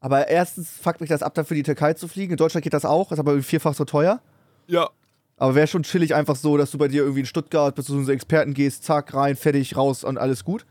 Aber 0.00 0.26
erstens 0.28 0.70
fuckt 0.70 1.00
mich 1.00 1.10
das 1.10 1.22
ab, 1.22 1.34
dafür 1.34 1.54
die 1.56 1.62
Türkei 1.62 1.94
zu 1.94 2.08
fliegen. 2.08 2.32
In 2.32 2.36
Deutschland 2.36 2.64
geht 2.64 2.72
das 2.72 2.84
auch, 2.84 3.12
ist 3.12 3.18
aber 3.20 3.40
vierfach 3.42 3.74
so 3.74 3.84
teuer. 3.84 4.20
Ja. 4.66 4.90
Aber 5.36 5.54
wäre 5.54 5.66
schon 5.66 5.82
chillig 5.82 6.14
einfach 6.14 6.36
so, 6.36 6.56
dass 6.56 6.70
du 6.70 6.78
bei 6.78 6.88
dir 6.88 7.02
irgendwie 7.02 7.20
in 7.20 7.26
Stuttgart 7.26 7.74
bis 7.74 7.86
zu 7.86 8.02
so 8.04 8.12
Experten 8.12 8.54
gehst, 8.54 8.84
zack, 8.84 9.12
rein, 9.14 9.34
fertig, 9.36 9.76
raus 9.76 10.04
und 10.04 10.18
alles 10.18 10.44
gut. 10.44 10.64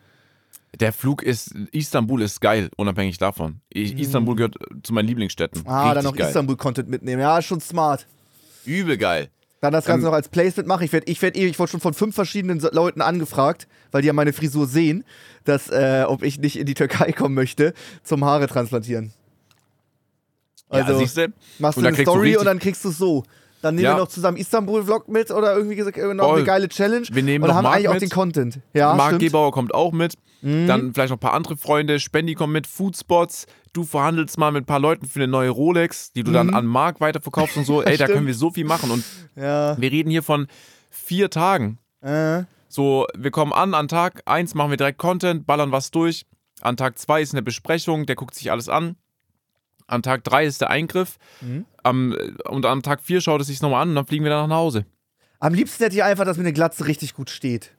Der 0.79 0.93
Flug 0.93 1.21
ist, 1.23 1.53
Istanbul 1.73 2.21
ist 2.21 2.39
geil, 2.39 2.69
unabhängig 2.77 3.17
davon. 3.17 3.59
Ich, 3.69 3.99
Istanbul 3.99 4.35
gehört 4.37 4.55
zu 4.83 4.93
meinen 4.93 5.07
Lieblingsstädten. 5.07 5.61
Mhm. 5.63 5.67
Ah, 5.67 5.79
richtig 5.89 5.95
dann 5.95 6.03
noch 6.05 6.15
geil. 6.15 6.27
Istanbul-Content 6.27 6.87
mitnehmen. 6.89 7.21
Ja, 7.21 7.37
ist 7.39 7.45
schon 7.45 7.59
smart. 7.59 8.07
Übel 8.63 8.97
geil. 8.97 9.29
Dann 9.59 9.73
das 9.73 9.85
Ganze 9.85 10.05
Ähm, 10.05 10.11
noch 10.11 10.13
als 10.15 10.29
Placement 10.29 10.67
machen. 10.67 10.83
Ich 10.85 10.93
werde 10.93 11.11
ich 11.11 11.21
werd, 11.21 11.35
eh- 11.35 11.45
ich 11.47 11.59
wurde 11.59 11.69
schon 11.71 11.81
von 11.81 11.93
fünf 11.93 12.15
verschiedenen 12.15 12.59
So- 12.61 12.69
Leuten 12.71 13.01
angefragt, 13.01 13.67
weil 13.91 14.01
die 14.01 14.07
ja 14.07 14.13
meine 14.13 14.31
Frisur 14.33 14.65
sehen, 14.65 15.03
dass, 15.43 15.69
äh, 15.69 16.05
ob 16.07 16.23
ich 16.23 16.39
nicht 16.39 16.57
in 16.57 16.65
die 16.65 16.73
Türkei 16.73 17.11
kommen 17.11 17.35
möchte, 17.35 17.73
zum 18.03 18.23
Haare 18.23 18.47
transplantieren. 18.47 19.11
Also, 20.69 20.93
ja, 20.93 20.99
siehst 20.99 21.17
du? 21.17 21.33
machst 21.59 21.77
Und 21.77 21.83
du 21.83 21.87
eine 21.89 21.95
kriegst 21.97 22.07
du 22.07 22.11
Story 22.11 22.27
richtig- 22.29 22.39
und 22.39 22.45
dann 22.45 22.59
kriegst 22.59 22.85
du 22.85 22.89
es 22.89 22.97
so. 22.97 23.23
Dann 23.61 23.75
nehmen 23.75 23.85
Ja. 23.85 23.93
wir 23.95 23.99
noch 23.99 24.07
zusammen 24.07 24.37
Istanbul-Vlog 24.37 25.07
mit 25.07 25.29
oder 25.31 25.55
irgendwie 25.55 25.75
gesagt, 25.75 25.97
äh, 25.97 26.13
noch 26.13 26.25
Voll. 26.25 26.37
eine 26.37 26.45
geile 26.45 26.67
Challenge. 26.69 27.05
Wir 27.11 27.23
nehmen 27.23 27.43
und 27.43 27.49
noch 27.49 27.55
haben 27.55 27.63
Marc 27.63 27.75
eigentlich 27.75 27.87
auch 27.89 27.93
mit. 27.93 28.01
den 28.03 28.09
Content. 28.09 28.59
Ja, 28.73 28.93
Marc 28.95 29.07
stimmt. 29.09 29.21
Mhm. 29.21 29.25
Gebauer 29.27 29.51
kommt 29.51 29.73
auch 29.73 29.91
mit. 29.91 30.15
Dann 30.43 30.91
vielleicht 30.93 31.11
noch 31.11 31.17
ein 31.17 31.19
paar 31.19 31.33
andere 31.33 31.55
Freunde. 31.55 31.99
Spendi 31.99 32.33
kommt 32.33 32.51
mit. 32.53 32.65
Foodspots. 32.65 33.45
Du 33.73 33.83
verhandelst 33.83 34.39
mal 34.39 34.51
mit 34.51 34.63
ein 34.63 34.65
paar 34.65 34.79
Leuten 34.79 35.05
für 35.05 35.19
eine 35.19 35.27
neue 35.27 35.51
Rolex, 35.51 36.11
die 36.13 36.23
du 36.23 36.31
dann 36.31 36.53
an 36.53 36.65
Marc 36.65 36.99
weiterverkaufst 36.99 37.57
und 37.57 37.65
so. 37.65 37.81
Ey, 37.83 37.95
da 37.97 38.07
Mhm. 38.07 38.11
Können 38.13 38.27
wir 38.27 38.33
so 38.33 38.49
viel 38.49 38.65
machen. 38.65 38.89
Und 38.89 39.03
Ja. 39.35 39.79
wir 39.79 39.91
reden 39.91 40.09
hier 40.09 40.23
von 40.23 40.47
vier 40.89 41.29
Tagen. 41.29 41.77
Äh, 42.01 42.43
So, 42.67 43.05
wir 43.17 43.31
kommen 43.31 43.51
an, 43.53 43.73
an 43.75 43.87
Tag 43.89 44.21
1 44.25 44.55
machen 44.55 44.69
wir 44.71 44.77
direkt 44.77 44.97
Content, 44.97 45.45
ballern 45.45 45.71
was 45.73 45.91
durch. 45.91 46.25
An 46.61 46.75
Tag 46.77 46.97
2 46.97 47.21
ist 47.21 47.33
eine 47.33 47.41
Besprechung, 47.43 48.05
der 48.05 48.15
guckt 48.15 48.33
sich 48.33 48.49
alles 48.49 48.69
an. 48.69 48.95
An 49.87 50.01
Tag 50.03 50.23
3 50.23 50.45
ist 50.45 50.61
der 50.61 50.69
Eingriff. 50.69 51.17
Mhm. 51.41 51.65
Am, 51.83 52.15
und 52.49 52.65
am 52.65 52.81
Tag 52.83 53.01
4 53.01 53.21
schaut 53.21 53.41
es 53.41 53.47
sich 53.47 53.61
nochmal 53.61 53.81
an 53.83 53.89
und 53.89 53.95
dann 53.95 54.05
fliegen 54.05 54.23
wir 54.23 54.31
dann 54.31 54.49
nach 54.49 54.55
Hause. 54.57 54.85
am 55.39 55.53
liebsten 55.53 55.83
hätte 55.83 55.95
ich 55.95 56.03
einfach, 56.03 56.25
dass 56.25 56.37
mir 56.37 56.43
eine 56.43 56.53
Glatze 56.53 56.87
richtig 56.87 57.13
gut 57.13 57.29
steht. 57.29 57.71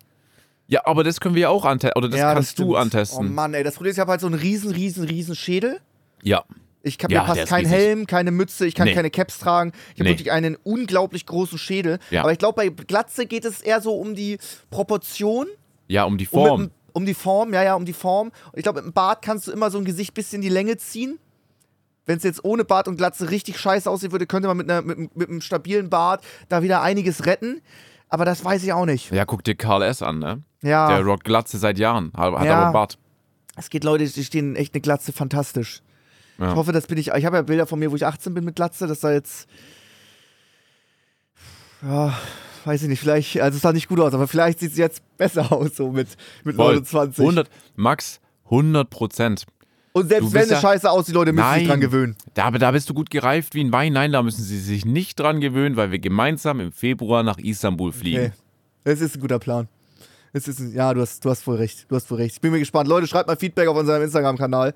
Ja, 0.69 0.83
aber 0.87 1.05
das 1.05 1.21
können 1.21 1.35
wir 1.35 1.43
ja 1.43 1.49
auch 1.51 1.65
antesten. 1.65 1.99
Oder 1.99 2.09
das 2.09 2.19
ja, 2.19 2.33
kannst 2.35 2.59
du 2.59 2.63
stimmt. 2.65 2.77
antesten. 2.79 3.19
Oh 3.19 3.23
Mann, 3.23 3.53
ey, 3.55 3.63
das 3.65 3.75
Problem 3.75 3.91
ist, 3.91 3.97
ich 3.97 4.01
habe 4.01 4.11
halt 4.13 4.21
so 4.21 4.27
einen 4.27 4.37
riesen, 4.39 4.71
riesen, 4.73 5.05
riesen 5.05 5.35
Schädel. 5.37 5.81
ja. 6.23 6.45
Ich 6.85 6.99
kann, 6.99 7.13
Ja, 7.13 7.21
mir 7.21 7.27
passt 7.29 7.47
kein 7.47 7.61
riesig. 7.65 7.79
Helm, 7.79 8.07
keine 8.09 8.33
Mütze, 8.33 8.67
ich 8.67 8.75
kann 8.75 8.89
Nee. 8.89 8.95
keine 8.95 9.09
Caps 9.09 9.39
tragen. 9.39 9.71
Ich 9.95 10.01
habe 10.01 10.03
Nee. 10.03 10.11
wirklich 10.11 10.33
einen 10.33 10.57
unglaublich 10.65 11.27
großen 11.27 11.57
Schädel. 11.57 12.01
Ja. 12.11 12.23
Aber 12.23 12.33
ich 12.33 12.39
glaube, 12.39 12.57
bei 12.57 12.71
Glatze 12.71 13.27
geht 13.27 13.45
es 13.45 13.61
eher 13.61 13.81
so 13.81 13.95
um 13.95 14.17
die 14.17 14.39
Proportion, 14.69 15.47
Ja, 15.87 16.03
um 16.05 16.19
die 16.19 16.27
um, 16.27 16.31
Form. 16.31 16.61
dem- 16.63 16.71
um 16.93 17.07
die 17.07 17.15
Form, 17.15 17.55
ja, 17.55 17.63
ja, 17.63 17.75
um 17.77 17.85
die 17.85 17.93
Form. 17.93 18.29
Und 18.51 18.57
ich 18.57 18.65
glaube, 18.65 18.81
mit 18.83 18.87
dem 18.87 18.93
Bart 18.95 19.23
kannst 19.23 19.47
du 19.47 19.53
immer 19.53 19.71
so 19.71 19.79
ein 19.79 19.85
Gesicht 19.85 20.13
bisschen 20.15 20.43
die 20.43 20.49
Länge 20.49 20.77
ziehen. 20.77 21.21
Wenn 22.07 22.17
es 22.19 22.25
jetzt 22.25 22.45
ohne 22.45 22.65
Bart 22.65 22.89
und 22.89 22.97
Glatze 22.97 23.31
richtig 23.31 23.59
scheiße 23.59 23.89
aussehen 23.89 24.11
würde, 24.13 24.27
könnte 24.27 24.49
man 24.49 24.57
mit, 24.57 24.71
einer, 24.71 24.83
mit, 24.83 25.17
mit 25.17 25.29
einem 25.29 25.41
stabilen 25.41 25.89
Bart 25.91 26.25
da 26.49 26.63
wieder 26.63 26.83
einiges 26.83 27.27
retten. 27.27 27.61
Aber 28.09 28.25
das 28.25 28.45
weiß 28.45 28.63
ich 28.65 28.73
auch 28.73 28.85
nicht. 28.87 29.11
Ja, 29.13 29.25
guck 29.25 29.45
dir 29.45 29.55
Karl 29.55 29.83
S. 29.83 30.03
an, 30.03 30.19
ne? 30.19 30.43
Ja, 30.63 30.89
Der 30.89 31.05
rockt 31.05 31.25
Glatze 31.25 31.59
seit 31.59 31.79
Jahren, 31.79 32.13
hat, 32.17 32.35
hat 32.35 32.45
Ja. 32.45 32.63
aber 32.65 32.73
Bart. 32.73 32.99
es 33.57 33.71
geht 33.71 33.85
Leute, 33.85 34.05
die 34.05 34.25
stehen 34.25 34.55
echt 34.57 34.75
eine 34.75 34.81
Glatze 34.81 35.13
fantastisch. 35.13 35.83
Ja. 36.39 36.51
Ich 36.51 36.57
hoffe, 36.57 36.73
das 36.73 36.87
bin 36.87 36.99
ich. 36.99 37.09
Ich 37.09 37.25
habe 37.25 37.37
ja 37.37 37.43
Bilder 37.43 37.67
von 37.67 37.79
mir, 37.79 37.91
wo 37.91 37.97
ich 37.97 38.05
18 38.07 38.35
bin 38.35 38.45
mit 38.45 38.57
Glatze. 38.57 38.87
Das 38.87 39.01
sah 39.01 39.13
jetzt. 39.13 39.47
Ja, 41.83 42.17
weiß 42.65 42.83
ich 42.83 42.89
nicht. 42.89 43.01
Vielleicht, 43.01 43.41
also 43.41 43.57
es 43.57 43.63
sah 43.63 43.73
nicht 43.73 43.89
gut 43.89 44.01
aus, 44.01 44.15
aber 44.15 44.29
vielleicht 44.29 44.61
sieht 44.61 44.73
es 44.73 44.79
jetzt 44.79 45.03
besser 45.17 45.51
aus, 45.53 45.77
so 45.77 45.91
mit, 45.91 46.09
mit 46.45 46.57
Voll. 46.57 46.75
29. 46.75 47.21
100, 47.21 47.51
Max, 47.77 48.21
100 48.47 48.89
Prozent. 48.91 49.45
Und 49.93 50.09
selbst 50.09 50.33
wenn 50.33 50.43
es 50.45 50.51
ja- 50.51 50.61
scheiße 50.61 50.91
aussieht, 50.91 51.15
Leute, 51.15 51.33
müssen 51.33 51.55
sich 51.55 51.69
dran 51.69 51.81
gewöhnen. 51.81 52.17
Da, 52.35 52.45
aber 52.45 52.59
da 52.59 52.71
bist 52.71 52.89
du 52.89 52.95
gut 52.95 53.11
gereift 53.11 53.55
wie 53.55 53.63
ein 53.63 53.73
Wein. 53.73 53.93
Nein, 53.93 54.13
da 54.13 54.23
müssen 54.23 54.43
sie 54.43 54.59
sich 54.59 54.85
nicht 54.87 55.21
dran 55.21 55.41
gewöhnen, 55.41 55.77
weil 55.77 55.91
wir 55.91 55.99
gemeinsam 55.99 56.61
im 56.61 56.73
Februar 56.73 57.23
nach 57.23 57.39
Istanbul 57.39 57.93
fliegen. 57.93 58.27
Okay. 58.27 58.33
Es 58.85 59.01
ist 59.01 59.17
ein 59.17 59.21
guter 59.21 59.39
Plan. 59.39 59.69
Es 60.33 60.49
ist 60.49 60.61
ein, 60.61 60.73
ja, 60.73 60.95
du 60.95 61.03
hast, 61.03 61.23
du 61.25 61.29
hast 61.31 61.43
voll 61.43 61.57
recht. 61.57 61.85
Du 61.91 61.97
hast 61.97 62.07
voll 62.09 62.17
recht. 62.17 62.37
Ich 62.37 62.41
bin 62.41 62.53
mir 62.53 62.59
gespannt. 62.59 62.89
Leute, 62.89 63.07
schreibt 63.07 63.29
mal 63.29 63.37
Feedback 63.37 63.69
auf 63.69 63.77
unserem 63.77 64.03
Instagram-Kanal. 64.03 64.73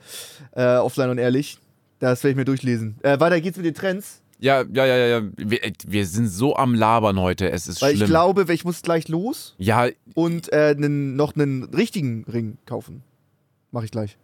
Äh, 0.52 0.76
offline 0.76 1.08
und 1.10 1.18
ehrlich. 1.18 1.58
Das 1.98 2.22
werde 2.22 2.32
ich 2.32 2.36
mir 2.36 2.44
durchlesen. 2.44 2.98
Äh, 3.02 3.18
weiter 3.18 3.40
geht's 3.40 3.56
mit 3.56 3.64
den 3.64 3.72
Trends. 3.74 4.20
Ja, 4.38 4.64
ja, 4.70 4.84
ja, 4.84 4.96
ja. 4.96 5.06
ja. 5.18 5.22
Wir, 5.38 5.60
wir 5.86 6.06
sind 6.06 6.28
so 6.28 6.56
am 6.56 6.74
Labern 6.74 7.18
heute. 7.18 7.50
Es 7.50 7.68
ist 7.68 7.80
Weil 7.80 7.92
schlimm. 7.94 8.02
ich 8.04 8.10
glaube, 8.10 8.52
ich 8.52 8.64
muss 8.66 8.82
gleich 8.82 9.08
los 9.08 9.54
ja, 9.56 9.88
und 10.14 10.52
äh, 10.52 10.74
nen, 10.76 11.16
noch 11.16 11.34
einen 11.34 11.64
richtigen 11.64 12.24
Ring 12.30 12.58
kaufen. 12.66 13.02
Mache 13.70 13.86
ich 13.86 13.90
gleich. 13.90 14.18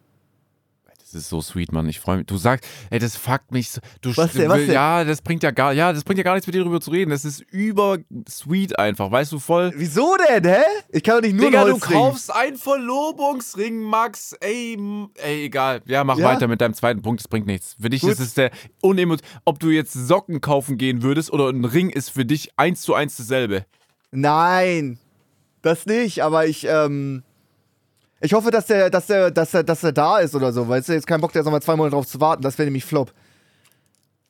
Das 1.13 1.23
ist 1.23 1.29
so 1.29 1.41
sweet, 1.41 1.73
Mann. 1.73 1.89
Ich 1.89 2.01
freue 2.01 2.19
mich. 2.19 2.27
Du 2.27 2.37
sagst, 2.37 2.69
ey, 2.91 2.99
das 2.99 3.17
fuckt 3.17 3.53
mich. 3.53 3.71
so- 3.71 3.81
Du, 4.01 4.17
Was 4.17 4.33
denn, 4.33 4.49
was 4.49 4.59
denn? 4.59 4.73
Ja, 4.73 5.05
das 5.05 5.23
bringt 5.23 5.43
ja 5.43 5.51
gar, 5.51 5.73
ja, 5.73 5.93
das 5.93 6.05
bringt 6.05 6.19
ja 6.19 6.25
gar 6.25 6.35
nichts 6.35 6.47
mit 6.47 6.55
dir 6.55 6.61
darüber 6.63 6.81
zu 6.81 6.91
reden. 6.91 7.11
Das 7.11 7.25
ist 7.25 7.41
über 7.51 7.99
sweet 8.29 8.79
einfach, 8.79 9.11
weißt 9.11 9.33
du 9.33 9.39
voll. 9.39 9.73
Wieso 9.77 10.17
denn, 10.29 10.45
hä? 10.45 10.63
Ich 10.91 11.03
kann 11.03 11.17
doch 11.17 11.23
nicht 11.23 11.37
nur 11.37 11.47
Digga, 11.47 11.65
du 11.65 11.79
kaufst 11.79 12.33
einen 12.35 12.57
Verlobungsring, 12.57 13.81
Max. 13.81 14.33
Ey, 14.41 14.77
ey, 15.23 15.45
egal. 15.45 15.83
Ja, 15.87 16.05
mach 16.05 16.19
Ja? 16.19 16.25
weiter 16.27 16.49
mit 16.49 16.61
deinem 16.61 16.75
zweiten 16.75 17.03
Punkt. 17.03 17.21
Das 17.21 17.29
bringt 17.29 17.47
nichts. 17.47 17.77
Für 17.81 17.91
dich 17.91 18.01
Gut. 18.03 18.13
ist 18.13 18.21
es 18.21 18.35
der 18.35 18.51
unemo 18.81 19.17
Ob 19.45 19.59
du 19.61 19.71
jetzt 19.71 19.93
Socken 19.93 20.41
kaufen 20.41 20.79
gehen 20.79 21.03
würdest 21.03 21.33
oder 21.33 21.49
ein 21.49 21.65
Ring 21.65 21.91
ist 21.91 22.11
für 22.11 22.25
dich 22.25 22.51
eins 22.57 22.83
zu 22.83 22.95
eins 22.95 23.17
dasselbe. 23.17 23.65
Nein, 24.11 24.99
das 25.63 25.87
nicht, 25.87 26.23
aber 26.23 26.47
ich, 26.47 26.67
ähm, 26.69 27.23
ich 28.23 28.33
hoffe, 28.33 28.51
dass 28.51 28.67
der, 28.67 28.89
dass 28.89 29.07
der, 29.07 29.31
dass 29.31 29.53
er, 29.53 29.65
dass 29.65 29.83
er 29.83 29.93
da 29.93 30.19
ist 30.19 30.35
oder 30.35 30.53
so, 30.53 30.69
weißt 30.69 30.89
du, 30.89 30.93
jetzt 30.93 31.07
kein 31.07 31.21
Bock, 31.21 31.33
da 31.33 31.41
jetzt 31.41 31.45
nochmal 31.45 31.61
zwei 31.61 31.75
Monate 31.75 31.97
drauf 31.97 32.07
zu 32.07 32.21
warten, 32.21 32.43
das 32.43 32.57
wäre 32.57 32.67
nämlich 32.67 32.85
Flop. 32.85 33.13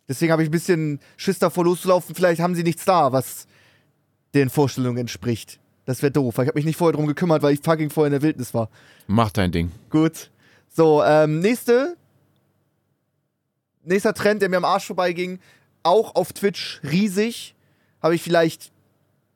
Deswegen 0.09 0.33
habe 0.33 0.43
ich 0.43 0.49
ein 0.49 0.53
bisschen 0.53 0.99
Schiss 1.17 1.39
davor 1.39 1.65
loszulaufen, 1.65 2.15
vielleicht 2.15 2.41
haben 2.41 2.55
sie 2.55 2.63
nichts 2.63 2.87
da, 2.87 3.13
was 3.13 3.47
den 4.35 4.49
Vorstellungen 4.49 4.97
entspricht. 4.97 5.61
Das 5.85 6.01
wäre 6.01 6.11
doof, 6.11 6.37
weil 6.37 6.45
ich 6.45 6.49
habe 6.49 6.59
mich 6.59 6.65
nicht 6.65 6.77
vorher 6.77 6.97
drum 6.97 7.07
gekümmert, 7.07 7.43
weil 7.43 7.55
ich 7.55 7.61
fucking 7.61 7.91
vorher 7.91 8.07
in 8.07 8.13
der 8.13 8.23
Wildnis 8.23 8.55
war. 8.55 8.71
Mach 9.07 9.31
dein 9.31 9.53
Ding. 9.53 9.71
Gut. 9.91 10.31
So, 10.69 11.03
ähm, 11.05 11.41
nächste. 11.41 11.97
Nächster 13.85 14.15
Trend, 14.15 14.43
der 14.43 14.49
mir 14.49 14.59
am 14.59 14.65
Arsch 14.65 14.87
vorbeiging. 14.87 15.39
Auch 15.83 16.15
auf 16.15 16.33
Twitch 16.33 16.81
riesig. 16.85 17.55
Habe 18.01 18.15
ich 18.15 18.23
vielleicht 18.23 18.72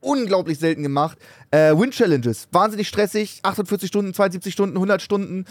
unglaublich 0.07 0.59
selten 0.59 0.83
gemacht. 0.83 1.19
Äh, 1.51 1.77
Win-Challenges. 1.77 2.49
Wahnsinnig 2.53 2.89
stressig. 2.89 3.41
48 3.43 3.89
Stunden, 3.89 4.15
72 4.15 4.53
Stunden, 4.53 4.77
100 4.77 5.03
Stunden. 5.03 5.45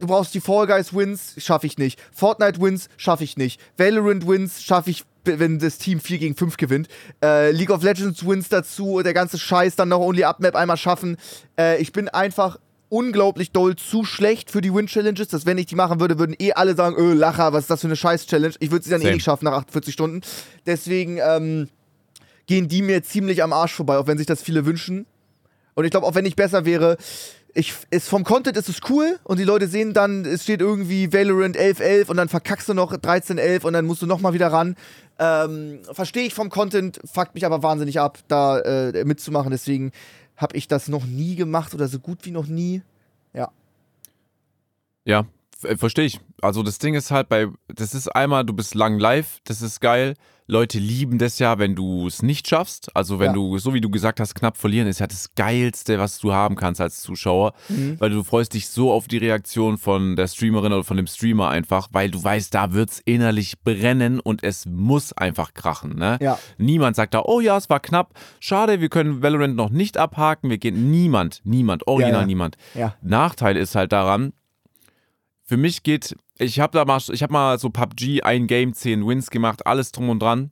Du 0.00 0.08
brauchst 0.08 0.34
die 0.34 0.40
Fall 0.40 0.66
Guys 0.66 0.94
Wins, 0.94 1.34
schaffe 1.36 1.66
ich 1.66 1.78
nicht. 1.78 2.00
Fortnite 2.12 2.60
Wins, 2.60 2.88
schaffe 2.96 3.22
ich 3.22 3.36
nicht. 3.36 3.60
Valorant 3.76 4.26
Wins, 4.26 4.62
schaffe 4.62 4.90
ich, 4.90 5.04
wenn 5.24 5.58
das 5.58 5.78
Team 5.78 6.00
4 6.00 6.18
gegen 6.18 6.34
5 6.34 6.56
gewinnt. 6.56 6.88
Äh, 7.22 7.52
League 7.52 7.70
of 7.70 7.82
Legends 7.82 8.26
Wins 8.26 8.48
dazu, 8.48 9.02
der 9.02 9.14
ganze 9.14 9.38
Scheiß 9.38 9.76
dann 9.76 9.90
noch 9.90 10.00
Only 10.00 10.24
Up 10.24 10.40
Map 10.40 10.56
einmal 10.56 10.76
schaffen. 10.76 11.16
Äh, 11.58 11.80
ich 11.80 11.92
bin 11.92 12.08
einfach 12.08 12.58
unglaublich 12.88 13.52
doll 13.52 13.76
zu 13.76 14.04
schlecht 14.04 14.50
für 14.50 14.60
die 14.60 14.72
Win-Challenges, 14.72 15.28
dass 15.28 15.46
wenn 15.46 15.58
ich 15.58 15.66
die 15.66 15.74
machen 15.74 16.00
würde, 16.00 16.18
würden 16.18 16.36
eh 16.38 16.52
alle 16.52 16.74
sagen, 16.74 16.96
öh, 16.96 17.14
Lacher, 17.14 17.52
was 17.52 17.64
ist 17.64 17.70
das 17.70 17.80
für 17.80 17.88
eine 17.88 17.96
Scheiß-Challenge? 17.96 18.54
Ich 18.60 18.70
würde 18.70 18.84
sie 18.84 18.90
dann 18.90 19.00
eh 19.00 19.04
Same. 19.04 19.14
nicht 19.14 19.24
schaffen 19.24 19.44
nach 19.44 19.52
48 19.52 19.92
Stunden. 19.92 20.20
Deswegen 20.66 21.18
ähm, 21.18 21.68
gehen 22.46 22.68
die 22.68 22.82
mir 22.82 23.02
ziemlich 23.02 23.42
am 23.42 23.52
Arsch 23.52 23.74
vorbei, 23.74 23.98
auch 23.98 24.06
wenn 24.06 24.18
sich 24.18 24.26
das 24.26 24.42
viele 24.42 24.66
wünschen. 24.66 25.06
Und 25.74 25.84
ich 25.84 25.90
glaube, 25.90 26.06
auch 26.06 26.14
wenn 26.14 26.24
ich 26.24 26.36
besser 26.36 26.64
wäre, 26.64 26.96
ich, 27.54 27.74
ist, 27.90 28.08
vom 28.08 28.24
Content 28.24 28.56
ist 28.56 28.68
es 28.68 28.80
cool 28.90 29.18
und 29.24 29.38
die 29.38 29.44
Leute 29.44 29.66
sehen 29.66 29.94
dann, 29.94 30.24
es 30.24 30.42
steht 30.42 30.60
irgendwie 30.60 31.12
Valorant 31.12 31.56
11.11 31.56 32.08
und 32.08 32.16
dann 32.18 32.28
verkackst 32.28 32.68
du 32.68 32.74
noch 32.74 32.92
13.11 32.92 33.64
und 33.64 33.72
dann 33.72 33.86
musst 33.86 34.02
du 34.02 34.06
nochmal 34.06 34.34
wieder 34.34 34.48
ran. 34.48 34.76
Ähm, 35.18 35.80
Verstehe 35.90 36.24
ich 36.24 36.34
vom 36.34 36.50
Content, 36.50 37.00
fuckt 37.04 37.34
mich 37.34 37.46
aber 37.46 37.62
wahnsinnig 37.62 37.98
ab, 37.98 38.18
da 38.28 38.58
äh, 38.60 39.04
mitzumachen. 39.04 39.50
Deswegen 39.50 39.92
habe 40.36 40.56
ich 40.56 40.68
das 40.68 40.88
noch 40.88 41.06
nie 41.06 41.34
gemacht 41.34 41.74
oder 41.74 41.88
so 41.88 41.98
gut 41.98 42.18
wie 42.24 42.30
noch 42.30 42.46
nie. 42.46 42.82
Ja. 43.32 43.50
Ja, 45.06 45.24
verstehe 45.76 46.04
ich. 46.06 46.20
Also 46.42 46.62
das 46.62 46.78
Ding 46.78 46.94
ist 46.94 47.10
halt 47.10 47.28
bei, 47.28 47.46
das 47.68 47.94
ist 47.94 48.08
einmal, 48.08 48.44
du 48.44 48.52
bist 48.52 48.74
lang 48.74 48.98
live, 48.98 49.38
das 49.44 49.62
ist 49.62 49.80
geil. 49.80 50.14
Leute 50.48 50.78
lieben 50.78 51.18
das 51.18 51.40
ja, 51.40 51.58
wenn 51.58 51.74
du 51.74 52.06
es 52.06 52.22
nicht 52.22 52.46
schaffst. 52.46 52.94
Also 52.94 53.18
wenn 53.18 53.28
Ja. 53.28 53.32
du, 53.32 53.58
so 53.58 53.74
wie 53.74 53.80
du 53.80 53.90
gesagt 53.90 54.20
hast, 54.20 54.36
knapp 54.36 54.56
verlieren 54.56 54.86
ist 54.86 55.00
ja 55.00 55.08
das 55.08 55.34
Geilste, 55.34 55.98
was 55.98 56.20
du 56.20 56.32
haben 56.32 56.54
kannst 56.54 56.80
als 56.80 57.00
Zuschauer. 57.00 57.52
Mhm. 57.68 57.96
Weil 57.98 58.10
du 58.10 58.22
freust 58.22 58.54
dich 58.54 58.68
so 58.68 58.92
auf 58.92 59.08
die 59.08 59.16
Reaktion 59.18 59.76
von 59.76 60.14
der 60.14 60.28
Streamerin 60.28 60.72
oder 60.72 60.84
von 60.84 60.96
dem 60.98 61.08
Streamer 61.08 61.48
einfach, 61.48 61.88
weil 61.90 62.12
du 62.12 62.22
weißt, 62.22 62.54
da 62.54 62.72
wird's 62.72 63.00
innerlich 63.04 63.60
brennen 63.64 64.20
und 64.20 64.44
es 64.44 64.66
muss 64.66 65.12
einfach 65.12 65.52
krachen. 65.52 65.96
Ne? 65.96 66.16
Ja. 66.20 66.38
Niemand 66.58 66.94
sagt 66.94 67.14
da, 67.14 67.22
oh 67.24 67.40
ja, 67.40 67.56
es 67.56 67.68
war 67.68 67.80
knapp, 67.80 68.12
schade, 68.38 68.80
wir 68.80 68.88
können 68.88 69.22
Valorant 69.24 69.56
noch 69.56 69.70
nicht 69.70 69.98
abhaken, 69.98 70.48
wir 70.48 70.58
gehen, 70.58 70.92
niemand, 70.92 71.40
niemand, 71.42 71.88
original 71.88 72.20
Ja, 72.20 72.26
niemand. 72.26 72.56
Nachteil 73.02 73.56
ist 73.56 73.74
halt 73.74 73.90
daran, 73.90 74.32
für 75.46 75.56
mich 75.56 75.82
geht, 75.82 76.16
ich 76.38 76.60
habe 76.60 76.76
da 76.76 76.84
mal, 76.84 77.00
ich 77.12 77.22
habe 77.22 77.32
mal 77.32 77.58
so 77.58 77.70
PUBG, 77.70 78.22
ein 78.22 78.46
Game, 78.46 78.74
10 78.74 79.06
Wins 79.06 79.30
gemacht, 79.30 79.66
alles 79.66 79.92
drum 79.92 80.08
und 80.08 80.20
dran. 80.20 80.50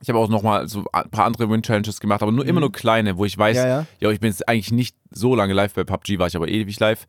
Ich 0.00 0.08
habe 0.08 0.18
auch 0.18 0.28
noch 0.28 0.42
mal 0.42 0.68
so 0.68 0.84
ein 0.92 1.10
paar 1.10 1.26
andere 1.26 1.48
Win-Challenges 1.48 2.00
gemacht, 2.00 2.22
aber 2.22 2.32
nur 2.32 2.44
immer 2.44 2.58
nur 2.58 2.72
kleine, 2.72 3.16
wo 3.16 3.24
ich 3.24 3.38
weiß, 3.38 3.56
Mhm. 3.56 3.62
Ja, 3.62 3.68
ja, 3.68 3.86
ja. 4.00 4.10
ich 4.10 4.18
bin 4.18 4.30
jetzt 4.30 4.48
eigentlich 4.48 4.72
nicht 4.72 4.96
so 5.10 5.36
lange 5.36 5.52
live 5.52 5.74
bei 5.74 5.84
PUBG, 5.84 6.18
war 6.18 6.26
ich 6.26 6.34
aber 6.34 6.48
ewig 6.48 6.78
live. 6.80 7.06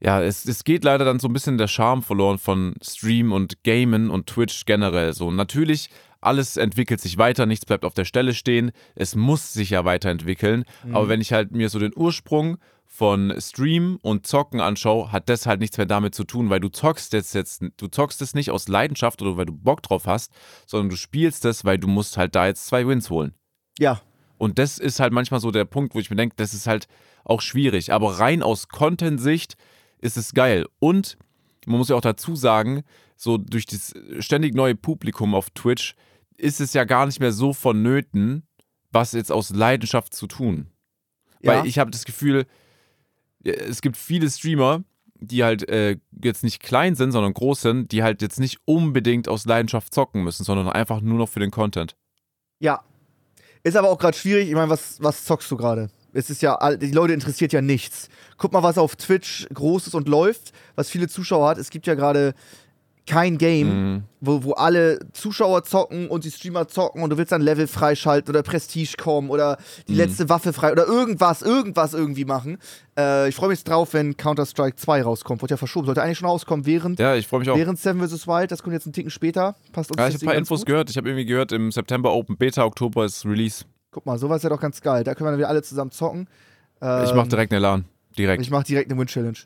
Ja, 0.00 0.22
es, 0.22 0.44
es 0.44 0.62
geht 0.62 0.84
leider 0.84 1.04
dann 1.04 1.18
so 1.18 1.28
ein 1.28 1.32
bisschen 1.32 1.58
der 1.58 1.66
Charme 1.66 2.02
verloren 2.02 2.38
von 2.38 2.74
Stream 2.82 3.32
und 3.32 3.64
Gamen 3.64 4.10
und 4.10 4.26
Twitch 4.28 4.66
generell. 4.66 5.12
So 5.14 5.32
natürlich, 5.32 5.88
alles 6.20 6.56
entwickelt 6.56 7.00
sich 7.00 7.18
weiter, 7.18 7.46
nichts 7.46 7.66
bleibt 7.66 7.84
auf 7.84 7.94
der 7.94 8.04
Stelle 8.04 8.34
stehen. 8.34 8.70
Es 8.94 9.16
muss 9.16 9.52
sich 9.52 9.70
ja 9.70 9.84
weiterentwickeln. 9.84 10.64
Mhm. 10.84 10.94
Aber 10.94 11.08
wenn 11.08 11.20
ich 11.20 11.32
halt 11.32 11.52
mir 11.52 11.68
so 11.70 11.78
den 11.80 11.92
Ursprung 11.96 12.58
von 12.96 13.34
Stream 13.40 13.98
und 14.02 14.24
Zocken 14.24 14.60
anschaue, 14.60 15.10
hat 15.10 15.28
das 15.28 15.46
halt 15.46 15.58
nichts 15.58 15.78
mehr 15.78 15.86
damit 15.86 16.14
zu 16.14 16.22
tun, 16.22 16.48
weil 16.48 16.60
du 16.60 16.68
zockst 16.68 17.12
jetzt 17.12 17.34
jetzt, 17.34 17.64
du 17.76 17.88
zockst 17.88 18.22
es 18.22 18.34
nicht 18.34 18.52
aus 18.52 18.68
Leidenschaft 18.68 19.20
oder 19.20 19.36
weil 19.36 19.46
du 19.46 19.52
Bock 19.52 19.82
drauf 19.82 20.06
hast, 20.06 20.30
sondern 20.64 20.90
du 20.90 20.96
spielst 20.96 21.44
es, 21.44 21.64
weil 21.64 21.76
du 21.76 21.88
musst 21.88 22.16
halt 22.16 22.36
da 22.36 22.46
jetzt 22.46 22.66
zwei 22.66 22.86
Wins 22.86 23.10
holen. 23.10 23.34
Ja. 23.80 24.00
Und 24.38 24.60
das 24.60 24.78
ist 24.78 25.00
halt 25.00 25.12
manchmal 25.12 25.40
so 25.40 25.50
der 25.50 25.64
Punkt, 25.64 25.96
wo 25.96 25.98
ich 25.98 26.08
mir 26.08 26.14
denke, 26.14 26.36
das 26.36 26.54
ist 26.54 26.68
halt 26.68 26.86
auch 27.24 27.40
schwierig. 27.40 27.92
Aber 27.92 28.20
rein 28.20 28.44
aus 28.44 28.68
Content-Sicht 28.68 29.56
ist 29.98 30.16
es 30.16 30.32
geil. 30.32 30.64
Und 30.78 31.18
man 31.66 31.78
muss 31.78 31.88
ja 31.88 31.96
auch 31.96 32.00
dazu 32.00 32.36
sagen, 32.36 32.84
so 33.16 33.38
durch 33.38 33.66
das 33.66 33.92
ständig 34.20 34.54
neue 34.54 34.76
Publikum 34.76 35.34
auf 35.34 35.50
Twitch 35.50 35.96
ist 36.36 36.60
es 36.60 36.72
ja 36.74 36.84
gar 36.84 37.06
nicht 37.06 37.18
mehr 37.18 37.32
so 37.32 37.52
vonnöten, 37.52 38.46
was 38.92 39.10
jetzt 39.10 39.32
aus 39.32 39.50
Leidenschaft 39.50 40.14
zu 40.14 40.28
tun. 40.28 40.68
ja. 41.40 41.54
Weil 41.54 41.66
ich 41.66 41.80
habe 41.80 41.90
das 41.90 42.04
Gefühl, 42.04 42.46
es 43.44 43.80
gibt 43.82 43.96
viele 43.96 44.30
Streamer, 44.30 44.82
die 45.20 45.44
halt 45.44 45.68
äh, 45.68 45.96
jetzt 46.22 46.44
nicht 46.44 46.62
klein 46.62 46.94
sind, 46.94 47.12
sondern 47.12 47.34
groß 47.34 47.60
sind, 47.60 47.92
die 47.92 48.02
halt 48.02 48.22
jetzt 48.22 48.40
nicht 48.40 48.58
unbedingt 48.64 49.28
aus 49.28 49.46
Leidenschaft 49.46 49.94
zocken 49.94 50.22
müssen, 50.22 50.44
sondern 50.44 50.68
einfach 50.68 51.00
nur 51.00 51.18
noch 51.18 51.28
für 51.28 51.40
den 51.40 51.50
Content. 51.50 51.96
Ja. 52.58 52.82
Ist 53.62 53.76
aber 53.76 53.88
auch 53.88 53.98
gerade 53.98 54.16
schwierig. 54.16 54.48
Ich 54.48 54.54
meine, 54.54 54.68
was, 54.68 55.02
was 55.02 55.24
zockst 55.24 55.50
du 55.50 55.56
gerade? 55.56 55.90
Es 56.12 56.30
ist 56.30 56.42
ja, 56.42 56.76
die 56.76 56.92
Leute 56.92 57.12
interessiert 57.12 57.52
ja 57.52 57.60
nichts. 57.60 58.08
Guck 58.36 58.52
mal, 58.52 58.62
was 58.62 58.78
auf 58.78 58.94
Twitch 58.94 59.48
groß 59.52 59.88
ist 59.88 59.94
und 59.94 60.08
läuft, 60.08 60.52
was 60.76 60.88
viele 60.88 61.08
Zuschauer 61.08 61.48
hat. 61.48 61.58
Es 61.58 61.70
gibt 61.70 61.86
ja 61.86 61.94
gerade 61.94 62.34
kein 63.06 63.36
Game, 63.36 63.68
Mhm. 63.96 64.02
wo, 64.20 64.44
wo 64.44 64.52
alle 64.52 64.98
Zuschauer 65.12 65.62
zocken 65.64 66.08
und 66.08 66.24
die 66.24 66.30
Streamer 66.30 66.68
zocken 66.68 67.02
und 67.02 67.10
du 67.10 67.18
willst 67.18 67.32
dann 67.32 67.42
Level 67.42 67.66
freischalten 67.66 68.30
oder 68.30 68.42
Prestige 68.42 68.94
kommen 68.96 69.28
oder 69.28 69.58
die 69.88 69.92
Mhm. 69.92 69.98
letzte 69.98 70.28
Waffe 70.30 70.52
frei 70.54 70.72
oder 70.72 70.86
irgendwas, 70.86 71.42
irgendwas 71.42 71.92
irgendwie 71.92 72.24
machen. 72.24 72.56
Äh, 72.98 73.28
ich 73.28 73.34
freue 73.34 73.50
mich 73.50 73.62
drauf, 73.62 73.92
wenn 73.92 74.16
Counter-Strike 74.16 74.76
2 74.76 75.02
rauskommt. 75.02 75.42
Wurde 75.42 75.52
ja 75.52 75.56
verschoben. 75.58 75.84
Sollte 75.86 76.02
eigentlich 76.02 76.18
schon 76.18 76.28
rauskommen 76.28 76.64
während, 76.64 76.98
Ja, 76.98 77.14
ich 77.14 77.30
mich 77.30 77.50
auch. 77.50 77.56
während 77.56 77.78
Seven 77.78 78.00
vs. 78.08 78.26
Wild. 78.26 78.50
Das 78.50 78.62
kommt 78.62 78.72
jetzt 78.72 78.86
einen 78.86 78.94
Ticken 78.94 79.10
später. 79.10 79.54
Passt 79.72 79.90
uns 79.90 79.98
Ja, 80.00 80.08
ich 80.08 80.14
habe 80.14 80.24
ein 80.24 80.26
paar 80.28 80.34
Infos 80.36 80.60
gut. 80.60 80.66
gehört. 80.68 80.88
Ich 80.90 80.96
habe 80.96 81.08
irgendwie 81.08 81.26
gehört, 81.26 81.52
im 81.52 81.70
September 81.72 82.12
Open 82.14 82.36
Beta, 82.38 82.64
Oktober 82.64 83.04
ist 83.04 83.26
Release. 83.26 83.64
Guck 83.90 84.06
mal, 84.06 84.18
sowas 84.18 84.38
ist 84.38 84.42
ja 84.44 84.48
doch 84.50 84.60
ganz 84.60 84.80
geil. 84.80 85.04
Da 85.04 85.14
können 85.14 85.26
wir 85.26 85.32
dann 85.32 85.38
wieder 85.40 85.48
alle 85.50 85.62
zusammen 85.62 85.90
zocken. 85.90 86.26
Ähm, 86.80 87.04
ich 87.04 87.12
mache 87.14 87.28
direkt 87.28 87.52
eine 87.52 87.60
LAN. 87.60 87.84
Direkt. 88.16 88.42
Ich 88.42 88.50
mache 88.50 88.64
direkt 88.64 88.90
eine 88.90 88.98
Win-Challenge. 88.98 89.36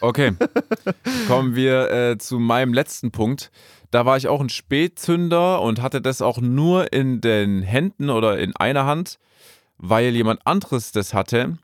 Okay. 0.00 0.32
Kommen 1.26 1.54
wir 1.54 1.90
äh, 1.90 2.18
zu 2.18 2.38
meinem 2.38 2.72
letzten 2.72 3.10
Punkt. 3.10 3.50
Da 3.90 4.06
war 4.06 4.16
ich 4.16 4.28
auch 4.28 4.40
ein 4.40 4.48
Spätzünder 4.48 5.60
und 5.60 5.82
hatte 5.82 6.00
das 6.00 6.22
auch 6.22 6.38
nur 6.38 6.92
in 6.92 7.20
den 7.20 7.62
Händen 7.62 8.08
oder 8.08 8.38
in 8.38 8.54
einer 8.54 8.86
Hand, 8.86 9.18
weil 9.78 10.14
jemand 10.14 10.46
anderes 10.46 10.92
das 10.92 11.12
hatte. 11.12 11.58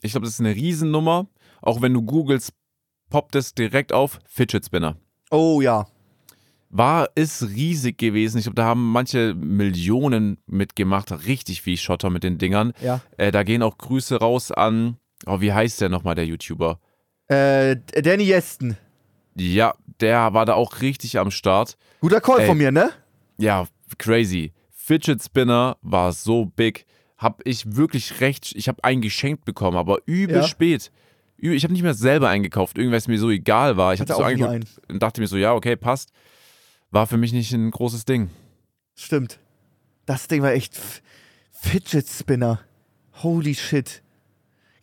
Ich 0.00 0.12
glaube, 0.12 0.26
das 0.26 0.34
ist 0.34 0.40
eine 0.40 0.54
Riesennummer. 0.54 1.26
Auch 1.62 1.82
wenn 1.82 1.92
du 1.92 2.02
googelst, 2.02 2.52
poppt 3.10 3.34
es 3.34 3.54
direkt 3.54 3.92
auf 3.92 4.20
Fidget 4.26 4.64
Spinner. 4.64 4.96
Oh 5.30 5.60
ja. 5.60 5.86
War, 6.68 7.08
ist 7.14 7.42
riesig 7.42 7.98
gewesen. 7.98 8.38
Ich 8.38 8.44
glaube, 8.44 8.56
da 8.56 8.64
haben 8.64 8.92
manche 8.92 9.34
Millionen 9.34 10.38
mitgemacht. 10.46 11.26
Richtig 11.26 11.62
viel 11.62 11.76
Schotter 11.76 12.10
mit 12.10 12.22
den 12.22 12.38
Dingern. 12.38 12.72
Ja. 12.80 13.00
Äh, 13.16 13.32
da 13.32 13.42
gehen 13.42 13.62
auch 13.62 13.78
Grüße 13.78 14.16
raus 14.16 14.52
an, 14.52 14.98
oh, 15.26 15.40
wie 15.40 15.52
heißt 15.52 15.80
der 15.80 15.88
nochmal, 15.88 16.14
der 16.14 16.26
YouTuber? 16.26 16.78
Äh, 17.28 17.76
Danny 18.02 18.24
Yesten. 18.24 18.76
Ja, 19.36 19.74
der 20.00 20.32
war 20.32 20.46
da 20.46 20.54
auch 20.54 20.80
richtig 20.80 21.18
am 21.18 21.30
Start. 21.30 21.76
Guter 22.00 22.20
Call 22.20 22.40
Ey. 22.40 22.46
von 22.46 22.56
mir, 22.58 22.70
ne? 22.70 22.90
Ja, 23.38 23.66
crazy. 23.98 24.52
Fidget 24.70 25.22
Spinner 25.22 25.76
war 25.82 26.12
so 26.12 26.46
big. 26.46 26.86
Hab 27.18 27.40
ich 27.44 27.76
wirklich 27.76 28.20
recht, 28.20 28.52
ich 28.54 28.68
habe 28.68 28.84
einen 28.84 29.00
geschenkt 29.00 29.44
bekommen, 29.44 29.76
aber 29.76 29.98
übel 30.06 30.36
Ja. 30.36 30.42
spät. 30.42 30.90
Ich 31.38 31.64
habe 31.64 31.72
nicht 31.72 31.82
mehr 31.82 31.94
selber 31.94 32.28
eingekauft, 32.30 32.78
irgendwas 32.78 33.08
mir 33.08 33.18
so 33.18 33.30
egal 33.30 33.76
war. 33.76 33.92
Ich 33.92 34.00
habe 34.00 34.10
Hatte 34.12 34.22
so 34.22 34.24
eingeguckt 34.24 34.80
und 34.90 35.02
dachte 35.02 35.20
mir 35.20 35.26
so, 35.26 35.36
ja, 35.36 35.52
okay, 35.54 35.76
passt. 35.76 36.10
War 36.90 37.06
für 37.06 37.16
mich 37.18 37.32
nicht 37.32 37.52
ein 37.52 37.70
großes 37.70 38.04
Ding. 38.06 38.30
Stimmt. 38.94 39.38
Das 40.06 40.28
Ding 40.28 40.40
war 40.42 40.52
echt 40.52 40.74
f- 40.76 41.02
Fidget 41.52 42.08
Spinner. 42.08 42.60
Holy 43.22 43.54
shit. 43.54 44.02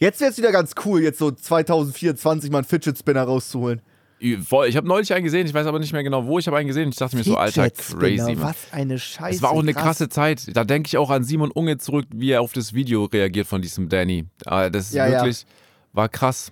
Jetzt 0.03 0.19
wäre 0.19 0.31
es 0.31 0.37
wieder 0.37 0.51
ganz 0.51 0.75
cool, 0.83 1.01
jetzt 1.01 1.17
so 1.17 1.31
2024 1.31 2.51
mal 2.51 2.57
einen 2.57 2.65
Fidget 2.65 2.97
Spinner 2.97 3.23
rauszuholen. 3.23 3.81
Ich 4.19 4.37
habe 4.51 4.85
neulich 4.85 5.13
einen 5.13 5.23
gesehen, 5.23 5.47
ich 5.47 5.53
weiß 5.53 5.65
aber 5.65 5.79
nicht 5.79 5.93
mehr 5.93 6.03
genau 6.03 6.25
wo. 6.25 6.39
Ich 6.39 6.47
habe 6.47 6.57
einen 6.57 6.67
gesehen 6.67 6.89
ich 6.89 6.97
dachte 6.97 7.15
mir 7.15 7.23
so, 7.23 7.37
Alter, 7.37 7.69
Spinner, 7.69 7.99
crazy. 7.99 8.35
Mann. 8.35 8.41
Was 8.41 8.57
eine 8.71 8.99
Scheiße. 8.99 9.37
Es 9.37 9.41
war 9.41 9.51
auch 9.51 9.61
eine 9.61 9.73
krass. 9.73 9.83
krasse 9.83 10.09
Zeit. 10.09 10.55
Da 10.55 10.65
denke 10.65 10.87
ich 10.87 10.97
auch 10.97 11.09
an 11.09 11.23
Simon 11.23 11.51
Unge 11.51 11.77
zurück, 11.77 12.05
wie 12.13 12.31
er 12.31 12.41
auf 12.41 12.51
das 12.51 12.73
Video 12.73 13.05
reagiert 13.05 13.47
von 13.47 13.61
diesem 13.61 13.87
Danny. 13.87 14.25
Ah, 14.45 14.69
Das 14.69 14.87
ist 14.87 14.93
Ja, 14.93 15.07
ja. 15.07 15.21
wirklich, 15.21 15.45
war 15.93 16.09
krass. 16.09 16.51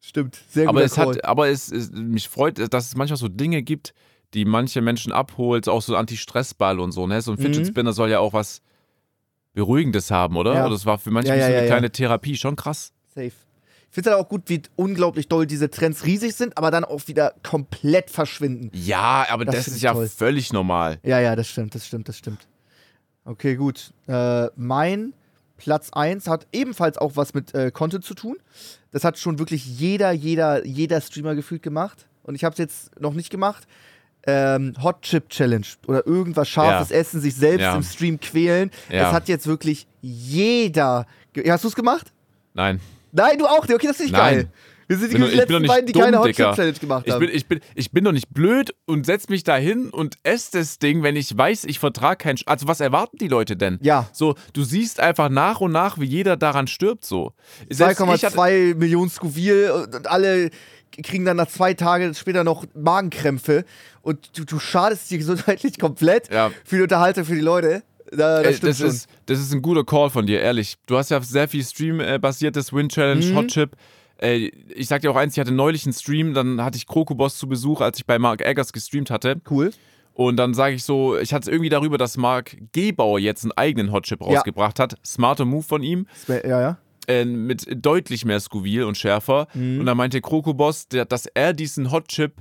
Stimmt, 0.00 0.38
sehr 0.50 0.68
Aber 0.68 0.82
guter 0.82 0.84
es 0.86 0.98
hat, 0.98 1.24
aber 1.24 1.48
es, 1.48 1.70
es 1.70 1.90
mich 1.90 2.28
freut, 2.28 2.72
dass 2.72 2.86
es 2.86 2.94
manchmal 2.96 3.16
so 3.18 3.26
Dinge 3.28 3.62
gibt, 3.62 3.92
die 4.34 4.44
manche 4.44 4.82
Menschen 4.82 5.12
abholt, 5.12 5.68
auch 5.68 5.82
so 5.82 5.96
Anti-Stress-Ball 5.96 6.78
und 6.78 6.92
so. 6.92 7.08
Ne? 7.08 7.22
So 7.22 7.32
ein 7.32 7.38
Fidget 7.38 7.62
Mhm. 7.64 7.66
Spinner 7.68 7.92
soll 7.92 8.10
ja 8.10 8.20
auch 8.20 8.32
was 8.32 8.62
Beruhigendes 9.54 10.10
haben, 10.10 10.36
oder? 10.36 10.54
Ja. 10.54 10.68
Das 10.68 10.86
war 10.86 10.98
für 10.98 11.10
manche 11.10 11.28
Ja, 11.30 11.36
ja, 11.36 11.46
so 11.48 11.52
eine 11.56 11.66
kleine 11.66 11.90
Therapie, 11.90 12.36
schon 12.36 12.56
krass. 12.56 12.92
Safe. 13.14 13.26
Ich 13.26 13.94
finde 13.94 14.08
es 14.08 14.16
halt 14.16 14.24
auch 14.24 14.28
gut, 14.30 14.44
wie 14.46 14.62
unglaublich 14.76 15.28
doll 15.28 15.46
diese 15.46 15.68
Trends 15.68 16.06
riesig 16.06 16.34
sind, 16.34 16.56
aber 16.56 16.70
dann 16.70 16.84
auch 16.84 17.06
wieder 17.08 17.34
komplett 17.42 18.08
verschwinden. 18.08 18.70
Ja, 18.72 19.26
aber 19.28 19.44
Das 19.44 19.56
das, 19.56 19.68
ist 19.68 19.82
ja 19.82 19.92
toll. 19.92 20.08
völlig 20.08 20.50
normal. 20.52 20.98
Ja, 21.02 21.20
ja, 21.20 21.36
das 21.36 21.48
stimmt, 21.48 21.74
das 21.74 21.86
stimmt, 21.86 22.08
das 22.08 22.16
stimmt. 22.16 22.46
Okay, 23.26 23.54
gut. 23.56 23.92
Äh, 24.06 24.46
mein 24.56 25.12
Platz 25.58 25.90
1 25.92 26.26
hat 26.26 26.46
ebenfalls 26.52 26.96
auch 26.96 27.16
was 27.16 27.34
mit 27.34 27.54
äh, 27.54 27.70
Content 27.70 28.04
zu 28.04 28.14
tun. 28.14 28.36
Das 28.92 29.04
hat 29.04 29.18
schon 29.18 29.38
wirklich 29.38 29.66
jeder, 29.66 30.10
jeder, 30.12 30.66
jeder 30.66 31.00
Streamer 31.02 31.34
gefühlt 31.34 31.62
gemacht. 31.62 32.06
Und 32.22 32.34
ich 32.34 32.44
habe 32.44 32.52
es 32.54 32.58
jetzt 32.58 32.98
noch 33.00 33.12
nicht 33.12 33.28
gemacht. 33.30 33.66
Ähm, 34.26 34.74
Hot 34.82 35.02
Chip 35.02 35.28
Challenge 35.30 35.66
oder 35.86 36.06
irgendwas 36.06 36.48
scharfes 36.48 36.90
Ja. 36.90 36.96
essen, 36.96 37.20
sich 37.20 37.34
selbst 37.34 37.62
Ja. 37.62 37.74
im 37.74 37.82
Stream 37.82 38.20
quälen. 38.20 38.70
Ja. 38.88 39.02
Das 39.04 39.12
hat 39.12 39.28
jetzt 39.28 39.46
wirklich 39.46 39.86
jeder. 40.00 41.06
Ge 41.32 41.50
Hast 41.50 41.64
du 41.64 41.68
es 41.68 41.74
gemacht? 41.74 42.12
Nein. 42.54 42.80
Nein, 43.12 43.38
du 43.38 43.46
auch. 43.46 43.62
nicht. 43.66 43.74
Okay, 43.74 43.86
das 43.88 43.96
ist 43.96 44.02
nicht 44.02 44.12
Nein. 44.12 44.34
geil. 44.34 44.48
Wir 44.88 44.98
sind 44.98 45.12
die 45.12 45.16
Bin 45.18 45.26
ich 45.26 45.34
letzten 45.34 45.52
doch 45.54 45.60
nicht 45.60 45.68
beiden, 45.68 45.86
die 45.86 45.92
dumm, 45.92 46.02
keine 46.02 46.18
Hot. 46.18 46.26
Chip 46.26 46.54
Challenge 46.54 46.72
gemacht 46.78 47.04
Ich 47.06 47.12
haben. 47.12 47.20
bin, 47.20 47.30
ich, 47.32 47.46
bin, 47.46 47.60
ich 47.74 47.92
bin 47.92 48.04
doch 48.04 48.12
nicht 48.12 48.28
blöd 48.34 48.74
und 48.84 49.06
setz 49.06 49.28
mich 49.28 49.42
da 49.42 49.56
hin 49.56 49.88
und 49.90 50.16
esse 50.22 50.58
das 50.58 50.78
Ding, 50.78 51.02
wenn 51.02 51.16
ich 51.16 51.36
weiß, 51.36 51.64
ich 51.64 51.78
vertrage 51.78 52.16
keinen. 52.18 52.36
Sch 52.36 52.42
also, 52.46 52.68
was 52.68 52.80
erwarten 52.80 53.16
die 53.16 53.28
Leute 53.28 53.56
denn? 53.56 53.78
Ja. 53.80 54.08
So, 54.12 54.34
du 54.52 54.64
siehst 54.64 55.00
einfach 55.00 55.30
nach 55.30 55.60
und 55.60 55.72
nach, 55.72 55.98
wie 55.98 56.04
jeder 56.04 56.36
daran 56.36 56.66
stirbt, 56.66 57.04
so. 57.06 57.32
Selbst 57.70 58.00
ich 58.00 58.06
hatte- 58.24 58.36
2,2 58.36 58.74
Millionen 58.74 59.08
Scoville 59.10 59.72
und 59.86 60.06
alle 60.08 60.50
kriegen 60.92 61.24
dann 61.24 61.36
nach 61.36 61.48
zwei 61.48 61.74
Tagen 61.74 62.14
später 62.14 62.44
noch 62.44 62.64
Magenkrämpfe 62.74 63.64
und 64.02 64.36
du, 64.38 64.44
du 64.44 64.58
schadest 64.58 65.10
dir 65.10 65.18
gesundheitlich 65.18 65.78
komplett 65.78 66.32
Ja. 66.32 66.50
für 66.64 66.76
die 66.76 66.82
Unterhaltung 66.82 67.24
für 67.24 67.34
die 67.34 67.40
Leute. 67.40 67.82
Da, 68.10 68.42
das 68.42 68.54
Ey, 68.56 68.60
das, 68.60 68.80
ist, 68.80 69.08
das 69.26 69.38
ist 69.40 69.52
ein 69.54 69.62
guter 69.62 69.84
Call 69.84 70.10
von 70.10 70.26
dir, 70.26 70.40
ehrlich. 70.42 70.76
Du 70.86 70.98
hast 70.98 71.10
ja 71.10 71.20
sehr 71.22 71.48
viel 71.48 71.64
Stream-basiertes 71.64 72.72
Win-Challenge, 72.72 73.24
Mhm. 73.24 73.36
Hot 73.36 73.46
Chip. 73.48 73.76
Äh, 74.20 74.50
ich 74.74 74.86
sag 74.88 75.00
dir 75.00 75.10
auch 75.10 75.16
eins, 75.16 75.34
ich 75.34 75.40
hatte 75.40 75.52
neulich 75.52 75.84
einen 75.86 75.94
Stream, 75.94 76.34
dann 76.34 76.62
hatte 76.62 76.76
ich 76.76 76.86
Krokoboss 76.86 77.38
zu 77.38 77.48
Besuch, 77.48 77.80
als 77.80 77.98
ich 77.98 78.06
bei 78.06 78.18
Mark 78.18 78.42
Eggers 78.44 78.72
gestreamt 78.72 79.10
hatte. 79.10 79.40
cool. 79.50 79.70
Und 80.14 80.36
dann 80.36 80.52
sage 80.52 80.74
ich 80.74 80.84
so, 80.84 81.16
ich 81.16 81.32
hatte 81.32 81.44
es 81.48 81.52
irgendwie 81.52 81.70
darüber, 81.70 81.96
dass 81.96 82.18
Mark 82.18 82.54
Gebauer 82.72 83.18
jetzt 83.18 83.44
einen 83.44 83.52
eigenen 83.52 83.92
Hot 83.92 84.04
Chip 84.04 84.20
rausgebracht 84.20 84.78
hat. 84.78 84.96
Smarter 85.02 85.46
Move 85.46 85.62
von 85.62 85.82
ihm. 85.82 86.06
Ja, 86.28 86.60
ja. 86.60 86.78
Äh, 87.08 87.24
mit 87.24 87.66
deutlich 87.84 88.24
mehr 88.24 88.40
Scoville 88.40 88.86
und 88.86 88.96
schärfer. 88.96 89.48
Mhm. 89.54 89.80
Und 89.80 89.86
dann 89.86 89.96
meinte 89.96 90.20
Krokoboss, 90.20 90.88
dass 90.88 91.26
er 91.26 91.52
diesen 91.52 91.90
Hot 91.90 92.08
Chip, 92.08 92.34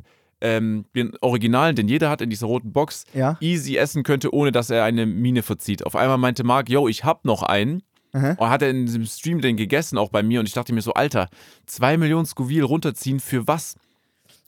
ähm, 0.43 0.85
den 0.95 1.13
Originalen, 1.21 1.75
den 1.75 1.87
jeder 1.87 2.09
hat 2.09 2.21
in 2.21 2.29
dieser 2.31 2.47
roten 2.47 2.71
Box, 2.73 3.05
Ja. 3.13 3.37
easy 3.41 3.77
essen 3.77 4.01
könnte, 4.03 4.33
ohne 4.33 4.51
dass 4.51 4.69
er 4.71 4.83
eine 4.83 5.05
Mine 5.05 5.43
verzieht. 5.43 5.85
Auf 5.85 5.95
einmal 5.95 6.17
meinte 6.17 6.43
Marc, 6.43 6.69
yo, 6.69 6.87
ich 6.87 7.03
hab 7.03 7.25
noch 7.25 7.43
einen. 7.43 7.83
Aha. 8.13 8.31
Und 8.37 8.49
hat 8.49 8.61
er 8.61 8.69
in 8.71 8.85
diesem 8.87 9.05
Stream 9.05 9.39
den 9.39 9.55
gegessen, 9.55 9.97
auch 9.97 10.09
bei 10.09 10.21
mir. 10.23 10.39
Und 10.41 10.45
ich 10.47 10.53
dachte 10.53 10.73
mir 10.73 10.81
so, 10.81 10.93
Alter, 10.93 11.29
zwei 11.65 11.95
Millionen 11.97 12.25
Scoville 12.25 12.63
runterziehen, 12.63 13.19
für 13.19 13.47
was? 13.47 13.75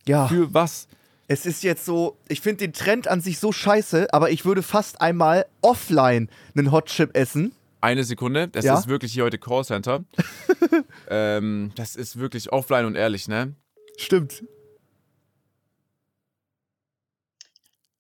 Ja. 0.06 0.27
Für 0.27 0.53
was? 0.53 0.88
Es 1.27 1.45
ist 1.45 1.64
jetzt 1.64 1.85
so, 1.85 2.18
ich 2.27 2.41
finde 2.41 2.65
den 2.65 2.73
Trend 2.73 3.07
an 3.07 3.22
sich 3.22 3.40
so 3.40 3.52
scheiße, 3.53 4.07
aber 4.14 4.31
ich 4.31 4.44
würde 4.44 4.61
fast 4.64 4.99
einmal 4.99 5.45
offline 5.61 6.27
einen 6.57 6.72
Hot 6.72 6.88
Chip 6.88 7.15
essen. 7.15 7.53
Eine 7.84 8.05
Sekunde, 8.05 8.47
das 8.47 8.64
Ja? 8.64 8.80
ist 8.80 8.88
wirklich 8.88 9.11
hier 9.11 9.26
heute 9.26 9.38
Callcenter. 9.38 10.05
ähm, 11.10 11.73
das 11.76 11.97
ist 11.97 12.18
wirklich 12.18 12.49
offline 12.53 12.85
und 12.85 12.95
ehrlich, 12.95 13.27
ne? 13.27 13.55
Stimmt. 13.97 14.41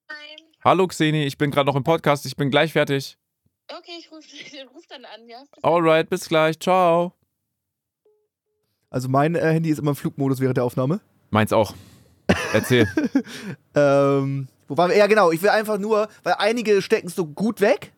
Nein. 0.07 0.47
Hallo 0.63 0.87
Xeni, 0.87 1.25
ich 1.25 1.37
bin 1.37 1.51
gerade 1.51 1.65
noch 1.65 1.75
im 1.75 1.83
Podcast, 1.83 2.25
ich 2.25 2.37
bin 2.37 2.49
gleich 2.49 2.71
fertig. 2.71 3.17
Okay, 3.67 3.91
ich 3.99 4.09
rufe 4.09 4.25
ruf 4.73 4.87
dann 4.87 5.03
an, 5.03 5.27
ja? 5.27 5.43
Bis 5.53 5.63
Alright, 5.65 6.09
bis 6.09 6.29
gleich, 6.29 6.57
ciao. 6.61 7.11
Also 8.89 9.09
mein 9.09 9.35
äh, 9.35 9.41
Handy 9.51 9.69
ist 9.69 9.79
immer 9.79 9.91
im 9.91 9.97
Flugmodus 9.97 10.39
während 10.39 10.55
der 10.55 10.63
Aufnahme. 10.63 11.01
Meins 11.29 11.51
auch. 11.51 11.73
Erzähl. 12.53 12.87
Ähm, 13.75 14.47
wo 14.67 14.77
waren 14.77 14.91
wir? 14.91 14.97
Ja, 14.97 15.07
genau. 15.07 15.31
Ich 15.31 15.41
will 15.41 15.49
einfach 15.49 15.79
nur, 15.79 16.07
weil 16.21 16.35
einige 16.37 16.83
stecken 16.83 17.07
es 17.07 17.15
so 17.15 17.25
gut 17.25 17.59
weg 17.59 17.91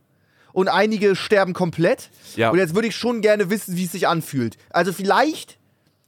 und 0.55 0.67
einige 0.69 1.15
sterben 1.15 1.53
komplett. 1.53 2.09
Ja. 2.35 2.49
Und 2.49 2.57
jetzt 2.57 2.73
würde 2.73 2.87
ich 2.87 2.95
schon 2.95 3.21
gerne 3.21 3.49
wissen, 3.49 3.77
wie 3.77 3.85
es 3.85 3.91
sich 3.91 4.07
anfühlt. 4.07 4.57
Also 4.71 4.91
vielleicht 4.93 5.59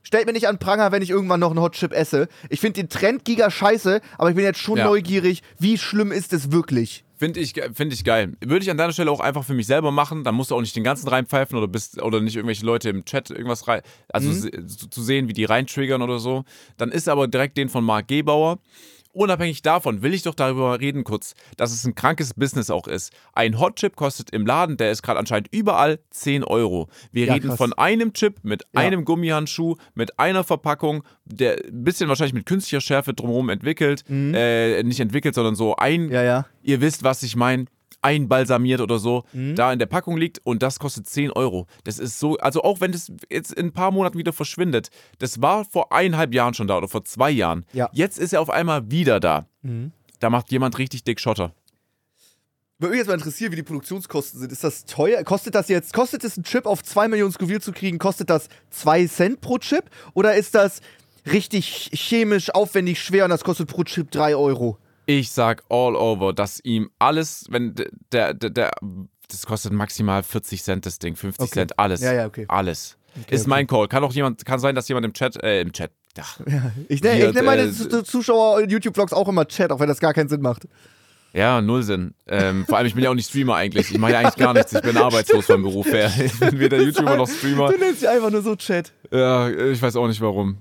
stellt 0.03 0.25
mir 0.25 0.33
nicht 0.33 0.47
an 0.47 0.57
Pranger, 0.57 0.91
wenn 0.93 1.01
ich 1.01 1.09
irgendwann 1.09 1.41
noch 1.41 1.51
einen 1.51 1.59
Hot 1.59 1.73
Chip 1.73 1.91
esse. 1.91 2.29
Ich 2.49 2.61
finde 2.61 2.79
den 2.81 2.89
Trend 2.89 3.25
giga 3.25 3.51
scheiße, 3.51 3.99
aber 4.17 4.29
ich 4.29 4.35
bin 4.35 4.45
jetzt 4.45 4.59
schon 4.59 4.77
Ja. 4.77 4.85
neugierig, 4.85 5.43
wie 5.59 5.77
schlimm 5.77 6.11
ist 6.13 6.31
es 6.33 6.51
wirklich? 6.51 7.03
Finde 7.19 7.39
ich, 7.39 7.55
find 7.73 7.91
ich 7.91 8.03
geil. 8.03 8.33
Würde 8.45 8.63
ich 8.63 8.69
an 8.69 8.77
deiner 8.77 8.93
Stelle 8.93 9.09
auch 9.11 9.19
einfach 9.19 9.43
für 9.43 9.55
mich 9.55 9.65
selber 9.65 9.91
machen. 9.91 10.23
Dann 10.23 10.35
musst 10.35 10.51
du 10.51 10.55
auch 10.55 10.61
nicht 10.61 10.75
den 10.75 10.83
ganzen 10.83 11.07
reinpfeifen 11.09 11.57
oder 11.57 11.67
bist 11.67 11.99
oder 12.01 12.21
nicht 12.21 12.35
irgendwelche 12.35 12.63
Leute 12.63 12.89
im 12.89 13.05
Chat 13.05 13.31
irgendwas 13.31 13.67
rein. 13.67 13.81
Also 14.09 14.31
se- 14.31 14.51
zu, 14.67 14.87
zu 14.87 15.01
sehen, 15.01 15.27
wie 15.27 15.33
die 15.33 15.43
reintriggern 15.45 16.01
oder 16.03 16.19
so. 16.19 16.45
Dann 16.77 16.91
ist 16.91 17.09
aber 17.09 17.27
direkt 17.27 17.57
den 17.57 17.69
von 17.69 17.83
Marc 17.83 18.07
Gebauer. 18.07 18.59
Unabhängig 19.17 19.63
davon 19.63 20.03
will 20.03 20.13
ich 20.13 20.21
doch 20.21 20.35
darüber 20.35 20.79
reden 20.79 21.03
kurz, 21.03 21.33
dass 21.57 21.71
es 21.73 21.83
ein 21.85 21.95
krankes 21.95 22.35
Business 22.35 22.69
auch 22.69 22.87
ist. 22.87 23.11
Ein 23.33 23.59
Hot 23.59 23.77
Chip 23.77 23.95
kostet 23.95 24.29
im 24.29 24.45
Laden, 24.45 24.77
der 24.77 24.91
ist 24.91 25.01
gerade 25.01 25.17
anscheinend 25.19 25.47
überall 25.51 25.99
10 26.11 26.43
Euro. 26.43 26.87
Wir 27.11 27.25
Ja, 27.25 27.33
reden 27.33 27.47
krass. 27.49 27.57
von 27.57 27.73
einem 27.73 28.13
Chip 28.13 28.35
mit 28.43 28.63
Ja. 28.75 28.81
einem 28.81 29.05
Gummihandschuh, 29.05 29.75
mit 29.95 30.19
einer 30.19 30.43
Verpackung, 30.43 31.03
der 31.25 31.53
ein 31.65 31.83
bisschen 31.83 32.09
wahrscheinlich 32.09 32.33
mit 32.35 32.45
künstlicher 32.45 32.79
Schärfe 32.81 33.15
drumherum 33.15 33.49
entwickelt. 33.49 34.03
Äh, 34.09 34.83
nicht 34.83 34.99
entwickelt, 34.99 35.33
sondern 35.33 35.55
so 35.55 35.75
ein 35.77 36.03
Mhm. 36.05 36.11
Ja, 36.11 36.21
ja. 36.23 36.45
ihr 36.61 36.79
wisst, 36.81 37.03
was 37.03 37.23
ich 37.23 37.35
meine, 37.35 37.65
einbalsamiert 38.01 38.81
oder 38.81 38.99
so, 38.99 39.23
Mhm. 39.33 39.55
da 39.55 39.73
in 39.73 39.79
der 39.79 39.85
Packung 39.85 40.17
liegt 40.17 40.39
und 40.43 40.61
das 40.63 40.79
kostet 40.79 41.07
10 41.07 41.31
Euro. 41.31 41.67
Das 41.83 41.99
ist 41.99 42.19
so, 42.19 42.37
also 42.37 42.61
auch 42.63 42.79
wenn 42.81 42.91
das 42.91 43.11
jetzt 43.29 43.53
in 43.53 43.67
ein 43.67 43.73
paar 43.73 43.91
Monaten 43.91 44.17
wieder 44.17 44.33
verschwindet, 44.33 44.89
das 45.19 45.41
war 45.41 45.65
vor 45.65 45.91
eineinhalb 45.91 46.33
Jahren 46.33 46.53
schon 46.53 46.67
da 46.67 46.77
oder 46.77 46.87
vor 46.87 47.03
zwei 47.03 47.31
Jahren. 47.31 47.65
Ja. 47.73 47.89
Jetzt 47.93 48.19
ist 48.19 48.33
er 48.33 48.41
auf 48.41 48.49
einmal 48.49 48.89
wieder 48.91 49.19
da. 49.19 49.47
Mhm. 49.61 49.91
Da 50.19 50.29
macht 50.29 50.51
jemand 50.51 50.77
richtig 50.77 51.03
dick 51.03 51.19
Schotter. 51.19 51.53
Würde 52.79 52.91
mich 52.91 52.99
jetzt 52.99 53.07
mal 53.07 53.15
interessieren, 53.15 53.51
wie 53.51 53.55
die 53.55 53.63
Produktionskosten 53.63 54.39
sind. 54.39 54.51
Ist 54.51 54.63
das 54.63 54.85
teuer? 54.85 55.23
Kostet 55.23 55.55
das 55.55 55.67
jetzt, 55.67 55.93
kostet 55.93 56.23
es 56.23 56.37
einen 56.37 56.43
Chip 56.43 56.67
auf 56.67 56.83
2 56.83 57.07
Millionen 57.07 57.31
Scoville 57.31 57.59
zu 57.59 57.71
kriegen, 57.71 57.97
kostet 57.97 58.29
das 58.29 58.49
2 58.69 59.07
Cent 59.07 59.41
pro 59.41 59.57
Chip? 59.57 59.85
Oder 60.13 60.35
ist 60.35 60.53
das 60.53 60.81
richtig 61.25 61.89
chemisch 61.93 62.51
aufwendig 62.53 63.01
schwer 63.01 63.23
und 63.23 63.31
das 63.31 63.43
kostet 63.43 63.67
pro 63.67 63.83
Chip 63.83 64.11
3 64.11 64.35
Euro? 64.35 64.77
Ich 65.07 65.31
sag 65.31 65.63
all 65.69 65.95
over, 65.95 66.33
dass 66.33 66.59
ihm 66.63 66.89
alles, 66.99 67.45
wenn 67.49 67.73
der, 68.11 68.33
der, 68.35 68.49
der 68.51 68.71
das 69.29 69.45
kostet 69.45 69.73
maximal 69.73 70.21
40 70.21 70.63
Cent 70.63 70.85
das 70.85 70.99
Ding, 70.99 71.15
50 71.15 71.41
Okay. 71.43 71.51
Cent, 71.53 71.79
alles. 71.79 72.01
Ja, 72.01 72.13
ja, 72.13 72.25
okay. 72.27 72.45
Alles. 72.49 72.97
ist 73.29 73.41
okay. 73.41 73.49
mein 73.49 73.67
Call. 73.67 73.87
Kann 73.87 74.03
auch 74.03 74.13
jemand, 74.13 74.45
kann 74.45 74.59
sein, 74.59 74.75
dass 74.75 74.87
jemand 74.87 75.05
im 75.05 75.13
Chat, 75.13 75.41
äh, 75.43 75.61
im 75.61 75.71
Chat, 75.73 75.91
ach, 76.19 76.39
Ich, 76.89 76.99
Hier, 77.01 77.29
ich 77.29 77.33
nenne 77.33 77.43
meine 77.43 77.61
äh, 77.63 77.71
Zu- 77.71 78.03
Zuschauer 78.03 78.61
in 78.61 78.69
YouTube-Vlogs 78.69 79.13
auch 79.13 79.27
immer 79.27 79.47
Chat, 79.47 79.71
auch 79.71 79.79
wenn 79.79 79.87
das 79.87 79.99
gar 79.99 80.13
keinen 80.13 80.29
Sinn 80.29 80.41
macht. 80.41 80.67
Ja, 81.33 81.61
null 81.61 81.83
Sinn. 81.83 82.13
Ähm, 82.27 82.65
vor 82.65 82.77
allem, 82.77 82.87
ich 82.87 82.95
bin 82.95 83.03
ja 83.03 83.09
auch 83.09 83.13
nicht 83.15 83.29
Streamer 83.29 83.55
eigentlich. 83.55 83.91
Ich 83.91 83.97
mache 83.97 84.13
ja 84.13 84.19
eigentlich 84.19 84.37
gar 84.37 84.53
nichts. 84.53 84.73
Ich 84.73 84.81
bin 84.81 84.97
arbeitslos 84.97 85.45
vom 85.45 85.61
Beruf 85.61 85.87
her. 85.87 86.11
Ich 86.23 86.39
bin 86.39 86.57
weder 86.57 86.81
YouTuber 86.81 87.15
noch 87.17 87.29
Streamer. 87.29 87.71
Du 87.71 87.77
nennst 87.77 87.99
sie 87.99 88.07
einfach 88.07 88.31
nur 88.31 88.41
so 88.41 88.55
Chat. 88.55 88.91
Ja, 89.11 89.49
ich 89.49 89.81
weiß 89.81 89.95
auch 89.97 90.07
nicht 90.07 90.21
warum. 90.21 90.57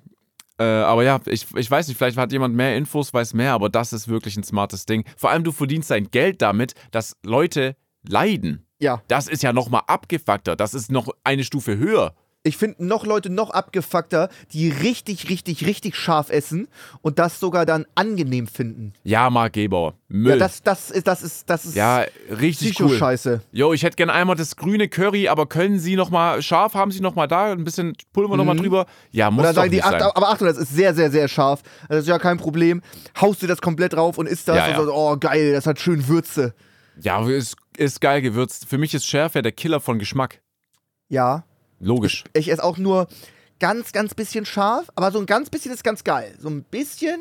Äh, 0.59 0.65
aber 0.65 1.05
ja, 1.05 1.20
ich, 1.27 1.47
ich 1.55 1.70
weiß 1.70 1.89
nicht, 1.89 1.99
vielleicht 1.99 2.16
hat 2.16 2.33
jemand 2.33 2.55
mehr 2.55 2.77
Infos, 2.77 3.12
weiß 3.12 3.35
mehr, 3.35 3.53
aber 3.53 3.69
das 3.69 3.93
ist 3.93 4.09
wirklich 4.09 4.37
ein 4.37 4.43
smartes 4.43 4.87
Ding. 4.87 5.05
Vor 5.16 5.31
allem, 5.31 5.45
du 5.45 5.53
verdienst 5.53 5.91
dein 5.91 6.11
Geld 6.11 6.41
damit, 6.43 6.74
dass 6.91 7.16
Leute 7.24 7.77
leiden. 8.09 8.66
Ja. 8.78 9.03
Das 9.09 9.28
ist 9.28 9.43
ja 9.43 9.53
nochmal 9.53 9.83
abgefuckter. 9.87 10.57
Das 10.57 10.74
ist 10.74 10.91
noch 10.91 11.09
eine 11.24 11.45
Stufe 11.45 11.78
höher. 11.78 12.15
Ich 12.47 12.56
finde 12.56 12.85
noch 12.86 13.05
Leute 13.05 13.28
noch 13.31 13.51
abgefuckter, 13.51 14.28
die 14.52 14.68
richtig, 14.68 15.28
richtig, 15.28 15.66
richtig 15.66 15.97
scharf 15.97 16.31
essen 16.31 16.68
und 17.02 17.18
das 17.18 17.40
sogar 17.40 17.66
dann 17.66 17.86
angenehm 17.94 18.47
finden. 18.47 18.93
Ja, 19.02 19.28
Marc 19.31 19.55
Gebauer. 19.55 19.94
Müll. 20.09 20.31
Ja, 20.31 20.36
das, 20.36 20.62
das 20.62 20.90
ist, 20.90 21.06
das 21.06 21.23
ist, 21.23 21.51
das 21.51 21.66
ist 21.66 21.74
Ja, 21.74 22.05
richtig 22.31 22.78
cool. 22.81 22.86
Psycho-Scheiße. 22.86 23.40
Jo, 23.52 23.73
ich 23.73 23.82
hätte 23.82 23.97
gerne 23.97 24.12
einmal 24.12 24.36
das 24.36 24.55
grüne 24.56 24.89
Curry, 24.89 25.28
aber 25.28 25.47
können 25.47 25.78
Sie 25.81 25.97
noch 25.97 26.10
mal 26.10 26.40
scharf, 26.43 26.74
haben 26.74 26.93
Sie 26.93 27.01
noch 27.01 27.16
mal 27.16 27.27
da, 27.27 27.51
ein 27.52 27.64
bisschen 27.64 27.94
Pulver 28.12 28.36
noch 28.36 28.44
mal 28.44 28.56
drüber? 28.56 28.86
Ja, 29.10 29.31
muss 29.31 29.39
Und 29.40 29.44
dann 29.44 29.55
doch 29.55 29.62
sagen 29.62 29.70
die, 29.73 29.77
nicht 29.78 29.85
ach, 29.85 29.90
sein. 29.90 30.02
aber 30.02 30.28
Achtung, 30.28 30.47
das 30.47 30.56
ist 30.59 30.73
sehr, 30.74 30.94
sehr, 30.94 31.10
sehr 31.10 31.27
scharf. 31.27 31.62
Das 31.89 31.98
ist 32.01 32.09
ja 32.09 32.18
kein 32.18 32.36
Problem. 32.39 32.82
Haust 33.20 33.43
du 33.43 33.47
das 33.48 33.60
komplett 33.60 33.94
drauf 33.94 34.18
und 34.18 34.27
isst 34.28 34.47
das 34.47 34.56
Ja, 34.59 34.66
und 34.66 34.70
ja. 34.73 34.85
so, 34.85 34.94
oh 34.94 35.16
geil, 35.18 35.52
das 35.52 35.66
hat 35.66 35.81
schön 35.81 36.06
Würze. 36.06 36.55
Ja, 37.01 37.27
ist, 37.28 37.56
ist 37.77 38.01
geil 38.01 38.23
gewürzt. 38.23 38.66
Für 38.66 38.78
mich 38.78 38.94
ist 38.94 39.05
Schärfe 39.06 39.43
der 39.43 39.52
Killer 39.52 39.81
von 39.81 39.98
Geschmack. 39.98 40.40
Ja, 41.09 41.44
Logisch. 41.81 42.24
Ich 42.32 42.51
esse 42.51 42.62
auch 42.65 42.78
nur 42.78 43.09
ganz, 43.61 43.93
ganz 43.93 44.15
bisschen 44.15 44.44
scharf, 44.47 44.89
aber 44.94 45.11
so 45.12 45.19
ein 45.19 45.27
ganz 45.27 45.51
bisschen 45.51 45.73
ist 45.73 45.85
ganz 45.85 46.05
geil. 46.05 46.35
So 46.40 46.48
ein 46.48 46.62
bisschen, 46.65 47.20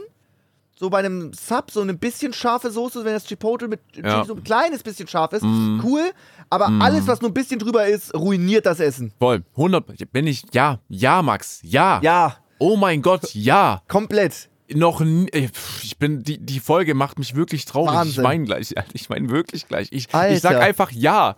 so 0.78 0.90
bei 0.90 1.00
einem 1.00 1.32
Sub, 1.34 1.72
so 1.72 1.82
ein 1.82 1.98
bisschen 1.98 2.34
scharfe 2.34 2.72
Soße, 2.72 3.06
wenn 3.06 3.14
das 3.14 3.26
Chipotle 3.26 3.68
mit 3.68 3.80
Ja. 3.96 4.24
so 4.26 4.36
ein 4.36 4.44
kleines 4.44 4.84
bisschen 4.84 5.08
scharf 5.08 5.34
ist, 5.34 5.44
Mm. 5.44 5.80
cool. 5.84 6.12
Aber 6.50 6.68
alles, 6.82 7.08
was 7.08 7.22
nur 7.22 7.32
ein 7.32 7.34
bisschen 7.34 7.60
drüber 7.60 7.88
ist, 7.88 8.14
ruiniert 8.14 8.66
das 8.66 8.80
Essen. 8.80 9.12
Voll. 9.20 9.44
100. 9.56 10.12
Bin 10.12 10.28
ich. 10.28 10.44
Ja. 10.54 10.80
Ja, 10.90 11.22
Max. 11.22 11.60
Ja. 11.64 12.00
Ja, 12.04 12.38
Oh 12.60 12.78
mein 12.78 13.02
Gott. 13.02 13.34
Ja. 13.34 13.82
komplett. 13.88 14.50
Noch 14.74 15.02
nie. 15.02 15.28
pff, 15.48 15.84
Ich 15.84 15.98
bin. 15.98 16.24
Die, 16.24 16.38
die 16.38 16.60
Folge 16.60 16.94
macht 16.96 17.20
mich 17.20 17.36
wirklich 17.36 17.66
traurig. 17.66 17.92
Ich 17.92 17.98
Wahnsinn. 17.98 18.24
meine 18.24 18.44
gleich. 18.46 18.74
Ich 18.94 19.10
meine 19.10 19.30
wirklich 19.30 19.68
gleich. 19.68 19.90
Ich, 19.92 20.08
Alter. 20.14 20.34
ich 20.36 20.42
sag 20.42 20.58
einfach 20.58 20.92
ja. 20.92 21.36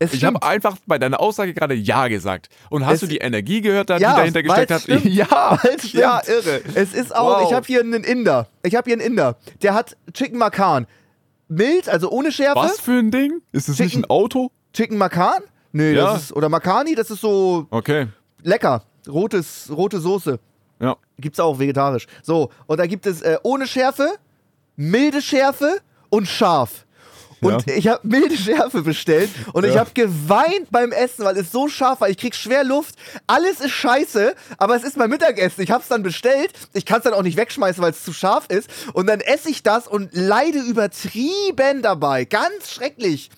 Ich 0.00 0.24
habe 0.24 0.42
einfach 0.42 0.76
bei 0.86 0.98
deiner 0.98 1.20
Aussage 1.20 1.52
gerade 1.52 1.74
Ja 1.74 2.08
gesagt. 2.08 2.48
Und 2.70 2.86
hast 2.86 2.94
Es- 2.94 3.00
du 3.00 3.06
die 3.06 3.18
Energie 3.18 3.60
gehört, 3.60 3.90
da, 3.90 3.98
Ja, 3.98 4.12
die 4.14 4.16
dahinter 4.20 4.42
gesteckt 4.42 4.70
hat? 4.70 4.82
stimmt. 4.82 5.04
Ja, 5.04 5.58
ja, 5.92 6.22
irre. 6.26 6.62
Es 6.74 6.94
ist 6.94 7.14
auch, 7.14 7.40
Wow. 7.42 7.48
ich 7.50 7.54
habe 7.54 7.66
hier 7.66 7.80
einen 7.80 8.02
Inder. 8.04 8.48
Ich 8.62 8.74
habe 8.74 8.86
hier 8.90 8.94
einen 8.98 9.06
Inder. 9.06 9.36
Der 9.62 9.74
hat 9.74 9.96
Chicken 10.14 10.38
Macan. 10.38 10.86
Mild, 11.48 11.88
also 11.88 12.10
ohne 12.10 12.32
Schärfe. 12.32 12.60
Was 12.60 12.80
für 12.80 12.92
ein 12.98 13.10
Ding? 13.10 13.42
Ist 13.52 13.68
das 13.68 13.78
nicht 13.78 13.90
Chicken- 13.92 14.04
ein 14.04 14.10
Auto? 14.10 14.50
Chicken 14.72 14.96
Macan? 14.98 15.42
Nee, 15.72 15.92
Ja. 15.92 16.12
das 16.14 16.22
ist, 16.24 16.32
oder 16.32 16.48
Makani, 16.48 16.94
das 16.94 17.10
ist 17.10 17.20
so 17.20 17.66
Okay. 17.70 18.06
lecker. 18.42 18.82
Rotes, 19.08 19.70
rote 19.70 20.00
Soße. 20.00 20.38
Ja. 20.80 20.96
Gibt's 21.18 21.38
auch 21.40 21.58
vegetarisch. 21.58 22.06
So, 22.22 22.50
und 22.66 22.78
da 22.80 22.86
gibt 22.86 23.04
es 23.06 23.20
äh, 23.22 23.36
ohne 23.42 23.66
Schärfe, 23.66 24.08
milde 24.76 25.20
Schärfe 25.22 25.78
und 26.08 26.26
scharf. 26.26 26.86
Und 27.40 27.66
Ja. 27.66 27.74
ich 27.74 27.88
habe 27.88 28.06
milde 28.06 28.36
Schärfe 28.36 28.82
bestellt 28.82 29.30
und 29.52 29.64
ich 29.64 29.74
Ja. 29.74 29.80
habe 29.80 29.90
geweint 29.94 30.70
beim 30.70 30.92
Essen, 30.92 31.24
weil 31.24 31.36
es 31.36 31.50
so 31.50 31.68
scharf 31.68 32.00
war. 32.00 32.08
Ich 32.10 32.18
krieg 32.18 32.34
schwer 32.34 32.64
Luft. 32.64 32.96
Alles 33.26 33.60
ist 33.60 33.70
scheiße, 33.72 34.34
aber 34.58 34.76
es 34.76 34.82
ist 34.84 34.96
mein 34.96 35.08
Mittagessen. 35.10 35.62
Ich 35.62 35.70
habe 35.70 35.82
es 35.82 35.88
dann 35.88 36.02
bestellt. 36.02 36.52
Ich 36.74 36.84
kann 36.84 36.98
es 36.98 37.04
dann 37.04 37.14
auch 37.14 37.22
nicht 37.22 37.36
wegschmeißen, 37.36 37.82
weil 37.82 37.92
es 37.92 38.04
zu 38.04 38.12
scharf 38.12 38.46
ist. 38.48 38.68
Und 38.92 39.06
dann 39.06 39.20
esse 39.20 39.48
ich 39.50 39.62
das 39.62 39.86
und 39.88 40.10
leide 40.12 40.58
übertrieben 40.60 41.82
dabei. 41.82 42.24
Ganz 42.24 42.70
schrecklich. 42.72 43.30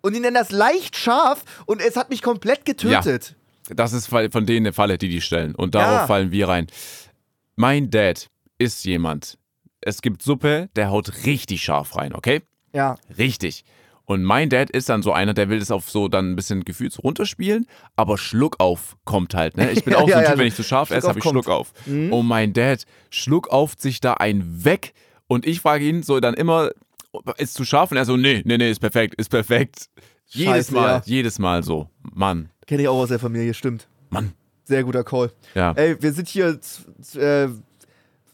Und 0.00 0.14
die 0.14 0.20
nennen 0.20 0.34
das 0.34 0.50
leicht 0.50 0.96
scharf 0.96 1.44
und 1.66 1.80
es 1.80 1.96
hat 1.96 2.10
mich 2.10 2.22
komplett 2.22 2.64
getötet. 2.64 3.34
Das 3.68 3.92
ist 3.92 4.08
von 4.08 4.46
denen 4.46 4.66
eine 4.66 4.72
Falle, 4.72 4.98
die 4.98 5.08
die 5.08 5.20
stellen. 5.20 5.54
Und 5.54 5.74
darauf 5.74 6.00
Ja. 6.00 6.06
fallen 6.06 6.32
wir 6.32 6.48
rein. 6.48 6.66
Mein 7.56 7.90
Dad 7.90 8.28
ist 8.58 8.84
jemand. 8.84 9.38
Es 9.80 10.02
gibt 10.02 10.22
Suppe, 10.22 10.68
der 10.76 10.90
haut 10.90 11.24
richtig 11.26 11.62
scharf 11.62 11.96
rein, 11.96 12.14
okay? 12.14 12.42
Ja. 12.72 12.96
Richtig. 13.18 13.64
Und 14.04 14.24
mein 14.24 14.50
Dad 14.50 14.70
ist 14.70 14.88
dann 14.88 15.02
so 15.02 15.12
einer, 15.12 15.32
der 15.32 15.48
will 15.48 15.60
das 15.60 15.70
auf 15.70 15.88
so 15.88 16.08
dann 16.08 16.32
ein 16.32 16.36
bisschen 16.36 16.64
gefühlt 16.64 16.92
so 16.92 17.02
runterspielen, 17.02 17.66
aber 17.96 18.18
Schluck 18.18 18.56
auf 18.58 18.96
kommt 19.04 19.34
halt. 19.34 19.56
Ne? 19.56 19.70
Ich 19.70 19.84
bin 19.84 19.92
Ja, 19.94 19.98
auch 20.00 20.04
so 20.06 20.10
ja, 20.10 20.18
ein 20.18 20.22
ja, 20.24 20.28
Typ, 20.30 20.36
so 20.36 20.40
wenn 20.40 20.46
ich 20.48 20.54
zu 20.54 20.64
scharf 20.64 20.88
Schluck 20.88 20.98
esse, 20.98 21.08
habe 21.08 21.18
ich. 21.18 21.24
Mhm. 21.24 21.30
Schluck 21.30 21.48
auf. 21.48 21.72
Und 21.86 22.26
mein 22.26 22.52
Dad 22.52 22.84
Schluck 23.10 23.48
auf 23.48 23.74
sich 23.78 24.00
da 24.00 24.14
ein 24.14 24.64
weg 24.64 24.92
und 25.28 25.46
ich 25.46 25.60
frage 25.60 25.84
ihn 25.84 26.02
so 26.02 26.18
dann 26.20 26.34
immer, 26.34 26.70
ist 27.38 27.54
zu 27.54 27.64
scharf? 27.64 27.90
Und 27.90 27.96
er 27.96 28.04
so, 28.04 28.16
nee, 28.16 28.42
nee, 28.44 28.58
nee, 28.58 28.70
ist 28.70 28.80
perfekt, 28.80 29.14
ist 29.14 29.30
perfekt. 29.30 29.88
jedes 30.28 30.52
Scheiße, 30.68 30.74
Mal, 30.74 30.88
ja. 30.88 31.02
jedes 31.04 31.38
Mal 31.38 31.62
so. 31.62 31.88
Mann, 32.02 32.50
Kenne 32.66 32.82
ich 32.82 32.88
auch 32.88 32.98
aus 32.98 33.08
der 33.08 33.18
Familie, 33.18 33.54
stimmt. 33.54 33.88
Mann. 34.10 34.32
Sehr 34.64 34.84
guter 34.84 35.04
Call. 35.04 35.32
Ja. 35.54 35.72
Ey, 35.72 36.00
wir 36.00 36.12
sind 36.12 36.28
hier. 36.28 36.58
Äh, 37.14 37.48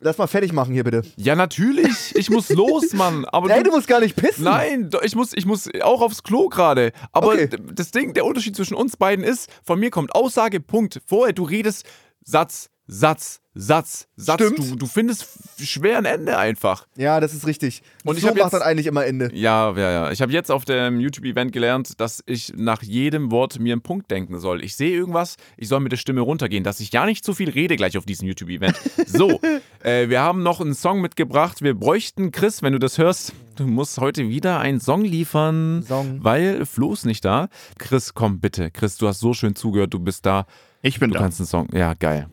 lass 0.00 0.18
mal 0.18 0.26
fertig 0.26 0.52
machen 0.52 0.72
hier 0.74 0.84
bitte. 0.84 1.02
Ja, 1.16 1.34
natürlich. 1.36 2.14
Ich 2.16 2.30
muss 2.30 2.48
los, 2.50 2.92
Mann. 2.92 3.24
Aber 3.26 3.50
Ey, 3.50 3.62
du 3.62 3.70
musst 3.70 3.88
gar 3.88 4.00
nicht 4.00 4.16
pissen. 4.16 4.44
Nein, 4.44 4.90
ich 5.02 5.14
muss, 5.16 5.32
ich 5.34 5.46
muss 5.46 5.68
auch 5.82 6.00
aufs 6.02 6.22
Klo 6.22 6.48
gerade. 6.48 6.92
Aber 7.12 7.28
Okay. 7.28 7.48
das 7.74 7.90
Ding, 7.90 8.14
der 8.14 8.24
Unterschied 8.24 8.56
zwischen 8.56 8.74
uns 8.74 8.96
beiden 8.96 9.24
ist, 9.24 9.50
von 9.64 9.78
mir 9.80 9.90
kommt 9.90 10.14
Aussage, 10.14 10.60
Punkt. 10.60 11.00
Vorher, 11.06 11.32
du 11.32 11.44
redest 11.44 11.84
Satz, 12.24 12.70
Satz, 12.90 13.40
Satz, 13.54 14.08
Satz. 14.16 14.40
Stimmt. 14.42 14.58
Du, 14.58 14.76
du 14.76 14.86
findest 14.86 15.26
schwer 15.60 15.98
ein 15.98 16.06
Ende 16.06 16.38
einfach. 16.38 16.86
Ja, 16.96 17.20
das 17.20 17.34
ist 17.34 17.46
richtig. 17.46 17.82
Und 18.02 18.16
ich 18.16 18.22
so 18.22 18.28
hab 18.28 18.36
macht 18.38 18.54
das 18.54 18.62
eigentlich 18.62 18.86
immer 18.86 19.04
Ende. 19.04 19.30
Ja, 19.34 19.72
ja, 19.76 19.90
ja. 19.90 20.10
Ich 20.10 20.22
habe 20.22 20.32
jetzt 20.32 20.50
auf 20.50 20.64
dem 20.64 20.98
YouTube-Event 20.98 21.52
gelernt, 21.52 22.00
dass 22.00 22.22
ich 22.24 22.52
nach 22.56 22.82
jedem 22.82 23.30
Wort 23.30 23.58
mir 23.60 23.74
einen 23.74 23.82
Punkt 23.82 24.10
denken 24.10 24.38
soll. 24.38 24.64
Ich 24.64 24.74
sehe 24.74 24.96
irgendwas, 24.96 25.36
ich 25.58 25.68
soll 25.68 25.80
mit 25.80 25.92
der 25.92 25.98
Stimme 25.98 26.22
runtergehen, 26.22 26.64
dass 26.64 26.80
ich 26.80 26.90
ja 26.90 27.04
nicht 27.04 27.26
zu 27.26 27.34
viel 27.34 27.50
rede 27.50 27.76
gleich 27.76 27.98
auf 27.98 28.06
diesem 28.06 28.26
YouTube-Event. 28.26 28.74
So, 29.06 29.38
äh, 29.82 30.08
wir 30.08 30.22
haben 30.22 30.42
noch 30.42 30.62
einen 30.62 30.74
Song 30.74 31.02
mitgebracht. 31.02 31.60
Wir 31.60 31.74
bräuchten, 31.74 32.30
Chris, 32.32 32.62
wenn 32.62 32.72
du 32.72 32.78
das 32.78 32.96
hörst, 32.96 33.34
du 33.56 33.66
musst 33.66 33.98
heute 33.98 34.30
wieder 34.30 34.60
einen 34.60 34.80
Song 34.80 35.04
liefern, 35.04 35.84
Song. 35.86 36.24
weil 36.24 36.64
Flo 36.64 36.94
ist 36.94 37.04
nicht 37.04 37.22
da. 37.22 37.48
Chris, 37.78 38.14
komm 38.14 38.40
bitte. 38.40 38.70
Chris, 38.70 38.96
du 38.96 39.08
hast 39.08 39.20
so 39.20 39.34
schön 39.34 39.54
zugehört, 39.54 39.92
du 39.92 39.98
bist 39.98 40.24
da. 40.24 40.46
Ich 40.80 40.98
bin 40.98 41.10
Du 41.10 41.14
da. 41.14 41.20
kannst 41.20 41.38
einen 41.38 41.48
Song. 41.48 41.68
Ja, 41.74 41.92
geil. 41.92 42.28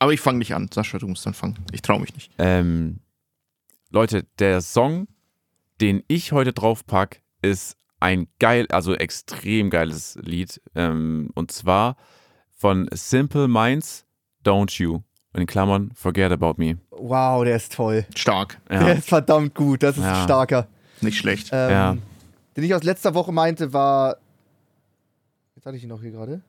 Aber 0.00 0.12
ich 0.12 0.20
fange 0.20 0.38
nicht 0.38 0.54
an. 0.54 0.68
Sascha, 0.72 0.98
du 0.98 1.06
musst 1.06 1.24
dann 1.26 1.34
fangen. 1.34 1.58
Ich 1.72 1.82
traue 1.82 2.00
mich 2.00 2.12
nicht. 2.14 2.32
Ähm, 2.38 2.98
Leute, 3.90 4.24
der 4.38 4.60
Song, 4.62 5.06
den 5.80 6.02
ich 6.08 6.32
heute 6.32 6.52
draufpack, 6.52 7.20
ist 7.42 7.76
ein 8.00 8.26
geil, 8.38 8.66
also 8.70 8.94
extrem 8.94 9.68
geiles 9.70 10.16
Lied. 10.22 10.60
Ähm, 10.74 11.30
und 11.34 11.52
zwar 11.52 11.96
von 12.50 12.88
Simple 12.92 13.46
Minds, 13.46 14.06
Don't 14.44 14.80
You. 14.82 15.00
In 15.34 15.46
Klammern, 15.46 15.92
Forget 15.94 16.32
About 16.32 16.54
Me. 16.56 16.78
Wow, 16.90 17.44
der 17.44 17.54
ist 17.56 17.72
toll. 17.74 18.04
Stark. 18.16 18.58
Der 18.68 18.80
Ja, 18.80 18.88
ist 18.94 19.08
verdammt 19.08 19.54
gut. 19.54 19.82
Das 19.82 19.96
ist 19.96 20.02
Ja. 20.02 20.18
ein 20.18 20.24
starker. 20.24 20.66
Nicht 21.02 21.18
schlecht. 21.18 21.50
Ähm, 21.52 21.70
Ja. 21.70 21.96
Den 22.56 22.64
ich 22.64 22.74
aus 22.74 22.82
letzter 22.82 23.14
Woche 23.14 23.30
meinte, 23.32 23.72
war. 23.72 24.16
Jetzt 25.54 25.66
hatte 25.66 25.76
ich 25.76 25.84
ihn 25.84 25.88
noch 25.88 26.00
hier 26.00 26.10
gerade. 26.10 26.40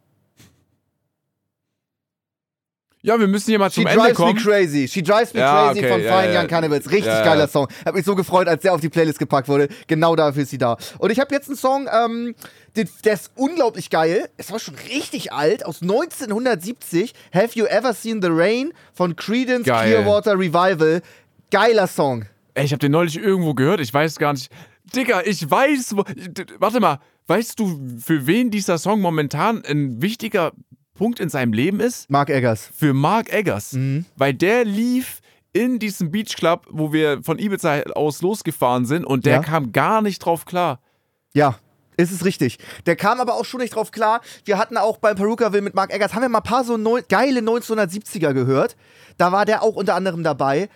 Ja 3.01 3.19
wir 3.19 3.27
müssen 3.27 3.49
hier 3.51 3.59
mal 3.59 3.69
She 3.69 3.81
zum 3.81 3.87
Ende 3.87 3.97
Drives 3.97 4.19
Me 4.19 4.25
kommen. 4.25 4.39
Crazy. 4.39 4.87
She 4.87 5.01
Drives 5.01 5.33
Me 5.33 5.39
Ja, 5.39 5.67
Crazy 5.67 5.79
okay, 5.79 5.91
von 5.91 6.03
ja, 6.03 6.21
Fine 6.21 6.33
ja. 6.33 6.41
Young 6.41 6.47
Cannibals. 6.47 6.91
Richtig 6.91 7.11
geiler 7.11 7.47
Song. 7.47 7.67
Hab 7.85 7.95
mich 7.95 8.05
so 8.05 8.15
gefreut, 8.15 8.47
als 8.47 8.61
der 8.61 8.73
auf 8.73 8.81
die 8.81 8.89
Playlist 8.89 9.19
gepackt 9.19 9.47
wurde. 9.47 9.67
Genau 9.87 10.15
dafür 10.15 10.43
ist 10.43 10.49
sie 10.49 10.57
da. 10.57 10.77
Und 10.99 11.11
ich 11.11 11.19
habe 11.19 11.33
jetzt 11.33 11.47
einen 11.47 11.57
Song, 11.57 11.87
ähm, 11.91 12.35
den, 12.75 12.89
der 13.03 13.13
ist 13.13 13.31
unglaublich 13.35 13.89
geil. 13.89 14.29
Es 14.37 14.51
war 14.51 14.59
schon 14.59 14.75
richtig 14.75 15.33
alt, 15.33 15.65
aus 15.65 15.81
1970. 15.81 17.13
Have 17.33 17.49
You 17.53 17.65
Ever 17.65 17.93
Seen 17.93 18.21
the 18.21 18.29
Rain 18.31 18.73
von 18.93 19.15
Credence 19.15 19.65
Geil. 19.65 19.91
Clearwater 19.91 20.37
Revival. 20.37 21.01
Geiler 21.51 21.87
Song. 21.87 22.25
Ey, 22.53 22.65
ich 22.65 22.71
habe 22.71 22.79
den 22.79 22.91
neulich 22.91 23.17
irgendwo 23.17 23.53
gehört, 23.53 23.79
ich 23.79 23.93
weiß 23.93 24.17
gar 24.17 24.33
nicht. 24.33 24.51
Digga, 24.95 25.21
ich 25.23 25.49
weiß, 25.49 25.95
wo, 25.95 26.03
warte 26.59 26.79
mal, 26.79 26.99
weißt 27.27 27.59
du, 27.59 27.79
für 28.03 28.27
wen 28.27 28.51
dieser 28.51 28.77
Song 28.77 28.99
momentan 28.99 29.63
ein 29.65 30.01
wichtiger 30.01 30.51
Punkt 31.01 31.19
in 31.19 31.29
seinem 31.29 31.51
Leben 31.51 31.79
ist? 31.79 32.07
Mark 32.11 32.29
Eggers. 32.29 32.69
für 32.75 32.93
Mark 32.93 33.33
Eggers, 33.33 33.73
Mhm. 33.73 34.05
weil 34.17 34.35
der 34.35 34.65
lief 34.65 35.19
in 35.51 35.79
diesem 35.79 36.11
Beach 36.11 36.35
Club, 36.35 36.67
wo 36.69 36.93
wir 36.93 37.23
von 37.23 37.39
Ibiza 37.39 37.81
aus 37.95 38.21
losgefahren 38.21 38.85
sind 38.85 39.03
und 39.03 39.25
der 39.25 39.37
Ja. 39.37 39.41
kam 39.41 39.71
gar 39.71 40.03
nicht 40.03 40.19
drauf 40.19 40.45
klar. 40.45 40.79
Ja, 41.33 41.57
ist 41.97 42.11
es 42.11 42.23
richtig. 42.23 42.59
Der 42.85 42.95
kam 42.95 43.19
aber 43.19 43.33
auch 43.33 43.45
schon 43.45 43.61
nicht 43.61 43.73
drauf 43.73 43.89
klar. 43.91 44.21
Wir 44.45 44.59
hatten 44.59 44.77
auch 44.77 44.97
beim 44.97 45.15
Perukaville 45.15 45.63
mit 45.63 45.73
Mark 45.73 45.91
Eggers, 45.91 46.13
haben 46.13 46.21
wir 46.21 46.29
mal 46.29 46.37
ein 46.37 46.43
paar 46.43 46.63
so 46.63 46.77
neu, 46.77 47.01
geile 47.09 47.39
1970er 47.41 48.33
gehört. 48.33 48.75
Da 49.17 49.31
war 49.31 49.45
der 49.45 49.63
auch 49.63 49.75
unter 49.75 49.95
anderem 49.95 50.21
dabei. 50.23 50.69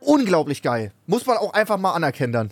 Unglaublich 0.00 0.62
geil. 0.62 0.92
Muss 1.06 1.26
man 1.26 1.36
auch 1.36 1.52
einfach 1.52 1.76
mal 1.76 1.92
anerkennen 1.92 2.32
dann. 2.32 2.50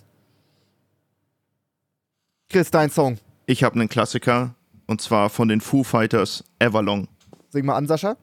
Chris, 2.50 2.70
dein 2.70 2.90
Song. 2.90 3.18
Ich 3.46 3.64
habe 3.64 3.74
einen 3.76 3.88
Klassiker. 3.88 4.54
Und 4.86 5.00
zwar 5.00 5.30
von 5.30 5.48
den 5.48 5.60
Foo 5.60 5.82
Fighters 5.82 6.44
Everlong. 6.58 7.08
Sing 7.50 7.64
mal 7.64 7.76
an, 7.76 7.86
Sascha. 7.86 8.16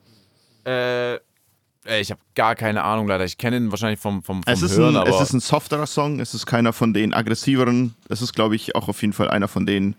Äh, 0.65 1.15
ey, 1.15 2.01
ich 2.01 2.11
habe 2.11 2.21
gar 2.35 2.55
keine 2.55 2.83
Ahnung 2.83 3.07
leider. 3.07 3.25
Ich 3.25 3.37
kenne 3.37 3.57
ihn 3.57 3.71
wahrscheinlich 3.71 3.99
vom, 3.99 4.23
vom, 4.23 4.43
vom 4.43 4.53
Es 4.53 4.61
ist, 4.61 4.77
Hören, 4.77 4.95
ein, 4.95 5.01
aber 5.01 5.09
es 5.09 5.21
ist 5.21 5.33
ein 5.33 5.39
softerer 5.39 5.87
Song. 5.87 6.19
Es 6.19 6.33
ist 6.33 6.45
keiner 6.45 6.73
von 6.73 6.93
den 6.93 7.13
aggressiveren. 7.13 7.95
Es 8.09 8.21
ist, 8.21 8.33
glaube 8.33 8.55
ich, 8.55 8.75
auch 8.75 8.87
auf 8.87 9.01
jeden 9.01 9.13
Fall 9.13 9.29
einer 9.29 9.47
von 9.47 9.65
den 9.65 9.95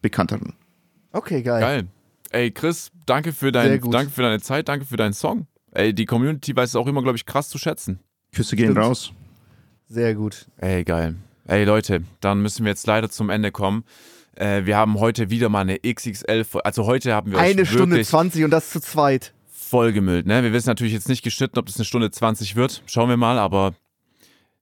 bekannteren. 0.00 0.54
Okay, 1.12 1.42
geil. 1.42 1.60
geil. 1.60 1.86
Ey, 2.30 2.50
Chris, 2.52 2.92
danke 3.06 3.32
für, 3.32 3.50
dein, 3.50 3.80
danke 3.90 4.12
für 4.12 4.22
deine 4.22 4.40
Zeit, 4.40 4.68
danke 4.68 4.86
für 4.86 4.96
deinen 4.96 5.12
Song. 5.12 5.46
Ey, 5.72 5.92
die 5.92 6.06
Community 6.06 6.54
weiß 6.54 6.70
es 6.70 6.76
auch 6.76 6.86
immer, 6.86 7.02
glaube 7.02 7.16
ich, 7.16 7.26
krass 7.26 7.48
zu 7.48 7.58
schätzen. 7.58 8.00
Küsse 8.32 8.56
gehen 8.56 8.72
Stimmt. 8.72 8.86
raus. 8.86 9.12
Sehr 9.88 10.14
gut. 10.14 10.46
Ey, 10.58 10.84
geil. 10.84 11.16
Ey, 11.46 11.64
Leute, 11.64 12.04
dann 12.20 12.40
müssen 12.42 12.64
wir 12.64 12.70
jetzt 12.70 12.86
leider 12.86 13.10
zum 13.10 13.28
Ende 13.28 13.50
kommen. 13.50 13.84
Äh, 14.36 14.64
wir 14.64 14.76
haben 14.76 14.98
heute 15.00 15.30
wieder 15.30 15.48
mal 15.48 15.60
eine 15.60 15.78
XXL, 15.80 16.44
also 16.64 16.86
heute 16.86 17.14
haben 17.14 17.32
wir 17.32 17.38
Eine 17.38 17.66
Stunde 17.66 17.96
wirklich 17.96 18.08
20 18.08 18.44
und 18.44 18.50
das 18.50 18.70
zu 18.70 18.80
zweit. 18.80 19.32
vollgemüllt. 19.50 20.26
Ne? 20.26 20.42
Wir 20.42 20.52
wissen 20.52 20.68
natürlich 20.68 20.92
jetzt 20.92 21.08
nicht 21.08 21.22
geschnitten, 21.22 21.58
ob 21.58 21.66
das 21.66 21.76
eine 21.76 21.84
Stunde 21.84 22.10
20 22.10 22.56
wird. 22.56 22.82
Schauen 22.86 23.08
wir 23.08 23.16
mal, 23.16 23.38
aber 23.38 23.74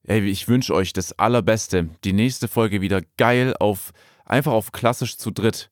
ey, 0.04 0.20
ich 0.24 0.48
wünsche 0.48 0.74
euch 0.74 0.92
das 0.92 1.18
Allerbeste. 1.18 1.88
Die 2.04 2.12
nächste 2.12 2.48
Folge 2.48 2.80
wieder 2.80 3.02
geil 3.16 3.54
auf, 3.58 3.92
einfach 4.24 4.52
auf 4.52 4.72
klassisch 4.72 5.16
zu 5.18 5.30
dritt. 5.30 5.70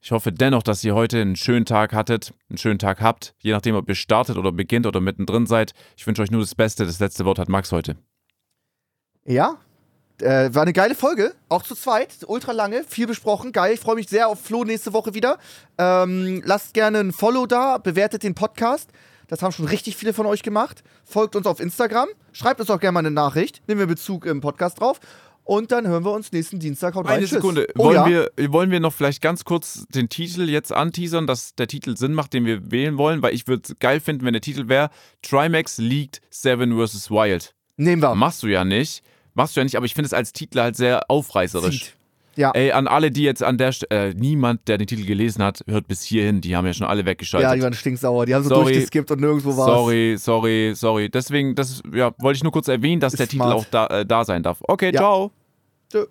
Ich 0.00 0.12
hoffe 0.12 0.30
dennoch, 0.30 0.62
dass 0.62 0.84
ihr 0.84 0.94
heute 0.94 1.20
einen 1.20 1.34
schönen 1.34 1.64
Tag 1.66 1.92
hattet, 1.92 2.32
einen 2.48 2.58
schönen 2.58 2.78
Tag 2.78 3.00
habt, 3.00 3.34
je 3.40 3.50
nachdem, 3.50 3.74
ob 3.74 3.88
ihr 3.88 3.96
startet 3.96 4.36
oder 4.36 4.52
beginnt 4.52 4.86
oder 4.86 5.00
mittendrin 5.00 5.46
seid. 5.46 5.72
Ich 5.96 6.06
wünsche 6.06 6.22
euch 6.22 6.30
nur 6.30 6.40
das 6.40 6.54
Beste. 6.54 6.86
Das 6.86 7.00
letzte 7.00 7.24
Wort 7.24 7.38
hat 7.40 7.48
Max 7.48 7.72
heute. 7.72 7.96
Ja? 9.24 9.58
Äh, 10.20 10.52
war 10.52 10.62
eine 10.62 10.72
geile 10.72 10.96
Folge, 10.96 11.32
auch 11.48 11.62
zu 11.62 11.76
zweit, 11.76 12.08
ultra 12.26 12.50
lange, 12.52 12.82
viel 12.84 13.06
besprochen, 13.06 13.52
geil. 13.52 13.74
Ich 13.74 13.80
freue 13.80 13.94
mich 13.94 14.08
sehr 14.08 14.28
auf 14.28 14.40
Flo 14.40 14.64
nächste 14.64 14.92
Woche 14.92 15.14
wieder. 15.14 15.38
Ähm, 15.78 16.42
lasst 16.44 16.74
gerne 16.74 16.98
ein 16.98 17.12
Follow 17.12 17.46
da, 17.46 17.78
bewertet 17.78 18.24
den 18.24 18.34
Podcast. 18.34 18.90
Das 19.28 19.42
haben 19.42 19.52
schon 19.52 19.66
richtig 19.66 19.96
viele 19.96 20.12
von 20.12 20.26
euch 20.26 20.42
gemacht. 20.42 20.82
Folgt 21.04 21.36
uns 21.36 21.46
auf 21.46 21.60
Instagram, 21.60 22.08
schreibt 22.32 22.60
uns 22.60 22.68
auch 22.70 22.80
gerne 22.80 22.94
mal 22.94 23.00
eine 23.00 23.12
Nachricht, 23.12 23.62
nehmen 23.68 23.78
wir 23.78 23.86
Bezug 23.86 24.26
im 24.26 24.40
Podcast 24.40 24.80
drauf. 24.80 24.98
Und 25.44 25.72
dann 25.72 25.86
hören 25.86 26.04
wir 26.04 26.12
uns 26.12 26.30
nächsten 26.30 26.58
Dienstag. 26.58 26.94
Haut 26.94 27.06
rein. 27.06 27.14
Eine 27.14 27.20
Tschüss. 27.22 27.30
Sekunde. 27.30 27.68
Oh, 27.78 27.84
wollen, 27.84 27.96
ja? 28.12 28.28
wir, 28.36 28.52
wollen 28.52 28.70
wir 28.70 28.80
noch 28.80 28.92
vielleicht 28.92 29.22
ganz 29.22 29.44
kurz 29.44 29.86
den 29.88 30.10
Titel 30.10 30.42
jetzt 30.42 30.72
anteasern, 30.72 31.26
dass 31.26 31.54
der 31.54 31.68
Titel 31.68 31.96
Sinn 31.96 32.12
macht, 32.12 32.34
den 32.34 32.44
wir 32.44 32.70
wählen 32.70 32.98
wollen? 32.98 33.22
Weil 33.22 33.32
ich 33.32 33.48
würde 33.48 33.62
es 33.64 33.78
geil 33.78 34.00
finden, 34.00 34.26
wenn 34.26 34.34
der 34.34 34.42
Titel 34.42 34.68
wäre 34.68 34.90
Trimax 35.22 35.78
League 35.78 36.20
7 36.28 36.76
vs. 36.76 37.10
Wild. 37.10 37.54
Nehmen 37.78 38.02
wir. 38.02 38.14
Machst 38.14 38.42
du 38.42 38.48
ja 38.48 38.66
nicht. 38.66 39.02
Machst 39.38 39.54
du 39.54 39.60
ja 39.60 39.64
nicht, 39.64 39.76
aber 39.76 39.86
ich 39.86 39.94
finde 39.94 40.06
es 40.06 40.12
als 40.12 40.32
Titel 40.32 40.58
halt 40.58 40.74
sehr 40.74 41.08
aufreißerisch. 41.08 41.78
Zieht. 41.84 41.94
Ja. 42.34 42.50
Ey, 42.50 42.72
an 42.72 42.88
alle, 42.88 43.12
die 43.12 43.22
jetzt 43.22 43.40
an 43.44 43.56
der 43.56 43.70
Stelle, 43.70 44.08
äh, 44.10 44.14
niemand, 44.14 44.66
der 44.66 44.78
den 44.78 44.88
Titel 44.88 45.04
gelesen 45.06 45.44
hat, 45.44 45.62
hört 45.68 45.86
bis 45.86 46.02
hierhin. 46.02 46.40
Die 46.40 46.56
haben 46.56 46.66
ja 46.66 46.72
schon 46.72 46.88
alle 46.88 47.02
Ja, 47.02 47.06
weggeschaltet. 47.06 47.54
die 47.54 47.62
waren 47.62 47.72
stinksauer. 47.72 48.26
Die 48.26 48.34
haben 48.34 48.42
so 48.42 48.48
Sorry. 48.48 48.72
durchgeskippt 48.72 49.12
und 49.12 49.20
nirgendwo 49.20 49.56
war 49.56 49.66
sorry, 49.66 50.16
sorry, 50.18 50.72
sorry. 50.74 51.08
Deswegen, 51.08 51.54
das 51.54 51.82
ja, 51.94 52.10
wollte 52.18 52.38
ich 52.38 52.42
nur 52.42 52.50
kurz 52.50 52.66
erwähnen, 52.66 53.00
dass 53.00 53.12
Ist 53.12 53.20
der 53.20 53.28
Titel 53.28 53.42
smart. 53.44 53.54
auch 53.54 53.64
da, 53.70 53.86
äh, 53.86 54.04
da 54.04 54.24
sein 54.24 54.42
darf. 54.42 54.58
Okay, 54.62 54.86
Ja. 54.92 55.00
ciao. 55.00 55.30
Tschö. 55.92 56.06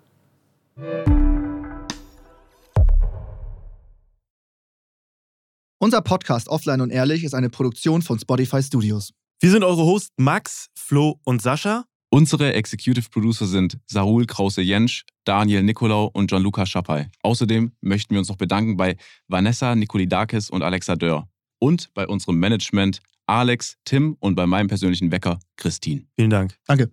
Unser 5.80 6.00
Podcast 6.02 6.48
Offline 6.48 6.80
und 6.80 6.90
Ehrlich 6.90 7.24
ist 7.24 7.34
eine 7.34 7.50
Produktion 7.50 8.02
von 8.02 8.18
Spotify 8.18 8.62
Studios. 8.62 9.12
Wir 9.40 9.50
sind 9.50 9.62
eure 9.62 9.82
Hosts 9.84 10.10
Max, 10.16 10.68
Flo 10.76 11.20
und 11.24 11.40
Sascha. 11.40 11.84
Unsere 12.10 12.54
Executive 12.54 13.10
Producer 13.10 13.46
sind 13.46 13.78
Sarul 13.86 14.24
Krause-Jensch, 14.24 15.04
Daniel 15.24 15.62
Nicolau 15.62 16.06
und 16.06 16.28
Gianluca 16.28 16.64
Schappay. 16.64 17.06
Außerdem 17.22 17.72
möchten 17.82 18.14
wir 18.14 18.18
uns 18.18 18.30
noch 18.30 18.36
bedanken 18.36 18.78
bei 18.78 18.96
Vanessa 19.26 19.74
Nikolidakis 19.74 20.48
und 20.48 20.62
Alexa 20.62 20.96
Dörr. 20.96 21.28
Und 21.58 21.92
bei 21.92 22.06
unserem 22.06 22.38
Management 22.38 23.00
Alex, 23.26 23.76
Tim 23.84 24.16
und 24.20 24.36
bei 24.36 24.46
meinem 24.46 24.68
persönlichen 24.68 25.12
Wecker 25.12 25.38
Christine. 25.56 26.06
Vielen 26.16 26.30
Dank. 26.30 26.56
Danke. 26.66 26.90